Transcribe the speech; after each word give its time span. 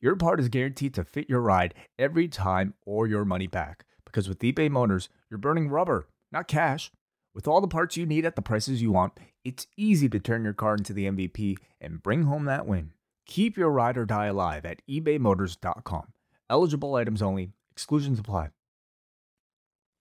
your 0.00 0.16
part 0.16 0.40
is 0.40 0.48
guaranteed 0.48 0.94
to 0.94 1.04
fit 1.04 1.28
your 1.28 1.40
ride 1.40 1.74
every 1.98 2.28
time 2.28 2.74
or 2.84 3.06
your 3.06 3.24
money 3.24 3.46
back. 3.46 3.84
Because 4.04 4.28
with 4.28 4.40
eBay 4.40 4.70
Motors, 4.70 5.08
you're 5.30 5.38
burning 5.38 5.68
rubber, 5.68 6.06
not 6.30 6.48
cash. 6.48 6.90
With 7.34 7.48
all 7.48 7.60
the 7.60 7.68
parts 7.68 7.96
you 7.96 8.06
need 8.06 8.24
at 8.24 8.36
the 8.36 8.42
prices 8.42 8.80
you 8.80 8.92
want, 8.92 9.12
it's 9.44 9.66
easy 9.76 10.08
to 10.08 10.20
turn 10.20 10.44
your 10.44 10.52
car 10.52 10.74
into 10.74 10.92
the 10.92 11.06
MVP 11.06 11.56
and 11.80 12.02
bring 12.02 12.24
home 12.24 12.44
that 12.44 12.66
win. 12.66 12.92
Keep 13.26 13.56
your 13.56 13.70
ride 13.70 13.96
or 13.96 14.04
die 14.04 14.26
alive 14.26 14.64
at 14.64 14.82
ebaymotors.com. 14.88 16.12
Eligible 16.48 16.94
items 16.94 17.22
only, 17.22 17.50
exclusions 17.72 18.18
apply. 18.18 18.50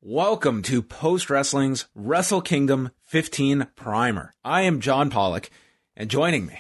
Welcome 0.02 0.64
to 0.64 0.82
Post 0.82 1.30
Wrestling's 1.30 1.88
Wrestle 1.96 2.42
Kingdom 2.42 2.92
15 3.06 3.68
Primer. 3.76 4.34
I 4.44 4.64
am 4.64 4.82
John 4.82 5.10
Pollock, 5.10 5.50
and 5.96 6.10
joining 6.10 6.46
me, 6.46 6.60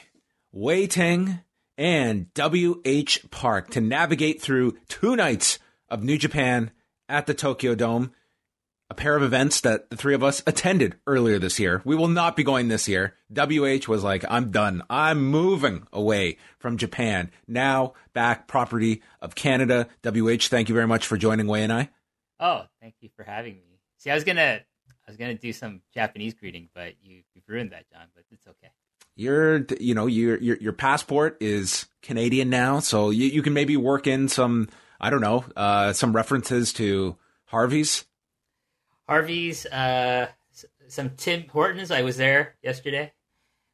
Wai 0.53 0.85
Ting 0.85 1.39
and 1.77 2.27
WH 2.37 3.29
Park 3.31 3.71
to 3.71 3.81
navigate 3.81 4.41
through 4.41 4.77
two 4.87 5.15
nights 5.15 5.59
of 5.89 6.03
New 6.03 6.17
Japan 6.17 6.71
at 7.09 7.25
the 7.25 7.33
Tokyo 7.33 7.75
Dome, 7.75 8.11
a 8.89 8.93
pair 8.93 9.15
of 9.15 9.23
events 9.23 9.61
that 9.61 9.89
the 9.89 9.97
three 9.97 10.13
of 10.13 10.23
us 10.23 10.43
attended 10.45 10.95
earlier 11.07 11.39
this 11.39 11.59
year. 11.59 11.81
We 11.85 11.95
will 11.95 12.07
not 12.07 12.35
be 12.35 12.43
going 12.43 12.67
this 12.67 12.87
year. 12.87 13.15
WH 13.33 13.87
was 13.87 14.03
like, 14.03 14.23
I'm 14.29 14.51
done. 14.51 14.83
I'm 14.89 15.23
moving 15.23 15.87
away 15.91 16.37
from 16.59 16.77
Japan. 16.77 17.31
Now 17.47 17.93
back 18.13 18.47
property 18.47 19.01
of 19.21 19.35
Canada. 19.35 19.87
WH, 20.03 20.43
thank 20.43 20.69
you 20.69 20.75
very 20.75 20.87
much 20.87 21.07
for 21.07 21.17
joining 21.17 21.47
Wai 21.47 21.59
and 21.59 21.73
I. 21.73 21.89
Oh, 22.39 22.65
thank 22.81 22.95
you 23.01 23.09
for 23.15 23.23
having 23.23 23.55
me. 23.55 23.79
See, 23.97 24.11
I 24.11 24.15
was 24.15 24.23
gonna, 24.23 24.61
I 24.61 25.09
was 25.11 25.17
gonna 25.17 25.33
do 25.33 25.53
some 25.53 25.81
Japanese 25.93 26.33
greeting, 26.33 26.69
but 26.75 26.93
you, 27.01 27.23
you've 27.33 27.47
ruined 27.47 27.71
that, 27.71 27.89
John. 27.91 28.07
But 28.13 28.25
it's 28.31 28.45
okay. 28.47 28.71
You're, 29.15 29.65
you 29.79 29.93
know, 29.93 30.07
your 30.07 30.37
your 30.37 30.57
your 30.57 30.73
passport 30.73 31.37
is 31.39 31.85
Canadian 32.01 32.49
now, 32.49 32.79
so 32.79 33.11
you, 33.11 33.25
you 33.27 33.41
can 33.43 33.53
maybe 33.53 33.77
work 33.77 34.07
in 34.07 34.27
some, 34.27 34.69
I 34.99 35.09
don't 35.09 35.21
know, 35.21 35.45
uh, 35.55 35.93
some 35.93 36.13
references 36.15 36.73
to 36.73 37.15
Harvey's. 37.45 38.05
Harvey's, 39.07 39.65
uh, 39.67 40.29
some 40.87 41.11
Tim 41.11 41.47
Hortons. 41.47 41.91
I 41.91 42.01
was 42.01 42.17
there 42.17 42.55
yesterday. 42.63 43.13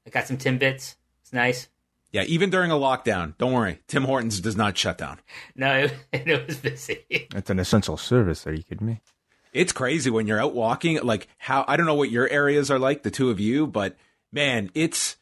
I 0.05 0.09
got 0.09 0.27
some 0.27 0.37
Timbits. 0.37 0.95
It's 1.21 1.31
nice. 1.31 1.69
Yeah, 2.11 2.23
even 2.23 2.49
during 2.49 2.71
a 2.71 2.75
lockdown, 2.75 3.37
don't 3.37 3.53
worry, 3.53 3.81
Tim 3.87 4.03
Hortons 4.03 4.41
does 4.41 4.55
not 4.55 4.77
shut 4.77 4.97
down. 4.97 5.19
No, 5.55 5.73
it, 6.11 6.27
it 6.27 6.47
was 6.47 6.57
busy. 6.57 7.05
It's 7.09 7.49
an 7.49 7.59
essential 7.59 7.97
service. 7.97 8.47
Are 8.47 8.53
you 8.53 8.63
kidding 8.63 8.87
me? 8.87 9.01
It's 9.53 9.71
crazy 9.71 10.09
when 10.09 10.27
you're 10.27 10.41
out 10.41 10.53
walking, 10.53 10.99
like 11.01 11.27
how 11.37 11.65
I 11.67 11.77
don't 11.77 11.85
know 11.85 11.95
what 11.95 12.11
your 12.11 12.27
areas 12.27 12.69
are 12.69 12.79
like, 12.79 13.03
the 13.03 13.11
two 13.11 13.29
of 13.29 13.39
you, 13.39 13.67
but 13.67 13.95
man, 14.31 14.69
it's 14.73 15.17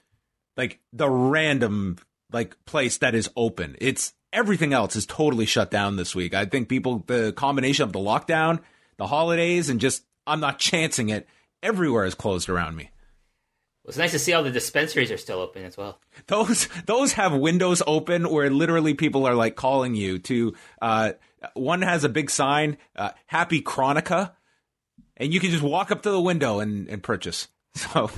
like 0.58 0.80
the 0.92 1.10
random 1.10 1.98
like 2.32 2.58
place 2.66 2.98
that 2.98 3.16
is 3.16 3.30
open. 3.36 3.78
It's 3.80 4.14
everything 4.34 4.74
else 4.74 4.96
is 4.96 5.06
totally 5.06 5.46
shut 5.46 5.72
down 5.72 5.96
this 5.96 6.16
week. 6.16 6.34
I 6.34 6.46
think 6.46 6.68
people 6.68 7.04
the 7.08 7.32
combination 7.34 7.84
of 7.84 7.94
the 7.94 8.00
lockdown, 8.00 8.60
the 8.98 9.08
holidays, 9.08 9.70
and 9.70 9.80
just 9.80 10.04
I'm 10.26 10.40
not 10.40 10.60
chancing 10.60 11.10
it. 11.10 11.28
Everywhere 11.64 12.06
is 12.06 12.16
closed 12.16 12.50
around 12.50 12.76
me. 12.76 12.84
It 12.84 13.88
was 13.88 13.98
nice 13.98 14.12
to 14.12 14.20
see 14.20 14.34
all 14.34 14.44
the 14.44 14.52
dispensaries 14.52 15.12
are 15.12 15.18
still 15.18 15.40
open 15.40 15.64
as 15.64 15.78
well. 15.78 16.00
Those 16.28 16.68
those 16.86 17.14
have 17.14 17.34
windows 17.34 17.82
open 17.88 18.30
where 18.30 18.50
literally 18.50 18.94
people 18.94 19.26
are 19.26 19.36
like 19.36 19.56
calling 19.56 19.96
you 19.96 20.20
to. 20.20 20.54
Uh, 20.82 21.12
one 21.54 21.84
has 21.84 22.04
a 22.04 22.10
big 22.10 22.30
sign, 22.30 22.78
uh, 22.96 23.12
"Happy 23.28 23.62
Chronica," 23.62 24.36
and 25.16 25.34
you 25.34 25.40
can 25.40 25.52
just 25.52 25.64
walk 25.64 25.92
up 25.92 26.02
to 26.02 26.12
the 26.12 26.20
window 26.20 26.60
and, 26.60 26.90
and 26.90 27.02
purchase. 27.02 27.48
So 27.94 28.10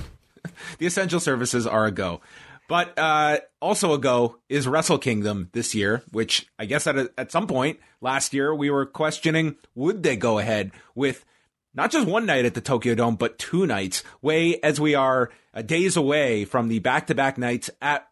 the 0.78 0.86
essential 0.86 1.20
services 1.20 1.66
are 1.68 1.86
a 1.86 1.92
go. 1.92 2.22
But 2.68 2.98
uh, 3.00 3.40
also 3.60 3.94
a 3.94 3.98
go 3.98 4.38
is 4.48 4.68
Wrestle 4.68 5.00
Kingdom 5.00 5.50
this 5.54 5.74
year, 5.74 6.04
which 6.12 6.48
I 6.60 6.66
guess 6.66 6.86
at 6.86 6.98
a, 6.98 7.12
at 7.18 7.32
some 7.32 7.48
point 7.48 7.80
last 8.00 8.32
year 8.32 8.54
we 8.54 8.70
were 8.70 8.86
questioning 8.86 9.56
would 9.74 10.04
they 10.04 10.16
go 10.16 10.38
ahead 10.38 10.72
with 10.94 11.26
not 11.74 11.90
just 11.90 12.08
one 12.08 12.28
night 12.28 12.46
at 12.46 12.54
the 12.54 12.62
Tokyo 12.62 12.94
Dome, 12.94 13.16
but 13.16 13.40
two 13.40 13.66
nights. 13.66 14.04
Wai 14.22 14.60
as 14.62 14.80
we 14.80 14.94
are 14.94 15.32
days 15.66 15.98
away 15.98 16.46
from 16.46 16.68
the 16.68 16.78
back 16.78 17.08
to 17.08 17.16
back 17.16 17.40
nights 17.40 17.72
at 17.82 18.08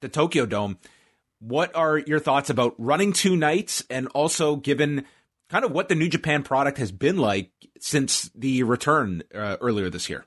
the 0.00 0.08
Tokyo 0.08 0.46
Dome. 0.46 0.78
What 1.40 1.76
are 1.76 1.98
your 1.98 2.18
thoughts 2.18 2.48
about 2.48 2.74
running 2.78 3.12
two 3.12 3.36
nights 3.36 3.84
and 3.90 4.08
also 4.08 4.56
given 4.56 5.04
kind 5.50 5.66
of 5.66 5.72
what 5.72 5.90
the 5.90 5.94
New 5.94 6.08
Japan 6.08 6.42
product 6.42 6.78
has 6.78 6.90
been 6.90 7.18
like 7.18 7.50
since 7.78 8.30
the 8.34 8.62
return 8.62 9.22
uh, 9.34 9.56
earlier 9.60 9.90
this 9.90 10.08
year? 10.08 10.24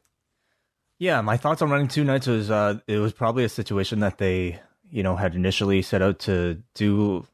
Yeah, 1.01 1.21
my 1.21 1.35
thoughts 1.35 1.63
on 1.63 1.71
running 1.71 1.87
two 1.87 2.03
nights 2.03 2.27
was 2.27 2.51
uh, 2.51 2.77
it 2.85 2.99
was 2.99 3.11
probably 3.11 3.43
a 3.43 3.49
situation 3.49 4.01
that 4.01 4.19
they, 4.19 4.59
you 4.91 5.01
know, 5.01 5.15
had 5.15 5.33
initially 5.33 5.81
set 5.81 6.03
out 6.03 6.19
to 6.19 6.61
do 6.75 7.25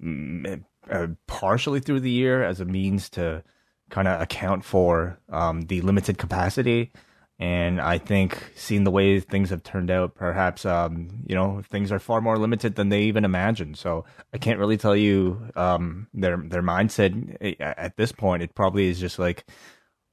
mm, 0.00 0.62
uh, 0.88 1.08
partially 1.26 1.80
through 1.80 1.98
the 1.98 2.12
year 2.12 2.44
as 2.44 2.60
a 2.60 2.64
means 2.64 3.08
to 3.10 3.42
kind 3.90 4.06
of 4.06 4.20
account 4.20 4.64
for 4.64 5.18
um, 5.30 5.62
the 5.62 5.80
limited 5.80 6.16
capacity. 6.16 6.92
And 7.40 7.80
I 7.80 7.98
think 7.98 8.52
seeing 8.54 8.84
the 8.84 8.92
way 8.92 9.18
things 9.18 9.50
have 9.50 9.64
turned 9.64 9.90
out, 9.90 10.14
perhaps 10.14 10.64
um, 10.64 11.08
you 11.26 11.34
know 11.34 11.60
things 11.68 11.90
are 11.90 11.98
far 11.98 12.20
more 12.20 12.38
limited 12.38 12.76
than 12.76 12.88
they 12.88 13.02
even 13.02 13.24
imagined. 13.24 13.78
So 13.78 14.04
I 14.32 14.38
can't 14.38 14.60
really 14.60 14.76
tell 14.76 14.94
you 14.94 15.50
um, 15.56 16.06
their 16.14 16.36
their 16.36 16.62
mindset 16.62 17.36
eh, 17.40 17.54
at 17.58 17.96
this 17.96 18.12
point. 18.12 18.44
It 18.44 18.54
probably 18.54 18.86
is 18.86 19.00
just 19.00 19.18
like 19.18 19.44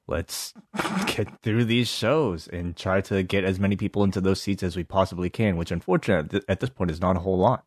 let's 0.06 0.54
get 1.06 1.42
through 1.42 1.64
these 1.64 1.88
shows 1.88 2.48
and 2.48 2.76
try 2.76 3.00
to 3.02 3.22
get 3.22 3.44
as 3.44 3.58
many 3.58 3.76
people 3.76 4.04
into 4.04 4.20
those 4.20 4.40
seats 4.40 4.62
as 4.62 4.76
we 4.76 4.84
possibly 4.84 5.30
can. 5.30 5.56
Which, 5.56 5.70
unfortunately, 5.70 6.42
at 6.48 6.60
this 6.60 6.70
point, 6.70 6.90
is 6.90 7.00
not 7.00 7.16
a 7.16 7.20
whole 7.20 7.38
lot. 7.38 7.64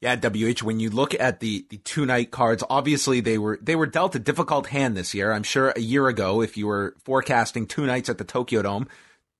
Yeah, 0.00 0.16
WH, 0.16 0.62
when 0.62 0.80
you 0.80 0.88
look 0.88 1.14
at 1.20 1.40
the, 1.40 1.66
the 1.68 1.76
two 1.76 2.06
night 2.06 2.30
cards, 2.30 2.64
obviously 2.70 3.20
they 3.20 3.36
were 3.36 3.58
they 3.60 3.76
were 3.76 3.86
dealt 3.86 4.14
a 4.14 4.18
difficult 4.18 4.68
hand 4.68 4.96
this 4.96 5.14
year. 5.14 5.30
I'm 5.30 5.42
sure 5.42 5.74
a 5.76 5.80
year 5.80 6.08
ago, 6.08 6.40
if 6.40 6.56
you 6.56 6.66
were 6.66 6.94
forecasting 7.04 7.66
two 7.66 7.84
nights 7.84 8.08
at 8.08 8.16
the 8.16 8.24
Tokyo 8.24 8.62
Dome, 8.62 8.88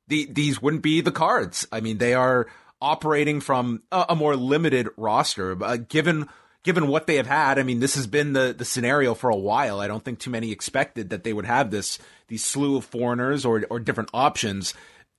the, 0.08 0.28
these 0.30 0.60
wouldn't 0.60 0.82
be 0.82 1.00
the 1.00 1.12
cards. 1.12 1.66
I 1.72 1.80
mean, 1.80 1.96
they 1.96 2.12
are 2.12 2.46
operating 2.82 3.40
from 3.40 3.82
a, 3.90 4.06
a 4.10 4.16
more 4.16 4.36
limited 4.36 4.88
roster. 4.98 5.56
Uh, 5.64 5.78
given 5.78 6.28
given 6.62 6.88
what 6.88 7.06
they 7.06 7.16
have 7.16 7.26
had, 7.26 7.58
I 7.58 7.62
mean, 7.62 7.80
this 7.80 7.94
has 7.94 8.06
been 8.06 8.32
the, 8.32 8.54
the 8.56 8.64
scenario 8.64 9.14
for 9.14 9.30
a 9.30 9.36
while. 9.36 9.80
I 9.80 9.88
don't 9.88 10.04
think 10.04 10.18
too 10.18 10.30
many 10.30 10.52
expected 10.52 11.10
that 11.10 11.24
they 11.24 11.32
would 11.32 11.46
have 11.46 11.70
this 11.70 11.98
these 12.28 12.44
slew 12.44 12.76
of 12.76 12.84
foreigners 12.84 13.44
or 13.44 13.64
or 13.70 13.80
different 13.80 14.10
options. 14.12 14.74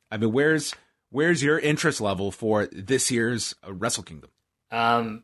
I 0.10 0.18
mean, 0.18 0.32
where's 0.32 0.74
where's 1.10 1.44
your 1.44 1.60
interest 1.60 2.02
level 2.02 2.32
for 2.32 2.68
this 2.68 3.12
year's 3.12 3.56
uh, 3.68 3.74
Wrestle 3.74 4.04
Kingdom? 4.04 4.30
Um, 4.72 5.24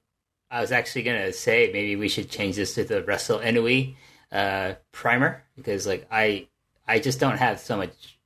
I 0.50 0.62
was 0.62 0.72
actually 0.72 1.04
gonna 1.04 1.34
say 1.34 1.70
maybe 1.72 1.96
we 1.96 2.10
should 2.10 2.30
change 2.30 2.56
this 2.56 2.76
to 2.76 2.84
the 2.84 3.04
Wrestle 3.04 3.40
Inui 3.40 3.96
uh, 4.32 4.74
primer 4.92 5.44
because 5.56 5.86
like 5.86 6.08
I 6.12 6.48
I 6.88 7.00
just 7.00 7.20
don't 7.20 7.38
have 7.38 7.60
so 7.60 7.78
much 7.78 8.18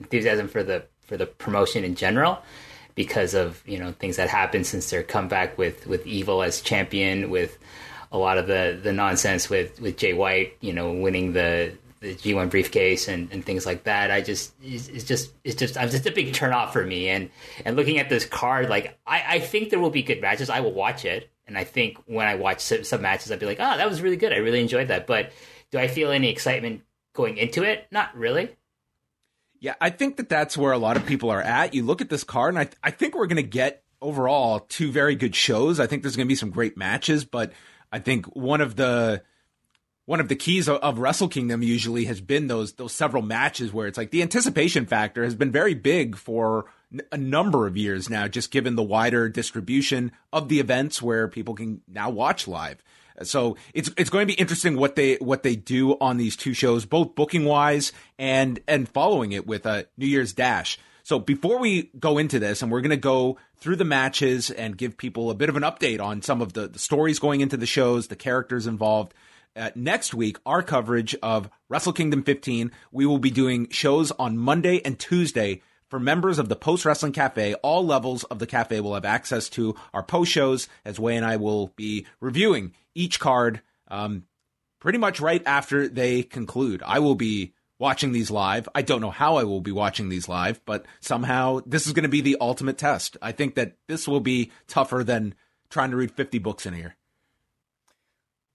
enthusiasm 0.00 0.48
for 0.48 0.62
the 0.62 0.86
for 1.06 1.16
the 1.16 1.26
promotion 1.26 1.84
in 1.84 1.94
general 1.94 2.42
because 2.96 3.34
of 3.34 3.62
you 3.66 3.78
know 3.78 3.92
things 3.92 4.16
that 4.16 4.28
happened 4.28 4.66
since 4.66 4.90
their 4.90 5.04
comeback 5.04 5.56
with 5.56 5.86
with 5.86 6.04
Evil 6.06 6.42
as 6.42 6.60
champion 6.60 7.30
with 7.30 7.56
a 8.10 8.18
lot 8.18 8.38
of 8.38 8.48
the 8.48 8.76
the 8.82 8.92
nonsense 8.92 9.48
with 9.48 9.80
with 9.80 9.96
Jay 9.96 10.12
White 10.12 10.56
you 10.60 10.72
know 10.72 10.92
winning 10.92 11.32
the 11.32 11.72
the 12.00 12.14
G1 12.14 12.50
briefcase 12.50 13.08
and, 13.08 13.30
and 13.32 13.44
things 13.44 13.64
like 13.64 13.84
that. 13.84 14.10
I 14.10 14.20
just 14.20 14.54
it's, 14.62 15.04
just 15.04 15.32
it's 15.44 15.56
just 15.56 15.76
I'm 15.76 15.88
just 15.88 16.06
a 16.06 16.12
big 16.12 16.32
turn 16.34 16.52
off 16.52 16.72
for 16.72 16.84
me. 16.84 17.08
And 17.08 17.30
and 17.64 17.76
looking 17.76 17.98
at 17.98 18.08
this 18.08 18.24
card, 18.24 18.68
like 18.68 18.98
I, 19.06 19.36
I 19.36 19.40
think 19.40 19.70
there 19.70 19.78
will 19.78 19.90
be 19.90 20.02
good 20.02 20.20
matches. 20.20 20.50
I 20.50 20.60
will 20.60 20.72
watch 20.72 21.04
it, 21.04 21.30
and 21.46 21.56
I 21.56 21.64
think 21.64 21.98
when 22.06 22.26
I 22.26 22.34
watch 22.34 22.60
some, 22.60 22.84
some 22.84 23.02
matches, 23.02 23.32
I'd 23.32 23.38
be 23.38 23.46
like, 23.46 23.60
oh, 23.60 23.76
that 23.76 23.88
was 23.88 24.02
really 24.02 24.16
good. 24.16 24.32
I 24.32 24.36
really 24.36 24.60
enjoyed 24.60 24.88
that. 24.88 25.06
But 25.06 25.32
do 25.70 25.78
I 25.78 25.88
feel 25.88 26.10
any 26.10 26.30
excitement 26.30 26.82
going 27.14 27.38
into 27.38 27.62
it? 27.62 27.86
Not 27.90 28.16
really. 28.16 28.50
Yeah, 29.60 29.74
I 29.80 29.90
think 29.90 30.16
that 30.16 30.28
that's 30.28 30.56
where 30.56 30.72
a 30.72 30.78
lot 30.78 30.96
of 30.96 31.06
people 31.06 31.30
are 31.30 31.40
at. 31.40 31.74
You 31.74 31.84
look 31.84 32.00
at 32.00 32.10
this 32.10 32.24
card, 32.24 32.54
and 32.54 32.58
I 32.58 32.88
I 32.88 32.90
think 32.90 33.14
we're 33.14 33.26
going 33.26 33.36
to 33.36 33.42
get 33.42 33.82
overall 34.00 34.60
two 34.60 34.92
very 34.92 35.14
good 35.14 35.34
shows. 35.34 35.80
I 35.80 35.86
think 35.86 36.02
there's 36.02 36.16
going 36.16 36.26
to 36.26 36.32
be 36.32 36.36
some 36.36 36.50
great 36.50 36.76
matches, 36.76 37.24
but 37.24 37.52
I 37.90 37.98
think 37.98 38.26
one 38.36 38.60
of 38.60 38.76
the 38.76 39.22
one 40.04 40.20
of 40.20 40.28
the 40.28 40.36
keys 40.36 40.68
of, 40.68 40.76
of, 40.76 40.98
Wrestle 40.98 41.28
Kingdom 41.28 41.62
usually 41.62 42.04
has 42.04 42.20
been 42.20 42.46
those 42.46 42.74
those 42.74 42.92
several 42.92 43.22
matches 43.22 43.72
where 43.72 43.86
it's 43.86 43.98
like 43.98 44.10
the 44.10 44.22
anticipation 44.22 44.86
factor 44.86 45.24
has 45.24 45.34
been 45.34 45.50
very 45.50 45.74
big 45.74 46.16
for 46.16 46.66
a 47.10 47.16
number 47.16 47.66
of 47.66 47.76
years 47.76 48.08
now, 48.08 48.28
just 48.28 48.50
given 48.50 48.76
the 48.76 48.82
wider 48.82 49.28
distribution 49.28 50.12
of 50.32 50.48
the 50.48 50.60
events 50.60 51.02
where 51.02 51.26
people 51.26 51.54
can 51.54 51.82
now 51.88 52.10
watch 52.10 52.46
live. 52.46 52.82
So 53.22 53.56
it's 53.74 53.90
it's 53.96 54.10
going 54.10 54.26
to 54.26 54.32
be 54.32 54.38
interesting 54.38 54.76
what 54.76 54.96
they 54.96 55.14
what 55.16 55.42
they 55.42 55.56
do 55.56 55.92
on 55.98 56.16
these 56.16 56.36
two 56.36 56.54
shows, 56.54 56.84
both 56.84 57.14
booking 57.14 57.44
wise 57.44 57.92
and 58.18 58.60
and 58.68 58.88
following 58.88 59.32
it 59.32 59.46
with 59.46 59.66
a 59.66 59.86
New 59.96 60.06
Year's 60.06 60.32
Dash. 60.32 60.78
So 61.02 61.20
before 61.20 61.58
we 61.58 61.90
go 61.98 62.18
into 62.18 62.40
this, 62.40 62.62
and 62.62 62.70
we're 62.70 62.80
going 62.80 62.90
to 62.90 62.96
go 62.96 63.38
through 63.58 63.76
the 63.76 63.84
matches 63.84 64.50
and 64.50 64.76
give 64.76 64.96
people 64.96 65.30
a 65.30 65.34
bit 65.34 65.48
of 65.48 65.56
an 65.56 65.62
update 65.62 66.00
on 66.00 66.20
some 66.20 66.42
of 66.42 66.52
the, 66.52 66.66
the 66.66 66.80
stories 66.80 67.20
going 67.20 67.40
into 67.40 67.56
the 67.56 67.66
shows, 67.66 68.08
the 68.08 68.16
characters 68.16 68.66
involved. 68.66 69.14
Uh, 69.54 69.70
next 69.74 70.12
week, 70.12 70.36
our 70.44 70.62
coverage 70.62 71.14
of 71.22 71.48
Wrestle 71.68 71.92
Kingdom 71.92 72.24
15, 72.24 72.72
we 72.90 73.06
will 73.06 73.20
be 73.20 73.30
doing 73.30 73.68
shows 73.70 74.10
on 74.12 74.36
Monday 74.36 74.82
and 74.84 74.98
Tuesday 74.98 75.62
for 75.88 76.00
members 76.00 76.38
of 76.38 76.48
the 76.48 76.56
Post 76.56 76.84
Wrestling 76.84 77.12
Cafe, 77.12 77.54
all 77.54 77.86
levels 77.86 78.24
of 78.24 78.38
the 78.38 78.46
cafe 78.46 78.80
will 78.80 78.94
have 78.94 79.04
access 79.04 79.48
to 79.50 79.76
our 79.94 80.02
post 80.02 80.32
shows 80.32 80.68
as 80.84 80.98
Wai 80.98 81.12
and 81.12 81.24
I 81.24 81.36
will 81.36 81.68
be 81.76 82.06
reviewing 82.20 82.72
each 82.96 83.20
card 83.20 83.60
um, 83.88 84.24
pretty 84.80 84.98
much 84.98 85.20
right 85.20 85.42
after 85.46 85.88
they 85.88 86.22
conclude. 86.22 86.82
I 86.84 86.98
will 86.98 87.14
be 87.14 87.52
watching 87.78 88.12
these 88.12 88.30
live. 88.30 88.68
I 88.74 88.82
don't 88.82 89.00
know 89.00 89.10
how 89.10 89.36
I 89.36 89.44
will 89.44 89.60
be 89.60 89.72
watching 89.72 90.08
these 90.08 90.28
live, 90.28 90.64
but 90.64 90.86
somehow 91.00 91.60
this 91.66 91.86
is 91.86 91.92
going 91.92 92.04
to 92.04 92.08
be 92.08 92.20
the 92.20 92.38
ultimate 92.40 92.78
test. 92.78 93.16
I 93.20 93.32
think 93.32 93.54
that 93.56 93.76
this 93.86 94.08
will 94.08 94.20
be 94.20 94.50
tougher 94.66 95.04
than 95.04 95.34
trying 95.68 95.90
to 95.90 95.96
read 95.96 96.10
50 96.10 96.38
books 96.38 96.66
in 96.66 96.74
a 96.74 96.78
year. 96.78 96.96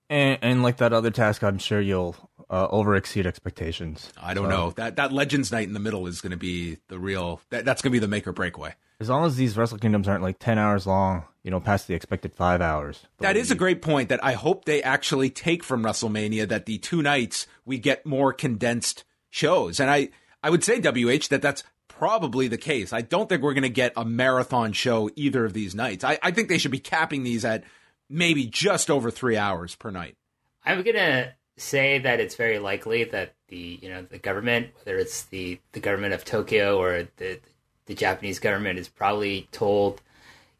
And, 0.09 0.39
and 0.41 0.63
like 0.63 0.77
that 0.77 0.91
other 0.91 1.11
task, 1.11 1.43
I'm 1.43 1.57
sure 1.57 1.79
you'll 1.79 2.15
uh, 2.49 2.67
over 2.69 2.95
exceed 2.95 3.25
expectations. 3.25 4.11
I 4.21 4.33
don't 4.33 4.45
so. 4.45 4.49
know 4.49 4.71
that 4.71 4.97
that 4.97 5.13
Legends 5.13 5.53
Night 5.53 5.67
in 5.67 5.73
the 5.73 5.79
middle 5.79 6.05
is 6.05 6.19
going 6.19 6.31
to 6.31 6.37
be 6.37 6.77
the 6.89 6.99
real. 6.99 7.39
That, 7.49 7.63
that's 7.63 7.81
going 7.81 7.91
to 7.91 7.95
be 7.95 7.99
the 7.99 8.09
make 8.09 8.27
or 8.27 8.33
break 8.33 8.57
Wai. 8.57 8.75
As 9.01 9.09
long 9.09 9.25
as 9.25 9.35
these 9.35 9.57
Wrestle 9.57 9.79
Kingdoms 9.79 10.07
aren't 10.07 10.21
like 10.21 10.37
ten 10.37 10.59
hours 10.59 10.85
long, 10.85 11.23
you 11.41 11.49
know, 11.49 11.59
past 11.59 11.87
the 11.87 11.95
expected 11.95 12.35
five 12.35 12.61
hours. 12.61 13.07
That 13.19 13.35
is 13.35 13.49
a 13.49 13.55
great 13.55 13.81
point. 13.81 14.09
That 14.09 14.23
I 14.23 14.33
hope 14.33 14.65
they 14.65 14.83
actually 14.83 15.31
take 15.31 15.63
from 15.63 15.83
WrestleMania. 15.83 16.47
That 16.47 16.67
the 16.67 16.77
two 16.77 17.01
nights 17.01 17.47
we 17.65 17.79
get 17.79 18.05
more 18.05 18.31
condensed 18.31 19.03
shows, 19.31 19.79
and 19.79 19.89
I 19.89 20.09
I 20.43 20.51
would 20.51 20.63
say 20.63 20.79
WH 20.79 21.29
that 21.29 21.41
that's 21.41 21.63
probably 21.87 22.47
the 22.47 22.59
case. 22.59 22.93
I 22.93 23.01
don't 23.01 23.27
think 23.27 23.41
we're 23.41 23.55
going 23.55 23.63
to 23.63 23.69
get 23.69 23.93
a 23.97 24.05
marathon 24.05 24.71
show 24.71 25.09
either 25.15 25.45
of 25.45 25.53
these 25.53 25.73
nights. 25.75 26.03
I, 26.03 26.19
I 26.21 26.31
think 26.31 26.47
they 26.47 26.57
should 26.57 26.71
be 26.71 26.79
capping 26.79 27.23
these 27.23 27.43
at 27.43 27.63
maybe 28.09 28.45
just 28.45 28.91
over 28.91 29.09
three 29.09 29.37
hours 29.37 29.75
per 29.75 29.89
night. 29.89 30.15
I'm 30.63 30.83
gonna 30.83 31.33
say 31.57 31.99
that 31.99 32.19
it's 32.19 32.35
very 32.35 32.59
likely 32.59 33.03
that 33.05 33.33
the 33.47 33.79
you 33.81 33.89
know 33.89 34.03
the 34.03 34.19
government, 34.19 34.69
whether 34.77 34.97
it's 34.97 35.23
the 35.23 35.59
the 35.71 35.79
government 35.79 36.13
of 36.13 36.23
Tokyo 36.23 36.79
or 36.79 37.07
the 37.17 37.39
the 37.41 37.50
Japanese 37.95 38.39
government, 38.39 38.79
is 38.79 38.87
probably 38.87 39.47
told, 39.51 40.01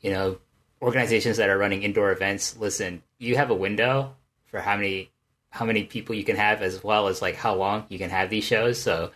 you 0.02 0.12
know, 0.12 0.38
organizations 0.82 1.38
that 1.38 1.50
are 1.50 1.58
running 1.58 1.84
indoor 1.84 2.12
events, 2.12 2.58
listen, 2.58 3.04
you 3.20 3.38
have 3.38 3.50
a 3.50 3.56
window 3.56 4.16
for 4.46 4.60
how 4.60 4.76
many 4.76 5.10
how 5.50 5.66
many 5.66 5.84
people 5.84 6.16
you 6.16 6.24
can 6.24 6.38
have, 6.38 6.62
as 6.62 6.82
well 6.82 7.10
as 7.10 7.22
like 7.22 7.36
how 7.36 7.54
long 7.54 7.86
you 7.90 7.98
can 7.98 8.10
have 8.10 8.30
these 8.30 8.44
shows. 8.44 8.82
So. 8.82 9.12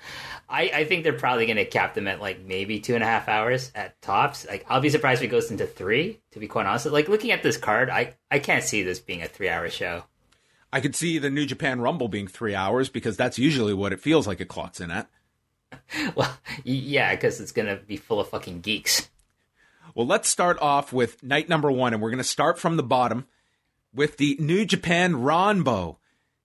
I, 0.48 0.70
I 0.74 0.86
think 0.86 1.04
they're 1.04 1.14
probably 1.14 1.48
going 1.48 1.58
to 1.58 1.66
cap 1.66 1.96
them 1.96 2.08
at 2.08 2.22
like 2.22 2.40
maybe 2.40 2.80
two 2.80 2.94
and 2.94 3.04
a 3.04 3.08
half 3.08 3.28
hours 3.28 3.72
at 3.74 4.00
tops. 4.02 4.46
Like 4.48 4.64
I'll 4.70 4.80
be 4.80 4.90
surprised 4.92 5.24
if 5.24 5.30
it 5.30 5.32
goes 5.32 5.50
into 5.50 5.66
three. 5.66 6.20
To 6.34 6.40
be 6.40 6.48
quite 6.48 6.68
honest, 6.68 6.86
like 6.86 7.10
looking 7.10 7.32
at 7.32 7.42
this 7.42 7.58
card, 7.58 7.90
I 7.90 8.14
I 8.30 8.38
can't 8.38 8.64
see 8.64 8.84
this 8.84 9.00
being 9.00 9.24
a 9.24 9.28
three 9.28 9.50
hour 9.50 9.70
show. 9.70 10.04
I 10.72 10.82
could 10.82 10.96
see 10.96 11.18
the 11.18 11.30
New 11.30 11.46
Japan 11.46 11.80
Rumble 11.80 12.10
being 12.10 12.28
three 12.28 12.54
hours 12.54 12.90
because 12.90 13.16
that's 13.18 13.40
usually 13.40 13.74
what 13.74 13.94
it 13.94 14.02
feels 14.02 14.28
like 14.28 14.42
it 14.42 14.48
clocks 14.48 14.82
in 14.82 14.92
at. 14.92 15.10
well, 16.16 16.38
yeah, 16.64 17.14
because 17.16 17.40
it's 17.40 17.52
going 17.52 17.68
to 17.68 17.78
be 17.78 17.98
full 17.98 18.20
of 18.20 18.30
fucking 18.30 18.62
geeks. 18.62 19.10
Well, 19.94 20.08
let's 20.08 20.28
start 20.28 20.60
off 20.62 20.92
with 20.92 21.24
night 21.24 21.48
number 21.48 21.72
one, 21.72 21.94
and 21.94 22.02
we're 22.02 22.10
going 22.10 22.18
to 22.18 22.24
start 22.24 22.60
from 22.60 22.76
the 22.76 22.84
bottom 22.84 23.28
with 23.94 24.18
the 24.18 24.36
New 24.40 24.66
Japan 24.66 25.22
Rambo 25.22 26.00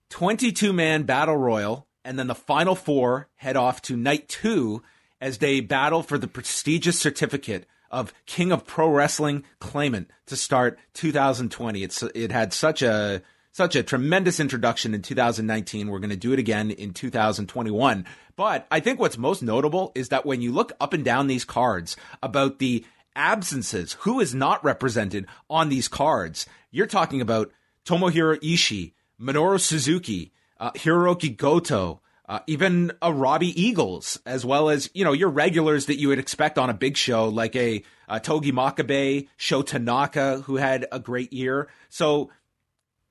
22 0.09 0.71
man 0.73 1.03
battle 1.03 1.37
royal. 1.37 1.87
And 2.03 2.17
then 2.17 2.27
the 2.27 2.35
final 2.35 2.75
four 2.75 3.27
head 3.35 3.55
off 3.55 3.81
to 3.83 3.95
night 3.95 4.27
two 4.27 4.81
as 5.19 5.37
they 5.37 5.59
battle 5.59 6.01
for 6.01 6.17
the 6.17 6.27
prestigious 6.27 6.99
certificate 6.99 7.67
of 7.91 8.13
King 8.25 8.51
of 8.51 8.65
Pro 8.65 8.89
Wrestling 8.89 9.43
claimant 9.59 10.09
to 10.25 10.35
start 10.35 10.79
2020. 10.93 11.83
It's 11.83 12.01
it 12.15 12.31
had 12.31 12.53
such 12.53 12.81
a 12.81 13.21
such 13.51 13.75
a 13.75 13.83
tremendous 13.83 14.39
introduction 14.39 14.93
in 14.93 15.01
2019. 15.01 15.89
We're 15.89 15.99
going 15.99 16.09
to 16.09 16.15
do 16.15 16.33
it 16.33 16.39
again 16.39 16.71
in 16.71 16.93
2021. 16.93 18.05
But 18.35 18.65
I 18.71 18.79
think 18.79 18.99
what's 18.99 19.17
most 19.17 19.43
notable 19.43 19.91
is 19.93 20.09
that 20.09 20.25
when 20.25 20.41
you 20.41 20.51
look 20.51 20.71
up 20.79 20.93
and 20.93 21.03
down 21.03 21.27
these 21.27 21.45
cards 21.45 21.97
about 22.23 22.59
the 22.59 22.85
absences, 23.15 23.93
who 24.01 24.19
is 24.19 24.33
not 24.33 24.63
represented 24.63 25.27
on 25.49 25.69
these 25.69 25.87
cards, 25.87 26.45
you're 26.71 26.87
talking 26.87 27.21
about 27.21 27.51
Tomohiro 27.85 28.39
Ishii, 28.39 28.93
Minoru 29.19 29.59
Suzuki, 29.59 30.31
uh, 30.59 30.71
Hiroki 30.71 31.35
Goto, 31.35 32.01
uh, 32.29 32.39
even 32.47 32.93
a 33.01 33.11
Robbie 33.11 33.61
Eagles, 33.61 34.17
as 34.25 34.45
well 34.45 34.69
as 34.69 34.89
you 34.93 35.03
know 35.03 35.11
your 35.11 35.27
regulars 35.27 35.87
that 35.87 35.99
you 35.99 36.07
would 36.07 36.19
expect 36.19 36.57
on 36.57 36.69
a 36.69 36.73
big 36.73 36.95
show 36.95 37.27
like 37.27 37.55
a, 37.57 37.83
a 38.07 38.21
Togi 38.21 38.53
Makabe, 38.53 39.27
Sho 39.35 39.61
Tanaka, 39.61 40.41
who 40.45 40.55
had 40.55 40.87
a 40.93 40.99
great 40.99 41.33
year. 41.33 41.67
So 41.89 42.29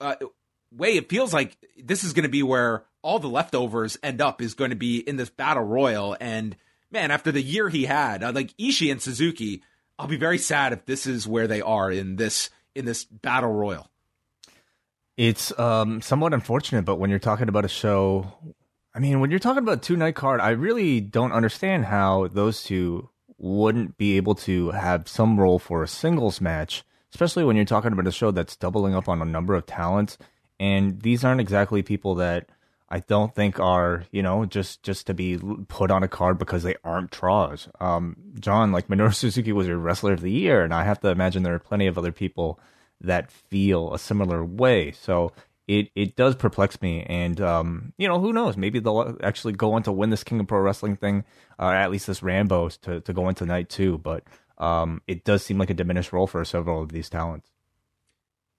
uh, 0.00 0.16
Wai 0.72 0.88
it 0.88 1.08
feels 1.08 1.32
like 1.32 1.56
this 1.82 2.04
is 2.04 2.12
going 2.12 2.24
to 2.24 2.28
be 2.28 2.42
where 2.42 2.84
all 3.02 3.18
the 3.18 3.28
leftovers 3.28 3.98
end 4.02 4.20
up 4.20 4.40
is 4.40 4.54
going 4.54 4.70
to 4.70 4.76
be 4.76 4.98
in 4.98 5.16
this 5.16 5.30
battle 5.30 5.62
royal. 5.62 6.16
And 6.20 6.56
man, 6.90 7.10
after 7.10 7.32
the 7.32 7.42
year 7.42 7.68
he 7.68 7.84
had, 7.84 8.22
uh, 8.22 8.32
like 8.32 8.56
Ishii 8.56 8.90
and 8.90 9.02
Suzuki, 9.02 9.62
I'll 9.98 10.06
be 10.06 10.16
very 10.16 10.38
sad 10.38 10.72
if 10.72 10.86
this 10.86 11.06
is 11.06 11.26
where 11.26 11.46
they 11.46 11.60
are 11.60 11.90
in 11.90 12.16
this 12.16 12.50
in 12.74 12.84
this 12.84 13.04
battle 13.04 13.52
royal. 13.52 13.88
It's 15.16 15.58
um, 15.58 16.00
somewhat 16.00 16.32
unfortunate, 16.32 16.84
but 16.84 16.96
when 16.96 17.10
you're 17.10 17.18
talking 17.18 17.48
about 17.48 17.64
a 17.64 17.68
show, 17.68 18.32
I 18.94 19.00
mean, 19.00 19.20
when 19.20 19.30
you're 19.30 19.38
talking 19.38 19.62
about 19.62 19.82
two 19.82 19.96
night 19.96 20.14
card, 20.14 20.40
I 20.40 20.50
really 20.50 21.00
don't 21.00 21.32
understand 21.32 21.84
how 21.86 22.28
those 22.28 22.62
two 22.62 23.10
wouldn't 23.36 23.98
be 23.98 24.16
able 24.16 24.34
to 24.34 24.70
have 24.70 25.08
some 25.08 25.38
role 25.38 25.58
for 25.58 25.82
a 25.82 25.88
singles 25.88 26.40
match 26.40 26.84
especially 27.12 27.44
when 27.44 27.56
you're 27.56 27.64
talking 27.64 27.92
about 27.92 28.06
a 28.06 28.12
show 28.12 28.30
that's 28.30 28.56
doubling 28.56 28.94
up 28.94 29.08
on 29.08 29.22
a 29.22 29.26
number 29.26 29.54
of 29.54 29.66
talents. 29.66 30.18
And 30.58 31.00
these 31.00 31.24
aren't 31.24 31.40
exactly 31.40 31.82
people 31.82 32.16
that 32.16 32.48
I 32.88 32.98
don't 33.00 33.34
think 33.34 33.60
are, 33.60 34.04
you 34.10 34.22
know, 34.22 34.44
just 34.44 34.82
just 34.82 35.06
to 35.06 35.14
be 35.14 35.38
put 35.68 35.90
on 35.90 36.02
a 36.02 36.08
card 36.08 36.38
because 36.38 36.64
they 36.64 36.74
aren't 36.82 37.12
draws. 37.12 37.68
Um, 37.80 38.16
John, 38.38 38.72
like 38.72 38.88
Minoru 38.88 39.14
Suzuki 39.14 39.52
was 39.52 39.68
your 39.68 39.78
wrestler 39.78 40.12
of 40.12 40.20
the 40.20 40.30
year, 40.30 40.62
and 40.64 40.74
I 40.74 40.84
have 40.84 41.00
to 41.00 41.08
imagine 41.08 41.42
there 41.42 41.54
are 41.54 41.60
plenty 41.60 41.86
of 41.86 41.96
other 41.96 42.12
people 42.12 42.58
that 43.00 43.30
feel 43.30 43.94
a 43.94 43.98
similar 43.98 44.44
way. 44.44 44.90
So 44.90 45.32
it 45.68 45.90
it 45.94 46.16
does 46.16 46.34
perplex 46.34 46.82
me, 46.82 47.04
and 47.04 47.40
um, 47.40 47.92
you 47.96 48.08
know, 48.08 48.18
who 48.18 48.32
knows? 48.32 48.56
Maybe 48.56 48.80
they'll 48.80 49.16
actually 49.22 49.52
go 49.52 49.74
on 49.74 49.84
to 49.84 49.92
win 49.92 50.10
this 50.10 50.24
King 50.24 50.40
of 50.40 50.48
Pro 50.48 50.58
Wrestling 50.58 50.96
thing, 50.96 51.24
uh, 51.60 51.70
at 51.70 51.92
least 51.92 52.08
this 52.08 52.24
Rambo's 52.24 52.76
to 52.78 53.00
to 53.02 53.12
go 53.12 53.28
into 53.28 53.46
night 53.46 53.68
two. 53.68 53.98
But 53.98 54.24
um, 54.60 55.02
it 55.08 55.24
does 55.24 55.42
seem 55.42 55.58
like 55.58 55.70
a 55.70 55.74
diminished 55.74 56.12
role 56.12 56.26
for 56.26 56.44
several 56.44 56.82
of 56.82 56.92
these 56.92 57.08
talents. 57.08 57.50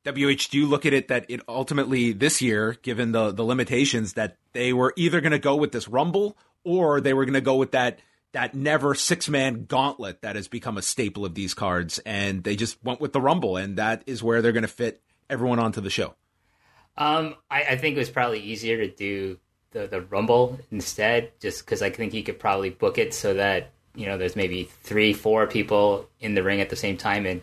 WH, 0.03 0.49
do 0.49 0.57
you 0.57 0.65
look 0.65 0.85
at 0.85 0.93
it 0.93 1.07
that 1.09 1.25
it 1.29 1.41
ultimately 1.47 2.11
this 2.11 2.41
year, 2.41 2.75
given 2.81 3.11
the 3.11 3.31
the 3.31 3.43
limitations, 3.43 4.13
that 4.13 4.37
they 4.53 4.73
were 4.73 4.93
either 4.97 5.21
going 5.21 5.31
to 5.31 5.39
go 5.39 5.55
with 5.55 5.71
this 5.71 5.87
Rumble 5.87 6.35
or 6.63 6.99
they 6.99 7.13
were 7.13 7.23
going 7.23 7.35
to 7.35 7.41
go 7.41 7.55
with 7.55 7.71
that 7.71 7.99
that 8.31 8.55
never 8.55 8.95
six 8.95 9.29
man 9.29 9.65
gauntlet 9.65 10.23
that 10.23 10.35
has 10.35 10.47
become 10.47 10.77
a 10.77 10.81
staple 10.81 11.23
of 11.23 11.35
these 11.35 11.53
cards, 11.53 11.99
and 11.99 12.43
they 12.43 12.55
just 12.55 12.83
went 12.83 12.99
with 12.99 13.13
the 13.13 13.21
Rumble, 13.21 13.57
and 13.57 13.77
that 13.77 14.03
is 14.07 14.23
where 14.23 14.41
they're 14.41 14.51
going 14.51 14.63
to 14.63 14.67
fit 14.67 15.01
everyone 15.29 15.59
onto 15.59 15.81
the 15.81 15.91
show. 15.91 16.15
Um, 16.97 17.35
I, 17.49 17.63
I 17.63 17.77
think 17.77 17.95
it 17.95 17.99
was 17.99 18.09
probably 18.09 18.39
easier 18.39 18.77
to 18.77 18.87
do 18.87 19.37
the 19.69 19.85
the 19.85 20.01
Rumble 20.01 20.59
instead, 20.71 21.31
just 21.39 21.63
because 21.63 21.83
I 21.83 21.91
think 21.91 22.15
you 22.15 22.23
could 22.23 22.39
probably 22.39 22.71
book 22.71 22.97
it 22.97 23.13
so 23.13 23.35
that 23.35 23.71
you 23.95 24.05
know 24.05 24.17
there's 24.17 24.35
maybe 24.35 24.69
three 24.83 25.13
four 25.13 25.47
people 25.47 26.09
in 26.19 26.35
the 26.35 26.43
ring 26.43 26.61
at 26.61 26.69
the 26.69 26.75
same 26.75 26.97
time 26.97 27.25
and 27.25 27.41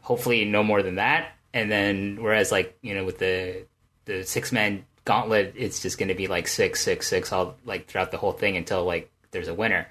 hopefully 0.00 0.44
no 0.44 0.62
more 0.62 0.82
than 0.82 0.96
that. 0.96 1.32
And 1.54 1.70
then 1.70 2.18
whereas 2.20 2.52
like 2.52 2.76
you 2.82 2.94
know 2.94 3.04
with 3.04 3.18
the 3.18 3.64
the 4.04 4.24
six 4.24 4.52
man 4.52 4.84
gauntlet 5.04 5.54
it's 5.56 5.80
just 5.80 5.98
going 5.98 6.08
to 6.08 6.14
be 6.14 6.26
like 6.26 6.48
six 6.48 6.80
six 6.80 7.06
six 7.06 7.32
all 7.32 7.56
like 7.64 7.86
throughout 7.86 8.10
the 8.10 8.18
whole 8.18 8.32
thing 8.32 8.56
until 8.56 8.84
like 8.84 9.10
there's 9.30 9.48
a 9.48 9.54
winner. 9.54 9.86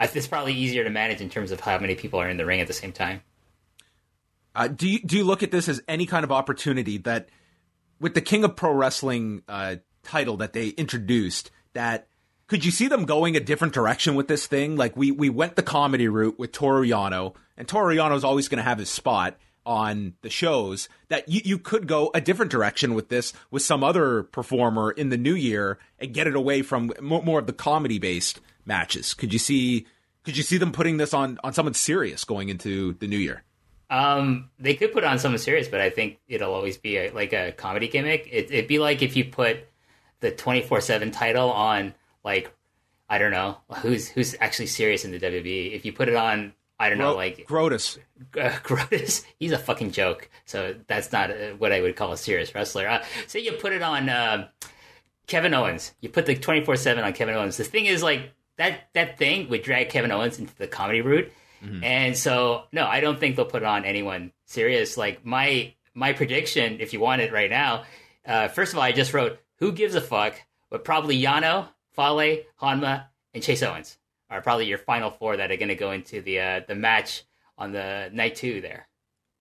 It's 0.00 0.26
probably 0.26 0.54
easier 0.54 0.84
to 0.84 0.90
manage 0.90 1.20
in 1.20 1.28
terms 1.28 1.50
of 1.50 1.60
how 1.60 1.78
many 1.78 1.94
people 1.94 2.20
are 2.20 2.28
in 2.28 2.36
the 2.36 2.46
ring 2.46 2.60
at 2.60 2.66
the 2.66 2.72
same 2.72 2.92
time. 2.92 3.22
Uh, 4.54 4.68
do 4.68 4.88
you 4.88 5.00
do 5.00 5.16
you 5.18 5.24
look 5.24 5.42
at 5.42 5.50
this 5.50 5.68
as 5.68 5.82
any 5.86 6.06
kind 6.06 6.24
of 6.24 6.32
opportunity 6.32 6.96
that 6.98 7.28
with 8.00 8.14
the 8.14 8.22
king 8.22 8.42
of 8.42 8.56
pro 8.56 8.72
wrestling 8.72 9.42
uh, 9.48 9.76
title 10.02 10.38
that 10.38 10.54
they 10.54 10.68
introduced 10.68 11.50
that 11.74 12.08
could 12.48 12.64
you 12.64 12.70
see 12.70 12.88
them 12.88 13.04
going 13.04 13.36
a 13.36 13.40
different 13.40 13.74
direction 13.74 14.14
with 14.14 14.28
this 14.28 14.46
thing? 14.46 14.76
Like 14.76 14.96
we 14.96 15.10
we 15.10 15.28
went 15.28 15.56
the 15.56 15.62
comedy 15.62 16.08
route 16.08 16.38
with 16.38 16.52
Toru 16.52 16.86
Yano, 16.86 17.34
and 17.56 17.70
is 18.12 18.24
always 18.24 18.48
going 18.48 18.58
to 18.58 18.64
have 18.64 18.78
his 18.78 18.90
spot 18.90 19.36
on 19.64 20.14
the 20.22 20.30
shows. 20.30 20.88
That 21.08 21.28
you, 21.28 21.40
you 21.44 21.58
could 21.58 21.88
go 21.88 22.10
a 22.14 22.20
different 22.20 22.52
direction 22.52 22.94
with 22.94 23.08
this 23.08 23.32
with 23.50 23.62
some 23.62 23.82
other 23.82 24.22
performer 24.22 24.92
in 24.92 25.08
the 25.08 25.16
new 25.16 25.34
year 25.34 25.78
and 25.98 26.14
get 26.14 26.26
it 26.26 26.36
away 26.36 26.62
from 26.62 26.92
more, 27.00 27.22
more 27.22 27.40
of 27.40 27.46
the 27.46 27.52
comedy 27.52 27.98
based 27.98 28.40
matches. 28.64 29.12
Could 29.12 29.32
you 29.32 29.38
see? 29.38 29.86
Could 30.24 30.36
you 30.36 30.42
see 30.42 30.58
them 30.58 30.72
putting 30.72 30.96
this 30.96 31.14
on 31.14 31.38
on 31.42 31.52
someone 31.52 31.74
serious 31.74 32.24
going 32.24 32.48
into 32.48 32.94
the 32.94 33.08
new 33.08 33.18
year? 33.18 33.42
Um, 33.88 34.50
they 34.58 34.74
could 34.74 34.92
put 34.92 35.04
on 35.04 35.18
someone 35.20 35.38
serious, 35.38 35.68
but 35.68 35.80
I 35.80 35.90
think 35.90 36.18
it'll 36.26 36.52
always 36.52 36.76
be 36.76 36.96
a, 36.96 37.10
like 37.12 37.32
a 37.32 37.52
comedy 37.52 37.86
gimmick. 37.86 38.28
It, 38.30 38.50
it'd 38.50 38.66
be 38.66 38.80
like 38.80 39.02
if 39.02 39.16
you 39.16 39.24
put 39.24 39.58
the 40.20 40.30
twenty 40.30 40.62
four 40.62 40.80
seven 40.80 41.10
title 41.10 41.50
on 41.50 41.94
like 42.26 42.52
I 43.08 43.16
don't 43.18 43.30
know 43.30 43.56
who's 43.76 44.08
who's 44.08 44.36
actually 44.40 44.66
serious 44.66 45.06
in 45.06 45.12
the 45.12 45.18
WWE. 45.18 45.72
If 45.72 45.86
you 45.86 45.92
put 45.94 46.08
it 46.10 46.16
on, 46.16 46.52
I 46.78 46.90
don't 46.90 46.98
know, 46.98 47.14
like 47.14 47.46
Grotus. 47.48 47.98
uh, 48.38 48.50
Grotus, 48.62 49.24
he's 49.38 49.52
a 49.52 49.58
fucking 49.58 49.92
joke. 49.92 50.28
So 50.44 50.74
that's 50.88 51.12
not 51.12 51.30
uh, 51.30 51.52
what 51.56 51.72
I 51.72 51.80
would 51.80 51.96
call 51.96 52.12
a 52.12 52.16
serious 52.18 52.54
wrestler. 52.54 52.86
Uh, 52.86 53.02
say 53.26 53.40
you 53.40 53.52
put 53.52 53.72
it 53.72 53.80
on 53.82 54.08
uh, 54.10 54.48
Kevin 55.26 55.54
Owens. 55.54 55.92
You 56.00 56.08
put 56.10 56.26
the 56.26 56.34
twenty 56.34 56.64
four 56.64 56.76
seven 56.76 57.04
on 57.04 57.12
Kevin 57.14 57.34
Owens. 57.34 57.56
The 57.56 57.64
thing 57.64 57.86
is, 57.86 58.02
like 58.02 58.32
that 58.56 58.88
that 58.94 59.16
thing 59.18 59.48
would 59.48 59.62
drag 59.62 59.88
Kevin 59.88 60.10
Owens 60.12 60.38
into 60.38 60.54
the 60.56 60.66
comedy 60.66 61.00
route, 61.00 61.32
and 61.82 62.16
so 62.16 62.64
no, 62.72 62.84
I 62.86 63.00
don't 63.00 63.18
think 63.18 63.36
they'll 63.36 63.44
put 63.44 63.62
it 63.62 63.66
on 63.66 63.84
anyone 63.84 64.32
serious. 64.46 64.96
Like 64.96 65.24
my 65.24 65.74
my 65.94 66.12
prediction, 66.12 66.78
if 66.80 66.92
you 66.92 67.00
want 67.00 67.22
it 67.22 67.32
right 67.32 67.50
now, 67.50 67.84
uh, 68.26 68.48
first 68.48 68.72
of 68.72 68.78
all, 68.78 68.84
I 68.84 68.92
just 68.92 69.14
wrote 69.14 69.38
who 69.58 69.72
gives 69.72 69.94
a 69.94 70.00
fuck, 70.00 70.34
but 70.70 70.84
probably 70.84 71.20
Yano, 71.20 71.68
Fale, 71.96 72.42
Honma, 72.60 73.06
and 73.34 73.42
Chase 73.42 73.62
Owens 73.62 73.98
are 74.30 74.42
probably 74.42 74.66
your 74.66 74.78
final 74.78 75.10
four 75.10 75.36
that 75.36 75.50
are 75.50 75.56
going 75.56 75.68
to 75.68 75.74
go 75.74 75.92
into 75.92 76.20
the 76.20 76.40
uh, 76.40 76.60
the 76.66 76.74
match 76.74 77.24
on 77.58 77.72
the 77.72 78.10
night 78.12 78.36
two 78.36 78.60
there. 78.60 78.88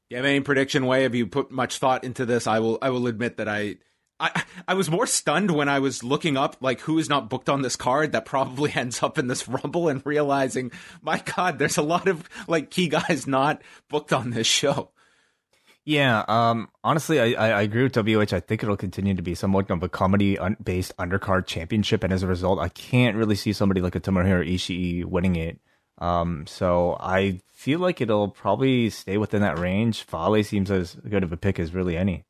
Do 0.10 0.16
you 0.16 0.18
have 0.18 0.26
any 0.26 0.40
prediction 0.40 0.86
Wai? 0.86 1.00
Have 1.00 1.16
you 1.16 1.28
put 1.28 1.52
much 1.52 1.80
thought 1.80 2.04
into 2.04 2.26
this? 2.26 2.48
I 2.48 2.60
will. 2.60 2.78
I 2.82 2.90
will 2.90 3.08
admit 3.08 3.38
that 3.38 3.50
I, 3.50 3.78
I, 4.20 4.44
I 4.68 4.74
was 4.76 4.90
more 4.90 5.08
stunned 5.08 5.52
when 5.52 5.68
I 5.68 5.80
was 5.80 6.04
looking 6.04 6.38
up 6.38 6.58
like 6.62 6.82
who 6.82 6.98
is 7.00 7.10
not 7.10 7.30
booked 7.30 7.50
on 7.50 7.62
this 7.62 7.76
card 7.76 8.12
that 8.12 8.26
probably 8.26 8.72
ends 8.76 9.02
up 9.02 9.18
in 9.18 9.28
this 9.28 9.48
rumble 9.48 9.88
and 9.88 10.06
realizing, 10.06 10.72
my 11.02 11.22
God, 11.36 11.60
there's 11.60 11.78
a 11.78 11.84
lot 11.84 12.08
of 12.08 12.28
like 12.48 12.70
key 12.70 12.88
guys 12.88 13.26
not 13.28 13.62
booked 13.90 14.14
on 14.14 14.30
this 14.30 14.48
show. 14.48 14.92
Yeah, 15.86 16.26
um, 16.28 16.70
honestly, 16.84 17.36
I, 17.36 17.50
I, 17.50 17.62
agree 17.62 17.84
with 17.84 17.96
WH. 17.96 18.34
I 18.34 18.40
think 18.40 18.64
it'll 18.64 18.76
continue 18.76 19.14
to 19.14 19.22
be 19.22 19.36
somewhat 19.36 19.70
of 19.70 19.84
a 19.84 19.90
comedy 19.90 20.36
based 20.64 20.98
undercard 20.98 21.46
championship, 21.46 22.04
and 22.04 22.12
as 22.12 22.24
a 22.24 22.28
result, 22.28 22.58
I 22.58 22.70
can't 22.70 23.16
really 23.16 23.36
see 23.36 23.54
somebody 23.54 23.82
like 23.82 23.96
a 23.96 24.00
Tomohiro 24.00 24.52
Ishii 24.52 25.06
winning 25.06 25.36
it. 25.36 25.60
Um, 26.00 26.48
so 26.48 26.98
I 27.00 27.40
feel 27.54 27.80
like 27.80 28.02
it'll 28.02 28.30
probably 28.30 28.90
stay 28.90 29.18
within 29.18 29.42
that 29.42 29.60
range. 29.60 30.02
Fale 30.02 30.44
seems 30.44 30.72
as 30.72 30.96
good 30.96 31.24
of 31.24 31.32
a 31.32 31.38
pick 31.38 31.60
as 31.60 31.72
really 31.72 31.96
any. 31.96 32.26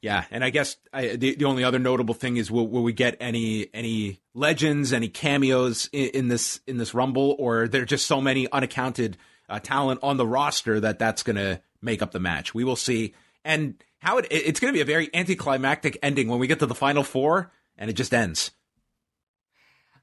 Yeah, 0.00 0.24
and 0.30 0.44
I 0.44 0.50
guess 0.50 0.76
I, 0.92 1.16
the 1.16 1.34
the 1.34 1.46
only 1.46 1.64
other 1.64 1.80
notable 1.80 2.14
thing 2.14 2.36
is 2.36 2.52
will, 2.52 2.68
will 2.68 2.84
we 2.84 2.92
get 2.92 3.16
any 3.18 3.68
any 3.74 4.20
legends, 4.32 4.92
any 4.92 5.08
cameos 5.08 5.88
in, 5.92 6.10
in 6.10 6.28
this 6.28 6.60
in 6.68 6.76
this 6.76 6.94
rumble, 6.94 7.34
or 7.38 7.66
there 7.66 7.82
are 7.82 7.86
just 7.86 8.06
so 8.06 8.20
many 8.20 8.48
unaccounted 8.52 9.16
uh, 9.48 9.58
talent 9.58 10.00
on 10.02 10.18
the 10.18 10.26
roster 10.26 10.78
that 10.78 11.00
that's 11.00 11.22
to 11.36 11.60
make 11.84 12.02
up 12.02 12.12
the 12.12 12.20
match. 12.20 12.54
We 12.54 12.64
will 12.64 12.76
see, 12.76 13.14
and 13.44 13.74
how 13.98 14.18
it 14.18 14.26
it's 14.30 14.60
going 14.60 14.72
to 14.72 14.76
be 14.76 14.80
a 14.80 14.84
very 14.84 15.10
anticlimactic 15.14 15.98
ending 16.02 16.28
when 16.28 16.38
we 16.38 16.46
get 16.46 16.58
to 16.60 16.66
the 16.66 16.74
final 16.74 17.04
four, 17.04 17.52
and 17.76 17.90
it 17.90 17.94
just 17.94 18.12
ends. 18.14 18.50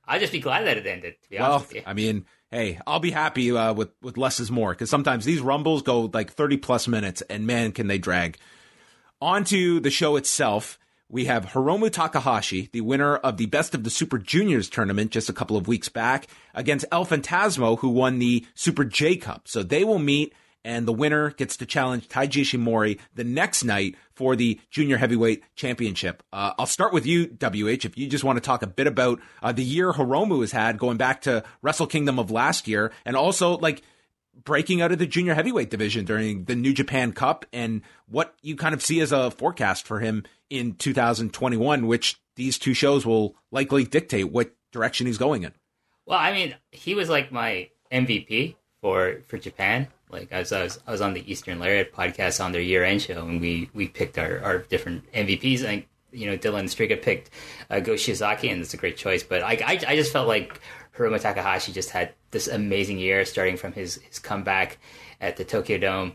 I'd 0.07 0.21
just 0.21 0.33
be 0.33 0.39
glad 0.39 0.65
that 0.67 0.77
it 0.77 0.85
ended. 0.85 1.15
To 1.23 1.29
be 1.29 1.38
Well, 1.38 1.53
honest 1.53 1.67
with 1.67 1.75
you, 1.77 1.83
I 1.85 1.93
mean, 1.93 2.25
hey, 2.50 2.79
I'll 2.85 3.00
be 3.00 3.11
happy 3.11 3.51
uh, 3.51 3.73
with 3.73 3.89
with 4.01 4.17
less 4.17 4.39
is 4.39 4.51
more 4.51 4.71
because 4.71 4.89
sometimes 4.89 5.25
these 5.25 5.41
rumbles 5.41 5.81
go 5.81 6.09
like 6.13 6.31
thirty 6.31 6.57
plus 6.57 6.88
minutes, 6.88 7.21
and 7.23 7.47
man, 7.47 7.71
can 7.71 7.88
they 7.88 7.97
drag. 7.97 8.38
On 9.21 9.43
to 9.45 9.79
the 9.79 9.91
show 9.91 10.15
itself. 10.15 10.77
We 11.13 11.25
have 11.25 11.47
Hiromu 11.47 11.91
Takahashi, 11.91 12.69
the 12.71 12.79
winner 12.79 13.17
of 13.17 13.35
the 13.35 13.47
Best 13.47 13.75
of 13.75 13.83
the 13.83 13.89
Super 13.89 14.17
Juniors 14.17 14.69
tournament 14.69 15.11
just 15.11 15.27
a 15.27 15.33
couple 15.33 15.57
of 15.57 15.67
weeks 15.67 15.89
back, 15.89 16.27
against 16.53 16.85
El 16.89 17.05
Fantasmo, 17.05 17.77
who 17.79 17.89
won 17.89 18.19
the 18.19 18.45
Super 18.55 18.85
J 18.85 19.17
Cup. 19.17 19.45
So 19.45 19.61
they 19.61 19.83
will 19.83 20.00
meet, 20.00 20.33
and 20.63 20.88
the 20.88 20.94
winner 20.94 21.32
gets 21.32 21.58
to 21.58 21.65
challenge 21.65 22.08
Taiji 22.08 22.41
Ishimori 22.41 23.00
the 23.15 23.24
next 23.24 23.63
night 23.63 23.96
for 24.13 24.36
the 24.36 24.60
Junior 24.70 24.98
Heavyweight 24.98 25.44
Championship. 25.56 26.24
Uh, 26.32 26.53
I'll 26.58 26.65
start 26.65 26.94
with 26.94 27.06
you, 27.06 27.27
WH, 27.27 27.86
if 27.86 27.98
you 27.98 28.08
just 28.08 28.24
want 28.24 28.38
to 28.38 28.41
talk 28.41 28.62
a 28.62 28.68
bit 28.68 28.88
about 28.88 29.20
uh, 29.41 29.51
the 29.51 29.63
year 29.63 29.91
Hiromu 29.91 30.41
has 30.41 30.51
had, 30.51 30.77
going 30.77 30.98
back 30.98 31.22
to 31.22 31.44
Wrestle 31.62 31.88
Kingdom 31.88 32.20
of 32.20 32.32
last 32.32 32.68
year, 32.68 32.91
and 33.06 33.15
also 33.15 33.58
like 33.58 33.82
breaking 34.44 34.82
out 34.82 34.91
of 34.91 35.00
the 35.00 35.06
junior 35.06 35.34
heavyweight 35.34 35.70
division 35.70 36.06
during 36.06 36.46
the 36.46 36.56
New 36.56 36.74
Japan 36.74 37.12
Cup 37.12 37.46
and 37.51 37.82
what 38.08 38.34
you 38.41 38.56
kind 38.56 38.74
of 38.74 38.82
see 38.82 39.00
as 39.01 39.12
a 39.12 39.32
forecast 39.32 39.86
for 39.86 40.00
him 40.00 40.24
in 40.50 40.74
2021, 40.75 41.88
which 41.88 42.20
these 42.36 42.58
two 42.58 42.74
shows 42.74 43.06
will 43.06 43.36
likely 43.51 43.84
dictate 43.84 44.32
what 44.32 44.51
direction 44.72 45.08
he's 45.08 45.18
going 45.18 45.44
in. 45.44 45.51
well, 46.06 46.18
I 46.18 46.32
mean, 46.32 46.56
he 46.72 46.96
was 46.96 47.10
like 47.10 47.32
my 47.32 47.70
MVP 47.91 48.56
for 48.81 49.21
for 49.27 49.38
Japan. 49.38 49.88
Like 50.09 50.31
as 50.31 50.51
I 50.51 50.63
was, 50.63 50.79
I 50.85 50.91
was 50.91 51.01
on 51.01 51.13
the 51.13 51.31
Eastern 51.31 51.59
Lariat 51.59 51.93
podcast 51.93 52.43
on 52.43 52.51
their 52.51 52.61
year 52.61 52.83
end 52.83 53.01
show, 53.01 53.25
and 53.25 53.39
we 53.39 53.69
we 53.73 53.88
picked 53.88 54.17
our, 54.17 54.39
our 54.43 54.57
different 54.59 55.09
MVPs. 55.13 55.63
And 55.63 55.83
you 56.11 56.29
know, 56.29 56.38
Dylan 56.38 56.65
Striga 56.65 57.01
picked 57.01 57.29
uh, 57.69 57.79
Go 57.79 57.93
Shiozaki, 57.93 58.51
and 58.51 58.61
it's 58.61 58.73
a 58.73 58.77
great 58.77 58.97
choice. 58.97 59.23
But 59.23 59.43
I, 59.43 59.53
I 59.65 59.79
I 59.88 59.95
just 59.95 60.11
felt 60.11 60.27
like 60.27 60.59
Hiromu 60.97 61.21
Takahashi 61.21 61.71
just 61.71 61.91
had 61.91 62.13
this 62.31 62.47
amazing 62.47 63.00
year, 63.00 63.23
starting 63.25 63.55
from 63.55 63.71
his 63.71 63.95
his 63.95 64.19
comeback 64.19 64.79
at 65.21 65.38
the 65.38 65.45
Tokyo 65.45 65.77
Dome, 65.77 66.13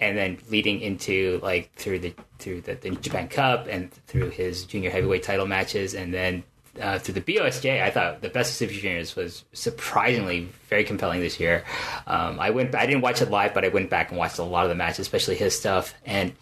and 0.00 0.16
then 0.16 0.38
leading 0.48 0.80
into 0.80 1.40
like 1.42 1.72
through 1.74 1.98
the 1.98 2.14
through 2.38 2.62
the, 2.62 2.76
the 2.76 2.90
Japan 2.90 3.28
Cup 3.28 3.66
and 3.68 3.92
through 4.06 4.30
his 4.30 4.64
junior 4.64 4.90
heavyweight 4.90 5.22
title 5.22 5.46
matches, 5.46 5.94
and 5.94 6.14
then 6.14 6.44
through 6.74 7.14
the 7.14 7.20
BOSJ, 7.20 7.82
I 7.82 7.90
thought 7.90 8.20
the 8.20 8.28
best 8.28 8.50
of 8.50 8.56
Super 8.56 8.72
Juniors 8.72 9.14
was 9.16 9.44
surprisingly 9.52 10.48
very 10.68 10.84
compelling 10.84 11.20
this 11.20 11.38
year. 11.38 11.64
Um, 12.06 12.40
I 12.40 12.50
went, 12.50 12.74
I 12.74 12.86
didn't 12.86 13.02
watch 13.02 13.22
it 13.22 13.30
live, 13.30 13.54
but 13.54 13.64
I 13.64 13.68
went 13.68 13.90
back 13.90 14.10
and 14.10 14.18
watched 14.18 14.38
a 14.38 14.44
lot 14.44 14.64
of 14.64 14.70
the 14.70 14.74
matches, 14.74 15.00
especially 15.00 15.36
his 15.36 15.58
stuff, 15.58 15.94
and 16.04 16.32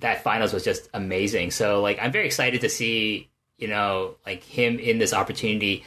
that 0.00 0.22
finals 0.22 0.52
was 0.52 0.64
just 0.64 0.88
amazing. 0.94 1.50
So, 1.50 1.80
like, 1.80 1.98
I'm 2.00 2.12
very 2.12 2.26
excited 2.26 2.60
to 2.62 2.68
see, 2.68 3.30
you 3.58 3.68
know, 3.68 4.16
like 4.26 4.42
him 4.42 4.78
in 4.78 4.98
this 4.98 5.12
opportunity 5.12 5.84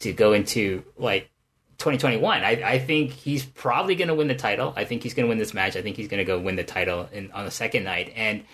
to 0.00 0.12
go 0.12 0.32
into 0.32 0.84
like 0.96 1.30
2021. 1.78 2.44
I, 2.44 2.50
I 2.50 2.78
think 2.78 3.12
he's 3.12 3.44
probably 3.44 3.94
going 3.94 4.08
to 4.08 4.14
win 4.14 4.28
the 4.28 4.34
title. 4.34 4.72
I 4.76 4.84
think 4.84 5.02
he's 5.02 5.14
going 5.14 5.26
to 5.26 5.28
win 5.28 5.38
this 5.38 5.54
match. 5.54 5.76
I 5.76 5.82
think 5.82 5.96
he's 5.96 6.08
going 6.08 6.18
to 6.18 6.24
go 6.24 6.38
win 6.38 6.56
the 6.56 6.64
title 6.64 7.08
in, 7.12 7.32
on 7.32 7.44
the 7.44 7.50
second 7.50 7.84
night. 7.84 8.12
And 8.14 8.44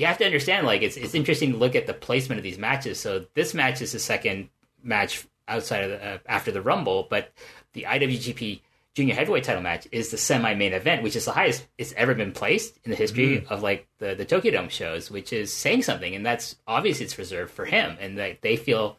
you 0.00 0.06
have 0.06 0.18
to 0.18 0.24
understand, 0.24 0.66
like, 0.66 0.80
it's 0.80 0.96
it's 0.96 1.14
interesting 1.14 1.52
to 1.52 1.58
look 1.58 1.76
at 1.76 1.86
the 1.86 1.92
placement 1.92 2.38
of 2.38 2.42
these 2.42 2.58
matches. 2.58 2.98
So 2.98 3.26
this 3.34 3.52
match 3.52 3.82
is 3.82 3.92
the 3.92 3.98
second 3.98 4.48
match 4.82 5.26
outside 5.46 5.84
of 5.84 5.90
the, 5.90 6.04
uh, 6.04 6.18
after 6.26 6.50
the 6.50 6.62
Rumble, 6.62 7.06
but 7.10 7.32
the 7.74 7.82
IWGP 7.82 8.62
Junior 8.94 9.14
Heavyweight 9.14 9.44
Title 9.44 9.62
match 9.62 9.86
is 9.92 10.10
the 10.10 10.16
semi-main 10.16 10.72
event, 10.72 11.02
which 11.02 11.16
is 11.16 11.26
the 11.26 11.32
highest 11.32 11.66
it's 11.76 11.92
ever 11.98 12.14
been 12.14 12.32
placed 12.32 12.78
in 12.84 12.90
the 12.90 12.96
history 12.96 13.46
of 13.50 13.62
like 13.62 13.86
the 13.98 14.14
the 14.14 14.24
Tokyo 14.24 14.52
Dome 14.52 14.70
shows, 14.70 15.10
which 15.10 15.34
is 15.34 15.52
saying 15.52 15.82
something, 15.82 16.14
and 16.14 16.24
that's 16.24 16.56
obviously 16.66 17.04
it's 17.04 17.18
reserved 17.18 17.52
for 17.52 17.66
him, 17.66 17.98
and 18.00 18.16
that 18.16 18.40
they 18.40 18.56
feel 18.56 18.96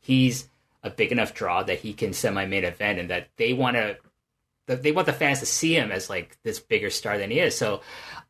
he's 0.00 0.48
a 0.84 0.90
big 0.90 1.10
enough 1.10 1.34
draw 1.34 1.64
that 1.64 1.80
he 1.80 1.92
can 1.94 2.12
semi-main 2.12 2.64
event, 2.64 3.00
and 3.00 3.10
that 3.10 3.28
they 3.38 3.52
want 3.52 3.76
to 3.76 3.96
they 4.66 4.92
want 4.92 5.06
the 5.06 5.12
fans 5.12 5.40
to 5.40 5.46
see 5.46 5.74
him 5.76 5.90
as 5.90 6.08
like 6.08 6.38
this 6.44 6.60
bigger 6.60 6.90
star 6.90 7.18
than 7.18 7.32
he 7.32 7.40
is. 7.40 7.56
So 7.56 7.80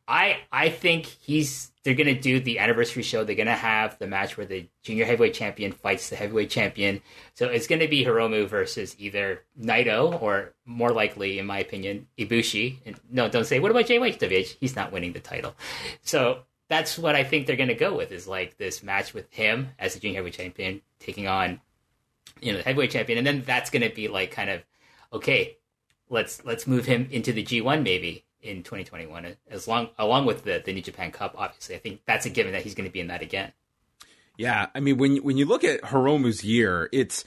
I 0.07 0.39
I 0.51 0.69
think 0.69 1.05
he's 1.05 1.71
they're 1.85 1.93
gonna 1.93 2.19
do 2.19 2.39
the 2.39 2.57
anniversary 2.57 3.03
show. 3.03 3.23
They're 3.23 3.35
gonna 3.35 3.55
have 3.55 3.97
the 3.99 4.07
match 4.07 4.37
where 4.37 4.47
the 4.47 4.67
junior 4.81 5.05
heavyweight 5.05 5.35
champion 5.35 5.71
fights 5.71 6.09
the 6.09 6.15
heavyweight 6.15 6.49
champion. 6.49 6.99
So 7.35 7.47
it's 7.47 7.67
gonna 7.67 7.87
be 7.87 8.03
Hiromu 8.03 8.47
versus 8.49 8.95
either 8.97 9.43
Naito 9.61 10.19
or 10.19 10.55
more 10.65 10.91
likely, 10.91 11.37
in 11.37 11.45
my 11.45 11.59
opinion, 11.59 12.07
Ibushi. 12.17 12.79
And 12.87 12.99
no, 13.11 13.29
don't 13.29 13.45
say 13.45 13.59
what 13.59 13.69
about 13.69 13.85
JYWH? 13.85 14.57
He's 14.59 14.75
not 14.75 14.91
winning 14.91 15.13
the 15.13 15.19
title. 15.19 15.55
So 16.01 16.39
that's 16.69 16.97
what 16.97 17.13
I 17.13 17.23
think 17.23 17.45
they're 17.45 17.55
gonna 17.55 17.75
go 17.75 17.95
with 17.95 18.11
is 18.11 18.27
like 18.27 18.57
this 18.57 18.81
match 18.81 19.13
with 19.13 19.31
him 19.31 19.69
as 19.77 19.93
the 19.93 19.99
junior 19.99 20.15
heavyweight 20.17 20.33
champion 20.33 20.81
taking 20.99 21.27
on 21.27 21.61
you 22.41 22.51
know 22.51 22.57
the 22.57 22.63
heavyweight 22.63 22.91
champion, 22.91 23.19
and 23.19 23.27
then 23.27 23.43
that's 23.45 23.69
gonna 23.69 23.91
be 23.91 24.07
like 24.07 24.31
kind 24.31 24.49
of 24.49 24.63
okay. 25.13 25.57
Let's 26.09 26.43
let's 26.45 26.65
move 26.65 26.85
him 26.85 27.07
into 27.11 27.31
the 27.31 27.43
G1 27.43 27.83
maybe 27.83 28.24
in 28.45 28.63
2021 28.63 29.35
as 29.49 29.67
long 29.67 29.89
along 29.97 30.25
with 30.25 30.43
the 30.43 30.61
the 30.65 30.73
New 30.73 30.81
Japan 30.81 31.11
Cup 31.11 31.35
obviously 31.37 31.75
I 31.75 31.79
think 31.79 32.01
that's 32.05 32.25
a 32.25 32.29
given 32.29 32.53
that 32.53 32.61
he's 32.61 32.75
going 32.75 32.87
to 32.87 32.93
be 32.93 32.99
in 32.99 33.07
that 33.07 33.21
again 33.21 33.51
Yeah, 34.37 34.67
I 34.75 34.79
mean 34.79 34.97
when 34.97 35.17
when 35.17 35.37
you 35.37 35.45
look 35.45 35.63
at 35.63 35.81
Hiromu's 35.81 36.43
year, 36.43 36.89
it's 36.91 37.23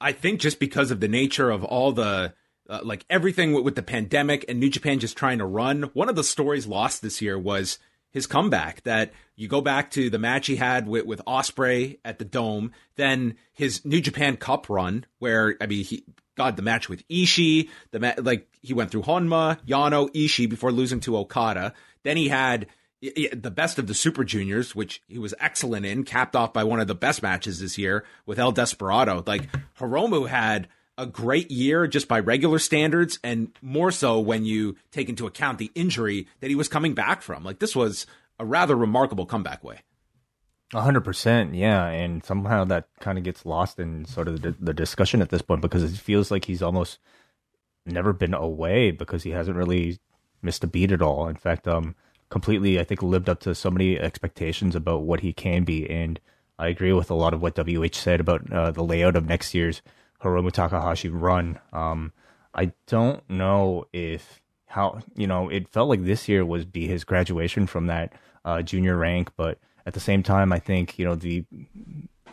I 0.00 0.12
think 0.12 0.40
just 0.40 0.60
because 0.60 0.90
of 0.90 1.00
the 1.00 1.08
nature 1.08 1.50
of 1.50 1.64
all 1.64 1.92
the 1.92 2.34
uh, 2.68 2.80
like 2.82 3.04
everything 3.10 3.52
with, 3.52 3.64
with 3.64 3.74
the 3.74 3.82
pandemic 3.82 4.44
and 4.48 4.60
New 4.60 4.70
Japan 4.70 4.98
just 4.98 5.16
trying 5.16 5.38
to 5.38 5.44
run. 5.44 5.84
One 5.94 6.08
of 6.08 6.16
the 6.16 6.24
stories 6.24 6.66
lost 6.66 7.02
this 7.02 7.20
year 7.20 7.38
was 7.38 7.78
his 8.10 8.26
comeback. 8.26 8.82
That 8.84 9.12
you 9.36 9.48
go 9.48 9.60
back 9.60 9.90
to 9.92 10.08
the 10.10 10.18
match 10.18 10.46
he 10.46 10.56
had 10.56 10.86
with 10.86 11.06
with 11.06 11.20
Ospreay 11.26 11.98
at 12.04 12.18
the 12.18 12.24
Dome, 12.24 12.72
then 12.96 13.36
his 13.52 13.84
New 13.84 14.00
Japan 14.00 14.36
Cup 14.36 14.68
run, 14.68 15.06
where 15.18 15.56
I 15.60 15.66
mean 15.66 15.84
he 15.84 16.04
got 16.36 16.56
the 16.56 16.62
match 16.62 16.88
with 16.88 17.06
Ishii, 17.08 17.68
the 17.90 18.00
ma- 18.00 18.14
like 18.18 18.48
he 18.60 18.74
went 18.74 18.90
through 18.90 19.02
Honma, 19.02 19.58
Yano, 19.66 20.10
Ishii 20.12 20.48
before 20.48 20.72
losing 20.72 21.00
to 21.00 21.16
Okada. 21.16 21.74
Then 22.02 22.16
he 22.16 22.28
had 22.28 22.66
the 23.00 23.50
best 23.50 23.78
of 23.78 23.86
the 23.86 23.94
Super 23.94 24.24
Juniors, 24.24 24.74
which 24.74 25.02
he 25.08 25.18
was 25.18 25.34
excellent 25.40 25.84
in, 25.86 26.04
capped 26.04 26.36
off 26.36 26.52
by 26.52 26.64
one 26.64 26.80
of 26.80 26.86
the 26.86 26.94
best 26.94 27.22
matches 27.22 27.60
this 27.60 27.76
year 27.76 28.04
with 28.26 28.38
El 28.38 28.52
Desperado. 28.52 29.22
Like 29.26 29.48
Hiromu 29.78 30.28
had 30.28 30.68
a 30.98 31.06
great 31.06 31.50
year 31.50 31.86
just 31.86 32.06
by 32.06 32.20
regular 32.20 32.58
standards, 32.58 33.18
and 33.24 33.50
more 33.60 33.90
so 33.90 34.20
when 34.20 34.44
you 34.44 34.76
take 34.90 35.08
into 35.08 35.26
account 35.26 35.58
the 35.58 35.72
injury 35.74 36.28
that 36.40 36.50
he 36.50 36.54
was 36.54 36.68
coming 36.68 36.94
back 36.94 37.22
from. 37.22 37.44
Like 37.44 37.58
this 37.58 37.74
was 37.74 38.06
a 38.38 38.44
rather 38.44 38.76
remarkable 38.76 39.26
comeback 39.26 39.64
Wai. 39.64 39.80
Hundred 40.74 41.04
percent, 41.04 41.54
yeah, 41.54 41.86
and 41.86 42.24
somehow 42.24 42.64
that 42.64 42.88
kind 43.00 43.18
of 43.18 43.24
gets 43.24 43.44
lost 43.44 43.78
in 43.78 44.04
sort 44.04 44.28
of 44.28 44.42
the, 44.42 44.54
the 44.58 44.74
discussion 44.74 45.20
at 45.20 45.28
this 45.28 45.42
point 45.42 45.60
because 45.60 45.82
it 45.82 45.96
feels 45.98 46.30
like 46.30 46.46
he's 46.46 46.62
almost 46.62 46.98
never 47.84 48.12
been 48.12 48.34
away 48.34 48.90
because 48.90 49.22
he 49.22 49.30
hasn't 49.30 49.56
really 49.56 49.98
missed 50.40 50.64
a 50.64 50.66
beat 50.66 50.92
at 50.92 51.02
all. 51.02 51.28
In 51.28 51.36
fact, 51.36 51.68
um, 51.68 51.94
completely, 52.30 52.80
I 52.80 52.84
think 52.84 53.02
lived 53.02 53.28
up 53.28 53.40
to 53.40 53.54
so 53.54 53.70
many 53.70 53.98
expectations 53.98 54.74
about 54.74 55.02
what 55.02 55.20
he 55.20 55.32
can 55.32 55.64
be, 55.64 55.88
and 55.88 56.18
I 56.58 56.68
agree 56.68 56.92
with 56.92 57.10
a 57.10 57.14
lot 57.14 57.34
of 57.34 57.42
what 57.42 57.56
WH 57.56 57.94
said 57.94 58.20
about 58.20 58.50
uh, 58.52 58.70
the 58.70 58.84
layout 58.84 59.16
of 59.16 59.26
next 59.26 59.54
year's 59.54 59.82
Hiromu 60.22 60.52
Takahashi 60.52 61.08
run. 61.08 61.58
Um, 61.72 62.12
I 62.54 62.72
don't 62.86 63.28
know 63.28 63.86
if 63.92 64.40
how 64.66 65.00
you 65.14 65.26
know 65.26 65.48
it 65.48 65.68
felt 65.68 65.88
like 65.88 66.04
this 66.04 66.28
year 66.28 66.44
was 66.44 66.64
be 66.64 66.86
his 66.86 67.04
graduation 67.04 67.66
from 67.66 67.86
that 67.88 68.12
uh, 68.44 68.62
junior 68.62 68.96
rank, 68.96 69.30
but 69.36 69.58
at 69.86 69.94
the 69.94 70.00
same 70.00 70.22
time, 70.22 70.52
I 70.52 70.58
think 70.58 70.98
you 70.98 71.04
know 71.04 71.14
the 71.14 71.44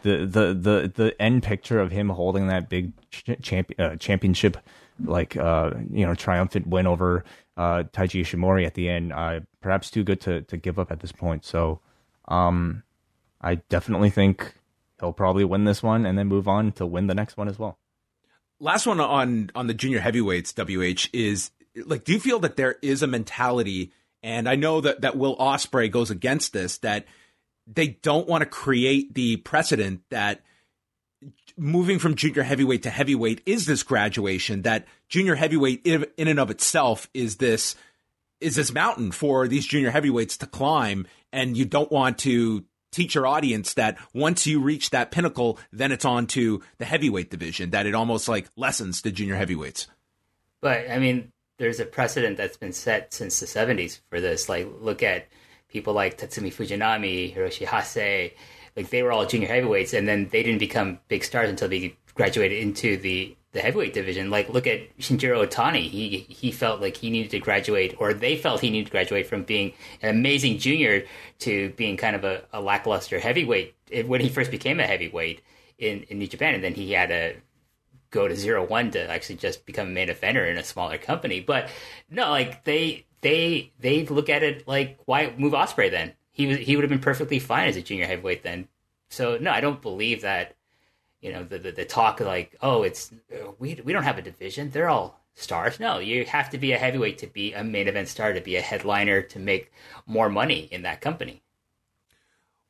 the 0.01 0.25
the 0.25 0.53
the 0.53 0.91
the 0.95 1.21
end 1.21 1.43
picture 1.43 1.79
of 1.79 1.91
him 1.91 2.09
holding 2.09 2.47
that 2.47 2.69
big 2.69 2.93
champion 3.41 3.79
uh, 3.79 3.95
championship 3.97 4.57
like 5.03 5.37
uh, 5.37 5.71
you 5.91 6.05
know 6.05 6.13
triumphant 6.15 6.67
win 6.67 6.87
over 6.87 7.23
uh, 7.57 7.83
Taiji 7.91 8.21
Ishimori 8.21 8.65
at 8.65 8.73
the 8.73 8.89
end, 8.89 9.11
uh, 9.11 9.41
perhaps 9.61 9.91
too 9.91 10.03
good 10.03 10.21
to 10.21 10.41
to 10.43 10.57
give 10.57 10.79
up 10.79 10.91
at 10.91 10.99
this 10.99 11.11
point. 11.11 11.45
So, 11.45 11.81
um, 12.27 12.83
I 13.41 13.55
definitely 13.55 14.09
think 14.09 14.55
he'll 14.99 15.13
probably 15.13 15.45
win 15.45 15.65
this 15.65 15.83
one 15.83 16.05
and 16.05 16.17
then 16.17 16.27
move 16.27 16.47
on 16.47 16.71
to 16.73 16.85
win 16.85 17.07
the 17.07 17.15
next 17.15 17.37
one 17.37 17.47
as 17.47 17.59
well. 17.59 17.77
Last 18.59 18.85
one 18.85 18.99
on 18.99 19.51
on 19.55 19.67
the 19.67 19.73
junior 19.73 19.99
heavyweights, 19.99 20.53
WH 20.53 21.09
is 21.13 21.51
like, 21.85 22.03
do 22.03 22.13
you 22.13 22.19
feel 22.19 22.39
that 22.39 22.55
there 22.55 22.77
is 22.81 23.03
a 23.03 23.07
mentality? 23.07 23.91
And 24.21 24.49
I 24.49 24.55
know 24.55 24.81
that 24.81 25.01
that 25.01 25.17
Will 25.17 25.37
Ospreay 25.37 25.91
goes 25.91 26.11
against 26.11 26.53
this 26.53 26.77
that 26.79 27.05
they 27.71 27.87
don't 28.01 28.27
want 28.27 28.41
to 28.41 28.49
create 28.49 29.13
the 29.13 29.37
precedent 29.37 30.01
that 30.09 30.41
moving 31.57 31.99
from 31.99 32.15
junior 32.15 32.43
heavyweight 32.43 32.83
to 32.83 32.89
heavyweight 32.89 33.41
is 33.45 33.65
this 33.65 33.83
graduation 33.83 34.61
that 34.63 34.85
junior 35.09 35.35
heavyweight 35.35 35.81
in, 35.83 36.05
and 36.17 36.39
of 36.39 36.49
itself 36.49 37.09
is 37.13 37.37
this 37.37 37.75
is 38.39 38.55
this 38.55 38.73
mountain 38.73 39.11
for 39.11 39.47
these 39.49 39.65
junior 39.65 39.91
heavyweights 39.91 40.37
to 40.37 40.45
climb. 40.45 41.05
And 41.33 41.57
you 41.57 41.65
don't 41.65 41.91
want 41.91 42.19
to 42.19 42.63
teach 42.91 43.13
your 43.13 43.27
audience 43.27 43.73
that 43.73 43.97
once 44.13 44.47
you 44.47 44.61
reach 44.61 44.89
that 44.89 45.11
pinnacle 45.11 45.59
then 45.71 45.91
it's 45.91 46.05
on 46.05 46.25
to 46.25 46.61
the 46.79 46.85
heavyweight 46.85 47.29
division 47.29 47.69
that 47.69 47.85
it 47.85 47.93
almost 47.93 48.27
like 48.27 48.49
lessens 48.55 49.01
the 49.01 49.11
junior 49.11 49.35
heavyweights. 49.35 49.87
But 50.61 50.89
i 50.89 50.97
mean 50.97 51.31
there's 51.57 51.79
a 51.79 51.85
precedent 51.85 52.37
that's 52.37 52.57
been 52.57 52.73
set 52.73 53.13
since 53.13 53.39
the 53.39 53.45
70s 53.45 53.99
for 54.09 54.21
this. 54.21 54.49
Like 54.49 54.67
look 54.79 55.03
at 55.03 55.27
people 55.69 55.93
like 55.93 56.17
tatsumi 56.17 56.53
fujinami 56.53 57.33
hiroshi 57.35 57.65
hase 57.65 58.31
like 58.75 58.89
they 58.89 59.03
were 59.03 59.11
all 59.11 59.25
junior 59.25 59.47
heavyweights, 59.47 59.93
and 59.93 60.07
then 60.07 60.29
they 60.31 60.43
didn't 60.43 60.59
become 60.59 60.99
big 61.09 61.23
stars 61.23 61.49
until 61.49 61.67
they 61.67 61.95
graduated 62.13 62.59
into 62.59 62.97
the 62.97 63.35
the 63.51 63.61
heavyweight 63.61 63.93
division. 63.93 64.29
Like 64.29 64.47
look 64.49 64.67
at 64.67 64.97
Shinjiro 64.99 65.45
Otani. 65.45 65.89
He 65.89 66.25
he 66.29 66.51
felt 66.51 66.79
like 66.81 66.95
he 66.95 67.09
needed 67.09 67.31
to 67.31 67.39
graduate, 67.39 67.95
or 67.99 68.13
they 68.13 68.37
felt 68.37 68.61
he 68.61 68.69
needed 68.69 68.85
to 68.85 68.91
graduate 68.91 69.27
from 69.27 69.43
being 69.43 69.73
an 70.01 70.09
amazing 70.09 70.59
junior 70.59 71.05
to 71.39 71.71
being 71.71 71.97
kind 71.97 72.15
of 72.15 72.23
a, 72.23 72.43
a 72.53 72.61
lackluster 72.61 73.19
heavyweight 73.19 73.75
eh, 73.91 74.03
when 74.03 74.21
he 74.21 74.29
first 74.29 74.51
became 74.51 74.79
a 74.79 74.87
heavyweight 74.87 75.41
in 75.77 76.03
in 76.03 76.19
New 76.19 76.27
Japan, 76.27 76.53
and 76.55 76.63
then 76.63 76.73
he 76.73 76.93
had 76.93 77.09
to 77.09 77.35
go 78.11 78.27
to 78.27 78.35
zero 78.35 78.65
one 78.65 78.91
to 78.91 79.09
actually 79.09 79.35
just 79.35 79.65
become 79.65 79.87
a 79.87 79.91
main 79.91 80.09
offender 80.09 80.45
in 80.45 80.57
a 80.57 80.63
smaller 80.63 80.97
company. 80.97 81.41
But 81.41 81.69
no, 82.09 82.29
like 82.29 82.63
they 82.63 83.05
they 83.21 83.71
they 83.79 84.05
look 84.05 84.29
at 84.29 84.43
it 84.43 84.67
like 84.67 84.99
why 85.05 85.33
move 85.37 85.53
Ospreay 85.53 85.91
then? 85.91 86.13
he 86.39 86.47
was 86.47 86.57
he 86.57 86.75
would 86.77 86.83
have 86.83 86.89
been 86.89 86.99
perfectly 86.99 87.37
fine 87.37 87.67
as 87.67 87.75
a 87.75 87.81
junior 87.81 88.05
heavyweight 88.05 88.43
then. 88.43 88.69
So 89.09 89.37
no, 89.37 89.51
I 89.51 89.59
don't 89.59 89.81
believe 89.81 90.21
that. 90.21 90.55
You 91.21 91.33
know 91.33 91.43
the 91.43 91.59
the, 91.59 91.71
the 91.73 91.83
talk 91.83 92.21
like 92.21 92.55
oh 92.61 92.83
it's 92.83 93.11
we 93.59 93.77
we 93.83 93.91
don't 93.91 94.03
have 94.03 94.17
a 94.17 94.21
division 94.21 94.69
they're 94.69 94.87
all 94.87 95.19
stars. 95.35 95.77
No, 95.77 95.99
you 95.99 96.23
have 96.23 96.49
to 96.51 96.57
be 96.57 96.71
a 96.71 96.77
heavyweight 96.77 97.17
to 97.17 97.27
be 97.27 97.53
a 97.53 97.61
main 97.61 97.89
event 97.89 98.07
star 98.07 98.31
to 98.31 98.39
be 98.39 98.55
a 98.55 98.61
headliner 98.61 99.21
to 99.23 99.37
make 99.37 99.69
more 100.05 100.29
money 100.29 100.69
in 100.71 100.83
that 100.83 101.01
company. 101.01 101.41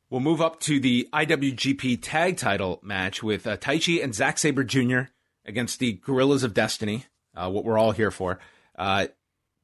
We'll 0.09 0.21
move 0.21 0.41
up 0.41 0.59
to 0.61 0.79
the 0.79 1.07
IWGP 1.13 1.99
Tag 2.01 2.37
Title 2.37 2.79
match 2.81 3.21
with 3.21 3.45
uh, 3.45 3.57
Taichi 3.57 4.03
and 4.03 4.15
Zack 4.15 4.39
Sabre 4.39 4.63
Jr. 4.63 5.01
against 5.45 5.77
the 5.77 5.93
Guerrillas 5.93 6.43
of 6.43 6.55
Destiny. 6.55 7.05
Uh, 7.35 7.51
what 7.51 7.63
we're 7.63 7.77
all 7.77 7.91
here 7.91 8.09
for. 8.09 8.39
Uh, 8.75 9.07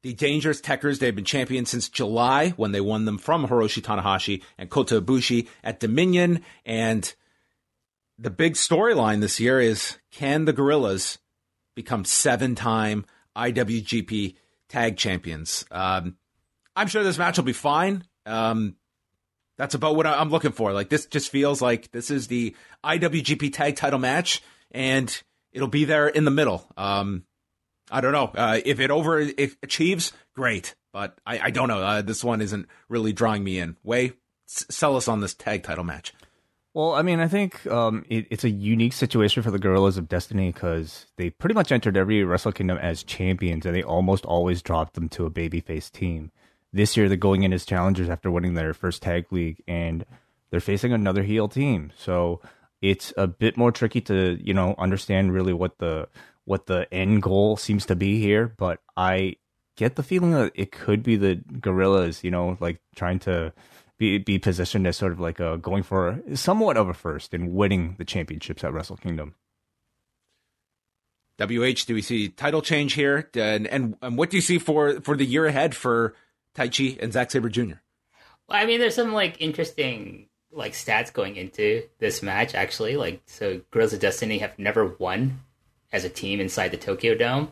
the 0.06 0.14
Dangerous 0.14 0.60
Tekkers, 0.60 1.00
they've 1.00 1.16
been 1.16 1.24
champions 1.24 1.68
since 1.70 1.88
July 1.88 2.50
when 2.50 2.70
they 2.70 2.80
won 2.80 3.06
them 3.06 3.18
from 3.18 3.44
Hiroshi 3.44 3.82
Tanahashi 3.82 4.40
and 4.56 4.70
Kota 4.70 5.00
Ibushi 5.00 5.48
at 5.64 5.80
Dominion. 5.80 6.42
And 6.64 7.12
the 8.16 8.30
big 8.30 8.54
storyline 8.54 9.20
this 9.20 9.40
year 9.40 9.58
is 9.58 9.98
can 10.12 10.44
the 10.44 10.52
Guerrillas 10.52 11.18
become 11.74 12.04
seven 12.04 12.54
time 12.54 13.04
IWGP 13.36 14.36
tag 14.68 14.96
champions? 14.96 15.64
Um, 15.72 16.16
I'm 16.76 16.86
sure 16.86 17.02
this 17.02 17.18
match 17.18 17.36
will 17.36 17.44
be 17.44 17.52
fine. 17.52 18.04
Um, 18.26 18.76
that's 19.58 19.74
about 19.74 19.96
what 19.96 20.06
I'm 20.06 20.30
looking 20.30 20.52
for. 20.52 20.72
Like 20.72 20.88
this 20.88 21.06
just 21.06 21.30
feels 21.30 21.60
like 21.60 21.90
this 21.90 22.12
is 22.12 22.28
the 22.28 22.54
IWGP 22.84 23.52
tag 23.52 23.74
title 23.74 23.98
match 23.98 24.40
and 24.70 25.20
it'll 25.50 25.66
be 25.66 25.84
there 25.84 26.06
in 26.06 26.24
the 26.24 26.30
middle. 26.30 26.64
Um, 26.76 27.24
I 27.90 28.00
don't 28.00 28.12
know. 28.12 28.32
Uh, 28.34 28.60
if 28.64 28.80
it 28.80 28.90
over 28.90 29.18
if 29.20 29.56
achieves, 29.62 30.12
great. 30.34 30.74
But 30.92 31.18
I, 31.26 31.38
I 31.38 31.50
don't 31.50 31.68
know. 31.68 31.82
Uh, 31.82 32.02
this 32.02 32.24
one 32.24 32.40
isn't 32.40 32.68
really 32.88 33.12
drawing 33.12 33.44
me 33.44 33.58
in. 33.58 33.76
Wai, 33.82 34.12
s- 34.48 34.66
sell 34.70 34.96
us 34.96 35.08
on 35.08 35.20
this 35.20 35.34
tag 35.34 35.62
title 35.62 35.84
match. 35.84 36.14
Well, 36.72 36.92
I 36.92 37.02
mean, 37.02 37.20
I 37.20 37.28
think 37.28 37.66
um, 37.68 38.04
it, 38.08 38.26
it's 38.30 38.44
a 38.44 38.50
unique 38.50 38.92
situation 38.92 39.42
for 39.42 39.50
the 39.50 39.58
Guerrillas 39.58 39.96
of 39.96 40.08
Destiny 40.08 40.52
because 40.52 41.06
they 41.16 41.30
pretty 41.30 41.54
much 41.54 41.72
entered 41.72 41.96
every 41.96 42.22
Wrestle 42.22 42.52
Kingdom 42.52 42.76
as 42.78 43.02
champions, 43.02 43.64
and 43.64 43.74
they 43.74 43.82
almost 43.82 44.26
always 44.26 44.60
dropped 44.62 44.94
them 44.94 45.08
to 45.10 45.24
a 45.24 45.30
babyface 45.30 45.90
team. 45.90 46.32
This 46.72 46.96
year, 46.96 47.08
they're 47.08 47.16
going 47.16 47.44
in 47.44 47.52
as 47.54 47.64
challengers 47.64 48.10
after 48.10 48.30
winning 48.30 48.54
their 48.54 48.74
first 48.74 49.00
tag 49.02 49.26
league, 49.30 49.62
and 49.66 50.04
they're 50.50 50.60
facing 50.60 50.92
another 50.92 51.22
heel 51.22 51.48
team. 51.48 51.92
So 51.96 52.42
it's 52.82 53.12
a 53.16 53.26
bit 53.26 53.56
more 53.56 53.72
tricky 53.72 54.00
to 54.02 54.38
you 54.42 54.52
know 54.52 54.74
understand 54.76 55.32
really 55.32 55.54
what 55.54 55.78
the 55.78 56.08
what 56.46 56.66
the 56.66 56.92
end 56.92 57.22
goal 57.22 57.56
seems 57.56 57.84
to 57.86 57.94
be 57.94 58.20
here, 58.20 58.54
but 58.56 58.80
I 58.96 59.36
get 59.76 59.96
the 59.96 60.02
feeling 60.02 60.30
that 60.30 60.52
it 60.54 60.72
could 60.72 61.02
be 61.02 61.16
the 61.16 61.36
guerrillas, 61.60 62.24
you 62.24 62.30
know, 62.30 62.56
like 62.60 62.80
trying 62.94 63.18
to 63.20 63.52
be 63.98 64.18
be 64.18 64.38
positioned 64.38 64.86
as 64.86 64.96
sort 64.96 65.12
of 65.12 65.20
like 65.20 65.40
a 65.40 65.58
going 65.58 65.82
for 65.82 66.22
somewhat 66.34 66.76
of 66.76 66.88
a 66.88 66.94
first 66.94 67.34
in 67.34 67.54
winning 67.54 67.96
the 67.98 68.04
championships 68.04 68.64
at 68.64 68.72
Wrestle 68.72 68.96
Kingdom. 68.96 69.34
WH, 71.38 71.84
do 71.86 71.94
we 71.94 72.00
see 72.00 72.28
title 72.30 72.62
change 72.62 72.94
here? 72.94 73.28
And, 73.34 73.66
and, 73.66 73.96
and 74.00 74.16
what 74.16 74.30
do 74.30 74.38
you 74.38 74.40
see 74.40 74.58
for 74.58 75.00
for 75.00 75.16
the 75.16 75.26
year 75.26 75.46
ahead 75.46 75.74
for 75.74 76.14
Taichi 76.54 77.02
and 77.02 77.12
Zack 77.12 77.30
Sabre 77.30 77.50
Jr.? 77.50 77.74
Well, 78.48 78.58
I 78.58 78.66
mean, 78.66 78.80
there's 78.80 78.94
some 78.94 79.12
like 79.12 79.40
interesting 79.40 80.28
like 80.52 80.72
stats 80.72 81.12
going 81.12 81.36
into 81.36 81.82
this 81.98 82.22
match 82.22 82.54
actually. 82.54 82.96
Like, 82.96 83.20
so 83.26 83.60
Guerrillas 83.70 83.92
of 83.92 84.00
Destiny 84.00 84.38
have 84.38 84.58
never 84.58 84.86
won 84.86 85.40
as 85.96 86.04
a 86.04 86.08
team 86.08 86.40
inside 86.40 86.68
the 86.68 86.76
Tokyo 86.76 87.14
Dome. 87.14 87.48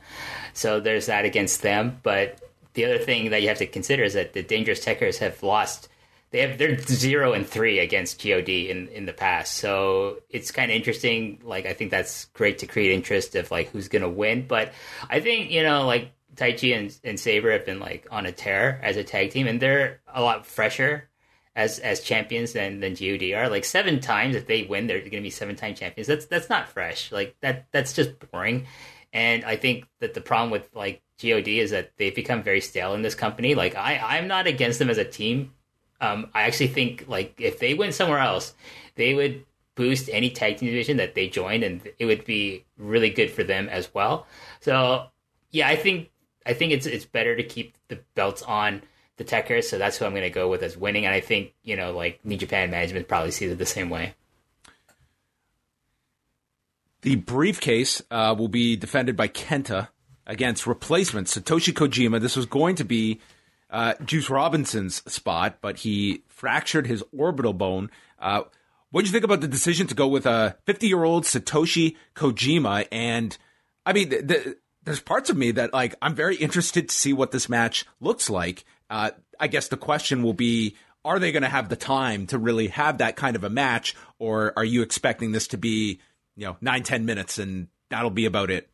So 0.52 0.78
there's 0.78 1.06
that 1.06 1.24
against 1.24 1.62
them. 1.62 1.98
But 2.02 2.38
the 2.74 2.84
other 2.84 2.98
thing 2.98 3.30
that 3.30 3.42
you 3.42 3.48
have 3.48 3.58
to 3.58 3.66
consider 3.66 4.04
is 4.04 4.14
that 4.14 4.32
the 4.32 4.42
Dangerous 4.42 4.84
Tekkers 4.84 5.18
have 5.18 5.42
lost. 5.42 5.88
They 6.30 6.40
have 6.40 6.58
they're 6.58 6.78
zero 6.78 7.32
and 7.32 7.46
three 7.46 7.78
against 7.78 8.22
God 8.22 8.48
in 8.48 8.88
in 8.88 9.06
the 9.06 9.12
past. 9.12 9.54
So 9.54 10.18
it's 10.30 10.50
kind 10.50 10.70
of 10.70 10.76
interesting. 10.76 11.40
Like 11.42 11.66
I 11.66 11.72
think 11.72 11.90
that's 11.90 12.26
great 12.26 12.58
to 12.58 12.66
create 12.66 12.92
interest 12.92 13.34
of 13.36 13.50
like 13.50 13.70
who's 13.70 13.88
gonna 13.88 14.08
win. 14.08 14.46
But 14.46 14.72
I 15.08 15.20
think 15.20 15.50
you 15.50 15.62
know 15.62 15.86
like 15.86 16.10
Taichi 16.34 16.76
and, 16.76 16.96
and 17.04 17.18
Sabre 17.18 17.52
have 17.52 17.64
been 17.64 17.78
like 17.78 18.08
on 18.10 18.26
a 18.26 18.32
tear 18.32 18.80
as 18.82 18.96
a 18.96 19.04
tag 19.04 19.30
team, 19.30 19.46
and 19.46 19.60
they're 19.60 20.00
a 20.12 20.22
lot 20.22 20.44
fresher 20.46 21.08
as 21.56 21.78
as 21.78 22.00
champions 22.00 22.52
than 22.52 22.80
than 22.80 22.94
God 22.94 23.22
are. 23.34 23.48
Like 23.48 23.64
seven 23.64 24.00
times, 24.00 24.34
if 24.34 24.46
they 24.46 24.62
win, 24.62 24.86
they're 24.86 24.98
going 24.98 25.10
to 25.10 25.20
be 25.20 25.30
seven 25.30 25.56
time 25.56 25.74
champions. 25.74 26.06
That's 26.06 26.26
that's 26.26 26.50
not 26.50 26.68
fresh. 26.68 27.12
Like 27.12 27.36
that 27.40 27.66
that's 27.70 27.92
just 27.92 28.12
boring. 28.30 28.66
And 29.12 29.44
I 29.44 29.56
think 29.56 29.86
that 30.00 30.14
the 30.14 30.20
problem 30.20 30.50
with 30.50 30.68
like 30.74 31.02
God 31.22 31.46
is 31.46 31.70
that 31.70 31.92
they've 31.96 32.14
become 32.14 32.42
very 32.42 32.60
stale 32.60 32.94
in 32.94 33.02
this 33.02 33.14
company. 33.14 33.54
Like 33.54 33.76
I 33.76 33.98
I'm 33.98 34.28
not 34.28 34.46
against 34.46 34.78
them 34.78 34.90
as 34.90 34.98
a 34.98 35.04
team. 35.04 35.52
Um, 36.00 36.30
I 36.34 36.42
actually 36.42 36.68
think 36.68 37.04
like 37.08 37.40
if 37.40 37.60
they 37.60 37.74
went 37.74 37.94
somewhere 37.94 38.18
else, 38.18 38.54
they 38.96 39.14
would 39.14 39.44
boost 39.76 40.08
any 40.12 40.30
tag 40.30 40.58
team 40.58 40.68
division 40.68 40.96
that 40.96 41.14
they 41.14 41.28
joined, 41.28 41.62
and 41.62 41.80
it 41.98 42.06
would 42.06 42.24
be 42.24 42.64
really 42.76 43.10
good 43.10 43.30
for 43.30 43.44
them 43.44 43.68
as 43.68 43.92
well. 43.94 44.26
So 44.60 45.06
yeah, 45.52 45.68
I 45.68 45.76
think 45.76 46.10
I 46.44 46.52
think 46.52 46.72
it's 46.72 46.86
it's 46.86 47.04
better 47.04 47.36
to 47.36 47.44
keep 47.44 47.76
the 47.86 48.00
belts 48.16 48.42
on 48.42 48.82
the 49.16 49.24
Tekkers, 49.24 49.64
so 49.64 49.78
that's 49.78 49.96
who 49.98 50.04
I'm 50.04 50.12
going 50.12 50.22
to 50.22 50.30
go 50.30 50.48
with 50.48 50.62
as 50.62 50.76
winning. 50.76 51.06
And 51.06 51.14
I 51.14 51.20
think 51.20 51.54
you 51.62 51.76
know, 51.76 51.92
like 51.92 52.24
New 52.24 52.36
Japan 52.36 52.70
management 52.70 53.08
probably 53.08 53.30
sees 53.30 53.50
it 53.50 53.58
the 53.58 53.66
same 53.66 53.90
way. 53.90 54.14
The 57.02 57.16
briefcase 57.16 58.00
uh, 58.10 58.34
will 58.36 58.48
be 58.48 58.76
defended 58.76 59.16
by 59.16 59.28
Kenta 59.28 59.88
against 60.26 60.66
replacement 60.66 61.26
Satoshi 61.26 61.72
Kojima. 61.72 62.20
This 62.20 62.36
was 62.36 62.46
going 62.46 62.76
to 62.76 62.84
be 62.84 63.20
uh, 63.70 63.94
Juice 64.04 64.30
Robinson's 64.30 65.02
spot, 65.12 65.58
but 65.60 65.78
he 65.78 66.22
fractured 66.28 66.86
his 66.86 67.04
orbital 67.16 67.52
bone. 67.52 67.90
Uh, 68.18 68.42
what 68.90 69.02
do 69.02 69.08
you 69.08 69.12
think 69.12 69.24
about 69.24 69.40
the 69.40 69.48
decision 69.48 69.86
to 69.88 69.94
go 69.94 70.06
with 70.06 70.24
a 70.24 70.56
50 70.64 70.86
year 70.86 71.04
old 71.04 71.24
Satoshi 71.24 71.96
Kojima? 72.14 72.86
And 72.92 73.36
I 73.84 73.92
mean, 73.92 74.08
the, 74.08 74.22
the, 74.22 74.56
there's 74.84 75.00
parts 75.00 75.28
of 75.28 75.36
me 75.36 75.50
that 75.50 75.72
like 75.72 75.94
I'm 76.00 76.14
very 76.14 76.36
interested 76.36 76.88
to 76.88 76.94
see 76.94 77.12
what 77.12 77.32
this 77.32 77.48
match 77.48 77.84
looks 78.00 78.30
like. 78.30 78.64
Uh, 78.94 79.10
I 79.40 79.48
guess 79.48 79.66
the 79.66 79.76
question 79.76 80.22
will 80.22 80.34
be: 80.34 80.76
Are 81.04 81.18
they 81.18 81.32
going 81.32 81.42
to 81.42 81.48
have 81.48 81.68
the 81.68 81.74
time 81.74 82.28
to 82.28 82.38
really 82.38 82.68
have 82.68 82.98
that 82.98 83.16
kind 83.16 83.34
of 83.34 83.42
a 83.42 83.50
match, 83.50 83.96
or 84.20 84.52
are 84.56 84.64
you 84.64 84.82
expecting 84.82 85.32
this 85.32 85.48
to 85.48 85.58
be, 85.58 85.98
you 86.36 86.46
know, 86.46 86.56
nine 86.60 86.84
ten 86.84 87.04
minutes 87.04 87.40
and 87.40 87.66
that'll 87.90 88.10
be 88.10 88.24
about 88.24 88.52
it? 88.52 88.70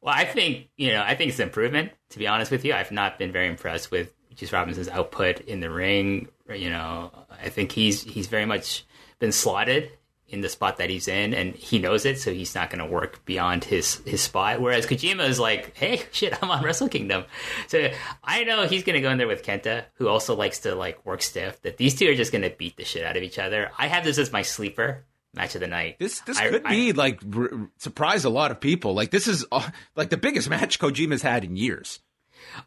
Well, 0.00 0.14
I 0.16 0.24
think 0.24 0.70
you 0.78 0.88
know, 0.88 1.02
I 1.02 1.14
think 1.16 1.32
it's 1.32 1.38
improvement. 1.38 1.92
To 2.10 2.18
be 2.18 2.26
honest 2.26 2.50
with 2.50 2.64
you, 2.64 2.72
I've 2.72 2.90
not 2.90 3.18
been 3.18 3.30
very 3.30 3.48
impressed 3.48 3.90
with 3.90 4.14
Juice 4.34 4.54
Robinson's 4.54 4.88
output 4.88 5.40
in 5.40 5.60
the 5.60 5.68
ring. 5.68 6.28
You 6.48 6.70
know, 6.70 7.10
I 7.30 7.50
think 7.50 7.72
he's 7.72 8.02
he's 8.02 8.28
very 8.28 8.46
much 8.46 8.86
been 9.18 9.32
slotted 9.32 9.90
in 10.32 10.40
the 10.40 10.48
spot 10.48 10.78
that 10.78 10.88
he's 10.90 11.06
in, 11.08 11.34
and 11.34 11.54
he 11.54 11.78
knows 11.78 12.04
it, 12.06 12.18
so 12.18 12.32
he's 12.32 12.54
not 12.54 12.70
going 12.70 12.78
to 12.78 12.86
work 12.90 13.24
beyond 13.24 13.64
his 13.64 13.96
his 14.06 14.20
spot. 14.22 14.60
Whereas 14.60 14.86
Kojima 14.86 15.28
is 15.28 15.38
like, 15.38 15.76
"Hey, 15.76 16.02
shit, 16.12 16.36
I'm 16.42 16.50
on 16.50 16.64
Wrestle 16.64 16.88
Kingdom," 16.88 17.24
so 17.68 17.90
I 18.24 18.44
know 18.44 18.66
he's 18.66 18.82
going 18.82 18.94
to 18.94 19.00
go 19.02 19.10
in 19.10 19.18
there 19.18 19.28
with 19.28 19.44
Kenta, 19.44 19.84
who 19.94 20.08
also 20.08 20.34
likes 20.34 20.60
to 20.60 20.74
like 20.74 21.04
work 21.06 21.22
stiff. 21.22 21.60
That 21.62 21.76
these 21.76 21.94
two 21.94 22.10
are 22.10 22.14
just 22.14 22.32
going 22.32 22.42
to 22.42 22.50
beat 22.50 22.76
the 22.76 22.84
shit 22.84 23.04
out 23.04 23.16
of 23.16 23.22
each 23.22 23.38
other. 23.38 23.70
I 23.78 23.86
have 23.88 24.04
this 24.04 24.18
as 24.18 24.32
my 24.32 24.42
sleeper 24.42 25.04
match 25.34 25.54
of 25.54 25.60
the 25.60 25.66
night. 25.66 25.98
This 25.98 26.20
this 26.20 26.38
I- 26.38 26.48
could 26.50 26.64
I- 26.64 26.70
be 26.70 26.92
like 26.92 27.20
r- 27.36 27.68
surprise 27.78 28.24
a 28.24 28.30
lot 28.30 28.50
of 28.50 28.60
people. 28.60 28.94
Like 28.94 29.10
this 29.10 29.28
is 29.28 29.44
uh, 29.52 29.68
like 29.96 30.10
the 30.10 30.16
biggest 30.16 30.48
match 30.50 30.78
Kojima's 30.78 31.22
had 31.22 31.44
in 31.44 31.56
years. 31.56 32.00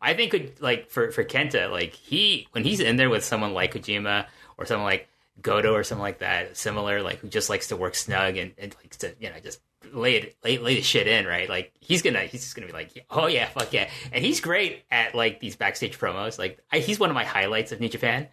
I 0.01 0.13
think 0.13 0.31
could 0.31 0.61
like 0.61 0.89
for 0.89 1.11
for 1.11 1.23
Kenta, 1.23 1.69
like 1.71 1.93
he 1.93 2.47
when 2.53 2.63
he's 2.63 2.79
in 2.79 2.95
there 2.95 3.09
with 3.09 3.23
someone 3.25 3.53
like 3.53 3.73
Kojima 3.73 4.25
or 4.57 4.65
someone 4.65 4.85
like 4.85 5.07
Goto 5.41 5.73
or 5.73 5.83
something 5.83 6.01
like 6.01 6.19
that, 6.19 6.57
similar, 6.57 7.01
like 7.01 7.19
who 7.19 7.27
just 7.27 7.49
likes 7.49 7.67
to 7.67 7.75
work 7.75 7.95
snug 7.95 8.37
and, 8.37 8.53
and 8.57 8.75
likes 8.81 8.97
to 8.97 9.13
you 9.19 9.29
know 9.29 9.35
just 9.43 9.59
lay 9.93 10.15
it 10.15 10.37
lay, 10.43 10.57
lay 10.57 10.75
the 10.75 10.81
shit 10.81 11.07
in, 11.07 11.25
right? 11.25 11.49
Like 11.49 11.73
he's 11.79 12.01
gonna 12.01 12.21
he's 12.21 12.41
just 12.41 12.55
gonna 12.55 12.67
be 12.67 12.73
like, 12.73 13.05
oh 13.09 13.27
yeah, 13.27 13.47
fuck 13.47 13.73
yeah, 13.73 13.89
and 14.11 14.23
he's 14.23 14.39
great 14.39 14.83
at 14.91 15.13
like 15.13 15.39
these 15.39 15.55
backstage 15.55 15.99
promos. 15.99 16.39
Like 16.39 16.59
I, 16.71 16.79
he's 16.79 16.99
one 16.99 17.09
of 17.09 17.15
my 17.15 17.25
highlights 17.25 17.71
of 17.71 17.79
New 17.79 17.89
Japan. 17.89 18.27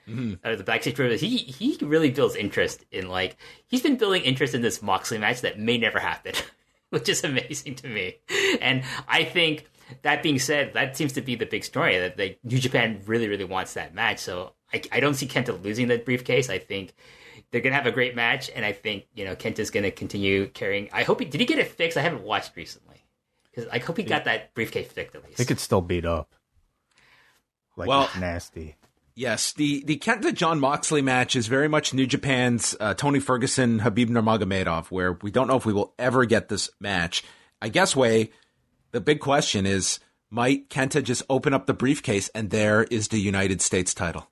Uh, 0.44 0.56
the 0.56 0.64
backstage 0.64 0.96
promos, 0.96 1.18
he 1.18 1.36
he 1.36 1.76
really 1.82 2.10
builds 2.10 2.36
interest 2.36 2.84
in 2.90 3.08
like 3.08 3.36
he's 3.66 3.82
been 3.82 3.96
building 3.96 4.22
interest 4.22 4.54
in 4.54 4.62
this 4.62 4.82
Moxley 4.82 5.18
match 5.18 5.40
that 5.42 5.58
may 5.58 5.78
never 5.78 5.98
happen. 5.98 6.34
which 6.92 7.08
is 7.08 7.24
amazing 7.24 7.74
to 7.74 7.88
me. 7.88 8.18
And 8.60 8.84
I 9.08 9.24
think 9.24 9.64
that 10.02 10.22
being 10.22 10.38
said, 10.38 10.74
that 10.74 10.94
seems 10.94 11.14
to 11.14 11.22
be 11.22 11.34
the 11.36 11.46
big 11.46 11.64
story 11.64 11.98
that 11.98 12.18
they, 12.18 12.38
New 12.44 12.58
Japan 12.58 13.00
really, 13.06 13.28
really 13.28 13.44
wants 13.44 13.72
that 13.74 13.94
match. 13.94 14.18
So 14.18 14.52
I, 14.72 14.82
I 14.92 15.00
don't 15.00 15.14
see 15.14 15.26
Kenta 15.26 15.62
losing 15.62 15.88
that 15.88 16.04
briefcase. 16.04 16.50
I 16.50 16.58
think 16.58 16.94
they're 17.50 17.60
gonna 17.60 17.74
have 17.74 17.86
a 17.86 17.92
great 17.92 18.16
match, 18.16 18.50
and 18.54 18.64
I 18.64 18.72
think 18.72 19.06
you 19.14 19.24
know 19.24 19.34
Kenta's 19.34 19.70
gonna 19.70 19.90
continue 19.90 20.48
carrying. 20.48 20.88
I 20.92 21.02
hope 21.02 21.20
he 21.20 21.26
did 21.26 21.40
he 21.40 21.46
get 21.46 21.58
it 21.58 21.68
fixed. 21.68 21.96
I 21.96 22.02
haven't 22.02 22.22
watched 22.22 22.56
recently 22.56 23.04
because 23.50 23.70
I 23.70 23.78
hope 23.78 23.96
he 23.96 24.02
got 24.02 24.24
that 24.24 24.54
briefcase 24.54 24.90
fixed 24.90 25.14
at 25.14 25.24
least. 25.24 25.38
They 25.38 25.44
could 25.44 25.60
still 25.60 25.80
beat 25.80 26.04
up. 26.04 26.34
Like 27.76 27.88
Well- 27.88 28.10
nasty. 28.18 28.76
Yes, 29.14 29.52
the 29.52 29.84
the 29.84 29.98
Kenta 29.98 30.32
John 30.32 30.58
Moxley 30.58 31.02
match 31.02 31.36
is 31.36 31.46
very 31.46 31.68
much 31.68 31.92
New 31.92 32.06
Japan's 32.06 32.74
uh, 32.80 32.94
Tony 32.94 33.20
Ferguson 33.20 33.80
Khabib 33.80 34.08
Nurmagomedov, 34.08 34.86
where 34.86 35.12
we 35.20 35.30
don't 35.30 35.48
know 35.48 35.56
if 35.56 35.66
we 35.66 35.74
will 35.74 35.92
ever 35.98 36.24
get 36.24 36.48
this 36.48 36.70
match. 36.80 37.22
I 37.60 37.68
guess 37.68 37.94
Wai 37.94 38.30
the 38.92 39.00
big 39.00 39.20
question 39.20 39.66
is 39.66 39.98
might 40.30 40.70
Kenta 40.70 41.02
just 41.02 41.22
open 41.28 41.52
up 41.52 41.66
the 41.66 41.74
briefcase 41.74 42.30
and 42.34 42.50
there 42.50 42.84
is 42.84 43.08
the 43.08 43.18
United 43.18 43.60
States 43.60 43.92
title? 43.92 44.30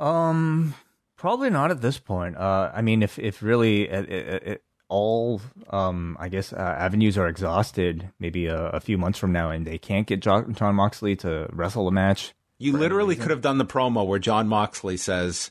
Um, 0.00 0.74
probably 1.16 1.50
not 1.50 1.70
at 1.70 1.80
this 1.80 1.98
point. 1.98 2.36
Uh, 2.36 2.70
I 2.74 2.82
mean, 2.82 3.02
if 3.02 3.18
if 3.18 3.42
really 3.42 3.88
it, 3.88 4.08
it, 4.10 4.42
it, 4.42 4.62
all 4.88 5.40
um, 5.70 6.16
I 6.18 6.28
guess 6.28 6.52
uh, 6.52 6.56
avenues 6.56 7.16
are 7.18 7.28
exhausted, 7.28 8.10
maybe 8.18 8.46
a, 8.46 8.70
a 8.70 8.80
few 8.80 8.98
months 8.98 9.18
from 9.18 9.32
now, 9.32 9.50
and 9.50 9.66
they 9.66 9.78
can't 9.78 10.06
get 10.06 10.20
Jo- 10.20 10.46
John 10.50 10.74
Moxley 10.74 11.14
to 11.16 11.48
wrestle 11.52 11.86
a 11.86 11.92
match. 11.92 12.32
You 12.58 12.76
literally 12.76 13.16
could 13.16 13.30
have 13.30 13.40
done 13.40 13.58
the 13.58 13.64
promo 13.64 14.06
where 14.06 14.18
John 14.18 14.48
Moxley 14.48 14.96
says, 14.96 15.50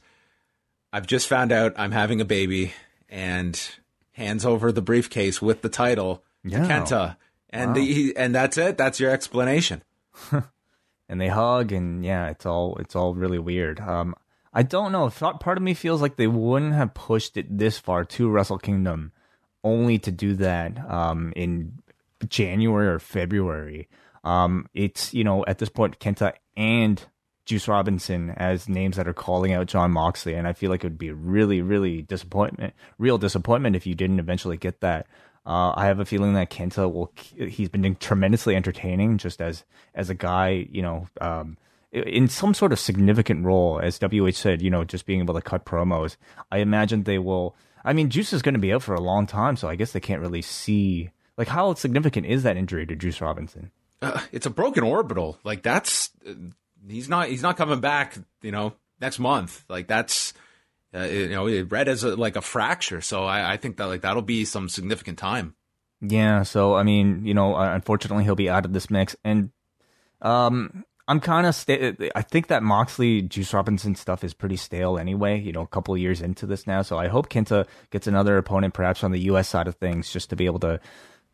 "I've 0.91 1.07
just 1.07 1.27
found 1.27 1.51
out 1.51 1.73
I'm 1.77 1.91
having 1.91 2.19
a 2.21 2.25
baby," 2.25 2.73
and 3.07 3.59
hands 4.11 4.45
over 4.45 4.71
the 4.71 4.81
briefcase 4.81 5.41
with 5.41 5.61
the 5.61 5.69
title 5.69 6.23
Yeah. 6.43 6.59
to 6.59 6.73
Kenta, 6.73 7.17
and 7.49 7.75
the, 7.75 7.81
he, 7.81 8.15
and 8.15 8.35
that's 8.35 8.57
it. 8.57 8.77
That's 8.77 8.99
your 8.99 9.11
explanation. 9.11 9.81
and 11.09 11.19
they 11.21 11.29
hug 11.29 11.71
and 11.71 12.03
yeah 12.05 12.27
it's 12.27 12.45
all 12.45 12.75
it's 12.77 12.95
all 12.95 13.13
really 13.15 13.39
weird 13.39 13.79
um 13.79 14.13
i 14.53 14.63
don't 14.63 14.91
know 14.91 15.09
part 15.09 15.57
of 15.57 15.63
me 15.63 15.73
feels 15.73 16.01
like 16.01 16.15
they 16.15 16.27
wouldn't 16.27 16.73
have 16.73 16.93
pushed 16.93 17.37
it 17.37 17.57
this 17.57 17.77
far 17.77 18.03
to 18.03 18.29
wrestle 18.29 18.57
kingdom 18.57 19.11
only 19.63 19.97
to 19.97 20.11
do 20.11 20.35
that 20.35 20.77
um 20.89 21.33
in 21.35 21.77
january 22.27 22.87
or 22.87 22.99
february 22.99 23.87
um 24.23 24.67
it's 24.73 25.13
you 25.13 25.23
know 25.23 25.45
at 25.47 25.59
this 25.59 25.69
point 25.69 25.99
kenta 25.99 26.33
and 26.57 27.05
juice 27.45 27.67
robinson 27.67 28.31
as 28.31 28.69
names 28.69 28.95
that 28.95 29.07
are 29.07 29.13
calling 29.13 29.53
out 29.53 29.67
john 29.67 29.91
moxley 29.91 30.33
and 30.33 30.47
i 30.47 30.53
feel 30.53 30.69
like 30.69 30.83
it 30.83 30.87
would 30.87 30.97
be 30.97 31.11
really 31.11 31.61
really 31.61 32.01
disappointment 32.01 32.73
real 32.97 33.17
disappointment 33.17 33.75
if 33.75 33.87
you 33.87 33.95
didn't 33.95 34.19
eventually 34.19 34.57
get 34.57 34.81
that 34.81 35.07
uh, 35.45 35.73
I 35.75 35.85
have 35.87 35.99
a 35.99 36.05
feeling 36.05 36.33
that 36.33 36.51
Kenta 36.51 36.91
will. 36.91 37.11
He's 37.47 37.69
been 37.69 37.95
tremendously 37.95 38.55
entertaining, 38.55 39.17
just 39.17 39.41
as 39.41 39.63
as 39.95 40.09
a 40.11 40.13
guy, 40.13 40.67
you 40.69 40.83
know, 40.83 41.07
um, 41.19 41.57
in 41.91 42.27
some 42.27 42.53
sort 42.53 42.71
of 42.71 42.79
significant 42.79 43.45
role. 43.45 43.79
As 43.79 43.99
WH 43.99 44.33
said, 44.33 44.61
you 44.61 44.69
know, 44.69 44.83
just 44.83 45.05
being 45.05 45.19
able 45.19 45.33
to 45.33 45.41
cut 45.41 45.65
promos. 45.65 46.17
I 46.51 46.59
imagine 46.59 47.03
they 47.03 47.19
will. 47.19 47.55
I 47.83 47.93
mean, 47.93 48.09
Juice 48.09 48.33
is 48.33 48.41
going 48.41 48.53
to 48.53 48.59
be 48.59 48.73
out 48.73 48.83
for 48.83 48.93
a 48.93 49.01
long 49.01 49.25
time, 49.25 49.55
so 49.55 49.67
I 49.67 49.75
guess 49.75 49.91
they 49.91 49.99
can't 49.99 50.21
really 50.21 50.41
see 50.41 51.11
like 51.37 51.47
how 51.47 51.73
significant 51.73 52.25
is 52.25 52.43
that 52.43 52.57
injury 52.57 52.85
to 52.85 52.95
Juice 52.95 53.21
Robinson. 53.21 53.71
Uh, 54.01 54.19
it's 54.31 54.45
a 54.45 54.49
broken 54.49 54.83
orbital. 54.83 55.39
Like 55.43 55.63
that's 55.63 56.11
uh, 56.27 56.33
he's 56.87 57.09
not 57.09 57.29
he's 57.29 57.41
not 57.41 57.57
coming 57.57 57.79
back. 57.79 58.17
You 58.41 58.51
know, 58.51 58.73
next 58.99 59.19
month. 59.19 59.65
Like 59.69 59.87
that's. 59.87 60.33
Uh, 60.91 61.01
you 61.01 61.29
know, 61.29 61.45
it 61.45 61.71
read 61.71 61.87
as 61.87 62.03
a, 62.03 62.15
like 62.15 62.35
a 62.35 62.41
fracture, 62.41 62.99
so 62.99 63.23
I, 63.23 63.53
I 63.53 63.57
think 63.57 63.77
that 63.77 63.85
like 63.85 64.01
that'll 64.01 64.23
be 64.23 64.43
some 64.43 64.67
significant 64.67 65.19
time. 65.19 65.53
Yeah, 66.01 66.41
so 66.41 66.73
I 66.73 66.81
mean, 66.81 67.25
you 67.25 67.35
know, 67.35 67.53
uh, 67.55 67.75
unfortunately, 67.75 68.23
he'll 68.23 68.33
be 68.33 68.49
out 68.49 68.65
of 68.65 68.73
this 68.73 68.89
mix, 68.89 69.15
and 69.23 69.51
um, 70.23 70.83
I'm 71.09 71.19
kind 71.19 71.47
of 71.47 71.55
sta- 71.55 71.95
I 72.13 72.21
think 72.21 72.47
that 72.47 72.61
Moxley 72.61 73.23
Juice 73.23 73.51
Robinson 73.51 73.95
stuff 73.95 74.23
is 74.23 74.35
pretty 74.35 74.57
stale 74.57 74.99
anyway. 74.99 75.39
You 75.39 75.51
know, 75.51 75.63
a 75.63 75.67
couple 75.67 75.97
years 75.97 76.21
into 76.21 76.45
this 76.45 76.67
now, 76.67 76.83
so 76.83 76.99
I 76.99 77.07
hope 77.07 77.29
Kenta 77.29 77.65
gets 77.89 78.05
another 78.05 78.37
opponent, 78.37 78.75
perhaps 78.75 79.03
on 79.03 79.11
the 79.11 79.21
U.S. 79.21 79.49
side 79.49 79.67
of 79.67 79.73
things, 79.75 80.13
just 80.13 80.29
to 80.29 80.35
be 80.35 80.45
able 80.45 80.59
to 80.59 80.79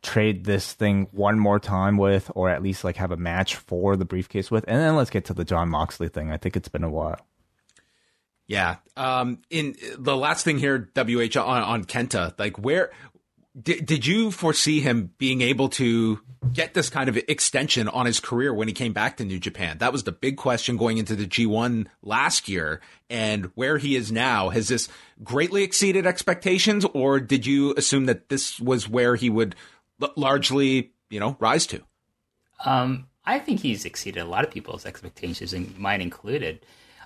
trade 0.01 0.45
this 0.45 0.71
thing 0.71 1.09
one 1.11 1.37
more 1.37 1.59
time 1.59 1.97
with, 1.97 2.31
or 2.35 2.49
at 2.49 2.63
least 2.63 2.85
like 2.85 2.95
have 2.95 3.11
a 3.11 3.17
match 3.17 3.57
for 3.57 3.97
the 3.97 4.05
briefcase 4.05 4.49
with, 4.49 4.63
and 4.65 4.79
then 4.79 4.95
let's 4.95 5.09
get 5.09 5.25
to 5.25 5.33
the 5.33 5.43
John 5.43 5.67
Moxley 5.67 6.07
thing. 6.07 6.31
I 6.31 6.37
think 6.37 6.55
it's 6.55 6.69
been 6.69 6.85
a 6.85 6.89
while. 6.89 7.19
Yeah. 8.47 8.77
Um. 8.95 9.41
In 9.49 9.75
the 9.97 10.15
last 10.15 10.45
thing 10.45 10.57
here, 10.57 10.89
WH 10.95 11.35
on, 11.35 11.63
on 11.63 11.83
Kenta, 11.83 12.33
like 12.39 12.57
where 12.57 12.91
did 13.59 13.85
did 13.85 14.05
you 14.05 14.31
foresee 14.31 14.81
him 14.81 15.11
being 15.17 15.41
able 15.41 15.69
to 15.69 16.19
get 16.53 16.73
this 16.73 16.89
kind 16.89 17.09
of 17.09 17.17
extension 17.27 17.87
on 17.87 18.05
his 18.05 18.19
career 18.19 18.53
when 18.53 18.67
he 18.67 18.73
came 18.73 18.93
back 18.93 19.17
to 19.17 19.25
New 19.25 19.39
Japan? 19.39 19.77
That 19.77 19.93
was 19.93 20.03
the 20.03 20.11
big 20.11 20.37
question 20.37 20.77
going 20.77 20.97
into 20.97 21.15
the 21.15 21.25
G1 21.25 21.87
last 22.01 22.49
year, 22.49 22.81
and 23.09 23.51
where 23.55 23.77
he 23.77 23.95
is 23.95 24.11
now. 24.11 24.49
Has 24.49 24.67
this 24.67 24.89
greatly 25.23 25.63
exceeded 25.63 26.05
expectations, 26.05 26.85
or 26.93 27.19
did 27.19 27.45
you 27.45 27.73
assume 27.77 28.05
that 28.05 28.29
this 28.29 28.59
was 28.59 28.89
where 28.89 29.15
he 29.15 29.29
would 29.29 29.55
l- 30.01 30.13
largely, 30.15 30.91
you 31.09 31.19
know, 31.19 31.37
rise 31.39 31.65
to? 31.67 31.81
Um, 32.65 33.07
I 33.25 33.39
think 33.39 33.61
he's 33.61 33.85
exceeded 33.85 34.21
a 34.21 34.25
lot 34.25 34.43
of 34.43 34.51
people's 34.51 34.85
expectations, 34.85 35.53
and 35.53 35.77
mine 35.77 36.01
included. 36.01 36.65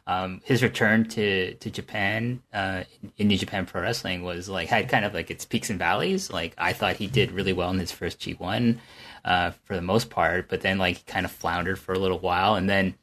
Um, 0.09 0.41
his 0.43 0.63
return 0.63 1.05
to 1.09 1.53
to 1.53 1.69
Japan 1.69 2.41
uh, 2.51 2.83
in 3.19 3.27
New 3.27 3.37
Japan 3.37 3.67
Pro 3.67 3.83
Wrestling 3.83 4.23
was 4.23 4.49
like 4.49 4.67
had 4.67 4.89
kind 4.89 5.05
of 5.05 5.13
like 5.13 5.29
its 5.29 5.45
peaks 5.45 5.69
and 5.69 5.77
valleys. 5.77 6.31
Like 6.31 6.55
I 6.57 6.73
thought 6.73 6.95
he 6.95 7.05
did 7.05 7.31
really 7.31 7.53
well 7.53 7.69
in 7.69 7.77
his 7.77 7.91
first 7.91 8.17
G 8.17 8.33
one 8.33 8.81
uh, 9.23 9.51
for 9.65 9.75
the 9.75 9.83
most 9.83 10.09
part, 10.09 10.49
but 10.49 10.61
then 10.61 10.79
like 10.79 10.97
he 10.97 11.03
kind 11.03 11.27
of 11.27 11.31
floundered 11.31 11.77
for 11.77 11.93
a 11.93 11.99
little 11.99 12.17
while, 12.17 12.55
and 12.55 12.67
then 12.67 12.95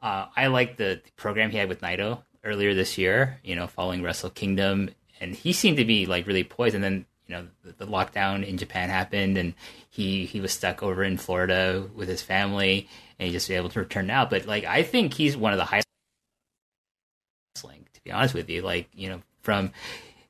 uh, 0.00 0.28
I 0.34 0.46
liked 0.46 0.78
the, 0.78 0.98
the 1.04 1.10
program 1.16 1.50
he 1.50 1.58
had 1.58 1.68
with 1.68 1.82
Naito 1.82 2.22
earlier 2.42 2.72
this 2.72 2.96
year. 2.96 3.38
You 3.44 3.54
know, 3.54 3.66
following 3.66 4.02
Wrestle 4.02 4.30
Kingdom, 4.30 4.88
and 5.20 5.34
he 5.34 5.52
seemed 5.52 5.76
to 5.76 5.84
be 5.84 6.06
like 6.06 6.26
really 6.26 6.42
poised. 6.42 6.74
And 6.74 6.82
then 6.82 7.04
you 7.26 7.34
know 7.34 7.48
the, 7.64 7.84
the 7.84 7.86
lockdown 7.86 8.42
in 8.48 8.56
Japan 8.56 8.88
happened, 8.88 9.36
and 9.36 9.52
he 9.90 10.24
he 10.24 10.40
was 10.40 10.52
stuck 10.52 10.82
over 10.82 11.04
in 11.04 11.18
Florida 11.18 11.86
with 11.94 12.08
his 12.08 12.22
family, 12.22 12.88
and 13.18 13.26
he 13.26 13.32
just 13.34 13.50
was 13.50 13.56
able 13.56 13.68
to 13.68 13.80
return 13.80 14.06
now. 14.06 14.24
But 14.24 14.46
like 14.46 14.64
I 14.64 14.82
think 14.84 15.12
he's 15.12 15.36
one 15.36 15.52
of 15.52 15.58
the 15.58 15.66
highest 15.66 15.85
be 18.06 18.12
honest 18.12 18.34
with 18.34 18.48
you, 18.48 18.62
like 18.62 18.88
you 18.94 19.08
know 19.08 19.22
from 19.42 19.72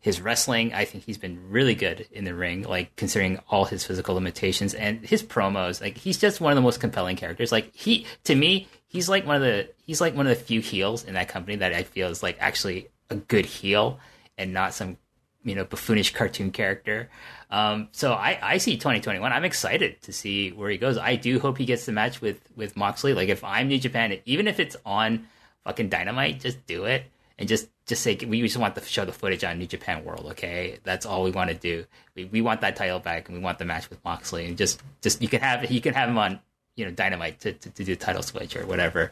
his 0.00 0.20
wrestling, 0.20 0.72
I 0.72 0.84
think 0.84 1.04
he's 1.04 1.18
been 1.18 1.50
really 1.50 1.74
good 1.74 2.06
in 2.12 2.24
the 2.24 2.32
ring, 2.32 2.62
like 2.62 2.94
considering 2.94 3.40
all 3.50 3.64
his 3.64 3.84
physical 3.84 4.14
limitations 4.14 4.72
and 4.72 5.04
his 5.04 5.20
promos. 5.22 5.80
Like 5.80 5.98
he's 5.98 6.16
just 6.16 6.40
one 6.40 6.52
of 6.52 6.54
the 6.56 6.62
most 6.62 6.78
compelling 6.78 7.16
characters. 7.16 7.50
Like 7.50 7.74
he, 7.74 8.06
to 8.22 8.34
me, 8.36 8.68
he's 8.86 9.08
like 9.08 9.26
one 9.26 9.34
of 9.34 9.42
the 9.42 9.68
he's 9.84 10.00
like 10.00 10.14
one 10.14 10.26
of 10.26 10.38
the 10.38 10.44
few 10.44 10.60
heels 10.60 11.02
in 11.02 11.14
that 11.14 11.28
company 11.28 11.56
that 11.56 11.72
I 11.72 11.82
feel 11.82 12.08
is 12.08 12.22
like 12.22 12.36
actually 12.38 12.88
a 13.10 13.16
good 13.16 13.46
heel 13.46 13.98
and 14.38 14.52
not 14.52 14.74
some 14.74 14.96
you 15.42 15.56
know 15.56 15.64
buffoonish 15.64 16.14
cartoon 16.14 16.52
character. 16.52 17.10
Um, 17.50 17.88
so 17.90 18.12
I, 18.12 18.38
I 18.40 18.58
see 18.58 18.76
2021. 18.76 19.32
I'm 19.32 19.44
excited 19.44 20.00
to 20.02 20.12
see 20.12 20.50
where 20.50 20.70
he 20.70 20.78
goes. 20.78 20.98
I 20.98 21.16
do 21.16 21.40
hope 21.40 21.58
he 21.58 21.64
gets 21.64 21.84
the 21.84 21.92
match 21.92 22.20
with 22.20 22.40
with 22.54 22.76
Moxley. 22.76 23.12
Like 23.12 23.28
if 23.28 23.42
I'm 23.42 23.66
New 23.66 23.78
Japan, 23.80 24.16
even 24.24 24.46
if 24.46 24.60
it's 24.60 24.76
on 24.86 25.26
fucking 25.64 25.88
Dynamite, 25.88 26.38
just 26.38 26.64
do 26.66 26.84
it 26.84 27.10
and 27.38 27.48
just 27.48 27.68
just 27.86 28.02
say 28.02 28.16
we 28.26 28.40
just 28.42 28.56
want 28.56 28.74
to 28.74 28.84
show 28.84 29.04
the 29.04 29.12
footage 29.12 29.44
on 29.44 29.58
New 29.58 29.66
Japan 29.66 30.04
World. 30.04 30.26
Okay, 30.30 30.78
that's 30.84 31.04
all 31.04 31.22
we 31.22 31.30
want 31.30 31.50
to 31.50 31.56
do. 31.56 31.84
We, 32.14 32.24
we 32.24 32.40
want 32.40 32.62
that 32.62 32.76
title 32.76 32.98
back, 32.98 33.28
and 33.28 33.36
we 33.36 33.42
want 33.42 33.58
the 33.58 33.64
match 33.64 33.90
with 33.90 34.02
Moxley. 34.04 34.46
And 34.46 34.56
just 34.56 34.82
just 35.02 35.20
you 35.20 35.28
can 35.28 35.40
have 35.40 35.70
you 35.70 35.80
can 35.80 35.94
have 35.94 36.08
him 36.08 36.18
on 36.18 36.40
you 36.76 36.84
know 36.84 36.90
Dynamite 36.90 37.40
to, 37.40 37.52
to, 37.52 37.70
to 37.70 37.84
do 37.84 37.94
title 37.96 38.22
switch 38.22 38.56
or 38.56 38.66
whatever. 38.66 39.10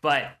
But 0.00 0.32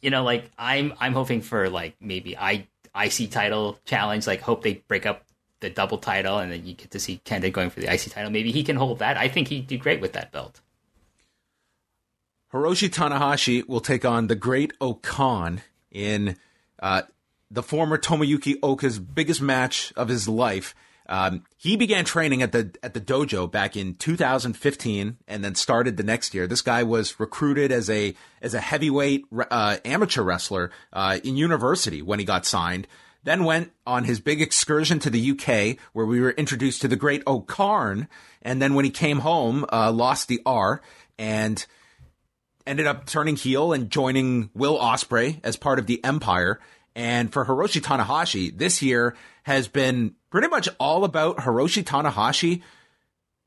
you 0.00 0.10
know, 0.10 0.22
like 0.22 0.50
I'm 0.58 0.94
I'm 1.00 1.12
hoping 1.12 1.40
for 1.40 1.68
like 1.68 1.96
maybe 2.00 2.36
I 2.36 2.66
IC 2.94 3.30
title 3.30 3.78
challenge. 3.84 4.26
Like 4.26 4.40
hope 4.40 4.62
they 4.62 4.74
break 4.86 5.06
up 5.06 5.24
the 5.60 5.70
double 5.70 5.98
title, 5.98 6.38
and 6.38 6.52
then 6.52 6.64
you 6.64 6.74
get 6.74 6.92
to 6.92 7.00
see 7.00 7.20
Kenta 7.24 7.52
going 7.52 7.70
for 7.70 7.80
the 7.80 7.92
IC 7.92 8.12
title. 8.12 8.30
Maybe 8.30 8.52
he 8.52 8.62
can 8.62 8.76
hold 8.76 9.00
that. 9.00 9.16
I 9.16 9.28
think 9.28 9.48
he'd 9.48 9.66
do 9.66 9.76
great 9.76 10.00
with 10.00 10.12
that 10.12 10.30
belt. 10.30 10.60
Hiroshi 12.52 12.88
Tanahashi 12.88 13.66
will 13.66 13.80
take 13.80 14.04
on 14.04 14.28
the 14.28 14.36
Great 14.36 14.72
O-Khan 14.80 15.62
in 15.94 16.36
uh, 16.80 17.02
the 17.50 17.62
former 17.62 17.96
Tomoyuki 17.96 18.56
Oka's 18.62 18.98
biggest 18.98 19.40
match 19.40 19.92
of 19.96 20.08
his 20.08 20.28
life. 20.28 20.74
Um, 21.06 21.44
he 21.56 21.76
began 21.76 22.04
training 22.04 22.42
at 22.42 22.52
the 22.52 22.74
at 22.82 22.94
the 22.94 23.00
dojo 23.00 23.50
back 23.50 23.76
in 23.76 23.94
2015, 23.94 25.18
and 25.28 25.44
then 25.44 25.54
started 25.54 25.96
the 25.96 26.02
next 26.02 26.34
year. 26.34 26.46
This 26.46 26.62
guy 26.62 26.82
was 26.82 27.20
recruited 27.20 27.70
as 27.70 27.90
a 27.90 28.14
as 28.40 28.54
a 28.54 28.60
heavyweight 28.60 29.26
uh, 29.50 29.76
amateur 29.84 30.22
wrestler 30.22 30.70
uh, 30.92 31.18
in 31.22 31.36
university 31.36 32.00
when 32.00 32.18
he 32.18 32.24
got 32.24 32.46
signed. 32.46 32.86
Then 33.22 33.44
went 33.44 33.72
on 33.86 34.04
his 34.04 34.20
big 34.20 34.42
excursion 34.42 34.98
to 35.00 35.10
the 35.10 35.30
UK, 35.30 35.78
where 35.92 36.06
we 36.06 36.20
were 36.20 36.32
introduced 36.32 36.82
to 36.82 36.88
the 36.88 36.96
great 36.96 37.22
O-Khan. 37.26 38.06
And 38.42 38.60
then 38.60 38.74
when 38.74 38.84
he 38.84 38.90
came 38.90 39.20
home, 39.20 39.64
uh, 39.72 39.90
lost 39.92 40.28
the 40.28 40.42
R 40.44 40.82
and 41.18 41.64
ended 42.66 42.86
up 42.86 43.06
turning 43.06 43.36
heel 43.36 43.72
and 43.72 43.90
joining 43.90 44.50
Will 44.54 44.78
Ospreay 44.78 45.40
as 45.44 45.56
part 45.56 45.78
of 45.78 45.86
the 45.86 46.02
Empire. 46.04 46.60
And 46.94 47.32
for 47.32 47.44
Hiroshi 47.44 47.80
Tanahashi, 47.80 48.56
this 48.56 48.82
year 48.82 49.16
has 49.42 49.68
been 49.68 50.14
pretty 50.30 50.48
much 50.48 50.68
all 50.78 51.04
about 51.04 51.38
Hiroshi 51.38 51.84
Tanahashi 51.84 52.62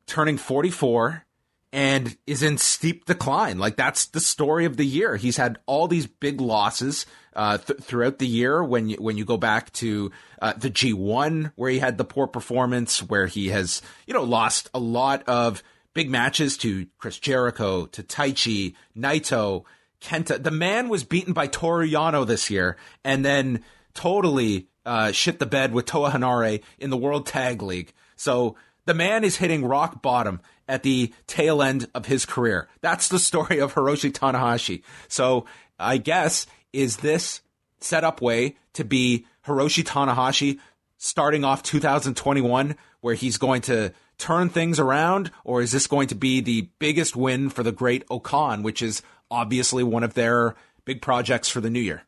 turning 0.06 0.38
44 0.38 1.26
and 1.74 2.18
is 2.26 2.44
in 2.44 2.58
steep 2.58 3.06
decline. 3.06 3.60
Like 3.60 3.76
that's 3.76 4.06
the 4.06 4.20
story 4.20 4.66
of 4.66 4.78
the 4.78 4.86
year. 4.86 5.16
He's 5.16 5.38
had 5.38 5.60
all 5.66 5.88
these 5.88 6.08
big 6.08 6.40
losses 6.40 7.06
uh, 7.36 7.58
th- 7.58 7.80
throughout 7.82 8.20
the 8.20 8.28
year. 8.28 8.64
When 8.64 8.90
you, 8.90 8.98
when 8.98 9.18
you 9.18 9.26
go 9.26 9.38
back 9.38 9.72
to 9.74 10.12
uh, 10.42 10.54
the 10.54 10.72
G1, 10.72 11.52
where 11.56 11.70
he 11.70 11.80
had 11.80 11.98
the 11.98 12.06
poor 12.06 12.28
performance, 12.28 13.04
where 13.04 13.28
he 13.28 13.50
has 13.50 13.82
you 14.06 14.14
know 14.14 14.24
lost 14.24 14.70
a 14.74 14.80
lot 14.80 15.28
of 15.28 15.62
big 15.98 16.12
matches 16.12 16.58
to 16.58 16.86
Chris 17.00 17.18
Jericho, 17.18 17.88
to 17.88 18.04
Taichi, 18.04 18.76
Naito, 18.96 19.64
Kenta. 20.00 20.42
The 20.42 20.52
man 20.52 20.90
was 20.90 21.04
beaten 21.04 21.34
by 21.34 21.48
Toru 21.48 21.88
Yano 21.88 22.24
this 22.24 22.52
year, 22.52 22.78
and 23.04 23.26
then 23.26 23.64
totally 23.96 24.68
uh, 24.86 25.12
shit 25.12 25.40
the 25.40 25.48
bed 25.48 25.74
with 25.74 25.88
Toa 25.88 26.12
Henare 26.12 26.62
in 26.78 26.92
the 26.92 26.98
World 26.98 27.26
Tag 27.26 27.64
League. 27.64 27.94
So 28.16 28.56
the 28.86 28.94
man 28.94 29.24
is 29.24 29.38
hitting 29.38 29.66
rock 29.66 30.04
bottom 30.04 30.40
at 30.68 30.84
the 30.84 31.12
tail 31.26 31.64
end 31.64 31.90
of 31.96 32.06
his 32.06 32.28
career. 32.28 32.70
That's 32.82 33.08
the 33.08 33.18
story 33.18 33.58
of 33.58 33.74
Hiroshi 33.74 34.12
Tanahashi. 34.12 34.84
So 35.08 35.48
I 35.80 35.98
guess 35.98 36.46
is 36.74 36.98
this 36.98 37.42
set 37.80 38.04
up 38.04 38.22
Wai 38.22 38.54
to 38.74 38.86
be 38.86 39.26
Hiroshi 39.48 39.84
Tanahashi 39.84 40.60
starting 41.00 41.44
off 41.44 41.64
2021 41.64 42.76
where 43.02 43.16
he's 43.16 43.38
going 43.38 43.62
to 43.62 43.92
turn 44.18 44.50
things 44.50 44.80
around, 44.80 45.32
or 45.44 45.62
is 45.62 45.72
this 45.72 45.88
going 45.88 46.08
to 46.08 46.16
be 46.16 46.42
the 46.42 46.70
biggest 46.80 47.16
win 47.16 47.50
for 47.50 47.64
the 47.64 47.72
great 47.72 48.04
O-Khan, 48.10 48.64
which 48.64 48.82
is 48.82 49.02
obviously 49.30 49.84
one 49.84 50.04
of 50.04 50.14
their 50.14 50.56
big 50.86 51.02
projects 51.02 51.50
for 51.50 51.62
the 51.62 51.70
new 51.70 51.80
year? 51.80 52.04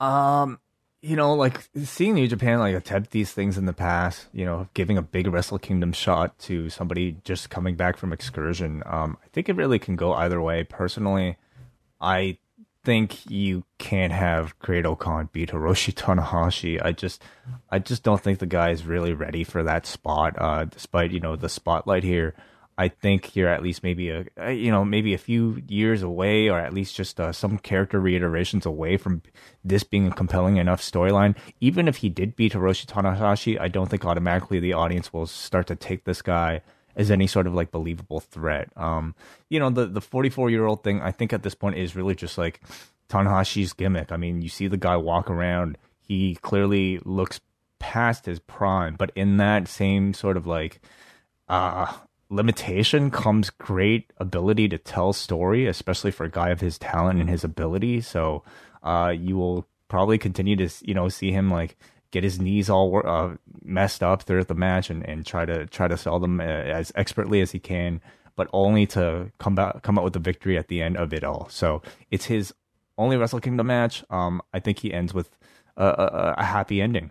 Um, 0.00 0.58
you 1.02 1.16
know, 1.16 1.34
like 1.34 1.68
seeing 1.84 2.14
New 2.14 2.28
Japan 2.28 2.58
like 2.58 2.74
attempt 2.74 3.10
these 3.10 3.32
things 3.32 3.56
in 3.56 3.64
the 3.64 3.72
past, 3.72 4.26
you 4.32 4.44
know, 4.44 4.68
giving 4.74 4.98
a 4.98 5.02
big 5.02 5.28
Wrestle 5.28 5.58
Kingdom 5.58 5.92
shot 5.92 6.38
to 6.40 6.68
somebody 6.68 7.16
just 7.24 7.48
coming 7.48 7.76
back 7.76 7.96
from 7.96 8.12
excursion. 8.12 8.82
Um, 8.86 9.16
I 9.24 9.28
think 9.28 9.48
it 9.48 9.56
really 9.56 9.78
can 9.78 9.96
go 9.96 10.12
either 10.12 10.40
way. 10.42 10.64
Personally, 10.64 11.36
I 12.00 12.38
think 12.86 13.28
you 13.28 13.64
can't 13.78 14.12
have 14.12 14.56
Great 14.60 14.86
O-Khan 14.86 15.28
beat 15.32 15.50
Hiroshi 15.50 15.92
Tanahashi. 15.92 16.80
I 16.80 16.92
just, 16.92 17.20
I 17.68 17.80
just 17.80 18.04
don't 18.04 18.22
think 18.22 18.38
the 18.38 18.46
guy 18.46 18.70
is 18.70 18.86
really 18.86 19.12
ready 19.12 19.42
for 19.42 19.64
that 19.64 19.86
spot. 19.86 20.36
Uh, 20.38 20.66
despite 20.66 21.10
you 21.10 21.18
know 21.18 21.34
the 21.34 21.48
spotlight 21.48 22.04
here, 22.04 22.36
I 22.78 22.86
think 22.86 23.34
you're 23.34 23.48
at 23.48 23.60
least 23.60 23.82
maybe 23.82 24.10
a, 24.10 24.52
you 24.52 24.70
know, 24.70 24.84
maybe 24.84 25.14
a 25.14 25.18
few 25.18 25.60
years 25.66 26.04
away, 26.04 26.48
or 26.48 26.60
at 26.60 26.72
least 26.72 26.94
just 26.94 27.18
uh, 27.18 27.32
some 27.32 27.58
character 27.58 27.98
reiterations 27.98 28.66
away 28.66 28.96
from 28.96 29.22
this 29.64 29.82
being 29.82 30.06
a 30.06 30.12
compelling 30.12 30.58
enough 30.58 30.80
storyline. 30.80 31.36
Even 31.60 31.88
if 31.88 31.96
he 31.96 32.08
did 32.08 32.36
beat 32.36 32.52
Hiroshi 32.52 32.86
Tanahashi, 32.86 33.60
I 33.60 33.66
don't 33.66 33.90
think 33.90 34.04
automatically 34.04 34.60
the 34.60 34.74
audience 34.74 35.12
will 35.12 35.26
start 35.26 35.66
to 35.66 35.74
take 35.74 36.04
this 36.04 36.22
guy 36.22 36.60
as 36.96 37.10
any 37.10 37.26
sort 37.26 37.46
of 37.46 37.54
like 37.54 37.70
believable 37.70 38.20
threat. 38.20 38.70
Um, 38.76 39.14
you 39.48 39.60
know, 39.60 39.70
the 39.70 39.86
the 39.86 40.00
44 40.00 40.50
year 40.50 40.66
old 40.66 40.82
thing, 40.82 41.00
I 41.00 41.12
think 41.12 41.32
at 41.32 41.42
this 41.42 41.54
point 41.54 41.76
is 41.76 41.94
really 41.94 42.14
just 42.14 42.38
like 42.38 42.60
Tanahashi's 43.08 43.72
gimmick. 43.72 44.10
I 44.10 44.16
mean, 44.16 44.42
you 44.42 44.48
see 44.48 44.66
the 44.66 44.76
guy 44.76 44.96
walk 44.96 45.30
around, 45.30 45.78
he 46.00 46.36
clearly 46.36 46.98
looks 47.04 47.40
past 47.78 48.26
his 48.26 48.40
prime, 48.40 48.96
but 48.96 49.12
in 49.14 49.36
that 49.36 49.68
same 49.68 50.14
sort 50.14 50.36
of 50.36 50.46
like 50.46 50.80
uh 51.48 51.92
limitation 52.28 53.10
comes 53.10 53.50
great 53.50 54.12
ability 54.16 54.68
to 54.68 54.78
tell 54.78 55.12
story, 55.12 55.66
especially 55.66 56.10
for 56.10 56.24
a 56.24 56.30
guy 56.30 56.50
of 56.50 56.60
his 56.60 56.78
talent 56.78 57.20
and 57.20 57.30
his 57.30 57.44
ability. 57.44 58.00
So, 58.00 58.42
uh, 58.82 59.14
you 59.16 59.36
will 59.36 59.68
probably 59.88 60.18
continue 60.18 60.56
to, 60.56 60.68
you 60.82 60.94
know, 60.94 61.08
see 61.08 61.30
him 61.30 61.50
like 61.50 61.76
get 62.16 62.24
his 62.24 62.40
knees 62.40 62.70
all 62.70 63.02
uh, 63.04 63.34
messed 63.62 64.02
up 64.02 64.22
throughout 64.22 64.48
the 64.48 64.54
match 64.54 64.88
and, 64.88 65.06
and 65.06 65.26
try 65.26 65.44
to 65.44 65.66
try 65.66 65.86
to 65.86 65.98
sell 65.98 66.18
them 66.18 66.40
uh, 66.40 66.44
as 66.44 66.90
expertly 66.94 67.42
as 67.42 67.50
he 67.50 67.58
can, 67.58 68.00
but 68.36 68.48
only 68.54 68.86
to 68.86 69.30
come 69.38 69.54
back 69.54 69.82
come 69.82 69.98
out 69.98 70.04
with 70.04 70.14
the 70.14 70.18
victory 70.18 70.56
at 70.56 70.68
the 70.68 70.80
end 70.80 70.96
of 70.96 71.12
it 71.12 71.22
all. 71.22 71.46
So 71.50 71.82
it's 72.10 72.24
his 72.24 72.54
only 72.96 73.18
Wrestle 73.18 73.40
Kingdom 73.40 73.66
match. 73.66 74.02
Um, 74.08 74.40
I 74.54 74.60
think 74.60 74.78
he 74.78 74.94
ends 74.94 75.12
with 75.12 75.28
a, 75.76 75.84
a, 75.84 76.34
a 76.38 76.44
happy 76.44 76.80
ending. 76.80 77.10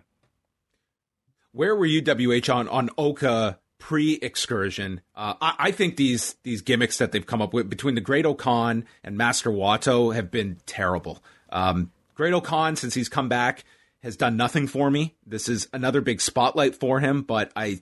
Where 1.52 1.76
were 1.76 1.86
you, 1.86 2.02
WH, 2.02 2.50
on 2.50 2.68
on 2.68 2.90
Oka 2.98 3.60
pre 3.78 4.14
excursion? 4.14 5.02
Uh, 5.14 5.34
I, 5.40 5.54
I, 5.58 5.70
think 5.70 5.96
these 5.96 6.34
these 6.42 6.62
gimmicks 6.62 6.98
that 6.98 7.12
they've 7.12 7.24
come 7.24 7.40
up 7.40 7.54
with 7.54 7.70
between 7.70 7.94
the 7.94 8.00
Great 8.00 8.26
O-Khan 8.26 8.84
and 9.04 9.16
Master 9.16 9.50
Wato 9.50 10.12
have 10.12 10.32
been 10.32 10.58
terrible. 10.66 11.22
Um, 11.50 11.92
Great 12.16 12.34
O-Khan, 12.34 12.74
since 12.74 12.94
he's 12.94 13.08
come 13.08 13.28
back, 13.28 13.64
has 14.02 14.16
done 14.16 14.36
nothing 14.36 14.66
for 14.66 14.90
me. 14.90 15.16
This 15.26 15.48
is 15.48 15.68
another 15.72 16.00
big 16.00 16.20
spotlight 16.20 16.74
for 16.74 17.00
him, 17.00 17.22
but 17.22 17.52
I 17.56 17.80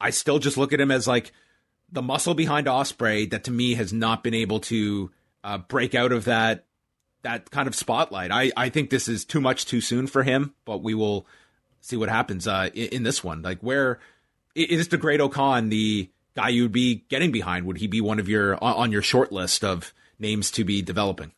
I 0.00 0.10
still 0.10 0.38
just 0.38 0.56
look 0.56 0.72
at 0.72 0.80
him 0.80 0.90
as 0.90 1.06
like 1.06 1.32
the 1.90 2.02
muscle 2.02 2.34
behind 2.34 2.66
Ospreay 2.66 3.30
that 3.30 3.44
to 3.44 3.50
me 3.50 3.74
has 3.74 3.92
not 3.92 4.24
been 4.24 4.34
able 4.34 4.60
to 4.60 5.10
uh, 5.44 5.58
break 5.58 5.94
out 5.94 6.12
of 6.12 6.24
that 6.24 6.64
that 7.22 7.50
kind 7.50 7.68
of 7.68 7.74
spotlight. 7.74 8.32
I, 8.32 8.50
I 8.56 8.68
think 8.68 8.90
this 8.90 9.06
is 9.06 9.24
too 9.24 9.40
much 9.40 9.66
too 9.66 9.80
soon 9.80 10.08
for 10.08 10.24
him, 10.24 10.54
but 10.64 10.82
we 10.82 10.94
will 10.94 11.26
see 11.80 11.96
what 11.96 12.08
happens 12.08 12.48
uh, 12.48 12.70
in, 12.74 12.88
in, 12.88 13.02
this 13.04 13.22
one. 13.22 13.42
Like 13.42 13.60
where 13.60 14.00
is 14.56 14.88
the 14.88 14.96
Great 14.96 15.20
O-Khan 15.20 15.68
the 15.68 16.10
guy 16.34 16.48
you'd 16.48 16.72
be 16.72 17.04
getting 17.08 17.30
behind? 17.30 17.66
Would 17.66 17.78
he 17.78 17.86
be 17.86 18.00
one 18.00 18.18
of 18.18 18.28
your 18.28 18.62
on 18.62 18.90
your 18.90 19.02
short 19.02 19.30
list 19.30 19.62
of 19.62 19.92
names 20.18 20.50
to 20.52 20.64
be 20.64 20.82
developing? 20.82 21.32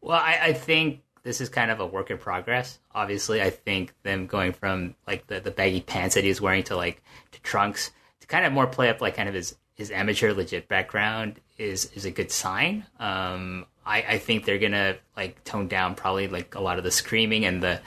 Well, 0.00 0.18
I, 0.18 0.38
I 0.42 0.52
think 0.54 1.02
this 1.22 1.40
is 1.40 1.48
kind 1.48 1.70
of 1.70 1.80
a 1.80 1.86
work 1.86 2.10
in 2.10 2.18
progress. 2.18 2.78
Obviously, 2.94 3.40
I 3.40 3.50
think 3.50 3.94
them 4.02 4.26
going 4.26 4.52
from 4.52 4.94
like 5.06 5.26
the, 5.26 5.40
the 5.40 5.50
baggy 5.50 5.80
pants 5.80 6.14
that 6.14 6.24
he's 6.24 6.40
wearing 6.40 6.64
to 6.64 6.76
like 6.76 7.02
to 7.32 7.40
trunks 7.42 7.90
to 8.20 8.26
kind 8.26 8.44
of 8.44 8.52
more 8.52 8.66
play 8.66 8.88
up 8.88 9.00
like 9.00 9.16
kind 9.16 9.28
of 9.28 9.34
his 9.34 9.56
his 9.74 9.90
amateur 9.90 10.32
legit 10.32 10.68
background 10.68 11.40
is 11.58 11.90
is 11.94 12.04
a 12.04 12.10
good 12.10 12.30
sign. 12.30 12.86
Um, 12.98 13.66
I, 13.84 14.02
I 14.02 14.18
think 14.18 14.44
they're 14.44 14.58
gonna 14.58 14.96
like 15.16 15.42
tone 15.44 15.68
down 15.68 15.94
probably 15.94 16.28
like 16.28 16.54
a 16.54 16.60
lot 16.60 16.78
of 16.78 16.84
the 16.84 16.90
screaming 16.90 17.44
and 17.44 17.62
the 17.62 17.80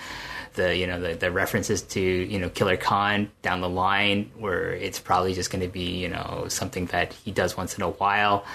the 0.56 0.76
you 0.76 0.88
know 0.88 1.00
the, 1.00 1.14
the 1.14 1.32
references 1.32 1.82
to 1.82 2.02
you 2.02 2.40
know 2.40 2.50
Killer 2.50 2.78
Khan 2.78 3.30
down 3.42 3.62
the 3.62 3.70
line, 3.70 4.32
where 4.38 4.74
it's 4.74 5.00
probably 5.00 5.34
just 5.34 5.52
going 5.52 5.62
to 5.62 5.68
be 5.68 5.98
you 5.98 6.10
know 6.10 6.46
something 6.48 6.88
that 6.88 7.14
he 7.14 7.32
does 7.32 7.56
once 7.56 7.78
in 7.78 7.84
a 7.84 7.90
while. 7.90 8.46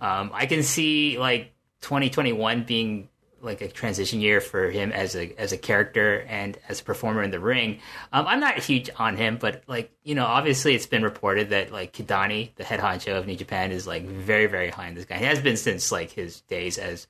Um, 0.00 0.30
I 0.32 0.46
can 0.46 0.62
see 0.62 1.18
like 1.18 1.52
2021 1.82 2.64
being 2.64 3.08
like 3.42 3.60
a 3.60 3.68
transition 3.68 4.20
year 4.20 4.40
for 4.40 4.70
him 4.70 4.92
as 4.92 5.14
a 5.16 5.34
as 5.40 5.52
a 5.52 5.58
character 5.58 6.24
and 6.28 6.58
as 6.68 6.80
a 6.80 6.84
performer 6.84 7.22
in 7.22 7.30
the 7.30 7.40
ring. 7.40 7.80
Um, 8.12 8.26
I'm 8.26 8.40
not 8.40 8.58
huge 8.58 8.90
on 8.96 9.16
him, 9.16 9.38
but 9.40 9.62
like 9.66 9.92
you 10.02 10.14
know, 10.14 10.26
obviously 10.26 10.74
it's 10.74 10.86
been 10.86 11.02
reported 11.02 11.50
that 11.50 11.72
like 11.72 11.92
Kidani, 11.92 12.54
the 12.56 12.64
head 12.64 12.80
honcho 12.80 13.18
of 13.18 13.26
New 13.26 13.36
Japan, 13.36 13.72
is 13.72 13.86
like 13.86 14.04
very 14.04 14.46
very 14.46 14.70
high 14.70 14.88
on 14.88 14.94
this 14.94 15.04
guy. 15.04 15.18
He 15.18 15.24
has 15.24 15.40
been 15.40 15.56
since 15.56 15.90
like 15.90 16.10
his 16.10 16.40
days 16.42 16.78
as 16.78 17.06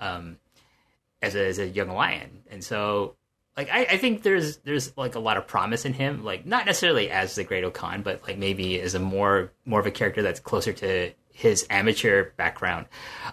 um, 0.00 0.38
as 1.22 1.34
a, 1.34 1.46
as 1.46 1.58
a 1.58 1.66
young 1.66 1.88
lion, 1.88 2.42
and 2.50 2.62
so 2.62 3.16
like 3.56 3.70
I, 3.70 3.84
I 3.84 3.96
think 3.98 4.22
there's 4.22 4.58
there's 4.58 4.96
like 4.96 5.14
a 5.14 5.20
lot 5.20 5.36
of 5.36 5.46
promise 5.46 5.84
in 5.84 5.92
him. 5.92 6.24
Like 6.24 6.46
not 6.46 6.66
necessarily 6.66 7.10
as 7.10 7.34
the 7.34 7.44
Great-O-Khan, 7.44 8.02
but 8.02 8.22
like 8.26 8.38
maybe 8.38 8.80
as 8.80 8.94
a 8.94 8.98
more 8.98 9.52
more 9.64 9.80
of 9.80 9.86
a 9.86 9.90
character 9.90 10.22
that's 10.22 10.40
closer 10.40 10.72
to 10.72 11.12
his 11.32 11.66
amateur 11.68 12.30
background. 12.36 12.86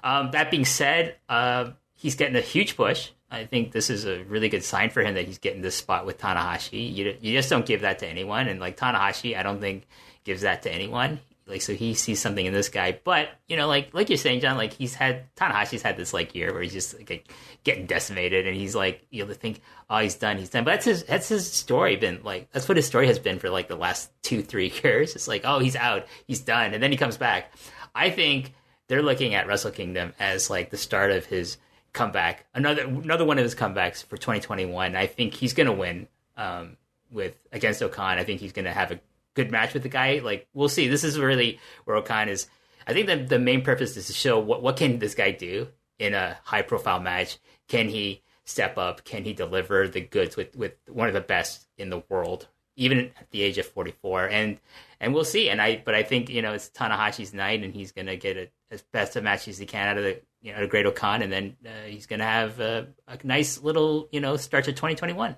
Um, 0.04 0.32
that 0.32 0.52
being 0.52 0.66
said, 0.66 1.16
uh, 1.30 1.72
he's 2.02 2.16
getting 2.16 2.36
a 2.36 2.42
huge 2.42 2.76
push. 2.76 3.12
I 3.30 3.46
think 3.46 3.72
this 3.72 3.90
is 3.90 4.06
a 4.06 4.24
really 4.24 4.50
good 4.50 4.64
sign 4.64 4.90
for 4.90 5.02
him 5.02 5.14
that 5.14 5.26
he's 5.26 5.38
getting 5.38 5.62
this 5.62 5.76
spot 5.76 6.06
with 6.06 6.20
Tanahashi. 6.20 6.94
You 6.94 7.16
you 7.22 7.38
just 7.38 7.50
don't 7.50 7.66
give 7.66 7.82
that 7.82 8.00
to 8.00 8.08
anyone, 8.08 8.48
and 8.48 8.60
like 8.60 8.76
Tanahashi, 8.76 9.38
I 9.38 9.44
don't 9.44 9.62
think 9.62 9.88
gives 10.24 10.42
that 10.42 10.64
to 10.64 10.72
anyone. 10.72 11.20
Like 11.48 11.62
so, 11.62 11.74
he 11.74 11.94
sees 11.94 12.20
something 12.20 12.46
in 12.46 12.54
this 12.54 12.70
guy. 12.70 13.00
But 13.04 13.30
you 13.48 13.56
know, 13.56 13.68
like 13.68 13.94
like 13.94 14.10
you're 14.10 14.18
saying, 14.18 14.42
John, 14.42 14.58
like 14.58 14.74
he's 14.74 14.96
had 14.96 15.34
Tanahashi's 15.36 15.82
had 15.84 15.96
this 15.96 16.14
like 16.14 16.34
year 16.34 16.52
where 16.52 16.62
he's 16.64 16.74
just 16.74 16.98
like 16.98 17.32
getting 17.64 17.86
decimated, 17.86 18.48
and 18.48 18.56
he's 18.56 18.76
like 18.76 19.06
you 19.12 19.26
know 19.26 19.34
think, 19.34 19.62
oh, 19.90 20.00
he's 20.00 20.16
done, 20.16 20.38
he's 20.38 20.50
done. 20.50 20.64
But 20.64 20.72
that's 20.72 20.86
his 20.86 21.04
that's 21.04 21.30
his 21.30 21.52
story 21.52 21.98
been 21.98 22.22
like 22.24 22.52
that's 22.52 22.68
what 22.68 22.78
his 22.78 22.88
story 22.88 23.08
has 23.08 23.20
been 23.20 23.38
for 23.38 23.50
like 23.50 23.68
the 23.68 23.76
last 23.76 24.12
two 24.24 24.42
three 24.42 24.74
years. 24.84 25.16
It's 25.16 25.28
like 25.28 25.44
oh, 25.46 25.60
he's 25.60 25.76
out, 25.76 26.08
he's 26.26 26.42
done, 26.42 26.74
and 26.74 26.82
then 26.82 26.92
he 26.92 26.98
comes 26.98 27.18
back. 27.18 27.54
I 27.94 28.10
think 28.10 28.54
they're 28.88 29.02
looking 29.02 29.36
at 29.36 29.48
Wrestle 29.48 29.72
Kingdom 29.72 30.14
as 30.20 30.50
like 30.50 30.70
the 30.70 30.78
start 30.78 31.12
of 31.12 31.26
his 31.26 31.58
comeback, 31.94 32.46
another 32.54 32.84
another 32.84 33.26
one 33.26 33.38
of 33.38 33.44
his 33.44 33.56
comebacks 33.56 34.04
for 34.04 34.18
2021. 34.18 34.96
I 34.96 35.08
think 35.08 35.34
he's 35.34 35.54
going 35.54 35.68
to 35.68 35.74
win 35.74 36.08
um, 36.38 36.78
with 37.12 37.36
against 37.52 37.82
O-Khan. 37.82 38.18
I 38.18 38.24
think 38.24 38.40
he's 38.40 38.54
going 38.54 38.66
to 38.66 38.72
have 38.72 38.92
a 38.92 39.00
good 39.34 39.52
match 39.52 39.74
with 39.74 39.84
the 39.84 39.90
guy. 39.90 40.20
Like 40.24 40.48
we'll 40.54 40.70
see. 40.70 40.88
This 40.88 41.04
is 41.04 41.20
really 41.20 41.60
where 41.86 41.98
O-Khan 41.98 42.30
is. 42.30 42.48
I 42.88 42.94
think 42.94 43.08
that 43.08 43.30
the 43.30 43.40
main 43.40 43.62
purpose 43.62 43.96
is 43.98 44.08
to 44.08 44.14
show 44.14 44.40
what 44.40 44.62
what 44.62 44.78
can 44.78 45.00
this 45.00 45.16
guy 45.16 45.32
do 45.32 45.68
in 46.00 46.14
a 46.14 46.38
high 46.44 46.64
profile 46.64 47.00
match. 47.00 47.38
Can 47.68 47.90
he 47.90 48.22
step 48.46 48.78
up? 48.78 49.04
Can 49.04 49.24
he 49.24 49.34
deliver 49.34 49.88
the 49.88 50.02
goods 50.02 50.36
with 50.36 50.56
with 50.56 50.74
one 50.88 51.08
of 51.08 51.14
the 51.14 51.22
best 51.22 51.68
in 51.78 51.90
the 51.90 52.04
world, 52.10 52.48
even 52.76 53.12
at 53.20 53.30
the 53.32 53.44
age 53.44 53.58
of 53.58 53.66
44? 53.68 54.30
And 54.30 54.60
and 55.00 55.14
we'll 55.14 55.26
see. 55.26 55.50
And 55.50 55.62
I 55.62 55.82
but 55.84 55.96
I 55.96 56.04
think 56.04 56.30
you 56.30 56.42
know 56.42 56.54
it's 56.54 56.70
Tanahashi's 56.70 57.34
night, 57.34 57.64
and 57.64 57.74
he's 57.74 57.92
going 57.92 58.08
to 58.08 58.18
get 58.18 58.38
a, 58.38 58.50
as 58.72 58.82
best 58.82 59.16
a 59.16 59.22
match 59.22 59.48
as 59.48 59.58
he 59.58 59.66
can 59.66 59.88
out 59.88 59.98
of 59.98 60.04
the 60.04 60.22
you 60.42 60.54
know, 60.54 60.64
a 60.64 60.68
Great-O-Khan, 60.68 61.22
and 61.22 61.32
then 61.32 61.56
uh, 61.66 61.70
he's 61.88 62.08
going 62.08 62.20
to 62.20 62.26
have 62.26 62.60
a, 62.60 62.88
a, 63.08 63.18
nice 63.24 63.62
little, 63.62 64.10
you 64.12 64.20
know, 64.20 64.38
start 64.38 64.66
to 64.66 64.72
2021. 64.72 65.36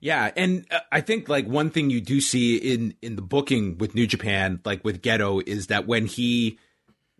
Yeah, 0.00 0.30
and 0.36 0.66
uh, 0.70 0.80
I 0.90 1.00
think 1.00 1.28
like 1.28 1.46
one 1.46 1.70
thing 1.70 1.90
you 1.90 2.00
do 2.00 2.20
see 2.20 2.56
in 2.56 2.94
in 3.02 3.14
the 3.14 3.22
booking 3.22 3.78
with 3.78 3.94
New 3.94 4.06
Japan, 4.06 4.60
like 4.64 4.84
with 4.84 5.00
Gedo, 5.00 5.46
is 5.46 5.68
that 5.68 5.86
when 5.86 6.06
he 6.06 6.58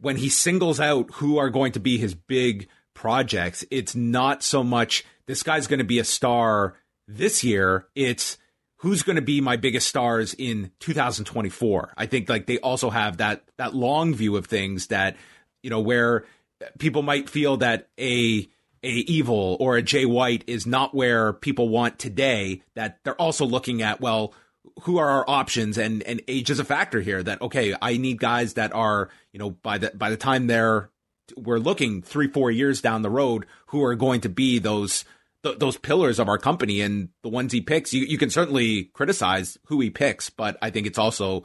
when 0.00 0.16
he 0.16 0.28
singles 0.28 0.80
out 0.80 1.12
who 1.14 1.38
are 1.38 1.48
going 1.48 1.72
to 1.72 1.80
be 1.80 1.96
his 1.96 2.14
big 2.14 2.68
projects, 2.92 3.64
it's 3.70 3.94
not 3.94 4.42
so 4.42 4.64
much 4.64 5.04
this 5.26 5.44
guy's 5.44 5.68
going 5.68 5.78
to 5.78 5.84
be 5.84 6.00
a 6.00 6.04
star 6.04 6.74
this 7.06 7.44
year. 7.44 7.86
It's 7.94 8.36
who's 8.78 9.04
going 9.04 9.16
to 9.16 9.22
be 9.22 9.40
my 9.40 9.56
biggest 9.56 9.88
stars 9.88 10.34
in 10.34 10.72
2024. 10.80 11.94
I 11.96 12.06
think 12.06 12.28
like 12.28 12.46
they 12.46 12.58
also 12.58 12.90
have 12.90 13.18
that 13.18 13.44
that 13.58 13.74
long 13.74 14.12
view 14.12 14.36
of 14.36 14.46
things 14.46 14.88
that 14.88 15.16
you 15.62 15.70
know 15.70 15.80
where 15.80 16.24
people 16.78 17.02
might 17.02 17.28
feel 17.28 17.58
that 17.58 17.88
a 17.98 18.48
a 18.84 18.88
evil 18.88 19.56
or 19.60 19.76
a 19.76 19.82
Jay 19.82 20.04
White 20.04 20.44
is 20.46 20.66
not 20.66 20.94
where 20.94 21.32
people 21.32 21.68
want 21.68 21.98
today. 21.98 22.62
That 22.74 22.98
they're 23.04 23.20
also 23.20 23.44
looking 23.44 23.82
at 23.82 24.00
well, 24.00 24.34
who 24.82 24.98
are 24.98 25.08
our 25.08 25.24
options 25.28 25.78
and 25.78 26.02
and 26.02 26.22
age 26.28 26.50
is 26.50 26.58
a 26.58 26.64
factor 26.64 27.00
here. 27.00 27.22
That 27.22 27.42
okay, 27.42 27.74
I 27.80 27.96
need 27.96 28.18
guys 28.18 28.54
that 28.54 28.74
are 28.74 29.10
you 29.32 29.38
know 29.38 29.50
by 29.50 29.78
the 29.78 29.92
by 29.94 30.10
the 30.10 30.16
time 30.16 30.46
they're 30.46 30.90
we're 31.36 31.58
looking 31.58 32.02
three 32.02 32.28
four 32.28 32.50
years 32.50 32.80
down 32.80 33.02
the 33.02 33.10
road 33.10 33.46
who 33.66 33.82
are 33.84 33.94
going 33.94 34.20
to 34.22 34.28
be 34.28 34.58
those 34.58 35.04
th- 35.42 35.58
those 35.58 35.76
pillars 35.76 36.18
of 36.18 36.28
our 36.28 36.38
company 36.38 36.80
and 36.80 37.08
the 37.22 37.28
ones 37.28 37.52
he 37.52 37.60
picks. 37.60 37.92
You 37.92 38.04
you 38.04 38.18
can 38.18 38.30
certainly 38.30 38.84
criticize 38.84 39.58
who 39.66 39.80
he 39.80 39.90
picks, 39.90 40.30
but 40.30 40.56
I 40.62 40.70
think 40.70 40.86
it's 40.86 40.98
also 40.98 41.44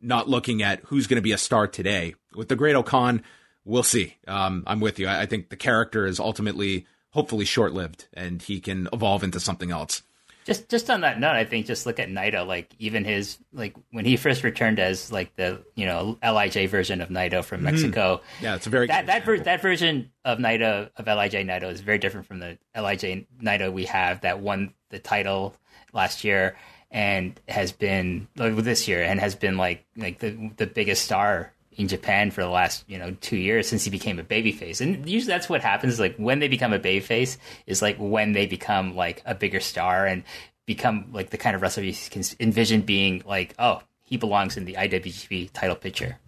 not 0.00 0.28
looking 0.28 0.62
at 0.62 0.80
who's 0.84 1.06
going 1.06 1.16
to 1.16 1.22
be 1.22 1.32
a 1.32 1.38
star 1.38 1.66
today. 1.66 2.14
With 2.34 2.48
the 2.48 2.56
Great-O-Khan, 2.56 3.22
we'll 3.68 3.84
see. 3.84 4.16
Um, 4.26 4.64
I'm 4.66 4.80
with 4.80 4.98
you. 4.98 5.06
I, 5.06 5.22
I, 5.22 5.26
think 5.26 5.50
the 5.50 5.56
character 5.56 6.06
is 6.06 6.18
ultimately, 6.18 6.86
hopefully, 7.10 7.44
short 7.44 7.72
lived, 7.72 8.08
and 8.14 8.42
he 8.42 8.60
can 8.60 8.88
evolve 8.92 9.22
into 9.22 9.38
something 9.38 9.70
else. 9.70 10.02
Just, 10.44 10.70
just 10.70 10.88
on 10.88 11.02
that 11.02 11.20
note, 11.20 11.36
I 11.36 11.44
think 11.44 11.66
just 11.66 11.84
look 11.84 11.98
at 11.98 12.08
Naito. 12.08 12.46
Like 12.46 12.74
even 12.78 13.04
his, 13.04 13.36
like 13.52 13.76
when 13.90 14.06
he 14.06 14.16
first 14.16 14.42
returned 14.42 14.80
as 14.80 15.12
like 15.12 15.36
the 15.36 15.62
you 15.74 15.84
know 15.84 16.18
Lij 16.22 16.66
version 16.68 17.02
of 17.02 17.10
Naito 17.10 17.44
from 17.44 17.58
mm-hmm. 17.58 17.66
Mexico. 17.66 18.16
Mm-hmm. 18.16 18.44
Yeah, 18.44 18.54
it's 18.54 18.66
a 18.66 18.70
very 18.70 18.86
that 18.86 19.06
that, 19.06 19.24
ver- 19.26 19.40
that 19.40 19.60
version 19.60 20.10
of 20.24 20.38
Naito 20.38 20.88
of 20.96 21.06
Lij 21.06 21.34
Naito 21.34 21.70
is 21.70 21.82
very 21.82 21.98
different 21.98 22.26
from 22.26 22.38
the 22.38 22.56
Lij 22.74 23.26
Naito 23.42 23.70
we 23.70 23.84
have 23.84 24.22
that 24.22 24.40
won 24.40 24.72
the 24.88 24.98
title 24.98 25.54
last 25.92 26.24
year 26.24 26.56
and 26.90 27.38
has 27.46 27.72
been 27.72 28.26
like, 28.36 28.56
this 28.56 28.88
year 28.88 29.02
and 29.02 29.20
has 29.20 29.34
been 29.34 29.58
like 29.58 29.84
like 29.98 30.18
the 30.18 30.50
the 30.56 30.66
biggest 30.66 31.04
star 31.04 31.52
in 31.78 31.88
Japan 31.88 32.30
for 32.30 32.42
the 32.42 32.48
last 32.48 32.84
you 32.88 32.98
know 32.98 33.16
two 33.20 33.36
years 33.36 33.68
since 33.68 33.84
he 33.84 33.90
became 33.90 34.18
a 34.18 34.24
babyface, 34.24 34.80
and 34.80 35.08
usually 35.08 35.32
that's 35.32 35.48
what 35.48 35.62
happens. 35.62 35.98
Like 35.98 36.16
when 36.16 36.40
they 36.40 36.48
become 36.48 36.72
a 36.72 36.78
babyface 36.78 37.38
is 37.66 37.80
like 37.80 37.96
when 37.96 38.32
they 38.32 38.46
become 38.46 38.94
like 38.94 39.22
a 39.24 39.34
bigger 39.34 39.60
star 39.60 40.06
and 40.06 40.24
become 40.66 41.06
like 41.12 41.30
the 41.30 41.38
kind 41.38 41.56
of 41.56 41.62
wrestler 41.62 41.84
you 41.84 41.94
can 42.10 42.22
envision 42.40 42.82
being 42.82 43.22
like, 43.24 43.54
oh, 43.58 43.80
he 44.02 44.16
belongs 44.16 44.56
in 44.56 44.64
the 44.64 44.74
IWGP 44.74 45.50
title 45.52 45.76
picture. 45.76 46.18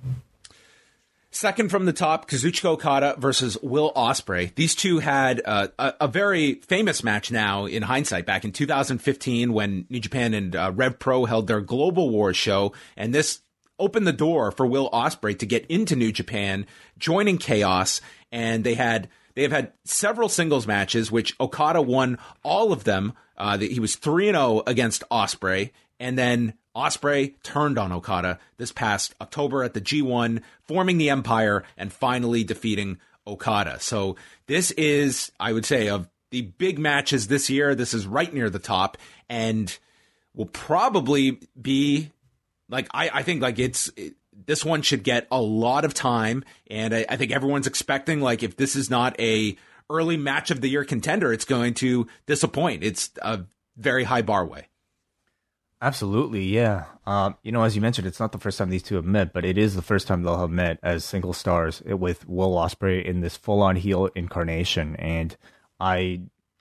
Second 1.33 1.71
from 1.71 1.85
the 1.85 1.93
top, 1.93 2.29
Kazuchika 2.29 2.71
Okada 2.71 3.15
versus 3.17 3.57
Will 3.63 3.93
Ospreay. 3.95 4.53
These 4.57 4.75
two 4.75 4.99
had 4.99 5.41
uh, 5.45 5.69
a, 5.79 5.95
a, 6.01 6.09
very 6.09 6.55
famous 6.55 7.05
match 7.05 7.31
now 7.31 7.67
in 7.67 7.85
hindsight 7.85 8.27
back 8.27 8.45
in 8.45 8.51
2015 8.51 9.53
when 9.53 9.87
New 9.89 10.01
Japan 10.01 10.35
and 10.35 10.57
uh, 10.57 10.73
Rev 10.75 10.99
Pro 10.99 11.27
held 11.27 11.47
their 11.47 11.61
Global 11.61 12.11
Wars 12.11 12.37
show. 12.37 12.73
And 12.97 13.15
this 13.15 13.43
opened 13.81 14.07
the 14.07 14.13
door 14.13 14.53
for 14.53 14.67
Will 14.67 14.91
Ospreay 14.91 15.39
to 15.39 15.47
get 15.47 15.67
into 15.67 15.97
New 15.97 16.13
Japan, 16.13 16.67
joining 16.99 17.39
Chaos, 17.39 18.01
and 18.31 18.63
they 18.63 18.75
had 18.75 19.09
they 19.35 19.43
have 19.43 19.53
had 19.53 19.73
several 19.85 20.29
singles 20.29 20.67
matches, 20.67 21.11
which 21.11 21.35
Okada 21.41 21.81
won 21.81 22.19
all 22.43 22.73
of 22.73 22.85
them. 22.85 23.15
Uh, 23.37 23.59
he 23.59 23.81
was 23.81 23.97
three 23.97 24.29
and 24.29 24.37
zero 24.37 24.45
oh 24.45 24.63
against 24.67 25.03
Ospreay, 25.11 25.71
and 25.99 26.19
then 26.19 26.55
Ospreay 26.77 27.35
turned 27.43 27.79
on 27.79 27.93
Okada 27.93 28.39
this 28.59 28.73
past 28.73 29.15
October 29.21 29.65
at 29.65 29.75
the 29.75 29.81
G1, 29.81 30.43
forming 30.65 30.99
the 30.99 31.11
Empire 31.11 31.65
and 31.77 31.93
finally 31.93 32.45
defeating 32.45 32.99
Okada. 33.27 33.81
So 33.81 34.17
this 34.47 34.71
is, 34.73 35.33
I 35.39 35.53
would 35.53 35.65
say, 35.65 35.89
of 35.89 36.09
the 36.31 36.43
big 36.43 36.79
matches 36.79 37.29
this 37.29 37.51
year. 37.51 37.75
This 37.75 37.95
is 37.95 38.07
right 38.07 38.33
near 38.33 38.51
the 38.51 38.59
top, 38.59 38.99
and 39.29 39.77
will 40.35 40.47
probably 40.47 41.41
be 41.61 42.11
like 42.71 42.89
I, 42.93 43.11
I 43.13 43.23
think 43.23 43.43
like 43.43 43.59
it's 43.59 43.91
it, 43.97 44.15
this 44.47 44.65
one 44.65 44.83
should 44.83 45.03
get 45.03 45.27
a 45.31 45.41
lot 45.41 45.85
of 45.85 45.95
time, 45.95 46.45
and 46.71 46.95
I, 46.95 47.05
I 47.09 47.17
think 47.17 47.33
everyone's 47.33 47.67
expecting 47.67 48.21
like 48.21 48.43
if 48.43 48.57
this 48.57 48.77
is 48.77 48.89
not 48.91 49.19
a 49.21 49.57
early 49.91 50.17
match 50.17 50.51
of 50.51 50.61
the 50.61 50.69
year 50.69 50.85
contender, 50.85 51.33
it's 51.33 51.45
going 51.45 51.75
to 51.75 52.07
disappoint. 52.27 52.85
It's 52.85 53.11
a 53.21 53.41
very 53.77 54.05
high 54.05 54.23
bar 54.23 54.47
way. 54.47 54.69
Absolutely, 55.83 56.45
yeah. 56.45 56.85
Um, 57.07 57.37
you 57.43 57.53
know, 57.53 57.63
as 57.63 57.75
you 57.75 57.81
mentioned, 57.81 58.07
it's 58.07 58.21
not 58.21 58.33
the 58.33 58.39
first 58.39 58.59
time 58.59 58.69
these 58.69 58.83
two 58.83 58.97
have 58.97 59.05
met, 59.05 59.33
but 59.33 59.47
it 59.47 59.57
is 59.57 59.75
the 59.75 59.83
first 59.83 60.07
time 60.07 60.23
they'll 60.23 60.39
have 60.39 60.51
met 60.51 60.79
as 60.83 61.05
single 61.05 61.33
stars 61.33 61.83
with 61.87 62.29
Will 62.29 62.55
Ospreay 62.55 63.03
in 63.03 63.21
this 63.21 63.37
full-on 63.37 63.77
heel 63.77 64.11
incarnation, 64.15 64.95
and 64.97 65.37
I, 65.81 66.21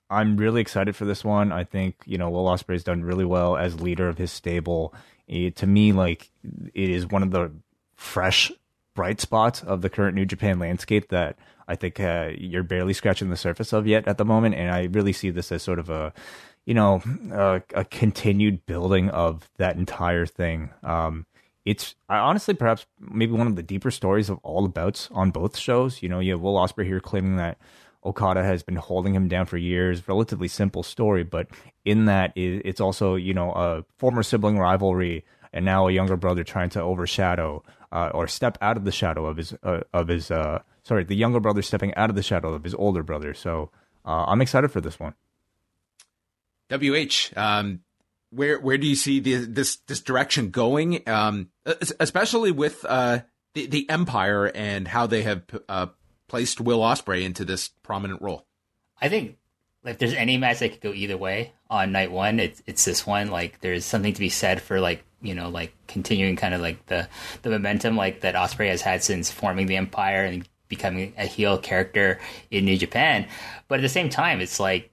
I'm 0.10 0.38
really 0.38 0.62
excited 0.62 0.96
for 0.96 1.04
this 1.04 1.24
one. 1.24 1.52
I 1.52 1.66
think 1.66 1.98
you 2.06 2.18
know 2.18 2.30
Will 2.30 2.46
Ospreay's 2.46 2.84
done 2.84 3.04
really 3.04 3.26
well 3.26 3.58
as 3.58 3.82
leader 3.82 4.08
of 4.08 4.18
his 4.18 4.32
stable. 4.32 4.94
It, 5.30 5.56
to 5.58 5.68
me, 5.68 5.94
like 5.94 6.30
it 6.74 6.90
is 6.90 7.08
one 7.08 7.24
of 7.24 7.32
the 7.32 7.52
fresh, 7.96 8.52
bright 8.96 9.22
spots 9.22 9.62
of 9.64 9.82
the 9.82 9.90
current 9.90 10.16
New 10.16 10.26
Japan 10.26 10.60
landscape 10.60 11.10
that 11.10 11.38
I 11.68 11.76
think 11.76 12.00
uh, 12.00 12.32
you're 12.36 12.64
barely 12.64 12.94
scratching 12.94 13.30
the 13.30 13.38
surface 13.38 13.72
of 13.72 13.86
yet 13.86 14.08
at 14.08 14.18
the 14.18 14.26
moment. 14.26 14.56
And 14.56 14.72
I 14.72 14.86
really 14.86 15.14
see 15.14 15.30
this 15.30 15.52
as 15.52 15.62
sort 15.62 15.80
of 15.80 15.90
a, 15.90 16.12
you 16.66 16.74
know, 16.74 17.02
a, 17.32 17.62
a 17.76 17.86
continued 17.86 18.66
building 18.66 19.10
of 19.10 19.50
that 19.58 19.76
entire 19.76 20.26
thing. 20.26 20.72
Um, 20.84 21.28
it's 21.66 21.94
I 22.08 22.18
honestly 22.18 22.56
perhaps 22.56 22.88
maybe 23.00 23.34
one 23.34 23.46
of 23.46 23.56
the 23.56 23.64
deeper 23.64 23.92
stories 23.92 24.30
of 24.30 24.40
all 24.42 24.64
the 24.64 24.70
bouts 24.70 25.10
on 25.12 25.30
both 25.30 25.56
shows. 25.56 26.02
You 26.02 26.10
know, 26.10 26.20
you 26.20 26.32
have 26.32 26.42
Will 26.42 26.56
Ospreay 26.56 26.86
here 26.86 27.00
claiming 27.00 27.36
that 27.36 27.60
Okada 28.06 28.44
has 28.44 28.64
been 28.64 28.78
holding 28.78 29.14
him 29.14 29.28
down 29.28 29.46
for 29.46 29.58
years. 29.58 30.08
Relatively 30.08 30.48
simple 30.48 30.84
story, 30.84 31.24
but 31.24 31.48
in 31.86 32.06
that 32.06 32.32
it's 32.36 32.82
also 32.82 33.16
you 33.16 33.34
know 33.34 33.52
a 33.52 33.84
former 33.98 34.24
sibling 34.24 34.58
rivalry 34.58 35.26
and 35.52 35.66
now 35.66 35.88
a 35.88 35.92
younger 35.92 36.16
brother 36.16 36.44
trying 36.44 36.70
to 36.70 36.82
overshadow 36.82 37.64
uh, 37.92 38.12
or 38.14 38.28
step 38.28 38.58
out 38.62 38.78
of 38.78 38.86
the 38.86 38.92
shadow 38.92 39.26
of 39.26 39.38
his 39.38 39.54
uh, 39.64 39.82
of 39.94 40.08
his 40.08 40.32
uh, 40.32 40.60
sorry 40.84 41.04
the 41.04 41.16
younger 41.16 41.40
brother 41.40 41.62
stepping 41.62 41.94
out 41.96 42.10
of 42.10 42.16
the 42.16 42.24
shadow 42.24 42.54
of 42.54 42.64
his 42.64 42.76
older 42.76 43.04
brother. 43.04 43.34
So 43.34 43.72
uh, 44.06 44.26
I'm 44.28 44.42
excited 44.42 44.72
for 44.72 44.82
this 44.82 45.00
one. 45.00 45.14
WH, 46.72 47.36
um, 47.36 47.82
where 48.30 48.60
where 48.60 48.78
do 48.78 48.88
you 48.88 48.96
see 48.96 49.20
the, 49.20 49.36
this 49.46 49.78
this 49.88 50.02
direction 50.02 50.52
going? 50.52 51.08
Um, 51.10 51.50
especially 52.00 52.52
with 52.52 52.86
uh, 52.88 53.20
the 53.56 53.66
the 53.66 53.90
Empire 53.90 54.46
and 54.46 54.88
how 54.88 55.08
they 55.08 55.24
have 55.24 55.44
uh, 55.68 55.88
placed 56.30 56.62
Will 56.62 56.80
Ospreay 56.80 57.24
into 57.24 57.44
this 57.44 57.70
prominent 57.84 58.22
role. 58.22 58.46
I 59.02 59.10
think 59.10 59.38
if 59.84 59.98
there's 59.98 60.14
any 60.14 60.38
match 60.38 60.60
that 60.60 60.72
could 60.72 60.82
go 60.82 60.94
either 60.94 61.18
way 61.18 61.54
on 61.70 61.92
night 61.92 62.12
one, 62.12 62.40
it's 62.40 62.62
it's 62.66 62.86
this 62.86 63.06
one. 63.06 63.30
Like 63.30 63.62
there's 63.62 63.86
something 63.86 64.14
to 64.14 64.20
be 64.20 64.30
said 64.30 64.62
for 64.62 64.80
like 64.80 65.04
you 65.22 65.36
know 65.36 65.50
like 65.50 65.74
continuing 65.88 66.36
kind 66.36 66.54
of 66.54 66.62
like 66.62 66.86
the 66.88 67.08
the 67.42 67.50
momentum 67.50 67.96
like 67.96 68.22
that 68.22 68.36
Ospreay 68.36 68.70
has 68.70 68.82
had 68.82 69.04
since 69.04 69.32
forming 69.32 69.68
the 69.68 69.78
Empire 69.78 70.24
and 70.24 70.48
becoming 70.68 71.14
a 71.18 71.26
heel 71.26 71.58
character 71.58 72.20
in 72.52 72.66
New 72.66 72.78
Japan. 72.78 73.28
But 73.68 73.80
at 73.80 73.82
the 73.82 73.90
same 73.90 74.10
time, 74.10 74.42
it's 74.42 74.60
like 74.60 74.92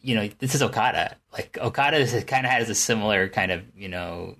you 0.00 0.14
know 0.14 0.28
this 0.38 0.54
is 0.54 0.62
Okada. 0.62 1.16
Like 1.32 1.58
Okada 1.60 2.22
kind 2.22 2.46
of 2.46 2.52
has 2.52 2.68
a 2.68 2.74
similar 2.74 3.28
kind 3.28 3.52
of 3.52 3.62
you 3.76 3.88
know 3.88 4.36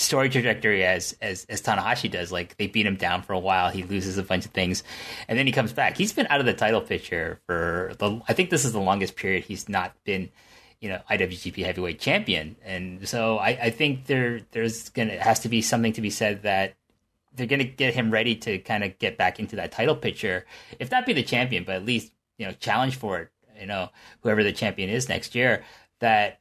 story 0.00 0.28
trajectory 0.28 0.84
as 0.84 1.16
as 1.20 1.46
as 1.48 1.62
Tanahashi 1.62 2.10
does. 2.10 2.32
Like 2.32 2.56
they 2.56 2.66
beat 2.66 2.86
him 2.86 2.96
down 2.96 3.22
for 3.22 3.32
a 3.32 3.38
while, 3.38 3.70
he 3.70 3.82
loses 3.82 4.18
a 4.18 4.22
bunch 4.22 4.44
of 4.44 4.52
things, 4.52 4.82
and 5.28 5.38
then 5.38 5.46
he 5.46 5.52
comes 5.52 5.72
back. 5.72 5.96
He's 5.96 6.12
been 6.12 6.26
out 6.30 6.40
of 6.40 6.46
the 6.46 6.54
title 6.54 6.80
picture 6.80 7.40
for 7.46 7.92
the. 7.98 8.20
I 8.28 8.32
think 8.32 8.50
this 8.50 8.64
is 8.64 8.72
the 8.72 8.80
longest 8.80 9.16
period 9.16 9.44
he's 9.44 9.68
not 9.68 9.94
been, 10.04 10.30
you 10.80 10.88
know, 10.88 11.00
IWGP 11.10 11.64
Heavyweight 11.64 12.00
Champion, 12.00 12.56
and 12.64 13.06
so 13.08 13.38
I, 13.38 13.48
I 13.48 13.70
think 13.70 14.06
there 14.06 14.40
there's 14.52 14.88
gonna 14.90 15.18
has 15.18 15.40
to 15.40 15.48
be 15.48 15.62
something 15.62 15.92
to 15.94 16.00
be 16.00 16.10
said 16.10 16.42
that 16.42 16.74
they're 17.34 17.46
gonna 17.46 17.64
get 17.64 17.94
him 17.94 18.10
ready 18.10 18.34
to 18.36 18.58
kind 18.58 18.82
of 18.82 18.98
get 18.98 19.16
back 19.16 19.38
into 19.38 19.56
that 19.56 19.72
title 19.72 19.96
picture, 19.96 20.46
if 20.78 20.90
not 20.90 21.06
be 21.06 21.12
the 21.12 21.22
champion, 21.22 21.64
but 21.64 21.76
at 21.76 21.84
least 21.84 22.12
you 22.38 22.46
know 22.46 22.52
challenge 22.52 22.96
for 22.96 23.20
it. 23.20 23.28
You 23.60 23.66
know, 23.66 23.90
whoever 24.22 24.42
the 24.42 24.52
champion 24.52 24.88
is 24.88 25.10
next 25.10 25.34
year, 25.34 25.64
that 26.00 26.39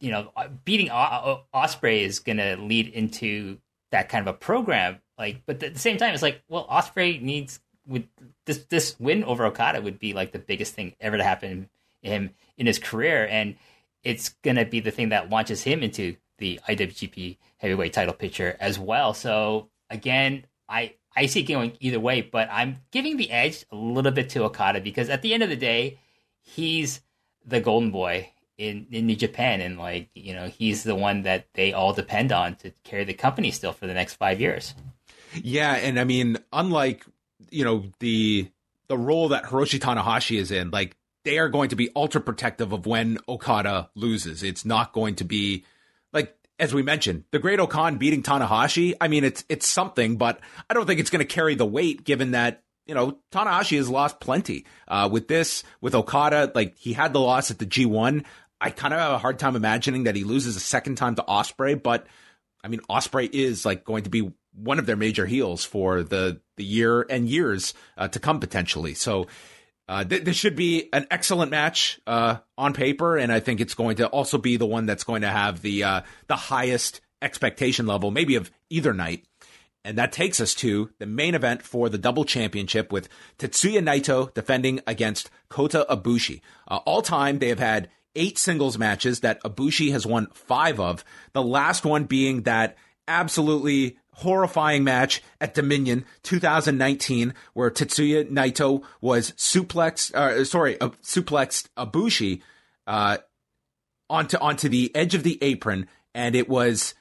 you 0.00 0.10
know, 0.10 0.30
uh, 0.36 0.48
beating 0.64 0.90
o- 0.90 1.42
Ospreay 1.54 2.02
is 2.02 2.20
going 2.20 2.38
to 2.38 2.56
lead 2.56 2.88
into 2.88 3.58
that 3.90 4.08
kind 4.08 4.26
of 4.26 4.34
a 4.34 4.38
program. 4.38 4.98
Like, 5.18 5.42
but 5.46 5.62
at 5.62 5.74
the 5.74 5.80
same 5.80 5.96
time, 5.96 6.14
it's 6.14 6.22
like, 6.22 6.42
well, 6.48 6.66
Ospreay 6.68 7.20
needs 7.20 7.60
with 7.86 8.04
this 8.44 8.64
this 8.64 8.98
win 9.00 9.24
over 9.24 9.46
Okada 9.46 9.80
would 9.80 9.98
be 9.98 10.12
like 10.12 10.32
the 10.32 10.38
biggest 10.38 10.74
thing 10.74 10.94
ever 11.00 11.16
to 11.16 11.24
happen 11.24 11.68
him 12.02 12.30
in 12.56 12.66
his 12.66 12.78
career, 12.78 13.26
and 13.28 13.56
it's 14.04 14.30
going 14.42 14.56
to 14.56 14.64
be 14.64 14.80
the 14.80 14.90
thing 14.90 15.08
that 15.08 15.30
launches 15.30 15.62
him 15.62 15.82
into 15.82 16.16
the 16.38 16.60
IWGP 16.68 17.36
Heavyweight 17.56 17.92
Title 17.92 18.14
picture 18.14 18.56
as 18.60 18.78
well. 18.78 19.14
So 19.14 19.68
again, 19.90 20.44
I 20.68 20.94
I 21.16 21.26
see 21.26 21.40
it 21.40 21.44
going 21.44 21.76
either 21.80 21.98
way, 21.98 22.20
but 22.20 22.48
I'm 22.52 22.76
giving 22.92 23.16
the 23.16 23.30
edge 23.30 23.64
a 23.72 23.76
little 23.76 24.12
bit 24.12 24.30
to 24.30 24.44
Okada 24.44 24.80
because 24.80 25.08
at 25.08 25.22
the 25.22 25.34
end 25.34 25.42
of 25.42 25.48
the 25.48 25.56
day, 25.56 25.98
he's 26.40 27.00
the 27.44 27.60
golden 27.60 27.90
boy 27.90 28.30
in, 28.58 28.88
in 28.90 29.06
New 29.06 29.16
Japan, 29.16 29.60
and 29.60 29.78
like 29.78 30.10
you 30.14 30.34
know, 30.34 30.48
he's 30.48 30.82
the 30.82 30.94
one 30.94 31.22
that 31.22 31.46
they 31.54 31.72
all 31.72 31.92
depend 31.92 32.32
on 32.32 32.56
to 32.56 32.72
carry 32.84 33.04
the 33.04 33.14
company 33.14 33.50
still 33.50 33.72
for 33.72 33.86
the 33.86 33.94
next 33.94 34.14
five 34.14 34.40
years. 34.40 34.74
Yeah, 35.34 35.74
and 35.74 35.98
I 35.98 36.04
mean, 36.04 36.38
unlike 36.52 37.06
you 37.50 37.64
know 37.64 37.84
the 38.00 38.50
the 38.88 38.98
role 38.98 39.28
that 39.28 39.44
Hiroshi 39.44 39.78
Tanahashi 39.78 40.38
is 40.38 40.50
in, 40.50 40.70
like 40.70 40.96
they 41.24 41.38
are 41.38 41.48
going 41.48 41.70
to 41.70 41.76
be 41.76 41.90
ultra 41.94 42.20
protective 42.20 42.72
of 42.72 42.84
when 42.84 43.18
Okada 43.28 43.90
loses. 43.94 44.42
It's 44.42 44.64
not 44.64 44.92
going 44.92 45.14
to 45.16 45.24
be 45.24 45.64
like 46.12 46.34
as 46.58 46.74
we 46.74 46.82
mentioned, 46.82 47.22
the 47.30 47.38
Great-O-Khan 47.38 47.98
beating 47.98 48.24
Tanahashi. 48.24 48.94
I 49.00 49.06
mean, 49.06 49.22
it's 49.22 49.44
it's 49.48 49.66
something, 49.66 50.16
but 50.16 50.40
I 50.68 50.74
don't 50.74 50.86
think 50.86 50.98
it's 50.98 51.10
going 51.10 51.24
to 51.24 51.32
carry 51.32 51.54
the 51.54 51.66
weight 51.66 52.04
given 52.04 52.32
that 52.32 52.64
you 52.88 52.94
know, 52.94 53.18
Tanahashi 53.30 53.76
has 53.76 53.88
lost 53.88 54.18
plenty. 54.18 54.64
Uh, 54.88 55.08
with 55.12 55.28
this, 55.28 55.62
with 55.80 55.94
Okada, 55.94 56.50
like 56.54 56.76
he 56.78 56.94
had 56.94 57.12
the 57.12 57.20
loss 57.20 57.50
at 57.50 57.58
the 57.58 57.66
G1. 57.66 58.24
I 58.60 58.70
kind 58.70 58.92
of 58.92 59.00
have 59.00 59.12
a 59.12 59.18
hard 59.18 59.38
time 59.38 59.56
imagining 59.56 60.04
that 60.04 60.16
he 60.16 60.24
loses 60.24 60.56
a 60.56 60.60
second 60.60 60.96
time 60.96 61.14
to 61.16 61.22
Ospreay, 61.22 61.80
but 61.80 62.06
I 62.62 62.68
mean, 62.68 62.80
Ospreay 62.90 63.30
is 63.32 63.64
like 63.64 63.84
going 63.84 64.04
to 64.04 64.10
be 64.10 64.32
one 64.54 64.78
of 64.78 64.86
their 64.86 64.96
major 64.96 65.26
heels 65.26 65.64
for 65.64 66.02
the 66.02 66.40
the 66.56 66.64
year 66.64 67.06
and 67.08 67.28
years 67.28 67.74
uh, 67.96 68.08
to 68.08 68.18
come 68.18 68.40
potentially. 68.40 68.94
So 68.94 69.26
uh, 69.88 70.04
th- 70.04 70.24
this 70.24 70.36
should 70.36 70.56
be 70.56 70.88
an 70.92 71.06
excellent 71.10 71.50
match 71.50 72.00
uh, 72.06 72.38
on 72.56 72.72
paper, 72.74 73.16
and 73.16 73.32
I 73.32 73.40
think 73.40 73.60
it's 73.60 73.74
going 73.74 73.96
to 73.96 74.06
also 74.08 74.38
be 74.38 74.56
the 74.56 74.66
one 74.66 74.86
that's 74.86 75.04
going 75.04 75.22
to 75.22 75.28
have 75.28 75.62
the 75.62 75.84
uh, 75.84 76.00
the 76.26 76.36
highest 76.36 77.00
expectation 77.22 77.86
level, 77.86 78.10
maybe 78.10 78.34
of 78.34 78.50
either 78.70 78.92
night. 78.92 79.24
And 79.84 79.96
that 79.96 80.12
takes 80.12 80.40
us 80.40 80.54
to 80.56 80.90
the 80.98 81.06
main 81.06 81.34
event 81.34 81.62
for 81.62 81.88
the 81.88 81.96
double 81.96 82.24
championship 82.24 82.92
with 82.92 83.08
Tetsuya 83.38 83.80
Naito 83.80 84.34
defending 84.34 84.80
against 84.86 85.30
Kota 85.48 85.86
Ibushi. 85.88 86.42
Uh, 86.66 86.80
all 86.84 87.00
time, 87.00 87.38
they 87.38 87.48
have 87.48 87.60
had 87.60 87.88
eight 88.18 88.36
singles 88.36 88.76
matches 88.76 89.20
that 89.20 89.42
Ibushi 89.42 89.92
has 89.92 90.04
won 90.04 90.28
five 90.34 90.78
of. 90.78 91.04
The 91.32 91.42
last 91.42 91.84
one 91.84 92.04
being 92.04 92.42
that 92.42 92.76
absolutely 93.06 93.96
horrifying 94.12 94.84
match 94.84 95.22
at 95.40 95.54
Dominion 95.54 96.04
2019, 96.24 97.32
where 97.54 97.70
Tetsuya 97.70 98.28
Naito 98.30 98.82
was 99.00 99.30
suplexed, 99.32 100.14
uh, 100.14 100.44
sorry, 100.44 100.78
uh, 100.80 100.90
suplexed 101.02 101.68
Ibushi 101.78 102.42
uh, 102.86 103.18
onto 104.10 104.36
onto 104.38 104.68
the 104.68 104.94
edge 104.94 105.14
of 105.14 105.22
the 105.22 105.38
apron, 105.40 105.86
and 106.14 106.34
it 106.34 106.48
was 106.48 106.94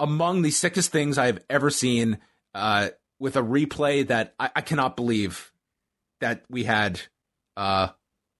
among 0.00 0.42
the 0.42 0.50
sickest 0.50 0.90
things 0.90 1.16
I 1.16 1.26
have 1.26 1.42
ever 1.48 1.70
seen. 1.70 2.18
Uh, 2.54 2.88
with 3.20 3.36
a 3.36 3.42
replay 3.42 4.06
that 4.06 4.34
I, 4.38 4.50
I, 4.56 4.60
cannot 4.60 4.96
believe 4.96 5.52
that 6.20 6.44
we 6.48 6.64
had 6.64 7.00
uh, 7.56 7.88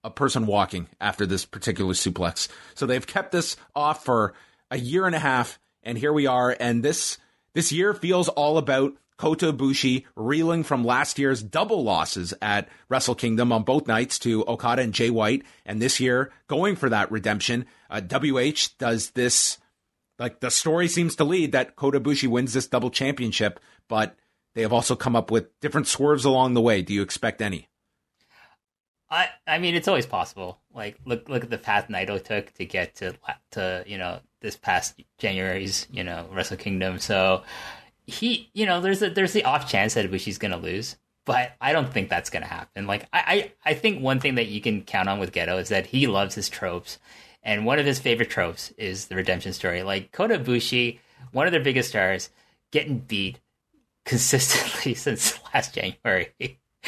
a 0.09 0.11
person 0.11 0.47
walking 0.47 0.89
after 1.01 1.27
this 1.27 1.45
particular 1.45 1.93
suplex. 1.93 2.49
So 2.75 2.87
they've 2.87 3.07
kept 3.07 3.31
this 3.31 3.57
off 3.77 4.05
for 4.05 4.33
a 4.71 4.79
year 4.79 5.07
and 5.07 5.15
a 5.15 5.19
half, 5.19 5.59
and 5.83 5.99
here 5.99 6.13
we 6.13 6.27
are. 6.27 6.57
And 6.59 6.83
this 6.83 7.19
this 7.53 7.71
year 7.71 7.93
feels 7.93 8.29
all 8.29 8.57
about 8.57 8.95
Kota 9.19 9.53
Ibushi 9.53 10.05
reeling 10.17 10.65
from 10.65 10.85
last 10.85 11.19
year's 11.19 11.43
double 11.43 11.85
losses 11.85 12.33
at 12.41 12.69
Wrestle 12.89 13.15
Kingdom 13.15 13.53
on 13.53 13.65
both 13.65 13.87
nights 13.87 14.19
to 14.21 14.47
Okada 14.47 14.81
and 14.83 14.95
Jay 14.95 15.11
White, 15.11 15.43
and 15.67 15.83
this 15.83 16.01
year 16.01 16.33
going 16.47 16.75
for 16.75 16.89
that 16.89 17.11
redemption. 17.13 17.67
Uh, 17.91 18.01
WH 18.01 18.79
does 18.79 19.11
this. 19.11 19.59
Like 20.19 20.41
the 20.41 20.51
story 20.51 20.89
seems 20.89 21.15
to 21.17 21.25
lead 21.25 21.53
that 21.53 21.77
Kota 21.77 22.01
Ibushi 22.01 22.29
wins 22.29 22.53
this 22.53 22.67
double 22.67 22.91
championship, 22.91 23.61
but 23.89 24.17
they 24.55 24.63
have 24.63 24.73
also 24.73 24.97
come 24.97 25.15
up 25.15 25.31
with 25.31 25.61
different 25.61 25.87
swerves 25.87 26.25
along 26.25 26.55
the 26.55 26.61
way. 26.61 26.83
Do 26.83 26.95
you 26.95 27.03
expect 27.03 27.41
any? 27.41 27.69
I 29.11 29.29
I 29.47 29.59
mean, 29.59 29.75
it's 29.75 29.89
always 29.89 30.07
possible. 30.07 30.59
Like 30.75 30.99
look 31.05 31.29
look 31.29 31.45
at 31.45 31.51
the 31.51 31.59
path 31.59 31.89
Naito 31.89 32.23
took 32.23 32.53
to 32.55 32.65
get 32.65 32.95
to 32.97 33.15
to 33.53 33.85
you 33.87 33.99
know 33.99 34.21
this 34.41 34.57
past 34.57 35.01
January's 35.19 35.87
you 35.91 36.05
know 36.05 36.29
Wrestle 36.33 36.57
Kingdom. 36.57 36.99
So 36.99 37.43
he 38.07 38.51
you 38.55 38.67
know 38.67 38.81
there's 38.81 39.03
a 39.03 39.11
there's 39.11 39.33
the 39.33 39.45
off 39.45 39.69
chance 39.71 39.95
that 39.95 40.11
Ibushi's 40.11 40.39
gonna 40.39 40.59
lose, 40.59 40.97
but 41.25 41.53
I 41.61 41.73
don't 41.73 41.93
think 41.93 42.09
that's 42.09 42.31
gonna 42.31 42.47
happen. 42.47 42.87
Like 42.87 43.09
I, 43.13 43.53
I 43.65 43.71
I 43.71 43.75
think 43.75 44.03
one 44.03 44.21
thing 44.21 44.37
that 44.37 44.49
you 44.49 44.61
can 44.61 44.83
count 44.83 45.09
on 45.09 45.19
with 45.19 45.33
Gedo 45.33 45.61
is 45.61 45.69
that 45.71 45.87
he 45.87 46.07
loves 46.07 46.35
his 46.35 46.49
tropes, 46.49 46.99
and 47.43 47.65
one 47.67 47.79
of 47.79 47.87
his 47.87 47.99
favorite 47.99 48.31
tropes 48.31 48.71
is 48.73 49.07
the 49.07 49.17
redemption 49.17 49.53
story. 49.53 49.83
Like 49.83 50.13
Kota 50.13 50.39
Ibushi, 50.39 50.99
one 51.33 51.47
of 51.47 51.53
their 51.53 51.63
biggest 51.63 51.91
stars, 51.91 52.31
getting 52.73 52.99
beat 52.99 53.41
consistently 54.05 54.95
since 54.95 55.39
last 55.55 55.75
January. 55.75 56.33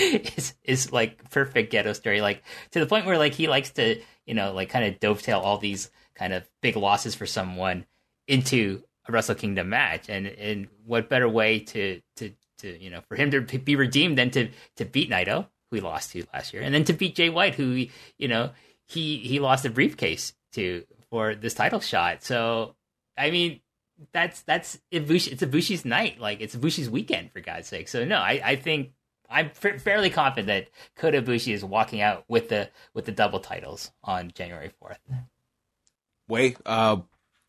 is 0.37 0.55
is 0.65 0.93
like 0.93 1.31
perfect 1.31 1.73
Gedo 1.73 1.95
story, 1.95 2.21
like 2.21 2.43
to 2.73 2.81
the 2.81 2.87
point 2.87 3.07
where 3.07 3.19
like 3.19 3.35
he 3.35 3.49
likes 3.49 3.71
to 3.73 4.01
you 4.27 4.35
know 4.35 4.53
like 4.53 4.71
kind 4.71 4.85
of 4.85 5.01
dovetail 5.01 5.41
all 5.41 5.59
these 5.59 5.91
kind 6.15 6.33
of 6.33 6.49
big 6.63 6.77
losses 6.77 7.15
for 7.15 7.27
someone 7.27 7.85
into 8.27 8.83
a 9.07 9.13
Wrestle 9.13 9.35
Kingdom 9.35 9.69
match, 9.69 10.09
and 10.09 10.27
and 10.27 10.69
what 10.87 11.09
better 11.09 11.29
way 11.29 11.61
to 11.61 12.01
to 12.17 12.33
to 12.59 12.83
you 12.83 12.91
know 12.91 13.01
for 13.09 13.17
him 13.17 13.31
to 13.31 13.41
be 13.41 13.77
redeemed 13.77 14.17
than 14.17 14.31
to 14.31 14.49
to 14.77 14.85
beat 14.85 15.11
Naito, 15.11 15.47
who 15.71 15.77
he 15.77 15.81
lost 15.81 16.13
to 16.13 16.25
last 16.33 16.55
year, 16.55 16.63
and 16.63 16.75
then 16.75 16.85
to 16.85 16.93
beat 16.93 17.15
Jay 17.15 17.29
White, 17.29 17.55
who 17.55 17.87
you 18.19 18.29
know 18.29 18.51
he 18.87 19.19
he 19.19 19.39
lost 19.39 19.65
a 19.65 19.71
briefcase 19.71 20.33
to 20.53 20.85
for 21.11 21.35
this 21.35 21.55
title 21.55 21.81
shot. 21.81 22.23
So 22.23 22.75
I 23.19 23.31
mean 23.31 23.61
that's 24.13 24.43
that's 24.43 24.79
Ibushi, 24.93 25.33
it's 25.33 25.43
Ibushi's 25.43 25.85
night, 25.85 26.21
like 26.21 26.41
it's 26.41 26.57
Ibushi's 26.57 26.89
weekend 26.89 27.33
for 27.33 27.41
God's 27.41 27.69
sake. 27.69 27.89
So 27.89 28.05
no, 28.05 28.17
I 28.17 28.41
I 28.43 28.57
think 28.57 28.93
I'm 29.31 29.47
f- 29.47 29.81
fairly 29.81 30.11
confident 30.11 30.47
that 30.49 30.69
Kota 30.97 31.23
Ibushi 31.23 31.55
is 31.55 31.65
walking 31.65 32.01
out 32.01 32.25
with 32.29 32.49
the 32.49 32.69
with 32.95 33.05
the 33.05 33.13
double 33.13 33.41
titles 33.41 33.91
on 34.03 34.33
January 34.35 34.71
fourth. 34.81 34.99
Wai, 36.29 36.57
uh, 36.67 36.97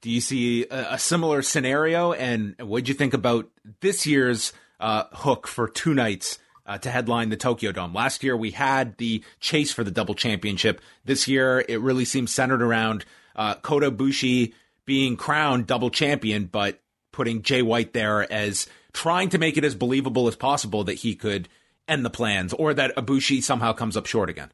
do 0.01 0.09
you 0.09 0.21
see 0.21 0.65
a, 0.69 0.93
a 0.93 0.99
similar 0.99 1.41
scenario? 1.41 2.13
And 2.13 2.55
what 2.59 2.79
did 2.79 2.89
you 2.89 2.95
think 2.95 3.13
about 3.13 3.49
this 3.81 4.05
year's 4.05 4.53
uh, 4.79 5.05
hook 5.11 5.47
for 5.47 5.67
two 5.67 5.93
nights 5.93 6.39
uh, 6.65 6.77
to 6.79 6.89
headline 6.89 7.29
the 7.29 7.37
Tokyo 7.37 7.71
Dome? 7.71 7.93
Last 7.93 8.23
year 8.23 8.35
we 8.35 8.51
had 8.51 8.97
the 8.97 9.23
chase 9.39 9.71
for 9.71 9.83
the 9.83 9.91
double 9.91 10.15
championship. 10.15 10.81
This 11.05 11.27
year 11.27 11.63
it 11.67 11.81
really 11.81 12.05
seems 12.05 12.31
centered 12.31 12.61
around 12.61 13.05
uh, 13.35 13.55
Kota 13.55 13.91
Ibushi 13.91 14.53
being 14.85 15.15
crowned 15.15 15.67
double 15.67 15.89
champion, 15.89 16.45
but 16.45 16.79
putting 17.11 17.41
Jay 17.41 17.61
White 17.61 17.93
there 17.93 18.31
as 18.31 18.67
trying 18.93 19.29
to 19.29 19.37
make 19.37 19.57
it 19.57 19.63
as 19.63 19.75
believable 19.75 20.27
as 20.27 20.35
possible 20.35 20.83
that 20.85 20.95
he 20.95 21.15
could 21.15 21.47
end 21.87 22.05
the 22.05 22.09
plans 22.09 22.53
or 22.53 22.73
that 22.73 22.95
Ibushi 22.95 23.43
somehow 23.43 23.73
comes 23.73 23.97
up 23.97 24.05
short 24.05 24.29
again. 24.29 24.51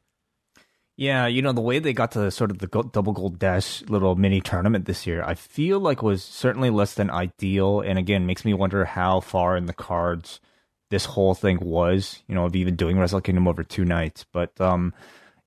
Yeah, 0.98 1.28
you 1.28 1.42
know 1.42 1.52
the 1.52 1.60
way 1.60 1.78
they 1.78 1.92
got 1.92 2.10
to 2.12 2.28
sort 2.32 2.50
of 2.50 2.58
the 2.58 2.66
double 2.66 3.12
gold 3.12 3.38
dash 3.38 3.82
little 3.82 4.16
mini 4.16 4.40
tournament 4.40 4.84
this 4.86 5.06
year, 5.06 5.22
I 5.22 5.34
feel 5.34 5.78
like 5.78 6.02
was 6.02 6.24
certainly 6.24 6.70
less 6.70 6.94
than 6.94 7.08
ideal, 7.08 7.80
and 7.80 8.00
again 8.00 8.26
makes 8.26 8.44
me 8.44 8.52
wonder 8.52 8.84
how 8.84 9.20
far 9.20 9.56
in 9.56 9.66
the 9.66 9.72
cards 9.72 10.40
this 10.90 11.04
whole 11.04 11.34
thing 11.36 11.60
was. 11.60 12.24
You 12.26 12.34
know, 12.34 12.46
of 12.46 12.56
even 12.56 12.74
doing 12.74 12.98
Wrestle 12.98 13.20
Kingdom 13.20 13.46
over 13.46 13.62
two 13.62 13.84
nights, 13.84 14.26
but 14.32 14.60
um, 14.60 14.92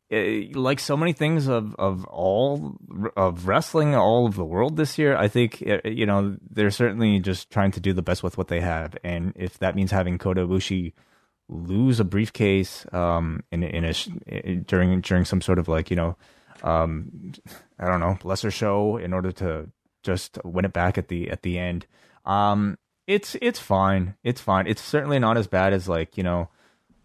it, 0.09 0.55
like 0.55 0.79
so 0.79 0.95
many 0.95 1.11
things 1.11 1.49
of 1.49 1.75
of 1.75 2.05
all 2.05 2.77
of 3.17 3.45
wrestling, 3.45 3.93
all 3.93 4.27
of 4.27 4.35
the 4.35 4.45
world 4.45 4.77
this 4.77 4.97
year, 4.97 5.17
I 5.17 5.27
think 5.27 5.61
eh, 5.63 5.81
you 5.83 6.05
know 6.05 6.37
they're 6.49 6.71
certainly 6.71 7.19
just 7.19 7.49
trying 7.49 7.71
to 7.71 7.81
do 7.81 7.91
the 7.91 8.01
best 8.01 8.23
with 8.23 8.37
what 8.37 8.47
they 8.47 8.61
have, 8.61 8.95
and 9.03 9.33
if 9.35 9.59
that 9.59 9.75
means 9.75 9.91
having 9.91 10.17
Kota 10.17 10.47
Ibushi 10.47 10.93
lose 11.51 11.99
a 11.99 12.05
briefcase 12.05 12.85
um, 12.93 13.43
in 13.51 13.61
in 13.63 13.85
a 13.85 14.55
during 14.55 15.01
during 15.01 15.25
some 15.25 15.41
sort 15.41 15.59
of 15.59 15.67
like 15.67 15.89
you 15.89 15.95
know 15.95 16.15
um, 16.63 17.33
I 17.77 17.85
don't 17.85 17.99
know 17.99 18.17
lesser 18.23 18.49
show 18.49 18.97
in 18.97 19.13
order 19.13 19.31
to 19.33 19.69
just 20.01 20.39
win 20.43 20.65
it 20.65 20.73
back 20.73 20.97
at 20.97 21.09
the 21.09 21.29
at 21.29 21.43
the 21.43 21.59
end. 21.59 21.85
Um, 22.25 22.77
it's 23.05 23.35
it's 23.41 23.59
fine. 23.59 24.15
It's 24.23 24.41
fine. 24.41 24.67
It's 24.67 24.81
certainly 24.81 25.19
not 25.19 25.37
as 25.37 25.47
bad 25.47 25.73
as 25.73 25.89
like 25.89 26.17
you 26.17 26.23
know 26.23 26.49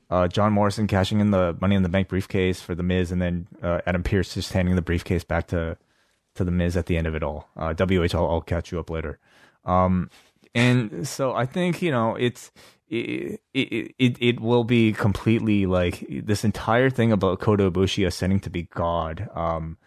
uh, 0.09 0.29
John 0.29 0.53
Morrison 0.53 0.87
cashing 0.87 1.21
in 1.21 1.33
the 1.33 1.57
Money 1.61 1.75
in 1.75 1.83
the 1.83 1.89
Bank 1.89 2.09
briefcase 2.09 2.61
for 2.61 2.75
the 2.75 2.83
Miz, 2.83 3.11
and 3.11 3.21
then 3.21 3.49
uh, 3.63 3.81
Adam 3.87 4.03
Pearce 4.03 4.35
just 4.35 4.53
handing 4.53 4.77
the 4.77 4.83
briefcase 4.83 5.25
back 5.25 5.49
to 5.49 5.77
to 6.37 6.45
the 6.45 6.51
Miz 6.51 6.77
at 6.77 6.87
the 6.87 6.97
end 6.97 7.07
of 7.07 7.15
it 7.15 7.23
all. 7.23 7.49
Uh, 7.57 7.75
WH, 7.75 8.15
I'll, 8.15 8.29
I'll 8.29 8.41
catch 8.43 8.71
you 8.71 8.79
up 8.79 8.91
later. 8.91 9.19
Um, 9.65 10.11
and 10.55 11.09
so 11.09 11.35
I 11.35 11.45
think 11.47 11.83
you 11.83 11.91
know 11.91 12.15
it's 12.15 12.53
it, 12.89 13.41
it, 13.53 13.95
it, 13.99 14.17
it 14.21 14.41
will 14.41 14.65
be 14.65 14.93
completely 14.93 15.67
like 15.67 16.07
this 16.09 16.45
entire 16.45 16.91
thing 16.91 17.13
about 17.13 17.41
Kota 17.41 17.71
Ibushi 17.71 18.07
ascending 18.07 18.41
to 18.41 18.51
be 18.51 18.63
God. 18.63 19.29
Um, 19.35 19.79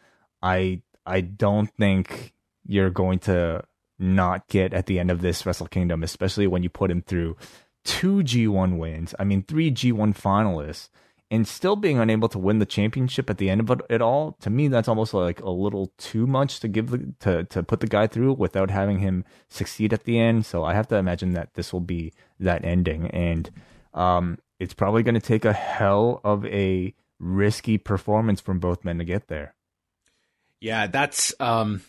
I 0.42 0.82
I 1.06 1.22
don't 1.22 1.68
think 1.68 2.34
you're 2.66 2.90
going 2.90 3.20
to 3.20 3.64
not 3.98 4.48
get 4.48 4.74
at 4.74 4.86
the 4.86 5.00
end 5.00 5.12
of 5.12 5.22
this 5.22 5.46
Wrestle 5.46 5.68
Kingdom, 5.68 6.04
especially 6.04 6.48
when 6.48 6.64
you 6.64 6.70
put 6.70 6.92
him 6.92 7.02
through 7.02 7.36
two 7.84 8.18
G1 8.18 8.78
wins. 8.78 9.16
I 9.20 9.24
mean, 9.24 9.44
three 9.44 9.72
G1 9.72 10.18
finalists 10.18 10.90
and 11.32 11.48
still 11.48 11.76
being 11.76 12.00
unable 12.00 12.28
to 12.30 12.40
win 12.40 12.60
the 12.60 12.66
championship 12.66 13.30
at 13.30 13.38
the 13.38 13.50
end 13.50 13.62
of 13.62 13.82
it 13.90 14.02
all 14.02 14.36
to 14.42 14.50
me 14.50 14.68
that's 14.68 14.88
almost 14.88 15.14
like 15.14 15.40
a 15.42 15.50
little 15.50 15.92
too 15.98 16.26
much 16.26 16.60
to 16.60 16.68
give 16.68 16.90
the 16.90 17.14
to 17.20 17.44
to 17.46 17.64
put 17.64 17.80
the 17.80 17.88
guy 17.88 18.08
through 18.08 18.34
without 18.34 18.72
having 18.72 19.00
him 19.00 19.24
succeed 19.48 19.94
at 19.94 20.04
the 20.06 20.20
end 20.20 20.46
so 20.46 20.64
i 20.64 20.74
have 20.74 20.88
to 20.88 20.96
imagine 20.96 21.34
that 21.34 21.54
this 21.54 21.72
will 21.72 21.82
be 21.82 22.12
that 22.40 22.64
ending 22.64 23.08
and 23.08 23.50
um, 23.94 24.38
it's 24.60 24.74
probably 24.74 25.04
going 25.04 25.16
to 25.16 25.22
take 25.22 25.46
a 25.46 25.54
hell 25.54 26.22
of 26.24 26.46
a 26.46 26.94
risky 27.20 27.78
performance 27.78 28.40
from 28.40 28.60
both 28.60 28.86
men 28.86 28.98
to 28.98 29.04
get 29.04 29.28
there 29.28 29.54
yeah 30.62 30.88
that's 30.88 31.34
um 31.40 31.82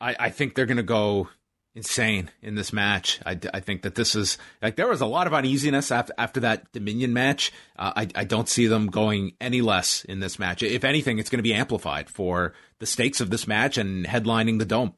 i 0.00 0.14
i 0.18 0.30
think 0.30 0.54
they're 0.54 0.66
going 0.66 0.76
to 0.76 0.82
go 0.82 1.28
insane 1.74 2.30
in 2.42 2.54
this 2.54 2.72
match. 2.72 3.20
I, 3.24 3.38
I 3.52 3.60
think 3.60 3.82
that 3.82 3.94
this 3.94 4.14
is 4.14 4.38
like 4.60 4.76
there 4.76 4.88
was 4.88 5.00
a 5.00 5.06
lot 5.06 5.26
of 5.26 5.34
uneasiness 5.34 5.90
after 5.90 6.12
after 6.18 6.40
that 6.40 6.70
Dominion 6.72 7.12
match. 7.12 7.52
Uh, 7.78 7.92
I 7.96 8.08
I 8.14 8.24
don't 8.24 8.48
see 8.48 8.66
them 8.66 8.88
going 8.88 9.32
any 9.40 9.60
less 9.60 10.04
in 10.04 10.20
this 10.20 10.38
match. 10.38 10.62
If 10.62 10.84
anything, 10.84 11.18
it's 11.18 11.30
going 11.30 11.38
to 11.38 11.42
be 11.42 11.54
amplified 11.54 12.10
for 12.10 12.52
the 12.78 12.86
stakes 12.86 13.20
of 13.20 13.30
this 13.30 13.46
match 13.46 13.78
and 13.78 14.06
headlining 14.06 14.58
the 14.58 14.64
dome. 14.64 14.94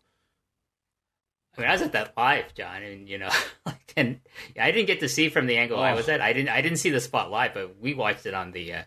I 1.57 1.61
mean, 1.61 1.71
I 1.71 1.73
was 1.73 1.83
at 1.83 1.93
that 1.93 2.15
live, 2.17 2.55
John, 2.55 2.83
and 2.83 3.09
you 3.09 3.19
know, 3.19 3.31
and 3.97 4.21
I 4.61 4.71
didn't 4.71 4.87
get 4.87 5.01
to 5.01 5.09
see 5.09 5.29
from 5.29 5.47
the 5.47 5.57
angle 5.57 5.79
oh. 5.79 5.83
I 5.83 5.95
was 5.95 6.09
at. 6.09 6.21
I 6.21 6.33
didn't 6.33 6.51
I 6.51 6.61
didn't 6.61 6.79
see 6.79 6.91
the 6.91 7.01
spot 7.01 7.31
live, 7.31 7.55
but 7.55 7.81
we 7.81 7.95
watched 7.95 8.27
it 8.27 8.35
on 8.35 8.53
the. 8.53 8.75
Uh, 8.75 8.83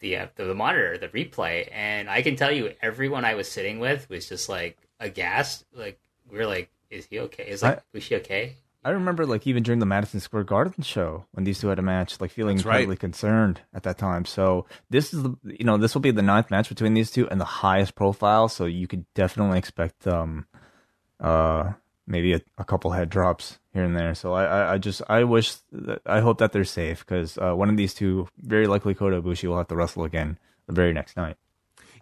the, 0.00 0.16
uh, 0.16 0.26
the 0.34 0.46
the 0.46 0.54
monitor, 0.54 0.98
the 0.98 1.06
replay, 1.06 1.68
and 1.72 2.10
I 2.10 2.22
can 2.22 2.34
tell 2.34 2.50
you, 2.50 2.74
everyone 2.82 3.24
I 3.24 3.34
was 3.34 3.48
sitting 3.48 3.78
with 3.78 4.10
was 4.10 4.28
just 4.28 4.48
like 4.48 4.76
aghast. 4.98 5.64
Like 5.72 6.00
we 6.28 6.40
are 6.40 6.46
like, 6.46 6.70
is 6.90 7.06
he 7.06 7.20
okay? 7.20 7.44
Is 7.48 7.62
like 7.62 7.78
I, 7.78 7.82
was 7.92 8.02
she 8.02 8.16
okay? 8.16 8.56
I 8.84 8.90
remember 8.90 9.24
like 9.24 9.46
even 9.46 9.62
during 9.62 9.78
the 9.78 9.86
Madison 9.86 10.18
Square 10.18 10.44
Garden 10.44 10.82
show 10.82 11.24
when 11.32 11.44
these 11.44 11.60
two 11.60 11.68
had 11.68 11.78
a 11.78 11.82
match, 11.82 12.20
like 12.20 12.32
feeling 12.32 12.56
That's 12.56 12.64
incredibly 12.66 12.94
right. 12.94 13.00
concerned 13.00 13.60
at 13.72 13.84
that 13.84 13.96
time. 13.96 14.24
So 14.24 14.66
this 14.90 15.14
is 15.14 15.22
the 15.22 15.36
you 15.44 15.64
know 15.64 15.76
this 15.76 15.94
will 15.94 16.00
be 16.00 16.10
the 16.10 16.22
ninth 16.22 16.50
match 16.50 16.68
between 16.68 16.94
these 16.94 17.10
two 17.10 17.28
and 17.28 17.40
the 17.40 17.44
highest 17.44 17.94
profile. 17.94 18.48
So 18.48 18.64
you 18.64 18.88
could 18.88 19.06
definitely 19.14 19.58
expect 19.58 20.06
um 20.08 20.46
uh 21.20 21.72
maybe 22.06 22.34
a, 22.34 22.40
a 22.58 22.64
couple 22.64 22.90
head 22.90 23.08
drops 23.08 23.58
here 23.72 23.84
and 23.84 23.96
there. 23.96 24.14
So 24.14 24.32
I, 24.32 24.44
I, 24.44 24.72
I 24.74 24.78
just 24.78 25.02
I 25.08 25.24
wish 25.24 25.54
that, 25.72 26.00
I 26.06 26.20
hope 26.20 26.38
that 26.38 26.52
they're 26.52 26.64
safe 26.64 27.00
because 27.00 27.38
uh, 27.38 27.54
one 27.54 27.68
of 27.68 27.76
these 27.76 27.94
two, 27.94 28.28
very 28.38 28.66
likely 28.66 28.94
Kota 28.94 29.20
Ibushi, 29.20 29.48
will 29.48 29.58
have 29.58 29.68
to 29.68 29.76
wrestle 29.76 30.04
again 30.04 30.38
the 30.66 30.72
very 30.72 30.92
next 30.92 31.16
night. 31.16 31.36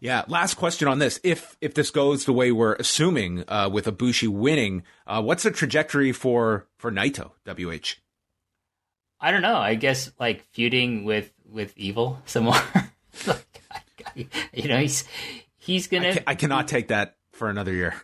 Yeah. 0.00 0.24
Last 0.28 0.54
question 0.54 0.88
on 0.88 0.98
this: 0.98 1.20
if 1.22 1.56
if 1.60 1.74
this 1.74 1.90
goes 1.90 2.24
the 2.24 2.32
way 2.32 2.52
we're 2.52 2.74
assuming, 2.74 3.44
uh, 3.48 3.68
with 3.72 3.86
Ibushi 3.86 4.28
winning, 4.28 4.82
uh, 5.06 5.22
what's 5.22 5.42
the 5.42 5.50
trajectory 5.50 6.12
for 6.12 6.66
for 6.78 6.90
Naito? 6.90 7.32
Wh. 7.46 7.94
I 9.20 9.30
don't 9.30 9.42
know. 9.42 9.58
I 9.58 9.74
guess 9.74 10.10
like 10.18 10.44
feuding 10.52 11.04
with 11.04 11.30
with 11.44 11.76
Evil 11.76 12.20
some 12.24 12.44
more. 12.44 12.56
you 14.14 14.68
know, 14.68 14.78
he's 14.78 15.04
he's 15.58 15.86
gonna. 15.86 16.08
I, 16.08 16.24
I, 16.28 16.34
cannot 16.34 16.68
take 16.68 16.88
that 16.88 17.16
for 17.32 17.48
another 17.50 17.72
year. 17.72 17.94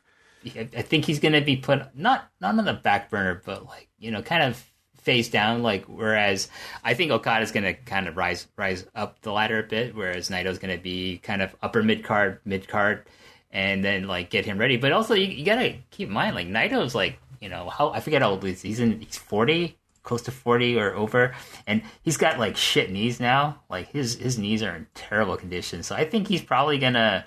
I 0.45 0.83
think 0.83 1.05
he's 1.05 1.19
gonna 1.19 1.41
be 1.41 1.57
put 1.57 1.97
not 1.97 2.31
not 2.41 2.57
on 2.57 2.65
the 2.65 2.73
back 2.73 3.11
burner, 3.11 3.43
but 3.45 3.67
like 3.67 3.89
you 3.99 4.11
know, 4.11 4.23
kind 4.23 4.43
of 4.43 4.65
face 5.07 5.31
down. 5.31 5.63
Like 5.63 5.85
whereas 5.87 6.49
I 6.85 6.95
think 6.95 7.13
Okada's 7.13 7.53
going 7.53 7.65
to 7.65 7.73
kind 7.73 8.09
of 8.09 8.17
rise 8.17 8.49
rise 8.57 8.85
up 8.95 9.23
the 9.23 9.33
ladder 9.33 9.61
a 9.61 9.63
bit, 9.63 9.95
whereas 9.95 10.29
Naito's 10.29 10.59
going 10.59 10.77
to 10.77 10.83
be 10.83 11.19
kind 11.19 11.41
of 11.41 11.55
upper 11.63 11.83
mid 11.83 12.05
card, 12.05 12.41
mid 12.45 12.69
card, 12.69 13.07
and 13.53 13.83
then 13.83 14.09
like 14.09 14.29
get 14.29 14.45
him 14.45 14.59
ready. 14.59 14.77
But 14.77 14.93
also 14.93 15.15
you, 15.15 15.29
you 15.29 15.45
got 15.47 15.57
to 15.57 15.77
keep 15.91 16.09
in 16.09 16.15
mind 16.15 16.35
like 16.35 16.49
Naito's 16.49 16.95
like 16.95 17.19
you 17.41 17.49
know 17.49 17.71
how 17.71 17.91
I 17.91 18.01
forget 18.01 18.21
how 18.21 18.31
old 18.31 18.45
he's 18.45 18.63
he's 18.63 18.81
in 18.81 19.01
he's 19.01 19.17
forty 19.17 19.79
close 20.03 20.23
to 20.23 20.31
40 20.31 20.79
or 20.79 20.95
over 20.95 21.35
and 21.67 21.83
he's 22.05 22.17
got 22.17 22.39
like 22.39 22.57
shit 22.57 22.93
knees 22.93 23.19
now 23.19 23.61
like 23.69 23.89
his 23.89 24.15
his 24.15 24.39
knees 24.39 24.63
are 24.63 24.77
in 24.77 24.87
terrible 24.95 25.37
condition 25.37 25.83
so 25.83 25.97
i 25.97 26.05
think 26.05 26.29
he's 26.29 26.41
probably 26.41 26.79
gonna 26.79 27.27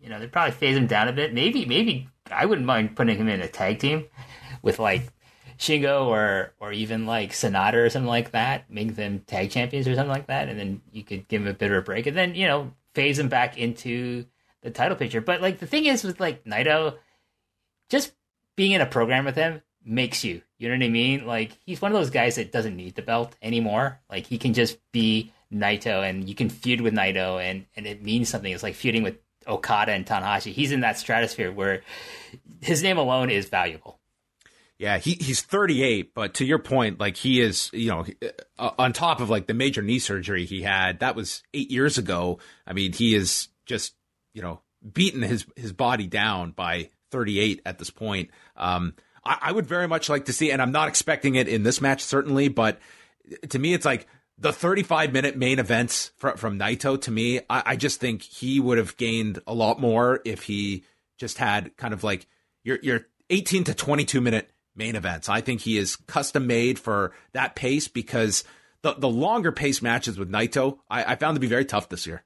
you 0.00 0.08
know 0.08 0.20
they 0.20 0.28
probably 0.28 0.52
phase 0.52 0.76
him 0.76 0.86
down 0.86 1.08
a 1.08 1.12
bit 1.12 1.34
maybe 1.34 1.66
maybe 1.66 2.06
i 2.30 2.46
wouldn't 2.46 2.66
mind 2.66 2.96
putting 2.96 3.16
him 3.16 3.28
in 3.28 3.40
a 3.40 3.48
tag 3.48 3.78
team 3.78 4.06
with 4.62 4.78
like 4.78 5.12
Shingo 5.60 6.06
or 6.06 6.54
or 6.58 6.72
even 6.72 7.04
like 7.04 7.32
SANADA 7.32 7.74
or 7.74 7.90
something 7.90 8.08
like 8.08 8.30
that, 8.30 8.70
make 8.70 8.96
them 8.96 9.20
tag 9.26 9.50
champions 9.50 9.86
or 9.86 9.94
something 9.94 10.10
like 10.10 10.28
that, 10.28 10.48
and 10.48 10.58
then 10.58 10.80
you 10.90 11.04
could 11.04 11.28
give 11.28 11.42
him 11.42 11.48
a 11.48 11.54
bit 11.54 11.70
of 11.70 11.76
a 11.76 11.82
break, 11.82 12.06
and 12.06 12.16
then 12.16 12.34
you 12.34 12.46
know 12.46 12.72
phase 12.94 13.18
him 13.18 13.28
back 13.28 13.58
into 13.58 14.24
the 14.62 14.70
title 14.70 14.96
picture. 14.96 15.20
But 15.20 15.42
like 15.42 15.58
the 15.58 15.66
thing 15.66 15.84
is 15.84 16.02
with 16.02 16.18
like 16.18 16.44
Naito, 16.44 16.96
just 17.90 18.12
being 18.56 18.72
in 18.72 18.80
a 18.80 18.86
program 18.86 19.26
with 19.26 19.36
him 19.36 19.60
makes 19.84 20.24
you. 20.24 20.40
You 20.56 20.68
know 20.68 20.76
what 20.76 20.84
I 20.84 20.88
mean? 20.88 21.26
Like 21.26 21.58
he's 21.66 21.82
one 21.82 21.92
of 21.92 21.98
those 21.98 22.10
guys 22.10 22.36
that 22.36 22.52
doesn't 22.52 22.76
need 22.76 22.94
the 22.94 23.02
belt 23.02 23.36
anymore. 23.42 24.00
Like 24.08 24.26
he 24.26 24.38
can 24.38 24.54
just 24.54 24.78
be 24.92 25.30
Naito, 25.52 26.08
and 26.08 26.26
you 26.26 26.34
can 26.34 26.48
feud 26.48 26.80
with 26.80 26.94
Naito, 26.94 27.38
and 27.38 27.66
and 27.76 27.86
it 27.86 28.02
means 28.02 28.30
something. 28.30 28.50
It's 28.50 28.62
like 28.62 28.76
feuding 28.76 29.02
with 29.02 29.18
Okada 29.46 29.92
and 29.92 30.06
Tanahashi. 30.06 30.52
He's 30.52 30.72
in 30.72 30.80
that 30.80 30.98
stratosphere 30.98 31.52
where 31.52 31.82
his 32.60 32.82
name 32.82 32.98
alone 32.98 33.30
is 33.30 33.48
valuable. 33.48 33.98
Yeah, 34.78 34.96
he 34.96 35.12
he's 35.12 35.42
38, 35.42 36.14
but 36.14 36.34
to 36.34 36.44
your 36.46 36.58
point, 36.58 36.98
like 36.98 37.16
he 37.16 37.42
is, 37.42 37.68
you 37.74 37.90
know, 37.90 38.06
uh, 38.58 38.70
on 38.78 38.94
top 38.94 39.20
of 39.20 39.28
like 39.28 39.46
the 39.46 39.52
major 39.52 39.82
knee 39.82 39.98
surgery 39.98 40.46
he 40.46 40.62
had, 40.62 41.00
that 41.00 41.14
was 41.14 41.42
eight 41.52 41.70
years 41.70 41.98
ago. 41.98 42.38
I 42.66 42.72
mean, 42.72 42.94
he 42.94 43.14
is 43.14 43.48
just, 43.66 43.94
you 44.32 44.40
know, 44.40 44.62
beaten 44.90 45.20
his 45.20 45.44
his 45.54 45.74
body 45.74 46.06
down 46.06 46.52
by 46.52 46.88
38 47.10 47.60
at 47.66 47.78
this 47.78 47.90
point. 47.90 48.30
Um, 48.56 48.94
I, 49.22 49.38
I 49.42 49.52
would 49.52 49.66
very 49.66 49.86
much 49.86 50.08
like 50.08 50.24
to 50.26 50.32
see, 50.32 50.50
and 50.50 50.62
I'm 50.62 50.72
not 50.72 50.88
expecting 50.88 51.34
it 51.34 51.46
in 51.46 51.62
this 51.62 51.82
match 51.82 52.02
certainly, 52.02 52.48
but 52.48 52.80
to 53.50 53.58
me, 53.58 53.74
it's 53.74 53.84
like 53.84 54.06
the 54.40 54.52
35 54.52 55.12
minute 55.12 55.36
main 55.36 55.58
events 55.58 56.10
from, 56.16 56.36
from 56.36 56.58
Naito. 56.58 57.00
To 57.02 57.10
me, 57.10 57.40
I, 57.50 57.62
I 57.66 57.76
just 57.76 58.00
think 58.00 58.22
he 58.22 58.58
would 58.58 58.78
have 58.78 58.96
gained 58.96 59.40
a 59.46 59.54
lot 59.54 59.80
more 59.80 60.20
if 60.24 60.44
he 60.44 60.84
just 61.18 61.38
had 61.38 61.76
kind 61.76 61.94
of 61.94 62.02
like 62.02 62.26
your 62.64 62.78
your 62.82 63.06
18 63.28 63.64
to 63.64 63.74
22 63.74 64.20
minute 64.20 64.50
main 64.74 64.96
events. 64.96 65.28
I 65.28 65.40
think 65.40 65.60
he 65.60 65.76
is 65.76 65.96
custom 65.96 66.46
made 66.46 66.78
for 66.78 67.12
that 67.32 67.54
pace 67.54 67.86
because 67.86 68.42
the 68.82 68.94
the 68.94 69.08
longer 69.08 69.52
pace 69.52 69.82
matches 69.82 70.18
with 70.18 70.30
Naito, 70.30 70.78
I, 70.88 71.12
I 71.12 71.16
found 71.16 71.36
to 71.36 71.40
be 71.40 71.46
very 71.46 71.66
tough 71.66 71.88
this 71.88 72.06
year. 72.06 72.24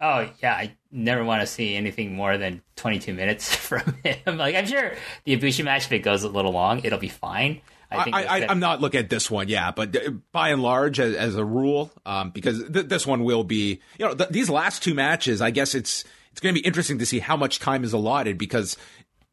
Oh 0.00 0.28
yeah, 0.42 0.52
I 0.52 0.76
never 0.90 1.24
want 1.24 1.40
to 1.40 1.46
see 1.46 1.74
anything 1.74 2.14
more 2.14 2.36
than 2.36 2.60
22 2.76 3.14
minutes 3.14 3.54
from 3.56 3.96
him. 4.04 4.36
like 4.36 4.54
I'm 4.54 4.66
sure 4.66 4.94
the 5.24 5.36
Ibushi 5.36 5.64
match, 5.64 5.86
if 5.86 5.92
it 5.92 6.00
goes 6.00 6.24
a 6.24 6.28
little 6.28 6.52
long, 6.52 6.84
it'll 6.84 6.98
be 6.98 7.08
fine. 7.08 7.62
I 7.90 8.04
think 8.04 8.16
I, 8.16 8.38
am 8.50 8.60
not 8.60 8.80
looking 8.80 9.00
at 9.00 9.10
this 9.10 9.30
one, 9.30 9.48
yeah, 9.48 9.70
but 9.70 9.94
uh, 9.96 10.10
by 10.32 10.50
and 10.50 10.62
large, 10.62 10.98
as, 10.98 11.14
as 11.14 11.36
a 11.36 11.44
rule, 11.44 11.92
um, 12.04 12.30
because 12.30 12.68
th- 12.70 12.86
this 12.86 13.06
one 13.06 13.24
will 13.24 13.44
be, 13.44 13.80
you 13.98 14.06
know, 14.06 14.14
th- 14.14 14.30
these 14.30 14.50
last 14.50 14.82
two 14.82 14.94
matches, 14.94 15.40
I 15.40 15.50
guess 15.50 15.74
it's 15.74 16.04
it's 16.32 16.40
going 16.40 16.54
to 16.54 16.60
be 16.60 16.66
interesting 16.66 16.98
to 16.98 17.06
see 17.06 17.20
how 17.20 17.36
much 17.36 17.60
time 17.60 17.84
is 17.84 17.92
allotted 17.92 18.38
because 18.38 18.76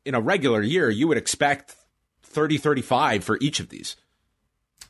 in 0.05 0.13
a 0.13 0.21
regular 0.21 0.61
year, 0.61 0.89
you 0.89 1.07
would 1.07 1.17
expect 1.17 1.75
30 2.23 2.57
35 2.57 3.23
for 3.23 3.37
each 3.41 3.59
of 3.59 3.69
these. 3.69 3.95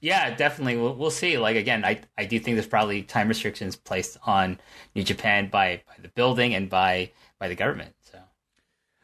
Yeah, 0.01 0.35
definitely. 0.35 0.77
We'll, 0.77 0.95
we'll 0.95 1.11
see. 1.11 1.37
Like 1.37 1.55
again, 1.55 1.85
I 1.85 2.01
I 2.17 2.25
do 2.25 2.39
think 2.39 2.55
there's 2.55 2.67
probably 2.67 3.03
time 3.03 3.27
restrictions 3.27 3.75
placed 3.75 4.17
on 4.25 4.59
New 4.95 5.03
Japan 5.03 5.49
by 5.49 5.83
by 5.87 5.93
the 6.01 6.09
building 6.09 6.55
and 6.55 6.69
by 6.69 7.11
by 7.39 7.47
the 7.47 7.55
government. 7.55 7.95
So, 8.11 8.19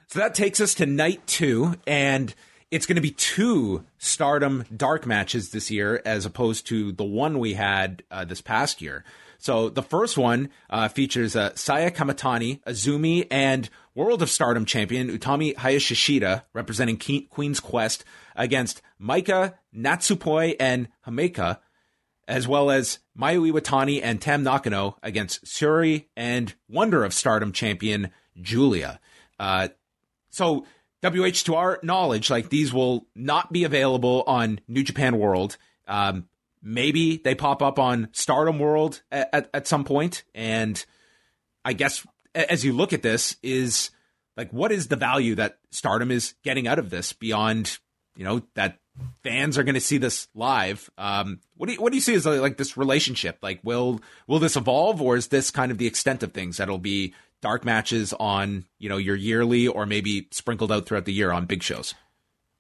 so 0.08 0.20
that 0.20 0.34
takes 0.34 0.60
us 0.60 0.74
to 0.76 0.86
night 0.86 1.26
two, 1.28 1.76
and 1.86 2.34
it's 2.70 2.86
going 2.86 2.96
to 2.96 3.02
be 3.02 3.12
two 3.12 3.86
Stardom 3.98 4.66
Dark 4.76 5.06
matches 5.06 5.52
this 5.52 5.72
year, 5.72 6.02
as 6.06 6.26
opposed 6.26 6.68
to 6.68 6.92
the 6.92 7.04
one 7.04 7.40
we 7.40 7.54
had 7.54 8.04
uh, 8.12 8.26
this 8.26 8.42
past 8.42 8.82
year. 8.82 9.04
So 9.38 9.70
the 9.70 9.84
first 9.84 10.18
one 10.18 10.50
uh, 10.70 10.88
features 10.88 11.36
uh, 11.36 11.56
Saya 11.56 11.92
Kamitani, 11.92 12.62
Azumi, 12.64 13.28
and 13.30 13.70
World 13.96 14.22
of 14.22 14.30
Stardom 14.30 14.66
champion 14.66 15.10
Utami 15.10 15.56
Hayashishita 15.56 16.44
representing 16.54 16.98
Ke- 16.98 17.30
Queen's 17.30 17.60
Quest 17.60 18.04
against 18.36 18.82
Maika, 19.02 19.54
Natsupoi, 19.76 20.56
and 20.60 20.90
Himeka, 21.06 21.60
as 22.28 22.48
well 22.48 22.70
as 22.70 23.00
Mayu 23.18 23.52
Iwatani 23.52 24.02
and 24.04 24.22
Tam 24.22 24.44
Nakano 24.44 24.98
against 25.02 25.46
Syuri 25.46 26.06
and 26.16 26.54
Wonder 26.68 27.04
of 27.04 27.14
Stardom 27.14 27.52
champion 27.52 28.12
Giulia. 28.42 29.00
Uh, 29.40 29.70
so 30.30 30.66
WH, 31.04 31.44
to 31.46 31.56
our 31.56 31.80
knowledge, 31.84 32.30
like 32.30 32.50
these 32.50 32.74
will 32.74 33.08
not 33.16 33.52
be 33.52 33.64
available 33.64 34.24
on 34.26 34.60
New 34.68 34.84
Japan 34.84 35.18
World. 35.18 35.58
Um, 35.88 36.28
maybe 36.62 37.18
they 37.18 37.36
pop 37.36 37.62
up 37.62 37.80
on 37.80 38.10
Stardom 38.12 38.60
World 38.60 39.02
at, 39.12 39.30
at, 39.34 39.50
at, 39.54 39.68
some 39.68 39.84
point. 39.84 40.24
And 40.34 40.84
I 41.64 41.74
guess 41.74 42.06
as 42.34 42.66
you 42.66 42.74
look 42.74 42.94
at 42.94 43.04
this, 43.04 43.38
is 43.44 43.92
like 44.36 44.52
what 44.52 44.72
is 44.72 44.88
the 44.88 44.96
value 44.96 45.36
that 45.36 45.60
Stardom 45.72 46.12
is 46.12 46.34
getting 46.44 46.68
out 46.68 46.80
of 46.80 46.90
this 46.90 47.14
beyond 47.14 47.78
you 48.16 48.24
know 48.24 48.42
that 48.56 48.80
fans 49.24 49.58
are 49.58 49.64
going 49.64 49.76
to 49.76 49.82
see 49.82 49.98
this 49.98 50.28
live. 50.34 50.90
Um, 50.98 51.40
what 51.56 51.68
do 51.68 51.74
you, 51.74 51.82
what 51.82 51.92
do 51.92 51.98
you 51.98 52.02
see 52.02 52.16
as 52.16 52.26
like 52.26 52.58
this 52.58 52.78
relationship? 52.78 53.38
Like, 53.42 53.60
will 53.64 54.02
will 54.28 54.40
this 54.40 54.56
evolve, 54.56 55.02
or 55.02 55.16
is 55.16 55.28
this 55.28 55.52
kind 55.52 55.72
of 55.72 55.78
the 55.78 55.88
extent 55.88 56.24
of 56.24 56.34
things 56.34 56.58
that'll 56.58 56.78
be 56.78 57.14
dark 57.42 57.64
matches 57.66 58.14
on 58.20 58.66
you 58.80 58.90
know 58.90 58.98
your 58.98 59.16
yearly 59.16 59.68
or 59.68 59.86
maybe 59.86 60.28
sprinkled 60.32 60.72
out 60.72 60.86
throughout 60.86 61.06
the 61.06 61.14
year 61.14 61.32
on 61.32 61.46
big 61.46 61.64
shows. 61.64 61.94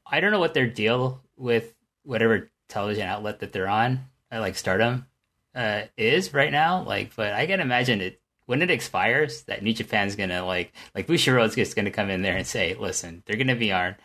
I 0.05 0.19
don't 0.19 0.32
know 0.32 0.39
what 0.39 0.53
their 0.53 0.67
deal 0.67 1.21
with 1.36 1.73
whatever 2.03 2.49
television 2.69 3.07
outlet 3.07 3.39
that 3.39 3.51
they're 3.51 3.67
on, 3.67 4.05
uh, 4.32 4.39
like 4.39 4.55
Stardom, 4.55 5.05
uh, 5.55 5.84
is 5.97 6.34
right 6.34 6.51
now. 6.51 6.84
Like, 6.84 7.15
but 7.15 7.34
I 7.34 7.45
can 7.45 7.59
imagine 7.59 8.01
it 8.01 8.21
when 8.45 8.61
it 8.61 8.71
expires 8.71 9.43
that 9.43 9.63
New 9.63 9.73
Japan's 9.73 10.15
gonna 10.15 10.45
like 10.45 10.73
like 10.95 11.07
Bushiroad's 11.07 11.55
just 11.55 11.75
gonna 11.75 11.91
come 11.91 12.09
in 12.09 12.21
there 12.21 12.38
and 12.38 12.47
say, 12.47 12.75
listen, 12.75 13.23
they're 13.25 13.38
gonna 13.38 13.55
be 13.55 13.71
on 13.71 13.95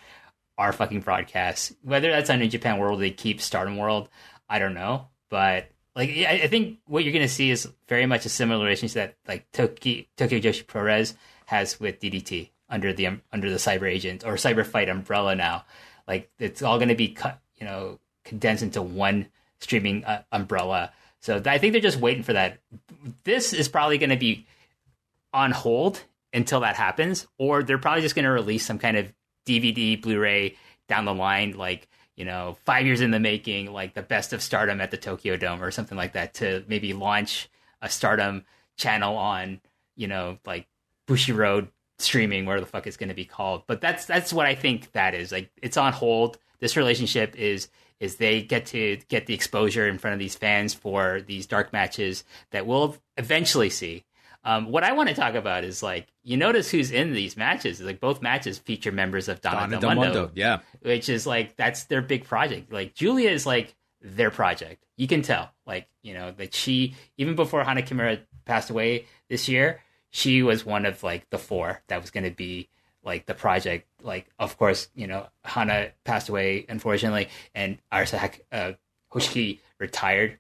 our 0.59 0.73
fucking 0.73 1.01
broadcast. 1.01 1.73
Whether 1.83 2.11
that's 2.11 2.31
on 2.31 2.41
New 2.41 2.49
Japan 2.49 2.79
World, 2.79 3.01
they 3.01 3.11
keep 3.11 3.41
Stardom 3.41 3.77
World, 3.77 4.09
I 4.49 4.59
don't 4.59 4.75
know, 4.75 5.09
but 5.31 5.71
like 5.95 6.11
I, 6.11 6.47
think 6.47 6.79
what 6.87 7.05
you're 7.05 7.13
going 7.13 7.27
to 7.27 7.33
see 7.33 7.51
is 7.51 7.69
very 7.89 8.07
much 8.07 8.25
a 8.25 8.31
similar 8.31 8.65
relationship 8.65 8.95
that 8.95 9.31
like 9.31 9.51
Tokyo 9.53 10.05
Joshi 10.17 10.67
Pro-Res 10.67 11.15
has 11.47 11.79
with 11.79 12.01
DDT 12.01 12.51
under 12.71 12.93
the 12.93 13.21
under 13.33 13.51
the 13.51 13.57
Cyber 13.57 13.91
Agent 13.91 14.25
or 14.25 14.35
Cyber 14.35 14.65
Fight 14.65 14.89
umbrella 14.89 15.35
now. 15.35 15.65
Like 16.09 16.31
it's 16.39 16.63
all 16.63 16.79
going 16.79 16.89
to 16.89 16.95
be 16.95 17.09
cut, 17.09 17.41
you 17.57 17.67
know, 17.67 17.99
condensed 18.25 18.63
into 18.63 18.81
one 18.81 19.29
streaming 19.61 20.05
uh, 20.05 20.23
umbrella. 20.33 20.93
So 21.21 21.41
I 21.45 21.59
think 21.59 21.73
they're 21.73 21.81
just 21.81 22.01
waiting 22.01 22.25
for 22.25 22.33
that. 22.33 22.59
This 23.25 23.53
is 23.53 23.69
probably 23.69 23.99
going 23.99 24.11
to 24.11 24.17
be 24.17 24.47
on 25.33 25.53
hold 25.53 26.03
until 26.33 26.61
that 26.61 26.77
happens, 26.77 27.27
or 27.39 27.63
they're 27.63 27.79
probably 27.79 28.03
just 28.03 28.15
going 28.15 28.25
to 28.25 28.31
release 28.31 28.67
some 28.67 28.79
kind 28.79 28.97
of 28.97 29.13
DVD, 29.47 30.01
Blu-ray 30.01 30.57
down 30.89 31.05
the 31.05 31.15
line, 31.15 31.53
like 31.53 31.89
you 32.23 32.27
know, 32.27 32.57
five 32.65 32.87
years 32.87 33.01
in 33.01 33.11
the 33.11 33.19
making, 33.19 33.73
like 33.73 33.95
the 33.95 34.01
best 34.03 34.33
of 34.33 34.41
stardom 34.41 34.81
at 34.81 34.93
the 34.93 34.97
Tokyo 34.97 35.37
Dome 35.37 35.61
or 35.61 35.73
something 35.73 35.99
like 35.99 36.13
that 36.13 36.35
to 36.35 36.63
maybe 36.69 36.93
launch 36.93 37.51
a 37.81 37.89
stardom 37.89 38.45
channel 38.77 39.17
on, 39.17 39.61
you 39.97 40.07
know, 40.07 40.39
like 40.47 40.69
Bushiroad 41.09 41.67
streaming, 41.99 42.47
where 42.47 42.61
the 42.61 42.67
fuck 42.67 42.87
it's 42.87 42.97
going 42.97 43.09
to 43.09 43.15
be 43.17 43.25
called. 43.25 43.65
But 43.67 43.81
that's, 43.81 44.05
that's 44.05 44.33
what 44.33 44.47
I 44.47 44.55
think 44.55 44.93
that 44.93 45.17
is. 45.17 45.33
Like, 45.33 45.51
it's 45.61 45.77
on 45.77 45.93
hold. 45.93 46.39
This 46.61 46.77
relationship 46.77 47.35
is, 47.35 47.67
is 47.99 48.15
they 48.15 48.41
get 48.41 48.67
to 48.67 48.99
get 49.09 49.27
the 49.27 49.35
exposure 49.35 49.89
in 49.89 49.99
front 49.99 50.13
of 50.13 50.21
these 50.21 50.37
fans 50.37 50.75
for 50.75 51.23
these 51.23 51.47
dark 51.47 51.73
matches 51.73 52.23
that 52.53 52.69
we'll 52.69 52.97
eventually 53.17 53.69
see. 53.69 54.05
Um, 54.45 54.73
what 54.73 54.83
I 54.83 54.93
want 54.93 55.09
to 55.09 55.15
talk 55.15 55.35
about 55.35 55.65
is 55.65 55.83
like 55.83 56.09
you 56.25 56.37
notice 56.37 56.71
who's 56.71 56.91
in 56.91 57.13
these 57.13 57.37
matches. 57.37 57.81
Like 57.81 58.01
both 58.01 58.23
matches 58.23 58.59
feature 58.59 58.93
members 58.93 59.29
of 59.29 59.41
Donna, 59.41 59.61
Donna 59.61 59.81
Del, 59.81 59.95
Mundo, 59.95 60.03
Mundo, 60.05 60.31
yeah, 60.35 60.61
which 60.81 61.09
is 61.09 61.27
like 61.27 61.57
that's 61.57 61.85
their 61.85 62.03
big 62.03 62.25
project. 62.25 62.73
Like 62.73 62.95
Giulia 62.95 63.31
is 63.31 63.47
like 63.47 63.75
their 64.01 64.31
project. 64.31 64.85
You 64.97 65.07
can 65.07 65.23
tell, 65.23 65.51
like 65.67 65.87
you 66.03 66.15
know, 66.15 66.33
that 66.33 66.55
she 66.55 66.97
even 67.17 67.37
before 67.37 67.63
Hana 67.63 67.83
Kimura 67.83 68.21
passed 68.45 68.71
away 68.71 69.07
this 69.29 69.49
year, 69.49 69.81
she 70.11 70.43
was 70.43 70.67
one 70.67 70.87
of 70.87 71.03
like 71.03 71.31
the 71.31 71.39
four 71.39 71.83
that 71.87 72.01
was 72.01 72.11
going 72.11 72.25
to 72.25 72.31
be 72.31 72.69
like 73.05 73.27
the 73.27 73.35
project. 73.35 73.87
Like 74.03 74.27
of 74.41 74.59
course, 74.59 74.89
you 74.95 75.07
know, 75.07 75.29
Hana 75.45 75.91
passed 76.05 76.29
away 76.29 76.67
unfortunately, 76.69 77.29
and 77.55 77.79
Arisa 77.93 78.41
uh, 78.51 78.73
Hoshiki 79.13 79.61
retired 79.79 80.39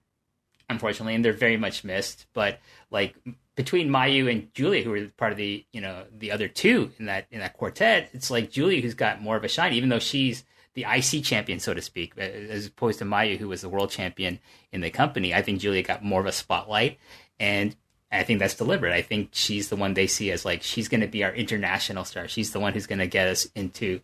unfortunately, 0.69 1.15
and 1.15 1.25
they're 1.25 1.33
very 1.33 1.57
much 1.57 1.85
missed. 1.85 2.27
But 2.33 2.59
like 2.91 3.15
between 3.55 3.89
Mayu 3.89 4.31
and 4.31 4.53
Giulia, 4.55 4.83
who 4.83 4.91
were 4.91 5.07
part 5.17 5.33
of 5.33 5.39
the 5.39 5.65
you 5.73 5.81
know 5.81 6.05
the 6.17 6.33
other 6.33 6.49
two 6.49 6.91
in 6.99 7.07
that 7.07 7.27
in 7.31 7.41
that 7.41 7.57
quartet, 7.57 8.11
it's 8.13 8.31
like 8.31 8.51
Giulia 8.51 8.81
who's 8.81 8.95
got 8.95 9.23
more 9.23 9.37
of 9.37 9.45
a 9.45 9.49
shine, 9.49 9.73
even 9.73 9.89
though 9.89 9.99
she's 9.99 10.45
the 10.75 10.87
IC 10.89 11.23
champion, 11.23 11.61
so 11.61 11.75
to 11.75 11.83
speak, 11.83 12.17
as 12.17 12.67
opposed 12.67 12.99
to 12.99 13.05
Mayu, 13.05 13.37
who 13.37 13.49
was 13.49 13.61
the 13.61 13.69
world 13.69 13.91
champion 13.91 14.39
in 14.73 14.81
the 14.81 14.91
company. 14.91 15.35
I 15.35 15.43
think 15.43 15.61
Giulia 15.61 15.83
got 15.83 16.03
more 16.03 16.21
of 16.21 16.27
a 16.27 16.33
spotlight, 16.33 16.99
and 17.39 17.77
I 18.11 18.23
think 18.23 18.39
that's 18.39 18.55
deliberate. 18.55 18.93
I 18.93 19.03
think 19.03 19.31
she's 19.33 19.69
the 19.69 19.77
one 19.77 19.95
they 19.95 20.07
see 20.07 20.31
as 20.31 20.45
like 20.45 20.63
she's 20.63 20.89
going 20.89 21.01
to 21.03 21.07
be 21.07 21.25
our 21.25 21.33
international 21.33 22.05
star. 22.05 22.29
She's 22.29 22.53
the 22.53 22.61
one 22.61 22.73
who's 22.73 22.87
going 22.87 22.99
to 23.01 23.07
get 23.07 23.29
us 23.29 23.47
into 23.55 24.01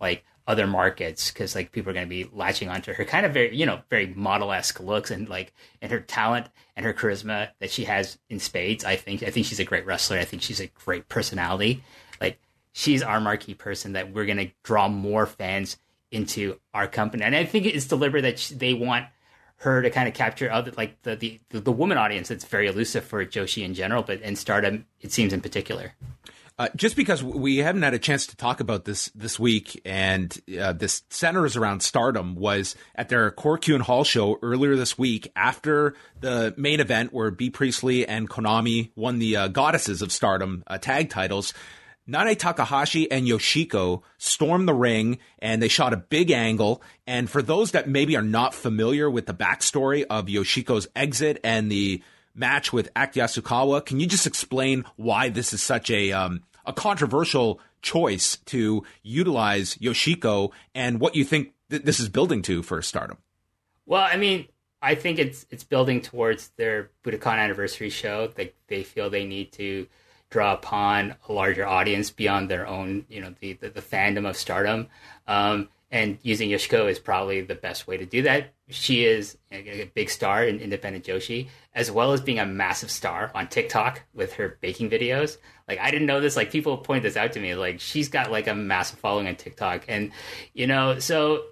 like 0.00 0.24
other 0.46 0.66
markets 0.66 1.30
because 1.30 1.54
like 1.54 1.70
people 1.72 1.90
are 1.90 1.94
going 1.94 2.06
to 2.06 2.10
be 2.10 2.28
latching 2.32 2.68
onto 2.68 2.92
her 2.92 3.04
kind 3.04 3.24
of 3.24 3.32
very 3.32 3.54
you 3.54 3.64
know 3.64 3.80
very 3.90 4.08
model 4.08 4.52
esque 4.52 4.80
looks 4.80 5.10
and 5.10 5.28
like 5.28 5.52
and 5.80 5.92
her 5.92 6.00
talent 6.00 6.48
and 6.76 6.84
her 6.84 6.92
charisma 6.92 7.50
that 7.60 7.70
she 7.70 7.84
has 7.84 8.18
in 8.28 8.38
spades. 8.38 8.84
I 8.84 8.96
think 8.96 9.22
I 9.22 9.30
think 9.30 9.46
she's 9.46 9.60
a 9.60 9.64
great 9.64 9.86
wrestler. 9.86 10.18
I 10.18 10.24
think 10.24 10.42
she's 10.42 10.60
a 10.60 10.66
great 10.66 11.08
personality. 11.08 11.84
Like 12.20 12.40
she's 12.72 13.02
our 13.02 13.20
marquee 13.20 13.54
person 13.54 13.92
that 13.92 14.12
we're 14.12 14.26
going 14.26 14.38
to 14.38 14.50
draw 14.64 14.88
more 14.88 15.26
fans 15.26 15.76
into 16.10 16.58
our 16.74 16.86
company. 16.86 17.22
And 17.22 17.36
I 17.36 17.44
think 17.44 17.66
it's 17.66 17.86
deliberate 17.86 18.22
that 18.22 18.38
she, 18.38 18.54
they 18.54 18.74
want 18.74 19.06
her 19.56 19.80
to 19.80 19.90
kind 19.90 20.08
of 20.08 20.14
capture 20.14 20.50
other 20.50 20.72
like 20.76 21.00
the, 21.02 21.14
the 21.14 21.40
the 21.60 21.72
woman 21.72 21.96
audience 21.98 22.28
that's 22.28 22.44
very 22.44 22.66
elusive 22.66 23.04
for 23.04 23.24
Joshi 23.24 23.64
in 23.64 23.74
general, 23.74 24.02
but 24.02 24.20
in 24.22 24.34
Stardom 24.34 24.86
it 25.00 25.12
seems 25.12 25.32
in 25.32 25.40
particular. 25.40 25.92
Uh, 26.62 26.68
just 26.76 26.94
because 26.94 27.24
we 27.24 27.56
haven't 27.56 27.82
had 27.82 27.92
a 27.92 27.98
chance 27.98 28.24
to 28.24 28.36
talk 28.36 28.60
about 28.60 28.84
this 28.84 29.06
this 29.16 29.36
week, 29.36 29.82
and 29.84 30.40
uh, 30.60 30.72
this 30.72 31.02
centers 31.10 31.56
around 31.56 31.82
Stardom 31.82 32.36
was 32.36 32.76
at 32.94 33.08
their 33.08 33.32
Korakuen 33.32 33.80
Hall 33.80 34.04
show 34.04 34.38
earlier 34.42 34.76
this 34.76 34.96
week 34.96 35.32
after 35.34 35.96
the 36.20 36.54
main 36.56 36.78
event 36.78 37.12
where 37.12 37.32
Bea 37.32 37.50
Priestley 37.50 38.06
and 38.06 38.30
Konami 38.30 38.92
won 38.94 39.18
the 39.18 39.36
uh, 39.36 39.48
Goddesses 39.48 40.02
of 40.02 40.12
Stardom 40.12 40.62
uh, 40.68 40.78
tag 40.78 41.10
titles. 41.10 41.52
Nanae 42.08 42.38
Takahashi 42.38 43.10
and 43.10 43.26
Yoshiko 43.26 44.02
stormed 44.18 44.68
the 44.68 44.74
ring 44.74 45.18
and 45.40 45.60
they 45.60 45.66
shot 45.66 45.92
a 45.92 45.96
big 45.96 46.30
angle. 46.30 46.80
And 47.08 47.28
for 47.28 47.42
those 47.42 47.72
that 47.72 47.88
maybe 47.88 48.16
are 48.16 48.22
not 48.22 48.54
familiar 48.54 49.10
with 49.10 49.26
the 49.26 49.34
backstory 49.34 50.04
of 50.08 50.26
Yoshiko's 50.26 50.86
exit 50.94 51.40
and 51.42 51.72
the 51.72 52.04
match 52.34 52.72
with 52.72 52.90
Act 52.96 53.16
Yasukawa. 53.16 53.84
Can 53.84 54.00
you 54.00 54.06
just 54.06 54.26
explain 54.26 54.84
why 54.96 55.28
this 55.28 55.52
is 55.52 55.62
such 55.62 55.90
a 55.90 56.12
um, 56.12 56.42
a 56.66 56.72
controversial 56.72 57.60
choice 57.82 58.36
to 58.46 58.84
utilize 59.02 59.76
Yoshiko 59.76 60.52
and 60.74 61.00
what 61.00 61.16
you 61.16 61.24
think 61.24 61.52
th- 61.70 61.82
this 61.82 62.00
is 62.00 62.08
building 62.08 62.42
to 62.42 62.62
for 62.62 62.80
Stardom? 62.82 63.18
Well, 63.86 64.02
I 64.02 64.16
mean, 64.16 64.46
I 64.80 64.94
think 64.94 65.18
it's 65.18 65.46
it's 65.50 65.64
building 65.64 66.00
towards 66.00 66.48
their 66.56 66.90
Budokan 67.04 67.38
anniversary 67.38 67.90
show. 67.90 68.32
Like 68.36 68.54
they 68.68 68.82
feel 68.82 69.10
they 69.10 69.26
need 69.26 69.52
to 69.52 69.86
draw 70.30 70.54
upon 70.54 71.14
a 71.28 71.32
larger 71.32 71.66
audience 71.66 72.10
beyond 72.10 72.48
their 72.48 72.66
own, 72.66 73.04
you 73.08 73.20
know, 73.20 73.34
the 73.40 73.54
the, 73.54 73.70
the 73.70 73.82
fandom 73.82 74.28
of 74.28 74.36
Stardom. 74.36 74.88
Um, 75.26 75.68
and 75.92 76.18
using 76.22 76.48
Yoshiko 76.48 76.90
is 76.90 76.98
probably 76.98 77.42
the 77.42 77.54
best 77.54 77.86
way 77.86 77.98
to 77.98 78.06
do 78.06 78.22
that. 78.22 78.54
She 78.70 79.04
is 79.04 79.36
a, 79.52 79.90
big 79.94 80.08
star 80.08 80.42
in 80.42 80.58
independent 80.58 81.04
Joshi, 81.04 81.48
as 81.74 81.90
well 81.90 82.12
as 82.12 82.22
being 82.22 82.38
a 82.38 82.46
massive 82.46 82.90
star 82.90 83.30
on 83.34 83.48
TikTok 83.48 84.00
with 84.14 84.32
her 84.34 84.56
baking 84.62 84.88
videos. 84.88 85.36
Like 85.72 85.86
I 85.86 85.90
didn't 85.90 86.06
know 86.06 86.20
this. 86.20 86.36
Like 86.36 86.50
people 86.50 86.78
point 86.78 87.02
this 87.02 87.16
out 87.16 87.32
to 87.32 87.40
me. 87.40 87.54
Like 87.54 87.80
she's 87.80 88.08
got 88.08 88.30
like 88.30 88.46
a 88.46 88.54
massive 88.54 88.98
following 88.98 89.26
on 89.26 89.36
TikTok, 89.36 89.84
and 89.88 90.12
you 90.52 90.66
know, 90.66 90.98
so 90.98 91.44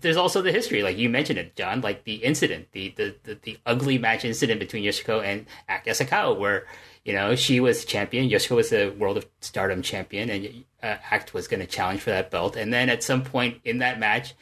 there's 0.00 0.16
also 0.16 0.42
the 0.42 0.52
history, 0.52 0.82
like 0.82 0.98
you 0.98 1.08
mentioned 1.08 1.38
it, 1.38 1.56
John, 1.56 1.80
like 1.80 2.04
the 2.04 2.14
incident, 2.16 2.68
the 2.72 2.94
the 2.96 3.14
the, 3.24 3.38
the 3.42 3.58
ugly 3.66 3.98
match 3.98 4.24
incident 4.24 4.60
between 4.60 4.84
Yoshiko 4.84 5.22
and 5.22 5.46
Act 5.68 5.86
Yasukawa, 5.86 6.38
where 6.38 6.66
you 7.06 7.12
know, 7.12 7.36
she 7.36 7.60
was 7.60 7.84
champion. 7.84 8.28
Yoshiko 8.28 8.56
was 8.56 8.70
the 8.70 8.92
World 8.98 9.16
of 9.16 9.26
Stardom 9.40 9.80
champion, 9.80 10.28
and 10.28 10.64
uh, 10.82 10.96
Act 11.08 11.32
was 11.32 11.46
going 11.46 11.60
to 11.60 11.66
challenge 11.66 12.00
for 12.00 12.10
that 12.10 12.32
belt. 12.32 12.56
And 12.56 12.72
then 12.72 12.88
at 12.90 13.04
some 13.04 13.22
point 13.22 13.60
in 13.64 13.78
that 13.78 14.00
match, 14.00 14.34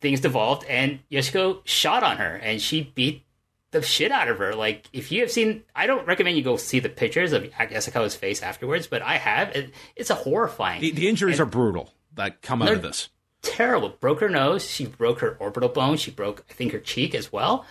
things 0.00 0.20
devolved, 0.20 0.64
and 0.68 1.00
Yoshiko 1.10 1.62
shot 1.64 2.04
on 2.04 2.18
her, 2.18 2.36
and 2.36 2.62
she 2.62 2.92
beat 2.94 3.24
the 3.72 3.82
shit 3.82 4.12
out 4.12 4.28
of 4.28 4.38
her. 4.38 4.54
Like, 4.54 4.88
if 4.92 5.10
you 5.10 5.20
have 5.22 5.30
seen, 5.30 5.64
I 5.74 5.86
don't 5.86 6.06
recommend 6.06 6.36
you 6.36 6.44
go 6.44 6.56
see 6.56 6.78
the 6.78 6.88
pictures 6.88 7.32
of 7.32 7.42
Yasukawa's 7.42 8.14
face 8.14 8.42
afterwards, 8.42 8.86
but 8.86 9.02
I 9.02 9.16
have. 9.16 9.48
It, 9.56 9.74
it's 9.96 10.10
a 10.10 10.14
horrifying. 10.14 10.80
The, 10.80 10.92
the 10.92 11.08
injuries 11.08 11.40
and 11.40 11.48
are 11.48 11.50
brutal 11.50 11.92
that 12.14 12.42
come 12.42 12.62
out 12.62 12.72
of 12.72 12.82
this. 12.82 13.08
Terrible. 13.42 13.88
Broke 13.88 14.20
her 14.20 14.28
nose. 14.28 14.70
She 14.70 14.86
broke 14.86 15.18
her 15.20 15.36
orbital 15.40 15.68
bone. 15.68 15.96
She 15.96 16.12
broke, 16.12 16.44
I 16.48 16.52
think, 16.52 16.72
her 16.72 16.78
cheek 16.78 17.14
as 17.14 17.32
well. 17.32 17.66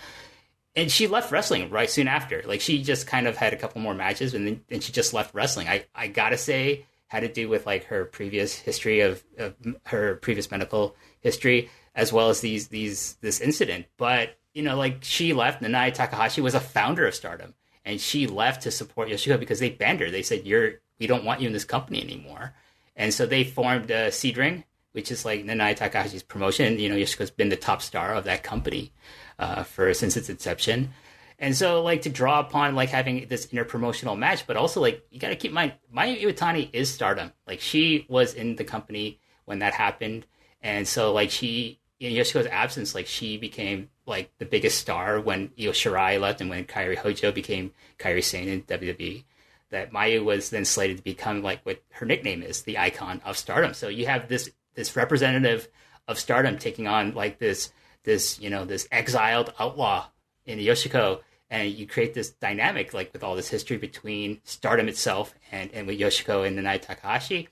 And 0.76 0.92
she 0.92 1.08
left 1.08 1.32
wrestling 1.32 1.70
right 1.70 1.90
soon 1.90 2.08
after. 2.08 2.44
Like, 2.46 2.62
she 2.62 2.84
just 2.84 3.08
kind 3.08 3.28
of 3.28 3.38
had 3.38 3.54
a 3.54 3.58
couple 3.58 3.82
more 3.82 3.94
matches, 3.94 4.34
and 4.34 4.46
then 4.46 4.62
and 4.70 4.84
she 4.84 4.92
just 4.92 5.14
left 5.14 5.34
wrestling. 5.34 5.68
I, 5.68 5.86
I 5.96 6.08
gotta 6.08 6.38
say, 6.38 6.86
had 7.08 7.22
to 7.22 7.28
do 7.28 7.48
with 7.48 7.66
like 7.66 7.86
her 7.86 8.06
previous 8.06 8.56
history 8.56 9.02
of, 9.02 9.24
of 9.38 9.54
her 9.86 10.16
previous 10.16 10.50
medical 10.50 10.96
history, 11.20 11.70
as 11.94 12.12
well 12.12 12.30
as 12.30 12.42
these 12.42 12.70
these 12.70 13.18
this 13.22 13.40
incident. 13.40 13.86
But 13.98 14.38
you 14.54 14.64
know, 14.64 14.76
like 14.76 15.04
she 15.04 15.34
left. 15.34 15.62
Nanae 15.62 15.94
Takahashi 15.94 16.42
was 16.42 16.56
a 16.56 16.60
founder 16.60 17.08
of 17.08 17.16
Stardom, 17.16 17.54
and 17.86 18.00
she 18.00 18.28
left 18.28 18.64
to 18.64 18.72
support 18.72 19.10
Yoshiko 19.10 19.40
because 19.40 19.60
they 19.60 19.70
banned 19.70 20.00
her. 20.00 20.12
They 20.12 20.24
said, 20.24 20.46
"You're 20.46 20.82
we 21.00 21.08
don't 21.08 21.26
want 21.26 21.42
you 21.42 21.48
in 21.48 21.54
this 21.54 21.66
company 21.66 22.02
anymore." 22.02 22.54
And 22.96 23.14
so 23.14 23.26
they 23.26 23.44
formed 23.44 23.92
uh, 23.92 24.10
Seadring, 24.10 24.64
which 24.92 25.12
is 25.12 25.26
like 25.26 25.46
Nanae 25.46 25.78
Takahashi's 25.78 26.24
promotion. 26.24 26.80
You 26.80 26.90
know, 26.90 26.96
Yoshiko's 26.96 27.32
been 27.32 27.50
the 27.50 27.56
top 27.56 27.82
star 27.82 28.14
of 28.14 28.26
that 28.26 28.44
company 28.44 28.92
uh, 29.40 29.64
for 29.64 29.94
since 29.94 30.18
its 30.18 30.30
inception. 30.30 30.94
And 31.40 31.58
so, 31.58 31.82
like 31.82 32.04
to 32.04 32.10
draw 32.10 32.40
upon 32.40 32.76
like 32.76 32.90
having 32.90 33.28
this 33.28 33.48
interpromotional 33.48 34.18
match, 34.18 34.46
but 34.46 34.58
also 34.58 34.80
like 34.80 35.06
you 35.10 35.20
got 35.20 35.30
to 35.30 35.36
keep 35.36 35.50
in 35.50 35.56
mind, 35.56 35.74
Mayu 35.96 36.22
Iwatani 36.22 36.70
is 36.72 36.94
Stardom. 36.94 37.32
Like 37.48 37.62
she 37.62 38.06
was 38.08 38.36
in 38.36 38.58
the 38.58 38.64
company 38.64 39.20
when 39.46 39.60
that 39.60 39.74
happened, 39.74 40.28
and 40.62 40.88
so 40.88 41.12
like 41.14 41.32
she 41.32 41.81
Yoshiko's 42.10 42.48
absence, 42.48 42.96
like 42.96 43.08
she 43.08 43.38
became 43.38 43.90
like 44.06 44.32
the 44.40 44.46
biggest 44.46 44.80
star 44.80 45.20
when 45.20 45.52
Io 45.60 45.72
Shirai 45.72 46.20
left 46.20 46.42
and 46.42 46.50
when 46.50 46.66
Kairi 46.66 46.98
Hojo 46.98 47.32
became 47.32 47.72
Kairi 48.00 48.24
Sane 48.24 48.50
in 48.50 48.64
WWE. 48.64 49.24
That 49.70 49.94
Mayu 49.94 50.26
was 50.26 50.50
then 50.50 50.66
slated 50.66 50.98
to 50.98 51.04
become 51.04 51.42
like 51.42 51.62
what 51.64 51.82
her 51.92 52.06
nickname 52.06 52.44
is, 52.44 52.64
the 52.64 52.78
icon 52.78 53.22
of 53.24 53.38
Stardom. 53.38 53.74
So 53.74 53.88
you 53.88 54.08
have 54.08 54.28
this 54.28 54.52
this 54.74 54.96
representative 54.96 55.68
of 56.08 56.20
Stardom 56.20 56.58
taking 56.58 56.88
on 56.88 57.14
like 57.14 57.40
this 57.40 57.72
this 58.04 58.40
you 58.40 58.50
know 58.50 58.66
this 58.66 58.88
exiled 58.92 59.54
outlaw 59.60 60.08
in 60.46 60.60
Yoshiko, 60.60 61.22
and 61.50 61.72
you 61.72 61.88
create 61.88 62.14
this 62.14 62.32
dynamic 62.32 62.94
like 62.94 63.14
with 63.14 63.24
all 63.24 63.36
this 63.36 63.48
history 63.48 63.78
between 63.78 64.42
Stardom 64.44 64.90
itself 64.90 65.34
and 65.52 65.72
and 65.72 65.88
with 65.88 66.00
Yoshiko 66.00 66.46
and 66.46 66.58
Nanae 66.58 66.82
Takahashi. 66.82 67.48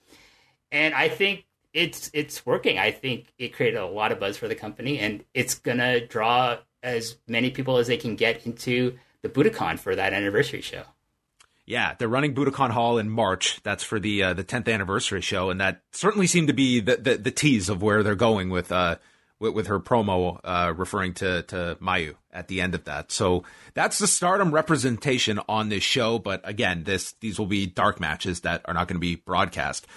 And 0.72 0.94
I 0.94 1.08
think 1.08 1.46
it's 1.74 2.10
it's 2.14 2.46
working. 2.46 2.78
I 2.78 2.92
think 2.92 3.34
it 3.38 3.54
created 3.54 3.78
a 3.78 3.86
lot 3.86 4.12
of 4.12 4.20
buzz 4.20 4.38
for 4.38 4.48
the 4.48 4.56
company, 4.56 5.00
and 5.00 5.24
it's 5.34 5.56
gonna 5.56 6.06
draw 6.06 6.58
as 6.82 7.18
many 7.28 7.52
people 7.52 7.78
as 7.78 7.88
they 7.88 7.98
can 7.98 8.16
get 8.16 8.46
into 8.46 8.98
the 9.22 9.30
Budokan 9.30 9.80
for 9.80 9.96
that 9.96 10.14
anniversary 10.14 10.62
show. 10.62 10.84
Yeah, 11.66 11.94
they're 11.98 12.08
running 12.08 12.34
Budokan 12.34 12.72
Hall 12.72 12.98
in 12.98 13.10
March. 13.10 13.62
That's 13.62 13.84
for 13.84 14.00
the 14.00 14.24
uh, 14.24 14.34
the 14.34 14.44
10th 14.44 14.74
anniversary 14.74 15.22
show, 15.22 15.50
and 15.52 15.62
that 15.62 15.84
certainly 15.92 16.26
seemed 16.26 16.48
to 16.48 16.54
be 16.54 16.80
the, 16.80 16.98
the, 16.98 17.18
the 17.18 17.32
tease 17.32 17.70
of 17.70 17.84
where 17.84 18.02
they're 18.02 18.16
going 18.16 18.50
with 18.50 18.72
uh 18.72 18.96
with, 19.40 19.54
with 19.54 19.68
her 19.68 19.80
promo 19.80 20.40
uh, 20.44 20.74
referring 20.76 21.14
to 21.16 21.44
to 21.44 21.78
Mayu 21.82 22.16
at 22.32 22.48
the 22.48 22.62
end 22.62 22.76
of 22.76 22.86
that. 22.86 23.12
So 23.12 23.44
that's 23.74 24.00
the 24.00 24.08
Stardom 24.08 24.52
representation 24.52 25.40
on 25.48 25.70
this 25.70 25.84
show. 25.84 26.20
But 26.20 26.42
again, 26.44 26.84
this 26.86 27.14
these 27.20 27.38
will 27.38 27.46
be 27.46 27.68
dark 27.68 28.00
matches 28.00 28.42
that 28.42 28.62
are 28.66 28.74
not 28.74 28.88
going 28.88 28.98
to 28.98 29.00
be 29.00 29.16
broadcast. 29.16 29.88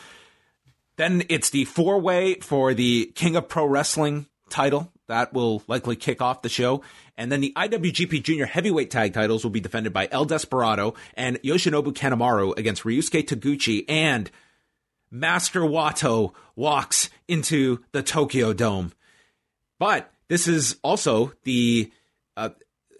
Then 0.96 1.24
it's 1.28 1.50
the 1.50 1.64
four 1.64 2.00
way 2.00 2.34
for 2.36 2.74
the 2.74 3.12
King 3.14 3.36
of 3.36 3.48
Pro 3.48 3.66
Wrestling 3.66 4.26
title. 4.50 4.92
That 5.08 5.32
will 5.32 5.62
likely 5.66 5.96
kick 5.96 6.22
off 6.22 6.42
the 6.42 6.48
show. 6.48 6.82
And 7.16 7.30
then 7.30 7.40
the 7.40 7.52
IWGP 7.56 8.22
Junior 8.22 8.46
Heavyweight 8.46 8.90
Tag 8.90 9.12
titles 9.12 9.44
will 9.44 9.50
be 9.50 9.60
defended 9.60 9.92
by 9.92 10.08
El 10.10 10.24
Desperado 10.24 10.94
and 11.14 11.40
Yoshinobu 11.42 11.92
Kanemaru 11.92 12.56
against 12.56 12.84
Ryusuke 12.84 13.26
Taguchi. 13.26 13.84
And 13.88 14.30
Master 15.10 15.60
Wato 15.60 16.32
walks 16.56 17.10
into 17.28 17.84
the 17.92 18.02
Tokyo 18.02 18.52
Dome. 18.52 18.92
But 19.78 20.10
this 20.28 20.48
is 20.48 20.76
also 20.82 21.32
the 21.44 21.92
uh, 22.36 22.50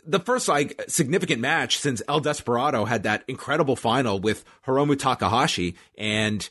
the 0.05 0.20
first 0.20 0.49
like 0.49 0.82
significant 0.88 1.40
match 1.40 1.78
since 1.78 2.03
El 2.09 2.20
Desperado 2.20 2.84
had 2.84 3.05
that 3.05 3.24
incredible 3.28 3.76
final 3.76 4.18
with 4.18 4.45
Hiromu 4.66 4.99
Takahashi 4.99 5.76
and 5.97 6.49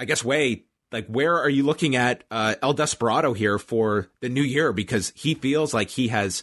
I 0.00 0.06
guess 0.06 0.24
way 0.24 0.64
like 0.92 1.06
where 1.06 1.38
are 1.38 1.48
you 1.48 1.62
looking 1.62 1.96
at 1.96 2.24
uh, 2.30 2.56
El 2.62 2.72
Desperado 2.72 3.32
here 3.32 3.58
for 3.58 4.08
the 4.20 4.28
new 4.28 4.42
year? 4.42 4.72
Because 4.72 5.12
he 5.14 5.34
feels 5.34 5.72
like 5.72 5.90
he 5.90 6.08
has 6.08 6.42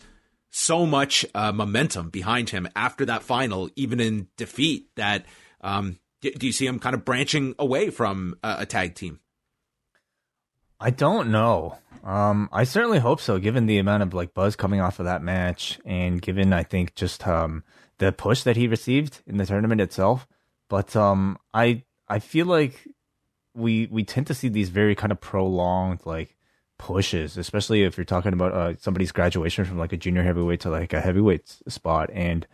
so 0.50 0.86
much 0.86 1.26
uh, 1.36 1.52
momentum 1.52 2.10
behind 2.10 2.50
him 2.50 2.68
after 2.76 3.06
that 3.06 3.24
final, 3.24 3.70
even 3.76 4.00
in 4.00 4.28
defeat. 4.38 4.88
That 4.96 5.26
um, 5.62 6.00
do, 6.22 6.32
do 6.32 6.48
you 6.48 6.54
see 6.54 6.66
him 6.66 6.80
kind 6.80 6.94
of 6.94 7.04
branching 7.04 7.56
away 7.60 7.90
from 7.90 8.38
a 8.44 8.66
tag 8.66 8.96
team? 8.96 9.20
I 10.80 10.92
don't 10.92 11.32
know. 11.32 11.78
Um, 12.04 12.50
I 12.54 12.64
certainly 12.64 13.00
hope 13.00 13.20
so, 13.20 13.40
given 13.40 13.66
the 13.66 13.80
amount 13.80 14.04
of 14.04 14.14
like 14.14 14.34
buzz 14.34 14.56
coming 14.56 14.80
off 14.80 15.00
of 15.00 15.06
that 15.06 15.24
match, 15.24 15.80
and 15.84 16.22
given 16.22 16.54
I 16.54 16.64
think 16.64 16.96
just 16.96 17.28
um 17.28 17.64
the 17.98 18.12
push 18.12 18.44
that 18.44 18.56
he 18.56 18.68
received 18.68 19.22
in 19.28 19.38
the 19.38 19.46
tournament 19.46 19.82
itself. 19.82 20.28
But 20.70 20.96
um, 20.96 21.38
I 21.54 21.84
I 22.08 22.20
feel 22.20 22.46
like 22.46 22.88
we 23.58 23.88
we 23.88 24.04
tend 24.04 24.28
to 24.28 24.34
see 24.34 24.50
these 24.50 24.70
very 24.70 24.96
kind 24.96 25.12
of 25.12 25.20
prolonged 25.20 26.06
like 26.06 26.36
pushes, 26.78 27.38
especially 27.38 27.84
if 27.84 27.98
you're 27.98 28.06
talking 28.06 28.34
about 28.34 28.54
uh, 28.54 28.74
somebody's 28.80 29.12
graduation 29.12 29.66
from 29.66 29.78
like 29.78 29.94
a 29.94 29.98
junior 29.98 30.24
heavyweight 30.24 30.62
to 30.62 30.70
like 30.70 30.94
a 30.94 31.02
heavyweight 31.02 31.48
spot. 31.68 32.10
And 32.14 32.46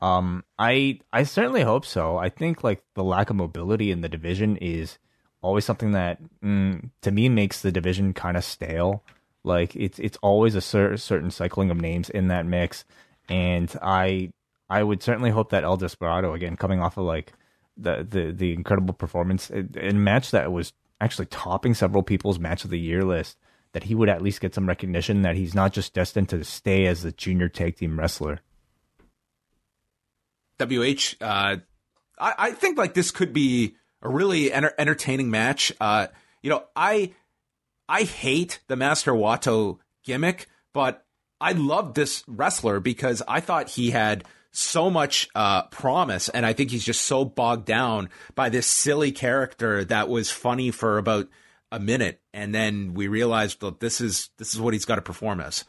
um, 0.00 0.44
I 0.58 1.00
I 1.12 1.22
certainly 1.24 1.62
hope 1.62 1.84
so. 1.84 2.16
I 2.16 2.28
think 2.28 2.64
like 2.64 2.82
the 2.94 3.04
lack 3.04 3.30
of 3.30 3.36
mobility 3.36 3.90
in 3.90 4.00
the 4.00 4.08
division 4.08 4.56
is 4.56 4.98
always 5.42 5.64
something 5.64 5.92
that 5.92 6.18
mm, 6.42 6.90
to 7.02 7.10
me 7.10 7.28
makes 7.28 7.60
the 7.60 7.72
division 7.72 8.12
kind 8.12 8.36
of 8.36 8.44
stale. 8.44 9.04
Like 9.44 9.76
it's 9.76 9.98
it's 9.98 10.18
always 10.22 10.54
a 10.54 10.60
cer- 10.60 10.96
certain 10.96 11.30
cycling 11.30 11.70
of 11.70 11.80
names 11.80 12.10
in 12.10 12.28
that 12.28 12.46
mix, 12.46 12.84
and 13.28 13.72
I 13.82 14.32
I 14.68 14.82
would 14.82 15.02
certainly 15.02 15.30
hope 15.30 15.50
that 15.50 15.64
El 15.64 15.76
Desperado 15.76 16.34
again 16.34 16.56
coming 16.56 16.80
off 16.80 16.96
of 16.96 17.04
like 17.04 17.32
the 17.76 18.06
the 18.08 18.32
the 18.32 18.52
incredible 18.52 18.94
performance 18.94 19.50
in 19.50 19.70
a 19.76 19.92
match 19.92 20.30
that 20.30 20.52
was 20.52 20.72
actually 21.00 21.26
topping 21.26 21.74
several 21.74 22.02
people's 22.02 22.38
match 22.38 22.64
of 22.64 22.70
the 22.70 22.78
year 22.78 23.04
list 23.04 23.36
that 23.72 23.84
he 23.84 23.94
would 23.94 24.08
at 24.08 24.22
least 24.22 24.40
get 24.40 24.54
some 24.54 24.66
recognition 24.66 25.22
that 25.22 25.36
he's 25.36 25.54
not 25.54 25.72
just 25.72 25.92
destined 25.92 26.28
to 26.30 26.42
stay 26.44 26.86
as 26.86 27.02
the 27.02 27.12
junior 27.12 27.48
tag 27.48 27.76
team 27.76 27.98
wrestler. 27.98 28.40
WH, 30.58 31.16
uh, 31.20 31.56
I, 32.18 32.34
I 32.38 32.50
think 32.52 32.78
like 32.78 32.94
this 32.94 33.10
could 33.10 33.34
be 33.34 33.76
a 34.00 34.08
really 34.08 34.50
enter- 34.50 34.72
entertaining 34.78 35.30
match. 35.30 35.72
Uh, 35.78 36.06
you 36.42 36.48
know, 36.48 36.64
I 36.74 37.12
I 37.88 38.04
hate 38.04 38.60
the 38.68 38.76
Master 38.76 39.12
Wato 39.12 39.78
gimmick, 40.04 40.48
but 40.72 41.04
I 41.40 41.52
love 41.52 41.94
this 41.94 42.24
wrestler 42.26 42.80
because 42.80 43.22
I 43.28 43.40
thought 43.40 43.68
he 43.68 43.90
had 43.90 44.24
so 44.58 44.90
much 44.90 45.28
uh, 45.34 45.64
promise, 45.64 46.28
and 46.28 46.46
I 46.46 46.52
think 46.52 46.70
he's 46.70 46.84
just 46.84 47.02
so 47.02 47.24
bogged 47.24 47.66
down 47.66 48.08
by 48.34 48.48
this 48.48 48.66
silly 48.66 49.12
character 49.12 49.84
that 49.84 50.08
was 50.08 50.30
funny 50.30 50.70
for 50.70 50.98
about 50.98 51.28
a 51.72 51.80
minute, 51.80 52.20
and 52.32 52.54
then 52.54 52.94
we 52.94 53.08
realized 53.08 53.60
that 53.60 53.80
this 53.80 54.00
is 54.00 54.30
this 54.38 54.54
is 54.54 54.60
what 54.60 54.72
he's 54.72 54.84
got 54.84 54.96
to 54.96 55.02
perform 55.02 55.40
as. 55.40 55.64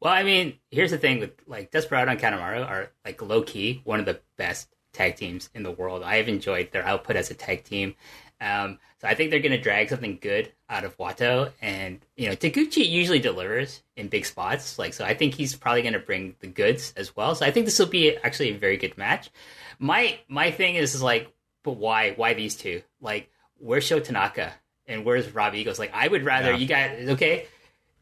Well, 0.00 0.12
I 0.12 0.22
mean, 0.22 0.58
here's 0.70 0.90
the 0.90 0.98
thing 0.98 1.20
with 1.20 1.32
like 1.46 1.70
Desperado 1.70 2.10
and 2.10 2.20
Kanemaru 2.20 2.68
are 2.68 2.90
like 3.04 3.22
low 3.22 3.42
key 3.42 3.80
one 3.84 4.00
of 4.00 4.06
the 4.06 4.20
best 4.36 4.68
tag 4.92 5.16
teams 5.16 5.48
in 5.54 5.62
the 5.62 5.70
world. 5.70 6.02
I 6.02 6.16
have 6.16 6.28
enjoyed 6.28 6.72
their 6.72 6.84
output 6.84 7.16
as 7.16 7.30
a 7.30 7.34
tag 7.34 7.64
team. 7.64 7.94
Um, 8.40 8.78
so 9.06 9.12
I 9.12 9.14
think 9.14 9.30
they're 9.30 9.40
going 9.40 9.52
to 9.52 9.60
drag 9.60 9.88
something 9.88 10.18
good 10.20 10.50
out 10.68 10.84
of 10.84 10.96
Wato, 10.98 11.52
and 11.62 12.00
you 12.16 12.28
know 12.28 12.34
Taguchi 12.34 12.88
usually 12.88 13.20
delivers 13.20 13.82
in 13.96 14.08
big 14.08 14.26
spots. 14.26 14.78
Like 14.78 14.94
so, 14.94 15.04
I 15.04 15.14
think 15.14 15.34
he's 15.34 15.54
probably 15.54 15.82
going 15.82 15.94
to 15.94 16.00
bring 16.00 16.34
the 16.40 16.48
goods 16.48 16.92
as 16.96 17.14
well. 17.14 17.34
So 17.36 17.46
I 17.46 17.52
think 17.52 17.66
this 17.66 17.78
will 17.78 17.86
be 17.86 18.16
actually 18.16 18.50
a 18.50 18.58
very 18.58 18.76
good 18.76 18.98
match. 18.98 19.30
My 19.78 20.18
my 20.28 20.50
thing 20.50 20.74
is, 20.74 20.94
is 20.94 21.02
like, 21.02 21.32
but 21.62 21.72
why 21.72 22.12
why 22.12 22.34
these 22.34 22.56
two? 22.56 22.82
Like, 23.00 23.30
where's 23.58 23.84
Sho 23.84 24.00
Tanaka 24.00 24.52
and 24.88 25.04
where's 25.04 25.32
Rob 25.32 25.54
Eagles? 25.54 25.78
Like, 25.78 25.92
I 25.94 26.08
would 26.08 26.24
rather 26.24 26.50
yeah. 26.50 26.56
you 26.56 26.66
guys 26.66 27.08
okay. 27.10 27.46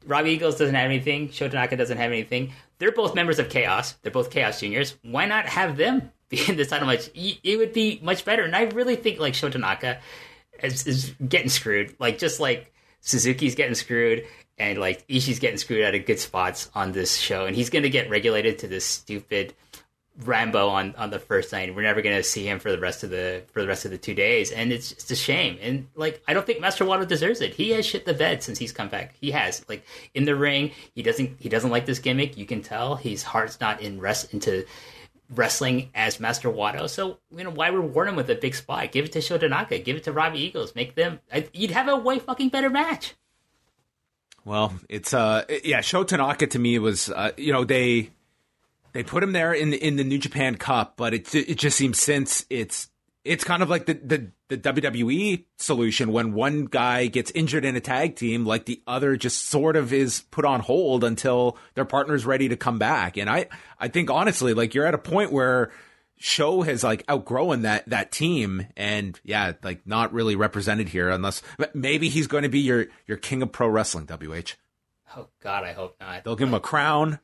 Rob 0.06 0.26
Eagles 0.26 0.56
doesn't 0.56 0.74
have 0.74 0.90
anything. 0.90 1.30
Sho 1.30 1.48
Tanaka 1.48 1.76
doesn't 1.76 1.98
have 1.98 2.12
anything. 2.12 2.52
They're 2.78 2.92
both 2.92 3.14
members 3.14 3.38
of 3.38 3.48
Chaos. 3.48 3.92
They're 4.02 4.12
both 4.12 4.30
Chaos 4.30 4.60
Juniors. 4.60 4.96
Why 5.02 5.26
not 5.26 5.46
have 5.46 5.76
them 5.76 6.12
be 6.30 6.40
in 6.48 6.56
this 6.56 6.68
title 6.68 6.86
match? 6.86 7.10
It 7.14 7.58
would 7.58 7.74
be 7.74 8.00
much 8.02 8.24
better. 8.24 8.42
And 8.42 8.56
I 8.56 8.64
really 8.64 8.96
think 8.96 9.18
like 9.18 9.34
Sho 9.34 9.50
Tanaka 9.50 9.98
is, 10.64 10.86
is 10.86 11.14
getting 11.28 11.48
screwed. 11.48 11.96
Like 11.98 12.18
just 12.18 12.40
like 12.40 12.72
Suzuki's 13.00 13.54
getting 13.54 13.74
screwed 13.74 14.24
and 14.58 14.78
like 14.78 15.06
Ishii's 15.08 15.38
getting 15.38 15.58
screwed 15.58 15.84
out 15.84 15.94
of 15.94 16.06
good 16.06 16.20
spots 16.20 16.70
on 16.74 16.92
this 16.92 17.16
show, 17.16 17.46
and 17.46 17.56
he's 17.56 17.70
gonna 17.70 17.88
get 17.88 18.08
regulated 18.10 18.58
to 18.60 18.68
this 18.68 18.84
stupid 18.84 19.54
Rambo 20.22 20.68
on, 20.68 20.94
on 20.96 21.10
the 21.10 21.18
first 21.18 21.52
night. 21.52 21.74
We're 21.74 21.82
never 21.82 22.00
going 22.00 22.16
to 22.16 22.22
see 22.22 22.46
him 22.46 22.60
for 22.60 22.70
the 22.70 22.78
rest 22.78 23.02
of 23.02 23.10
the 23.10 23.42
for 23.52 23.60
the 23.60 23.66
rest 23.66 23.84
of 23.84 23.90
the 23.90 23.98
two 23.98 24.14
days, 24.14 24.52
and 24.52 24.72
it's 24.72 24.92
just 24.92 25.10
a 25.10 25.16
shame. 25.16 25.58
And 25.60 25.88
like, 25.96 26.22
I 26.28 26.34
don't 26.34 26.46
think 26.46 26.60
Master 26.60 26.84
Wato 26.84 27.06
deserves 27.06 27.40
it. 27.40 27.54
He 27.54 27.70
has 27.70 27.84
shit 27.84 28.06
the 28.06 28.14
bed 28.14 28.42
since 28.42 28.58
he's 28.58 28.70
come 28.70 28.88
back. 28.88 29.16
He 29.20 29.32
has 29.32 29.64
like 29.68 29.84
in 30.14 30.24
the 30.24 30.36
ring. 30.36 30.70
He 30.94 31.02
doesn't 31.02 31.36
he 31.40 31.48
doesn't 31.48 31.70
like 31.70 31.86
this 31.86 31.98
gimmick. 31.98 32.36
You 32.38 32.46
can 32.46 32.62
tell 32.62 32.94
his 32.94 33.24
heart's 33.24 33.60
not 33.60 33.80
in 33.80 34.00
rest 34.00 34.32
into 34.32 34.64
wrestling 35.34 35.90
as 35.94 36.20
Master 36.20 36.50
Wato. 36.50 36.88
So 36.88 37.18
you 37.34 37.44
know 37.44 37.50
why 37.50 37.68
reward 37.68 38.08
him 38.08 38.16
with 38.16 38.30
a 38.30 38.34
big 38.34 38.54
spot? 38.54 38.92
Give 38.92 39.04
it 39.04 39.12
to 39.12 39.20
Sho 39.20 39.38
Tanaka. 39.38 39.78
Give 39.78 39.96
it 39.96 40.04
to 40.04 40.12
Robbie 40.12 40.40
Eagles. 40.40 40.74
Make 40.74 40.94
them. 40.94 41.20
You'd 41.52 41.70
have 41.70 41.88
a 41.88 41.96
way 41.96 42.18
fucking 42.18 42.48
better 42.48 42.70
match. 42.70 43.14
Well, 44.44 44.74
it's 44.88 45.14
uh 45.14 45.44
yeah, 45.64 45.80
Sho 45.80 46.04
Tanaka 46.04 46.46
to 46.48 46.58
me 46.58 46.78
was 46.78 47.10
uh, 47.10 47.32
you 47.36 47.52
know 47.52 47.64
they 47.64 48.10
they 48.92 49.02
put 49.02 49.22
him 49.22 49.32
there 49.32 49.52
in 49.52 49.70
the, 49.70 49.76
in 49.76 49.96
the 49.96 50.04
New 50.04 50.18
Japan 50.18 50.56
Cup, 50.56 50.94
but 50.96 51.14
it 51.14 51.34
it 51.34 51.58
just 51.58 51.76
seems 51.76 52.00
since 52.00 52.44
it's 52.50 52.90
it's 53.24 53.42
kind 53.42 53.62
of 53.62 53.70
like 53.70 53.86
the, 53.86 53.94
the 53.94 54.30
the 54.48 54.58
WWE 54.58 55.44
solution 55.58 56.12
when 56.12 56.34
one 56.34 56.66
guy 56.66 57.06
gets 57.06 57.30
injured 57.30 57.64
in 57.64 57.74
a 57.74 57.80
tag 57.80 58.16
team, 58.16 58.44
like 58.44 58.66
the 58.66 58.82
other 58.86 59.16
just 59.16 59.46
sort 59.46 59.76
of 59.76 59.92
is 59.92 60.20
put 60.30 60.44
on 60.44 60.60
hold 60.60 61.02
until 61.02 61.56
their 61.74 61.86
partner's 61.86 62.26
ready 62.26 62.48
to 62.50 62.56
come 62.56 62.78
back. 62.78 63.16
And 63.16 63.30
I 63.30 63.46
I 63.80 63.88
think 63.88 64.10
honestly, 64.10 64.52
like 64.52 64.74
you're 64.74 64.86
at 64.86 64.94
a 64.94 64.98
point 64.98 65.32
where 65.32 65.72
Sho 66.16 66.62
has 66.62 66.84
like 66.84 67.02
outgrown 67.10 67.62
that 67.62 67.88
that 67.88 68.12
team. 68.12 68.66
And 68.76 69.18
yeah 69.24 69.52
like 69.62 69.86
not 69.86 70.12
really 70.12 70.36
represented 70.36 70.90
here 70.90 71.08
unless 71.08 71.42
maybe 71.72 72.10
he's 72.10 72.26
going 72.26 72.42
to 72.42 72.50
be 72.50 72.60
your 72.60 72.86
your 73.06 73.16
king 73.16 73.42
of 73.42 73.52
pro 73.52 73.68
wrestling 73.68 74.06
wh 74.06 74.52
oh 75.16 75.28
god 75.40 75.64
i 75.64 75.72
hope 75.72 75.96
not. 75.98 76.24
They'll 76.24 76.36
give 76.36 76.48
him 76.48 76.54
a 76.54 76.60
crown 76.60 77.18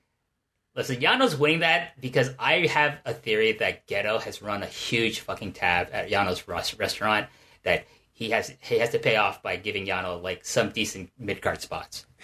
Listen, 0.76 0.96
Yano's 0.96 1.36
winning 1.36 1.60
that 1.60 2.00
because 2.00 2.30
I 2.38 2.66
have 2.66 2.98
a 3.04 3.12
theory 3.12 3.52
that 3.52 3.88
Gedo 3.88 4.20
has 4.20 4.40
run 4.40 4.62
a 4.62 4.66
huge 4.66 5.20
fucking 5.20 5.52
tab 5.52 5.88
at 5.92 6.10
Yano's 6.10 6.46
restaurant 6.78 7.26
that 7.64 7.86
he 8.12 8.30
has 8.30 8.52
he 8.60 8.78
has 8.78 8.90
to 8.90 8.98
pay 8.98 9.16
off 9.16 9.42
by 9.42 9.56
giving 9.56 9.86
Yano 9.86 10.22
like 10.22 10.44
some 10.44 10.70
decent 10.70 11.10
mid 11.18 11.42
card 11.42 11.60
spots. 11.60 12.06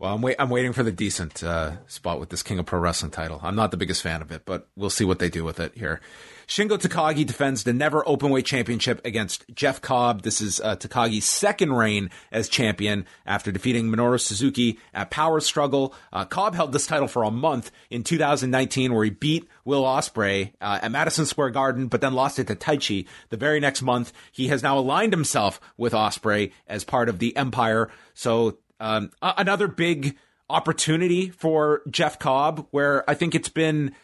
Well, 0.00 0.14
I'm 0.14 0.22
wait. 0.22 0.36
I'm 0.38 0.48
waiting 0.48 0.72
for 0.72 0.84
the 0.84 0.92
decent 0.92 1.42
uh, 1.42 1.84
spot 1.88 2.20
with 2.20 2.28
this 2.28 2.44
King 2.44 2.60
of 2.60 2.66
Pro 2.66 2.78
Wrestling 2.78 3.10
title. 3.10 3.40
I'm 3.42 3.56
not 3.56 3.72
the 3.72 3.76
biggest 3.76 4.00
fan 4.00 4.22
of 4.22 4.30
it, 4.30 4.42
but 4.44 4.68
we'll 4.76 4.90
see 4.90 5.04
what 5.04 5.18
they 5.18 5.28
do 5.28 5.42
with 5.42 5.58
it 5.58 5.72
here. 5.74 6.00
Shingo 6.48 6.78
Takagi 6.78 7.26
defends 7.26 7.64
the 7.64 7.74
never 7.74 8.02
openweight 8.04 8.46
championship 8.46 9.04
against 9.04 9.44
Jeff 9.54 9.82
Cobb. 9.82 10.22
This 10.22 10.40
is 10.40 10.62
uh, 10.62 10.76
Takagi's 10.76 11.26
second 11.26 11.74
reign 11.74 12.08
as 12.32 12.48
champion 12.48 13.04
after 13.26 13.52
defeating 13.52 13.90
Minoru 13.90 14.18
Suzuki 14.18 14.78
at 14.94 15.10
Power 15.10 15.40
Struggle. 15.40 15.94
Uh, 16.10 16.24
Cobb 16.24 16.54
held 16.54 16.72
this 16.72 16.86
title 16.86 17.06
for 17.06 17.22
a 17.22 17.30
month 17.30 17.70
in 17.90 18.02
2019, 18.02 18.94
where 18.94 19.04
he 19.04 19.10
beat 19.10 19.46
Will 19.66 19.84
Ospreay 19.84 20.54
uh, 20.62 20.78
at 20.82 20.90
Madison 20.90 21.26
Square 21.26 21.50
Garden, 21.50 21.86
but 21.86 22.00
then 22.00 22.14
lost 22.14 22.38
it 22.38 22.46
to 22.46 22.56
Taichi 22.56 23.06
the 23.28 23.36
very 23.36 23.60
next 23.60 23.82
month. 23.82 24.14
He 24.32 24.48
has 24.48 24.62
now 24.62 24.78
aligned 24.78 25.12
himself 25.12 25.60
with 25.76 25.92
Ospreay 25.92 26.52
as 26.66 26.82
part 26.82 27.10
of 27.10 27.18
the 27.18 27.36
Empire. 27.36 27.90
So 28.14 28.56
um, 28.80 29.10
another 29.20 29.68
big 29.68 30.16
opportunity 30.48 31.28
for 31.28 31.82
Jeff 31.90 32.18
Cobb, 32.18 32.66
where 32.70 33.08
I 33.08 33.12
think 33.12 33.34
it's 33.34 33.50
been 33.50 33.94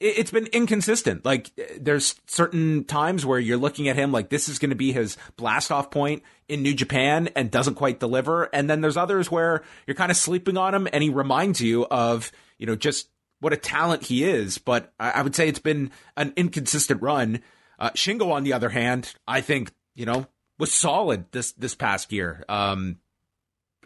it's 0.00 0.30
been 0.30 0.46
inconsistent. 0.46 1.24
Like 1.24 1.50
there's 1.78 2.14
certain 2.26 2.84
times 2.84 3.26
where 3.26 3.38
you're 3.38 3.56
looking 3.56 3.88
at 3.88 3.96
him 3.96 4.12
like 4.12 4.28
this 4.28 4.48
is 4.48 4.58
going 4.58 4.70
to 4.70 4.76
be 4.76 4.92
his 4.92 5.16
blast 5.36 5.72
off 5.72 5.90
point 5.90 6.22
in 6.48 6.62
New 6.62 6.74
Japan 6.74 7.28
and 7.34 7.50
doesn't 7.50 7.74
quite 7.74 7.98
deliver. 7.98 8.44
And 8.44 8.70
then 8.70 8.80
there's 8.80 8.96
others 8.96 9.30
where 9.30 9.64
you're 9.86 9.96
kind 9.96 10.10
of 10.10 10.16
sleeping 10.16 10.56
on 10.56 10.74
him 10.74 10.88
and 10.92 11.02
he 11.02 11.10
reminds 11.10 11.60
you 11.60 11.86
of, 11.86 12.30
you 12.58 12.66
know, 12.66 12.76
just 12.76 13.08
what 13.40 13.52
a 13.52 13.56
talent 13.56 14.04
he 14.04 14.24
is. 14.24 14.58
But 14.58 14.92
I, 15.00 15.22
would 15.22 15.34
say 15.34 15.48
it's 15.48 15.58
been 15.58 15.90
an 16.16 16.32
inconsistent 16.36 17.02
run. 17.02 17.40
Uh, 17.78 17.90
Shingo, 17.90 18.32
on 18.32 18.44
the 18.44 18.52
other 18.52 18.68
hand, 18.68 19.14
I 19.26 19.40
think, 19.40 19.72
you 19.94 20.06
know, 20.06 20.26
was 20.58 20.72
solid 20.72 21.30
this, 21.32 21.52
this 21.52 21.74
past 21.74 22.12
year. 22.12 22.44
Um, 22.48 22.98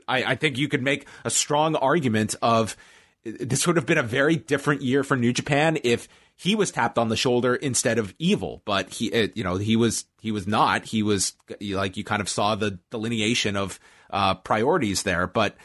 I, 0.07 0.25
I 0.25 0.35
think 0.35 0.59
you 0.59 0.69
could 0.69 0.83
make 0.83 1.07
a 1.25 1.31
strong 1.31 1.75
argument 1.77 2.35
of 2.43 2.77
this 3.25 3.66
would 3.66 3.77
have 3.77 3.87
been 3.87 3.99
a 3.99 4.03
very 4.03 4.37
different 4.37 4.83
year 4.83 5.05
for 5.05 5.16
New 5.16 5.33
Japan 5.33 5.79
if 5.85 6.09
he 6.37 6.55
was 6.55 6.70
tapped 6.70 6.99
on 6.99 7.09
the 7.09 7.16
shoulder 7.16 7.55
instead 7.55 7.99
of 7.99 8.14
evil. 8.18 8.62
But 8.64 8.91
he, 8.91 9.31
you 9.35 9.45
know, 9.45 9.57
he 9.57 9.77
was 9.77 10.07
he 10.20 10.33
was 10.33 10.47
not. 10.47 10.85
He 10.87 11.03
was 11.03 11.35
like 11.61 11.97
you 11.97 12.05
kind 12.05 12.20
of 12.20 12.29
saw 12.29 12.55
the 12.55 12.79
delineation 12.91 13.57
of 13.57 13.79
uh, 14.11 14.35
priorities 14.35 15.03
there. 15.05 15.27
But 15.27 15.57